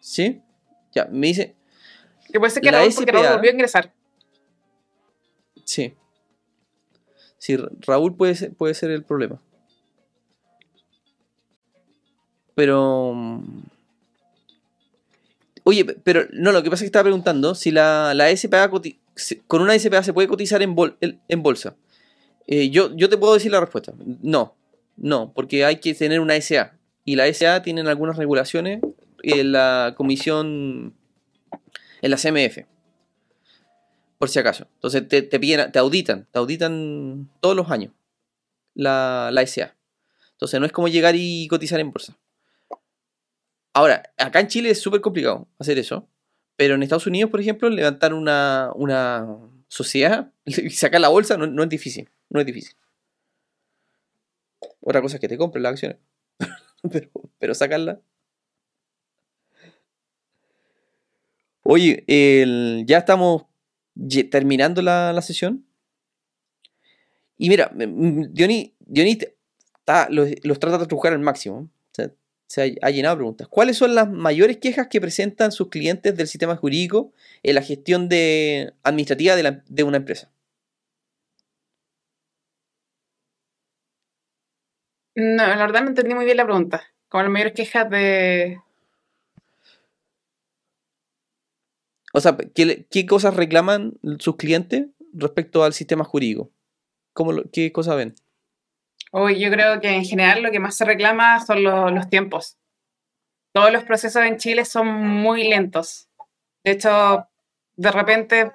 ¿Sí? 0.00 0.42
Ya, 0.92 1.06
me 1.06 1.28
dice. 1.28 1.54
Que 2.32 2.38
puede 2.38 2.50
ser 2.50 2.62
que 2.62 2.70
La 2.72 2.78
Raúl, 2.78 2.92
SPA. 2.92 3.32
volvió 3.34 3.50
a 3.50 3.52
ingresar. 3.52 3.92
Sí. 5.64 5.94
Sí, 7.38 7.56
Ra- 7.56 7.70
Raúl 7.80 8.16
puede 8.16 8.34
ser, 8.34 8.54
puede 8.54 8.74
ser 8.74 8.90
el 8.90 9.04
problema. 9.04 9.40
Pero. 12.54 13.40
Oye, 15.70 15.84
pe- 15.84 15.96
pero 16.02 16.26
no, 16.32 16.50
lo 16.50 16.62
que 16.64 16.70
pasa 16.70 16.80
es 16.82 16.86
que 16.86 16.86
estaba 16.86 17.04
preguntando 17.04 17.54
si 17.54 17.70
la, 17.70 18.12
la 18.14 18.28
SPA 18.34 18.68
con 19.46 19.62
una 19.62 19.78
SPA 19.78 20.02
se 20.02 20.12
puede 20.12 20.26
cotizar 20.26 20.60
en 20.62 20.74
bolsa. 21.42 21.76
Eh, 22.48 22.70
yo, 22.70 22.90
yo 22.96 23.08
te 23.08 23.16
puedo 23.16 23.34
decir 23.34 23.52
la 23.52 23.60
respuesta. 23.60 23.92
No, 24.22 24.56
no, 24.96 25.32
porque 25.32 25.64
hay 25.64 25.76
que 25.76 25.94
tener 25.94 26.18
una 26.18 26.34
SA. 26.40 26.72
Y 27.04 27.14
la 27.14 27.26
SA 27.32 27.62
tienen 27.62 27.86
algunas 27.86 28.16
regulaciones 28.16 28.80
en 29.22 29.52
la 29.52 29.94
comisión, 29.96 30.92
en 32.02 32.10
la 32.10 32.16
CMF. 32.16 32.64
Por 34.18 34.28
si 34.28 34.38
acaso. 34.40 34.66
Entonces 34.74 35.06
te, 35.08 35.22
te 35.22 35.38
piden, 35.38 35.70
te 35.72 35.78
auditan, 35.78 36.26
te 36.32 36.38
auditan 36.40 37.30
todos 37.40 37.54
los 37.54 37.70
años 37.70 37.92
la, 38.74 39.30
la 39.32 39.42
SA. 39.46 39.76
Entonces 40.32 40.58
no 40.58 40.66
es 40.66 40.72
como 40.72 40.88
llegar 40.88 41.14
y 41.16 41.46
cotizar 41.48 41.78
en 41.80 41.92
bolsa. 41.92 42.16
Ahora, 43.72 44.02
acá 44.18 44.40
en 44.40 44.48
Chile 44.48 44.70
es 44.70 44.80
súper 44.80 45.00
complicado 45.00 45.48
hacer 45.58 45.78
eso. 45.78 46.08
Pero 46.56 46.74
en 46.74 46.82
Estados 46.82 47.06
Unidos, 47.06 47.30
por 47.30 47.40
ejemplo, 47.40 47.70
levantar 47.70 48.12
una, 48.14 48.70
una 48.74 49.26
sociedad 49.68 50.32
y 50.44 50.70
sacar 50.70 51.00
la 51.00 51.08
bolsa 51.08 51.36
no, 51.36 51.46
no 51.46 51.62
es 51.62 51.68
difícil. 51.68 52.10
No 52.28 52.40
es 52.40 52.46
difícil. 52.46 52.76
Otra 54.80 55.00
cosa 55.02 55.16
es 55.16 55.20
que 55.20 55.28
te 55.28 55.38
compren 55.38 55.62
las 55.62 55.72
acciones. 55.72 55.98
pero, 56.92 57.10
pero 57.38 57.54
sacarla. 57.54 58.00
Oye, 61.62 62.04
el- 62.06 62.84
ya 62.86 62.98
estamos 62.98 63.44
terminando 64.30 64.82
la, 64.82 65.12
la 65.12 65.22
sesión. 65.22 65.66
Y 67.38 67.48
mira, 67.48 67.70
mm, 67.74 68.32
Dionis, 68.32 68.72
Dionis 68.80 69.18
te- 69.18 69.36
está- 69.78 70.08
los, 70.10 70.28
los 70.42 70.58
trata 70.58 70.78
de 70.78 70.86
trucar 70.86 71.12
al 71.12 71.20
máximo. 71.20 71.68
Se 72.50 72.76
ha, 72.82 72.90
llenado 72.90 73.14
de 73.14 73.18
preguntas. 73.18 73.46
¿Cuáles 73.46 73.76
son 73.76 73.94
las 73.94 74.10
mayores 74.10 74.56
quejas 74.56 74.88
que 74.88 75.00
presentan 75.00 75.52
sus 75.52 75.68
clientes 75.68 76.16
del 76.16 76.26
sistema 76.26 76.56
jurídico 76.56 77.12
en 77.44 77.54
la 77.54 77.62
gestión 77.62 78.08
de, 78.08 78.72
administrativa 78.82 79.36
de, 79.36 79.42
la- 79.44 79.62
de 79.68 79.84
una 79.84 79.98
empresa? 79.98 80.32
No, 85.14 85.46
la 85.46 85.56
verdad 85.56 85.82
no 85.82 85.90
entendí 85.90 86.12
muy 86.12 86.24
bien 86.24 86.38
la 86.38 86.44
pregunta. 86.44 86.82
Como 87.08 87.22
las 87.22 87.30
mayores 87.30 87.52
quejas 87.54 87.88
de... 87.88 88.58
O 92.12 92.20
sea, 92.20 92.36
¿qué, 92.52 92.66
le- 92.66 92.86
qué 92.86 93.06
cosas 93.06 93.36
reclaman 93.36 93.94
sus 94.18 94.34
clientes 94.34 94.88
respecto 95.12 95.62
al 95.62 95.72
sistema 95.72 96.02
jurídico? 96.02 96.50
¿Cómo 97.12 97.32
lo- 97.32 97.50
¿Qué 97.52 97.70
cosas 97.72 97.96
ven? 97.96 98.16
Hoy 99.12 99.40
yo 99.40 99.50
creo 99.50 99.80
que 99.80 99.88
en 99.90 100.04
general 100.04 100.42
lo 100.42 100.50
que 100.50 100.60
más 100.60 100.76
se 100.76 100.84
reclama 100.84 101.40
son 101.44 101.62
lo- 101.62 101.90
los 101.90 102.08
tiempos. 102.08 102.56
Todos 103.52 103.72
los 103.72 103.82
procesos 103.84 104.22
en 104.24 104.36
Chile 104.38 104.64
son 104.64 104.86
muy 104.86 105.48
lentos. 105.48 106.08
De 106.64 106.72
hecho, 106.72 107.26
de 107.76 107.90
repente 107.90 108.52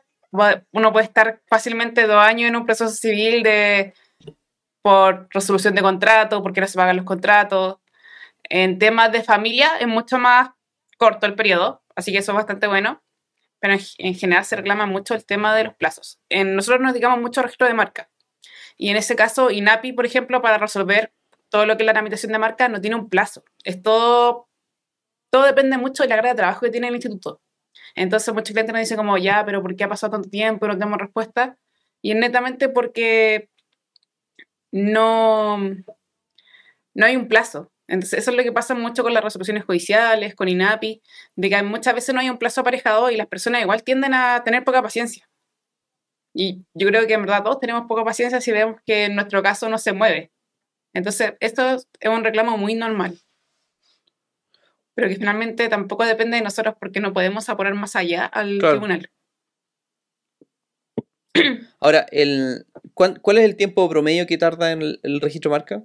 uno 0.72 0.92
puede 0.92 1.06
estar 1.06 1.42
fácilmente 1.48 2.08
dos 2.08 2.18
años 2.18 2.50
en 2.50 2.56
un 2.56 2.66
proceso 2.66 2.94
civil 2.94 3.44
de 3.44 3.94
por 4.82 5.28
resolución 5.32 5.74
de 5.76 5.82
contrato, 5.82 6.44
porque 6.44 6.62
no 6.62 6.68
se 6.68 6.78
pagan 6.78 6.98
los 6.98 7.06
contratos. 7.06 7.78
En 8.44 8.78
temas 8.78 9.12
de 9.12 9.24
familia 9.24 9.78
es 9.80 9.88
mucho 9.88 10.20
más 10.20 10.50
corto 10.98 11.26
el 11.26 11.36
periodo, 11.36 11.82
así 11.96 12.12
que 12.12 12.20
eso 12.20 12.32
es 12.32 12.36
bastante 12.36 12.68
bueno, 12.68 13.02
pero 13.60 13.74
en, 13.98 14.14
general 14.16 14.46
se 14.46 14.58
reclama 14.58 14.86
mucho 14.86 15.16
el 15.16 15.26
tema 15.26 15.56
de 15.56 15.64
los 15.66 15.74
plazos. 15.74 16.20
En, 16.30 16.56
nosotros 16.56 16.82
nos 16.82 16.94
dedicamos 16.94 17.20
mucho 17.20 17.40
al 17.42 17.46
registro 17.46 17.68
de 17.68 17.74
marca, 17.74 18.10
y 18.78 18.90
en 18.90 18.98
ese 18.98 19.16
caso 19.16 19.52
INAPI, 19.52 19.94
por 19.94 20.06
ejemplo, 20.06 20.42
para 20.42 20.58
resolver 20.58 21.14
todo 21.50 21.66
lo 21.66 21.78
que 21.78 21.84
es 21.84 21.88
la 21.88 21.94
tramitación 21.94 22.32
de 22.32 22.40
marca, 22.40 22.68
no 22.68 22.82
tiene 22.82 22.96
un 22.96 23.10
plazo. 23.10 23.44
Es 23.64 23.82
todo, 23.82 24.50
todo 25.32 25.44
depende 25.44 25.78
mucho 25.78 26.04
de 26.04 26.10
la 26.10 26.16
carga 26.16 26.32
de 26.32 26.38
trabajo 26.38 26.62
que 26.62 26.72
tiene 26.72 26.88
el 26.88 26.96
instituto. 26.96 27.42
Entonces 27.96 28.34
muchos 28.34 28.54
clientes 28.54 28.74
nos 28.74 28.82
dicen 28.82 28.98
como, 28.98 29.18
ya, 29.18 29.46
pero 29.46 29.62
¿por 29.62 29.76
qué 29.76 29.86
ha 29.86 29.90
pasado 29.90 30.12
tanto 30.12 30.30
tiempo 30.30 30.68
no 30.68 30.74
tenemos 30.78 31.00
respuesta? 31.00 31.58
Y 32.02 32.12
es 32.12 32.18
netamente 32.18 32.70
porque 32.70 33.50
no, 34.72 35.58
no 36.94 37.06
hay 37.06 37.16
un 37.16 37.28
plazo. 37.28 37.72
Entonces, 37.88 38.20
eso 38.20 38.32
es 38.32 38.38
lo 38.38 38.44
que 38.44 38.52
pasa 38.52 38.74
mucho 38.74 39.04
con 39.04 39.14
las 39.14 39.24
resoluciones 39.24 39.64
judiciales, 39.64 40.36
con 40.36 40.48
INAPI, 40.48 41.02
de 41.36 41.50
que 41.50 41.64
muchas 41.64 41.94
veces 41.94 42.16
no 42.16 42.22
hay 42.22 42.30
un 42.30 42.38
plazo 42.38 42.62
aparejado 42.62 43.12
y 43.12 43.18
las 43.18 43.28
personas 43.28 43.62
igual 43.62 43.84
tienden 43.84 44.14
a 44.14 44.44
tener 44.44 44.64
poca 44.64 44.82
paciencia. 44.82 45.30
Y 46.38 46.66
yo 46.74 46.88
creo 46.88 47.08
que 47.08 47.14
en 47.14 47.22
verdad 47.22 47.44
todos 47.44 47.62
tenemos 47.62 47.86
poca 47.88 48.04
paciencia 48.04 48.42
si 48.42 48.52
vemos 48.52 48.82
que 48.86 49.06
en 49.06 49.16
nuestro 49.16 49.42
caso 49.42 49.70
no 49.70 49.78
se 49.78 49.94
mueve. 49.94 50.34
Entonces, 50.94 51.34
esto 51.40 51.76
es 51.76 52.10
un 52.10 52.26
reclamo 52.26 52.58
muy 52.58 52.76
normal. 52.76 53.18
Pero 54.96 55.08
que 55.08 55.16
finalmente 55.16 55.70
tampoco 55.70 56.06
depende 56.06 56.36
de 56.36 56.44
nosotros 56.44 56.76
porque 56.78 57.00
no 57.00 57.14
podemos 57.14 57.48
apurar 57.48 57.74
más 57.74 57.96
allá 57.96 58.26
al 58.26 58.60
tribunal. 58.60 59.10
Ahora, 61.80 62.06
el, 62.12 62.66
¿cuál, 62.94 63.38
es 63.38 63.46
el 63.46 63.56
tiempo 63.56 63.90
promedio 63.90 64.28
que 64.28 64.38
tarda 64.38 64.74
en 64.74 64.82
el, 64.82 65.22
registro 65.22 65.52
marca? 65.52 65.84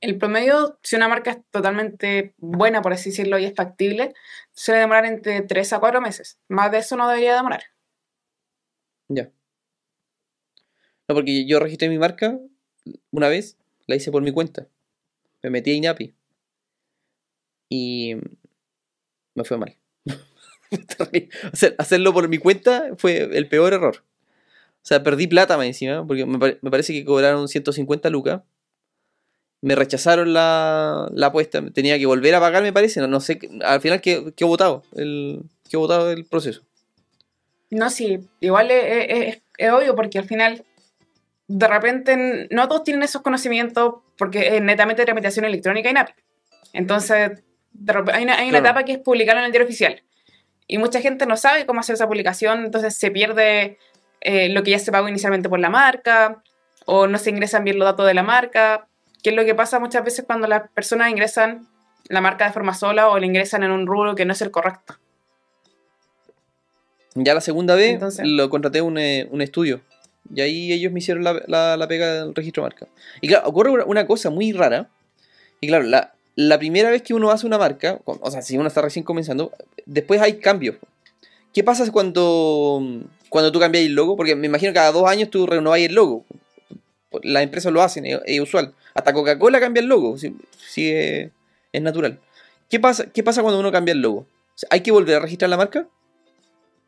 El 0.00 0.18
promedio, 0.18 0.80
si 0.82 0.96
una 0.96 1.06
marca 1.06 1.30
es 1.30 1.38
totalmente 1.52 2.34
buena, 2.38 2.82
por 2.82 2.92
así 2.92 3.10
decirlo, 3.10 3.38
y 3.38 3.44
es 3.44 3.54
factible, 3.54 4.14
suele 4.50 4.80
demorar 4.80 5.06
entre 5.06 5.42
3 5.42 5.74
a 5.74 5.78
4 5.78 6.00
meses. 6.00 6.40
Más 6.48 6.72
de 6.72 6.78
eso 6.78 6.96
no 6.96 7.08
debería 7.08 7.36
demorar. 7.36 7.62
Ya. 9.08 9.30
No, 11.08 11.14
porque 11.14 11.46
yo 11.46 11.60
registré 11.60 11.88
mi 11.88 11.98
marca 11.98 12.38
una 13.10 13.28
vez, 13.28 13.56
la 13.86 13.96
hice 13.96 14.10
por 14.10 14.22
mi 14.22 14.32
cuenta. 14.32 14.68
Me 15.42 15.50
metí 15.50 15.70
a 15.70 15.74
INAPI. 15.74 16.14
Y 17.68 18.16
me 19.34 19.44
fue 19.44 19.58
mal. 19.58 19.76
hacerlo 21.78 22.12
por 22.12 22.28
mi 22.28 22.38
cuenta 22.38 22.90
fue 22.96 23.36
el 23.36 23.48
peor 23.48 23.72
error. 23.72 24.04
O 24.82 24.84
sea, 24.84 25.02
perdí 25.02 25.26
plata 25.26 25.56
más 25.56 25.66
encima, 25.66 26.06
porque 26.06 26.26
me, 26.26 26.38
parece 26.38 26.92
que 26.92 27.04
cobraron 27.04 27.48
150 27.48 28.10
lucas. 28.10 28.42
Me 29.60 29.76
rechazaron 29.76 30.32
la, 30.32 31.08
apuesta, 31.22 31.62
tenía 31.72 31.96
que 31.98 32.06
volver 32.06 32.34
a 32.34 32.40
pagar, 32.40 32.64
me 32.64 32.72
parece. 32.72 33.00
No, 33.00 33.06
no 33.06 33.20
sé, 33.20 33.38
al 33.64 33.80
final, 33.80 34.00
¿qué, 34.00 34.32
qué 34.34 34.44
votado? 34.44 34.82
El, 34.96 35.44
¿Qué 35.70 35.76
votado 35.76 36.10
el 36.10 36.24
proceso? 36.24 36.62
No, 37.72 37.88
sí, 37.88 38.20
igual 38.40 38.70
es, 38.70 39.40
obvio, 39.72 39.96
porque 39.96 40.18
al 40.18 40.26
final, 40.26 40.62
de 41.48 41.66
repente, 41.66 42.46
no 42.50 42.68
todos 42.68 42.84
tienen 42.84 43.02
esos 43.02 43.22
conocimientos, 43.22 43.94
porque 44.18 44.56
es 44.56 44.62
netamente 44.62 45.06
tramitación 45.06 45.46
electrónica 45.46 45.88
y 45.88 45.94
NAPI. 45.94 46.12
Entonces, 46.74 47.42
hay 48.12 48.24
una, 48.24 48.34
hay 48.36 48.50
una 48.50 48.58
etapa 48.58 48.84
que 48.84 48.92
es 48.92 48.98
publicarlo 48.98 49.40
en 49.40 49.46
el 49.46 49.52
diario 49.52 49.66
oficial. 49.66 50.02
Y 50.66 50.76
mucha 50.76 51.00
gente 51.00 51.24
no 51.24 51.38
sabe 51.38 51.64
cómo 51.64 51.80
hacer 51.80 51.94
esa 51.94 52.06
publicación, 52.06 52.66
entonces 52.66 52.94
se 52.94 53.10
pierde 53.10 53.78
eh, 54.20 54.50
lo 54.50 54.62
que 54.62 54.72
ya 54.72 54.78
se 54.78 54.92
pagó 54.92 55.08
inicialmente 55.08 55.48
por 55.48 55.58
la 55.58 55.70
marca, 55.70 56.42
o 56.84 57.06
no 57.06 57.16
se 57.16 57.30
ingresan 57.30 57.64
bien 57.64 57.78
los 57.78 57.86
datos 57.86 58.06
de 58.06 58.12
la 58.12 58.22
marca, 58.22 58.86
que 59.22 59.30
es 59.30 59.36
lo 59.36 59.46
que 59.46 59.54
pasa 59.54 59.80
muchas 59.80 60.04
veces 60.04 60.26
cuando 60.26 60.46
las 60.46 60.68
personas 60.72 61.08
ingresan 61.08 61.66
la 62.10 62.20
marca 62.20 62.44
de 62.44 62.52
forma 62.52 62.74
sola 62.74 63.08
o 63.08 63.18
la 63.18 63.24
ingresan 63.24 63.62
en 63.62 63.70
un 63.70 63.86
rubro 63.86 64.14
que 64.14 64.26
no 64.26 64.34
es 64.34 64.42
el 64.42 64.50
correcto. 64.50 64.98
Ya 67.14 67.34
la 67.34 67.40
segunda 67.40 67.74
vez 67.74 68.00
lo 68.22 68.48
contraté 68.50 68.80
un, 68.80 68.98
eh, 68.98 69.28
un 69.30 69.42
estudio. 69.42 69.80
Y 70.34 70.40
ahí 70.40 70.72
ellos 70.72 70.92
me 70.92 71.00
hicieron 71.00 71.24
la, 71.24 71.76
la, 71.76 71.88
pega 71.88 72.24
del 72.24 72.34
registro 72.34 72.62
marca. 72.62 72.88
Y 73.20 73.28
claro, 73.28 73.48
ocurre 73.48 73.84
una 73.84 74.06
cosa 74.06 74.30
muy 74.30 74.52
rara. 74.52 74.88
Y 75.60 75.68
claro, 75.68 75.84
la, 75.84 76.14
la 76.36 76.58
primera 76.58 76.90
vez 76.90 77.02
que 77.02 77.14
uno 77.14 77.30
hace 77.30 77.46
una 77.46 77.58
marca, 77.58 78.00
o 78.04 78.30
sea, 78.30 78.42
si 78.42 78.56
uno 78.56 78.68
está 78.68 78.80
recién 78.80 79.04
comenzando, 79.04 79.52
después 79.84 80.20
hay 80.20 80.34
cambios. 80.34 80.76
¿Qué 81.52 81.62
pasa 81.62 81.90
cuando, 81.90 82.82
cuando 83.28 83.52
tú 83.52 83.60
cambias 83.60 83.84
el 83.84 83.94
logo, 83.94 84.16
porque 84.16 84.34
me 84.34 84.46
imagino 84.46 84.70
que 84.70 84.76
cada 84.76 84.92
dos 84.92 85.08
años 85.08 85.28
tú 85.28 85.46
renovas 85.46 85.80
el 85.80 85.94
logo. 85.94 86.24
Las 87.22 87.42
empresas 87.42 87.72
lo 87.72 87.82
hacen, 87.82 88.06
es, 88.06 88.40
usual. 88.40 88.74
Hasta 88.94 89.12
Coca-Cola 89.12 89.60
cambia 89.60 89.82
el 89.82 89.86
logo, 89.86 90.16
si, 90.16 90.34
es, 90.90 91.30
natural. 91.82 92.18
¿Qué 92.70 92.80
pasa, 92.80 93.06
¿Qué 93.06 93.22
pasa 93.22 93.42
cuando 93.42 93.60
uno 93.60 93.70
cambia 93.70 93.92
el 93.92 94.00
logo? 94.00 94.26
¿Hay 94.70 94.80
que 94.80 94.92
volver 94.92 95.16
a 95.16 95.20
registrar 95.20 95.50
la 95.50 95.58
marca? 95.58 95.86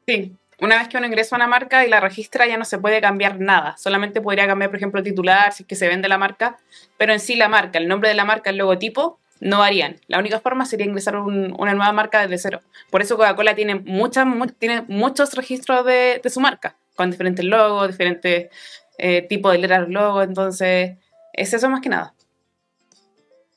Sí. 0.07 0.37
Una 0.61 0.79
vez 0.79 0.89
que 0.89 0.97
uno 0.97 1.07
ingresa 1.07 1.35
a 1.35 1.39
una 1.39 1.47
marca 1.49 1.85
y 1.85 1.89
la 1.89 2.01
registra, 2.01 2.47
ya 2.47 2.57
no 2.57 2.65
se 2.65 2.79
puede 2.79 3.01
cambiar 3.01 3.41
nada. 3.41 3.77
Solamente 3.77 4.21
podría 4.21 4.47
cambiar, 4.47 4.71
por 4.71 4.77
ejemplo, 4.77 4.99
el 4.99 5.05
titular, 5.05 5.53
si 5.53 5.65
es 5.65 5.67
que 5.67 5.75
se 5.75 5.89
vende 5.89 6.09
la 6.09 6.17
marca, 6.17 6.57
pero 6.97 7.13
en 7.13 7.21
sí 7.21 7.35
la 7.35 7.49
marca, 7.49 7.79
el 7.79 7.89
nombre 7.89 8.09
de 8.09 8.15
la 8.15 8.25
marca, 8.25 8.51
el 8.51 8.57
logotipo, 8.57 9.19
no 9.41 9.59
varían. 9.59 9.97
La 10.07 10.19
única 10.19 10.41
forma 10.41 10.65
sería 10.65 10.87
ingresar 10.87 11.17
una 11.17 11.75
nueva 11.75 11.93
marca 11.93 12.23
desde 12.23 12.39
cero. 12.39 12.61
Por 12.91 13.03
eso 13.03 13.17
Coca-Cola 13.17 13.55
tiene, 13.55 13.75
muchas, 13.75 14.27
tiene 14.59 14.85
muchos 14.89 15.35
registros 15.35 15.85
de, 15.85 16.21
su 16.31 16.41
marca, 16.41 16.77
con 16.95 17.11
diferentes 17.11 17.45
logos, 17.45 17.89
diferentes 17.89 18.49
eh, 18.97 19.23
tipos 19.23 19.53
de 19.53 19.59
letras 19.59 19.89
logo. 19.89 20.23
Entonces, 20.23 20.97
es 21.33 21.53
eso 21.53 21.69
más 21.69 21.81
que 21.81 21.89
nada. 21.89 22.15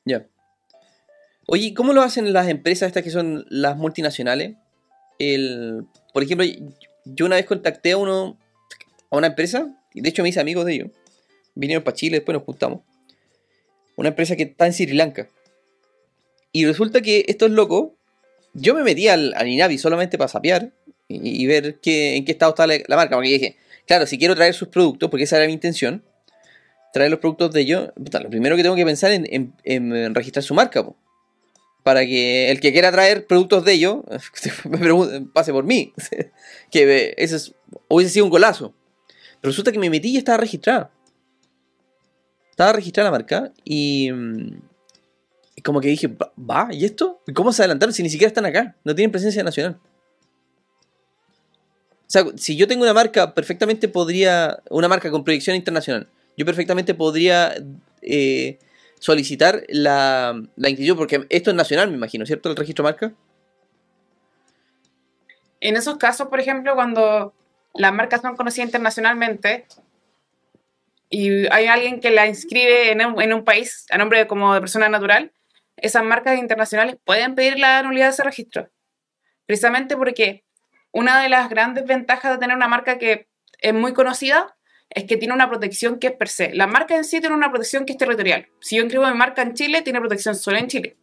Ya. 0.04 0.26
Oye, 1.46 1.72
¿cómo 1.74 1.92
lo 1.92 2.02
hacen 2.02 2.32
las 2.32 2.48
empresas 2.48 2.88
estas 2.88 3.02
que 3.02 3.10
son 3.10 3.46
las 3.48 3.76
multinacionales? 3.76 4.56
El, 5.18 5.86
por 6.18 6.24
ejemplo, 6.24 6.44
yo 7.04 7.26
una 7.26 7.36
vez 7.36 7.46
contacté 7.46 7.92
a 7.92 7.96
uno, 7.96 8.36
a 9.08 9.16
una 9.16 9.28
empresa, 9.28 9.72
y 9.94 10.00
de 10.00 10.08
hecho 10.08 10.24
me 10.24 10.30
hice 10.30 10.40
amigos 10.40 10.66
de 10.66 10.74
ellos. 10.74 10.90
Vinieron 11.54 11.84
para 11.84 11.96
Chile, 11.96 12.16
después 12.16 12.34
nos 12.34 12.42
juntamos. 12.42 12.80
Una 13.94 14.08
empresa 14.08 14.34
que 14.34 14.42
está 14.42 14.66
en 14.66 14.72
Sri 14.72 14.94
Lanka. 14.94 15.28
Y 16.50 16.66
resulta 16.66 17.02
que 17.02 17.24
estos 17.28 17.52
locos, 17.52 17.90
yo 18.52 18.74
me 18.74 18.82
metí 18.82 19.06
al, 19.06 19.32
Inavi 19.46 19.78
solamente 19.78 20.18
para 20.18 20.26
sapear 20.26 20.72
y, 21.06 21.46
ver 21.46 21.78
qué, 21.78 22.16
en 22.16 22.24
qué 22.24 22.32
estado 22.32 22.50
está 22.50 22.66
la, 22.66 22.96
marca. 22.96 23.14
Porque 23.14 23.28
dije, 23.28 23.56
claro, 23.86 24.04
si 24.04 24.18
quiero 24.18 24.34
traer 24.34 24.54
sus 24.54 24.66
productos, 24.66 25.10
porque 25.10 25.22
esa 25.22 25.36
era 25.36 25.46
mi 25.46 25.52
intención, 25.52 26.02
traer 26.92 27.12
los 27.12 27.20
productos 27.20 27.52
de 27.52 27.60
ellos, 27.60 27.90
lo 27.94 28.28
primero 28.28 28.56
que 28.56 28.64
tengo 28.64 28.74
que 28.74 28.84
pensar 28.84 29.12
en, 29.12 29.54
en, 29.62 30.14
registrar 30.16 30.42
su 30.42 30.54
marca. 30.54 30.84
Para 31.82 32.04
que 32.04 32.50
el 32.50 32.60
que 32.60 32.72
quiera 32.72 32.92
traer 32.92 33.26
productos 33.26 33.64
de 33.64 33.72
ellos, 33.72 33.98
pase 35.32 35.52
por 35.52 35.64
mí. 35.64 35.94
que 36.70 37.14
ese 37.16 37.52
hubiese 37.88 38.12
sido 38.12 38.24
un 38.24 38.30
golazo. 38.30 38.74
Pero 39.40 39.50
resulta 39.50 39.72
que 39.72 39.78
me 39.78 39.90
metí 39.90 40.10
y 40.10 40.16
estaba 40.16 40.38
registrada. 40.38 40.90
Estaba 42.50 42.72
registrada 42.72 43.10
la 43.10 43.16
marca 43.16 43.52
y 43.64 44.10
mm, 44.12 44.60
como 45.62 45.80
que 45.80 45.88
dije, 45.88 46.08
¿va? 46.38 46.68
¿Y 46.72 46.84
esto? 46.84 47.22
¿Cómo 47.34 47.52
se 47.52 47.62
adelantaron 47.62 47.92
si 47.92 48.02
ni 48.02 48.10
siquiera 48.10 48.28
están 48.28 48.46
acá? 48.46 48.76
No 48.84 48.94
tienen 48.94 49.12
presencia 49.12 49.42
nacional. 49.42 49.78
O 52.08 52.10
sea, 52.10 52.24
si 52.36 52.56
yo 52.56 52.66
tengo 52.66 52.82
una 52.82 52.94
marca, 52.94 53.34
perfectamente 53.34 53.86
podría, 53.86 54.62
una 54.70 54.88
marca 54.88 55.10
con 55.10 55.24
proyección 55.24 55.56
internacional, 55.56 56.08
yo 56.36 56.46
perfectamente 56.46 56.94
podría 56.94 57.54
eh, 58.02 58.58
solicitar 59.00 59.64
la, 59.68 60.40
la 60.56 60.68
inscripción, 60.68 60.96
porque 60.96 61.26
esto 61.30 61.50
es 61.50 61.56
nacional, 61.56 61.90
me 61.90 61.96
imagino, 61.96 62.26
¿cierto? 62.26 62.50
El 62.50 62.56
registro 62.56 62.84
marca. 62.84 63.12
En 65.60 65.76
esos 65.76 65.96
casos, 65.96 66.28
por 66.28 66.40
ejemplo, 66.40 66.74
cuando 66.74 67.34
las 67.74 67.92
marcas 67.92 68.20
son 68.20 68.36
conocidas 68.36 68.68
internacionalmente, 68.68 69.66
y 71.10 71.46
hay 71.52 71.66
alguien 71.66 72.00
que 72.00 72.10
la 72.10 72.26
inscribe 72.26 72.92
en 72.92 73.04
un, 73.04 73.20
en 73.20 73.32
un, 73.32 73.44
país 73.44 73.86
a 73.90 73.98
nombre 73.98 74.18
de, 74.18 74.26
como 74.26 74.52
de 74.54 74.60
persona 74.60 74.88
natural, 74.88 75.32
esas 75.76 76.04
marcas 76.04 76.38
internacionales 76.38 76.96
pueden 77.04 77.34
pedir 77.34 77.58
la 77.58 77.82
nulidad 77.82 78.06
de 78.06 78.12
ese 78.12 78.24
registro. 78.24 78.68
Precisamente 79.46 79.96
porque 79.96 80.44
una 80.92 81.22
de 81.22 81.28
las 81.28 81.48
grandes 81.48 81.86
ventajas 81.86 82.32
de 82.32 82.38
tener 82.38 82.56
una 82.56 82.68
marca 82.68 82.98
que 82.98 83.28
es 83.60 83.74
muy 83.74 83.94
conocida 83.94 84.57
es 84.90 85.04
que 85.04 85.16
tiene 85.16 85.34
una 85.34 85.48
protección 85.48 85.98
que 85.98 86.08
es 86.08 86.12
per 86.14 86.28
se. 86.28 86.54
La 86.54 86.66
marca 86.66 86.96
en 86.96 87.04
sí 87.04 87.20
tiene 87.20 87.34
una 87.34 87.50
protección 87.50 87.84
que 87.84 87.92
es 87.92 87.98
territorial. 87.98 88.48
Si 88.60 88.76
yo 88.76 88.82
inscribo 88.82 89.06
mi 89.06 89.14
marca 89.14 89.42
en 89.42 89.54
Chile, 89.54 89.82
tiene 89.82 90.00
protección 90.00 90.34
solo 90.34 90.58
en 90.58 90.68
Chile. 90.68 90.96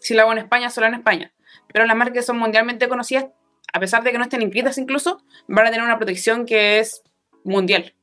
Si 0.00 0.14
la 0.14 0.22
hago 0.22 0.32
en 0.32 0.38
España, 0.38 0.70
solo 0.70 0.86
en 0.86 0.94
España. 0.94 1.32
Pero 1.72 1.86
las 1.86 1.96
marcas 1.96 2.14
que 2.14 2.22
son 2.22 2.38
mundialmente 2.38 2.88
conocidas, 2.88 3.26
a 3.72 3.80
pesar 3.80 4.02
de 4.02 4.12
que 4.12 4.18
no 4.18 4.24
estén 4.24 4.42
inscritas 4.42 4.78
incluso, 4.78 5.22
van 5.48 5.66
a 5.66 5.70
tener 5.70 5.84
una 5.84 5.96
protección 5.96 6.46
que 6.46 6.78
es 6.78 7.02
mundial. 7.44 7.94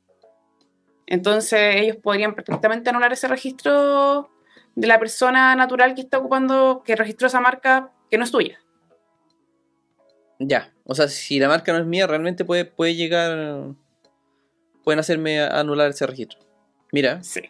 Entonces 1.05 1.75
ellos 1.75 1.97
podrían 1.97 2.33
perfectamente 2.33 2.89
anular 2.89 3.13
ese 3.13 3.27
registro 3.27 4.29
de 4.75 4.87
la 4.87 4.99
persona 4.99 5.55
natural 5.55 5.93
que 5.93 6.01
está 6.01 6.17
ocupando, 6.17 6.81
que 6.85 6.95
registró 6.95 7.27
esa 7.27 7.39
marca 7.39 7.91
que 8.09 8.17
no 8.17 8.23
es 8.23 8.31
tuya. 8.31 8.59
Ya, 10.39 10.73
o 10.83 10.95
sea, 10.95 11.07
si 11.07 11.39
la 11.39 11.47
marca 11.47 11.71
no 11.71 11.79
es 11.79 11.85
mía, 11.85 12.07
realmente 12.07 12.43
puede, 12.43 12.65
puede 12.65 12.95
llegar. 12.95 13.75
Pueden 14.83 14.99
hacerme 14.99 15.41
anular 15.41 15.89
ese 15.91 16.05
registro. 16.07 16.39
Mira, 16.91 17.23
Sí. 17.23 17.41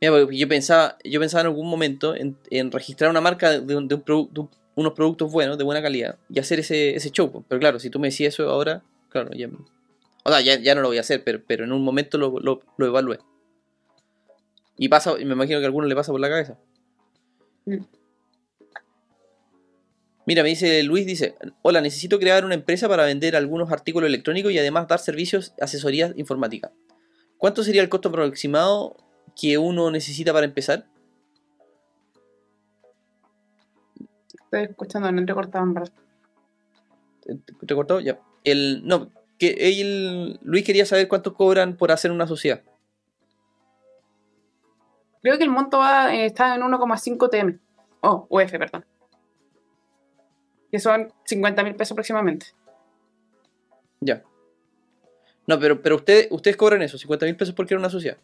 mira 0.00 0.12
porque 0.12 0.36
yo 0.36 0.48
pensaba, 0.48 0.96
yo 1.04 1.20
pensaba 1.20 1.42
en 1.42 1.46
algún 1.48 1.68
momento 1.68 2.14
en, 2.14 2.36
en 2.50 2.70
registrar 2.72 3.10
una 3.10 3.20
marca 3.20 3.60
de, 3.60 3.76
un- 3.76 3.88
de 3.88 3.94
un 3.94 4.04
produ- 4.04 4.30
de 4.30 4.40
un- 4.40 4.50
unos 4.76 4.92
productos 4.94 5.30
buenos, 5.30 5.56
de 5.56 5.64
buena 5.64 5.80
calidad, 5.82 6.18
y 6.28 6.38
hacer 6.40 6.58
ese, 6.60 6.96
ese 6.96 7.10
show. 7.10 7.44
Pero 7.48 7.60
claro, 7.60 7.78
si 7.78 7.90
tú 7.90 7.98
me 8.00 8.08
decís 8.10 8.28
eso 8.28 8.48
ahora, 8.50 8.82
claro, 9.08 9.30
ya. 9.32 9.48
O 10.24 10.30
sea, 10.30 10.40
ya, 10.40 10.58
ya 10.58 10.74
no 10.74 10.80
lo 10.80 10.88
voy 10.88 10.96
a 10.98 11.02
hacer, 11.02 11.22
pero, 11.22 11.40
pero 11.46 11.64
en 11.64 11.72
un 11.72 11.84
momento 11.84 12.18
lo, 12.18 12.38
lo, 12.40 12.60
lo 12.76 12.86
evalué. 12.86 13.18
Y 14.76 14.88
pasa, 14.88 15.12
y 15.20 15.24
me 15.24 15.34
imagino 15.34 15.58
que 15.60 15.64
a 15.64 15.68
alguno 15.68 15.86
le 15.86 15.94
pasa 15.94 16.10
por 16.10 16.20
la 16.20 16.28
cabeza. 16.28 16.58
Mm. 17.66 17.76
Mira, 20.26 20.42
me 20.42 20.48
dice 20.48 20.82
Luis, 20.84 21.06
dice, 21.06 21.36
hola, 21.62 21.80
necesito 21.82 22.18
crear 22.18 22.44
una 22.44 22.54
empresa 22.54 22.88
para 22.88 23.04
vender 23.04 23.36
algunos 23.36 23.70
artículos 23.70 24.08
electrónicos 24.08 24.52
y 24.52 24.58
además 24.58 24.88
dar 24.88 24.98
servicios, 24.98 25.52
asesorías 25.60 26.12
informáticas. 26.16 26.72
¿Cuánto 27.36 27.62
sería 27.62 27.82
el 27.82 27.90
costo 27.90 28.08
aproximado 28.08 28.96
que 29.38 29.58
uno 29.58 29.90
necesita 29.90 30.32
para 30.32 30.46
empezar? 30.46 30.86
Estoy 34.44 34.62
escuchando, 34.70 35.10
no 35.12 35.18
entrecortado 35.18 35.64
en 35.64 35.74
verdad. 35.74 35.92
¿Te- 37.22 37.34
¿Te 37.66 37.74
he 37.74 37.76
cortado? 37.76 38.00
Ya. 38.00 38.18
El, 38.44 38.86
no, 38.86 39.10
que 39.38 39.56
él, 39.58 40.38
Luis 40.42 40.64
quería 40.64 40.86
saber 40.86 41.08
cuánto 41.08 41.34
cobran 41.34 41.76
por 41.76 41.92
hacer 41.92 42.10
una 42.10 42.26
sociedad. 42.26 42.62
Creo 45.22 45.38
que 45.38 45.44
el 45.44 45.50
monto 45.50 45.78
va, 45.78 46.14
eh, 46.14 46.26
está 46.26 46.54
en 46.54 46.62
1,5 46.62 47.28
TM. 47.30 47.58
Oh, 48.00 48.26
UF, 48.30 48.50
perdón. 48.58 48.84
Que 50.74 50.80
son 50.80 51.12
50 51.22 51.62
mil 51.62 51.76
pesos 51.76 51.92
aproximadamente. 51.92 52.46
Ya. 54.00 54.24
No, 55.46 55.60
pero, 55.60 55.80
pero 55.80 55.94
ustedes, 55.94 56.26
ustedes 56.32 56.56
cobran 56.56 56.82
eso, 56.82 56.98
50 56.98 57.26
mil 57.26 57.36
pesos 57.36 57.54
por 57.54 57.64
crear 57.64 57.78
una 57.78 57.90
sociedad. 57.90 58.18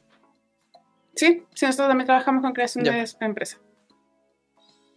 Sí, 1.15 1.45
sí, 1.55 1.67
nosotros 1.67 1.87
también 1.87 2.07
trabajamos 2.07 2.43
con 2.43 2.53
creación 2.53 2.85
Ya. 2.85 2.91
de 2.91 3.09
empresas. 3.21 3.61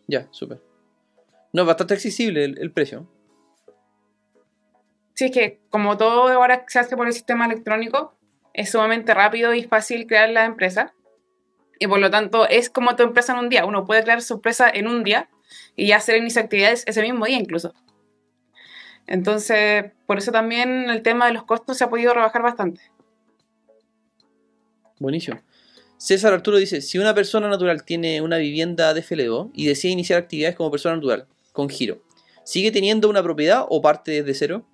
Ya, 0.07 0.27
súper. 0.31 0.63
No, 1.51 1.63
bastante 1.63 1.93
accesible 1.93 2.43
el, 2.43 2.57
el 2.57 2.71
precio. 2.71 3.07
Sí, 5.13 5.25
es 5.25 5.31
que 5.31 5.61
como 5.69 5.95
todo 5.95 6.29
ahora 6.29 6.65
se 6.67 6.79
hace 6.79 6.97
por 6.97 7.05
el 7.05 7.13
sistema 7.13 7.45
electrónico, 7.45 8.17
es 8.55 8.71
sumamente 8.71 9.13
rápido 9.13 9.53
y 9.53 9.61
fácil 9.61 10.07
crear 10.07 10.27
la 10.29 10.45
empresa. 10.45 10.95
Y 11.77 11.85
por 11.85 11.99
lo 11.99 12.09
tanto, 12.09 12.49
es 12.49 12.71
como 12.71 12.95
tu 12.95 13.03
empresa 13.03 13.33
en 13.33 13.37
un 13.37 13.49
día. 13.49 13.63
Uno 13.63 13.85
puede 13.85 14.01
crear 14.01 14.23
su 14.23 14.33
empresa 14.33 14.71
en 14.73 14.87
un 14.87 15.03
día 15.03 15.29
y 15.75 15.87
ya 15.87 15.97
hacer 15.97 16.21
mis 16.21 16.37
actividades 16.37 16.83
ese 16.87 17.01
mismo 17.01 17.25
día 17.25 17.37
incluso. 17.37 17.73
Entonces, 19.07 19.91
por 20.05 20.17
eso 20.17 20.31
también 20.31 20.89
el 20.89 21.01
tema 21.01 21.27
de 21.27 21.33
los 21.33 21.43
costos 21.43 21.77
se 21.77 21.83
ha 21.83 21.89
podido 21.89 22.13
rebajar 22.13 22.41
bastante. 22.41 22.81
Buenísimo. 24.99 25.41
César 25.97 26.33
Arturo 26.33 26.57
dice, 26.57 26.81
si 26.81 26.97
una 26.97 27.13
persona 27.13 27.47
natural 27.47 27.83
tiene 27.83 28.21
una 28.21 28.37
vivienda 28.37 28.93
de 28.93 29.01
FL2 29.01 29.51
y 29.53 29.67
decide 29.67 29.93
iniciar 29.93 30.19
actividades 30.19 30.55
como 30.55 30.71
persona 30.71 30.95
natural, 30.95 31.27
con 31.51 31.69
giro, 31.69 32.01
¿sigue 32.43 32.71
teniendo 32.71 33.09
una 33.09 33.23
propiedad 33.23 33.65
o 33.69 33.81
parte 33.81 34.11
desde 34.11 34.33
cero? 34.33 34.65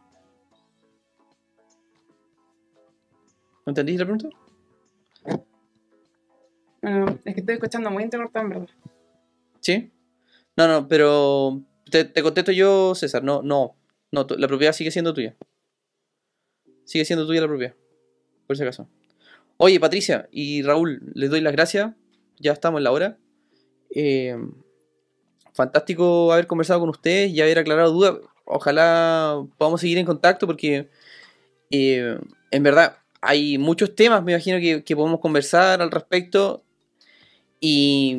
¿No 3.66 3.72
entendiste 3.72 4.00
la 4.00 4.06
pregunta? 4.06 4.30
Bueno, 6.82 7.20
es 7.26 7.34
que 7.34 7.40
estoy 7.42 7.56
escuchando 7.56 7.92
muy 7.92 8.04
entrecortado 8.04 8.46
en 8.46 8.50
verdad. 8.50 8.70
¿Sí? 9.60 9.92
No, 10.60 10.68
no, 10.68 10.90
pero 10.90 11.64
te, 11.90 12.03
te 12.03 12.22
contesto 12.22 12.52
yo, 12.52 12.94
César. 12.94 13.23
No, 13.23 13.41
no, 13.41 13.77
no, 14.11 14.27
la 14.38 14.45
propiedad 14.49 14.73
sigue 14.73 14.91
siendo 14.91 15.14
tuya. 15.14 15.38
Sigue 16.84 17.06
siendo 17.06 17.26
tuya 17.26 17.40
la 17.40 17.48
propiedad. 17.48 17.76
Por 18.45 18.57
si 18.57 18.64
acaso. 18.64 18.90
Oye, 19.56 19.80
Patricia 19.80 20.27
y 20.34 20.61
Raúl, 20.61 21.14
les 21.14 21.30
doy 21.30 21.40
las 21.40 21.53
gracias. 21.53 21.94
Ya 22.40 22.52
estamos 22.52 22.80
en 22.80 22.84
la 22.84 22.91
hora. 22.91 23.18
Eh, 23.95 24.36
fantástico 25.53 26.34
haber 26.34 26.45
conversado 26.45 26.81
con 26.81 26.90
ustedes 26.90 27.31
y 27.31 27.40
haber 27.40 27.60
aclarado 27.60 27.94
dudas. 27.94 28.15
Ojalá 28.44 29.41
podamos 29.57 29.80
seguir 29.80 29.98
en 29.98 30.06
contacto 30.06 30.45
porque 30.45 30.90
eh, 31.72 32.19
en 32.52 32.64
verdad 32.64 32.98
hay 33.22 33.57
muchos 33.57 33.95
temas, 33.95 34.22
me 34.26 34.34
imagino 34.34 34.60
que, 34.60 34.84
que 34.84 34.95
podemos 34.98 35.22
conversar 35.22 35.81
al 35.81 35.90
respecto. 35.90 36.65
Y, 37.61 38.18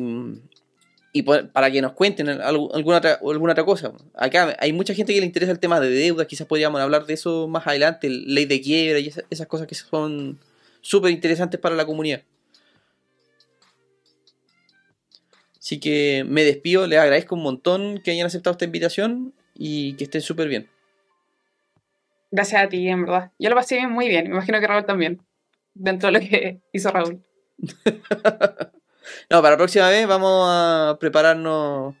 y 1.13 1.23
para 1.23 1.69
que 1.71 1.81
nos 1.81 1.91
cuenten 1.93 2.29
algo- 2.29 2.73
alguna 2.73 2.97
otra, 2.97 3.19
alguna 3.21 3.51
otra 3.53 3.65
cosa. 3.65 3.91
Acá 4.15 4.55
hay 4.59 4.71
mucha 4.71 4.93
gente 4.93 5.13
que 5.13 5.19
le 5.19 5.25
interesa 5.25 5.51
el 5.51 5.59
tema 5.59 5.79
de 5.79 5.89
deudas, 5.89 6.27
quizás 6.27 6.47
podríamos 6.47 6.79
hablar 6.79 7.05
de 7.05 7.13
eso 7.13 7.47
más 7.47 7.67
adelante, 7.67 8.09
ley 8.09 8.45
de 8.45 8.61
quiebra 8.61 8.99
y 8.99 9.07
esas, 9.07 9.25
esas 9.29 9.47
cosas 9.47 9.67
que 9.67 9.75
son 9.75 10.39
súper 10.81 11.11
interesantes 11.11 11.59
para 11.59 11.75
la 11.75 11.85
comunidad. 11.85 12.21
Así 15.59 15.79
que 15.79 16.25
me 16.27 16.43
despido, 16.43 16.87
les 16.87 16.97
agradezco 16.99 17.35
un 17.35 17.43
montón 17.43 18.01
que 18.03 18.11
hayan 18.11 18.25
aceptado 18.25 18.53
esta 18.53 18.65
invitación 18.65 19.33
y 19.53 19.93
que 19.95 20.05
estén 20.05 20.21
súper 20.21 20.47
bien. 20.47 20.69
Gracias 22.31 22.63
a 22.63 22.69
ti, 22.69 22.87
en 22.87 23.01
verdad. 23.05 23.31
Yo 23.37 23.49
lo 23.49 23.55
pasé 23.55 23.85
muy 23.87 24.07
bien. 24.07 24.23
Me 24.29 24.31
imagino 24.35 24.59
que 24.59 24.67
Raúl 24.67 24.85
también. 24.85 25.21
Dentro 25.73 26.07
de 26.07 26.13
lo 26.13 26.19
que 26.21 26.61
hizo 26.73 26.89
Raúl. 26.89 27.21
No, 29.29 29.41
para 29.41 29.51
la 29.51 29.57
próxima 29.57 29.89
vez 29.89 30.07
vamos 30.07 30.47
a 30.49 30.97
prepararnos. 30.99 31.95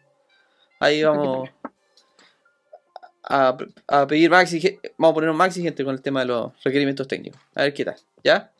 Ahí 0.79 1.03
vamos 1.03 1.49
a, 3.23 3.57
a 3.87 4.07
pedir 4.07 4.29
más 4.29 4.43
exigente. 4.43 4.93
Vamos 4.97 5.11
a 5.11 5.15
ponernos 5.15 5.35
más 5.35 5.47
exigentes 5.47 5.85
con 5.85 5.93
el 5.93 6.01
tema 6.01 6.21
de 6.21 6.27
los 6.27 6.51
requerimientos 6.63 7.07
técnicos. 7.07 7.39
A 7.55 7.63
ver 7.63 7.73
qué 7.73 7.85
tal. 7.85 7.95
¿Ya? 8.23 8.51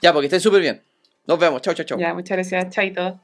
Ya, 0.00 0.12
porque 0.12 0.26
estén 0.26 0.40
súper 0.40 0.60
bien. 0.60 0.82
Nos 1.26 1.38
vemos. 1.38 1.62
Chao, 1.62 1.74
chao, 1.74 1.86
chao. 1.86 1.98
Ya, 1.98 2.14
muchas 2.14 2.36
gracias. 2.36 2.68
Chaito. 2.74 3.20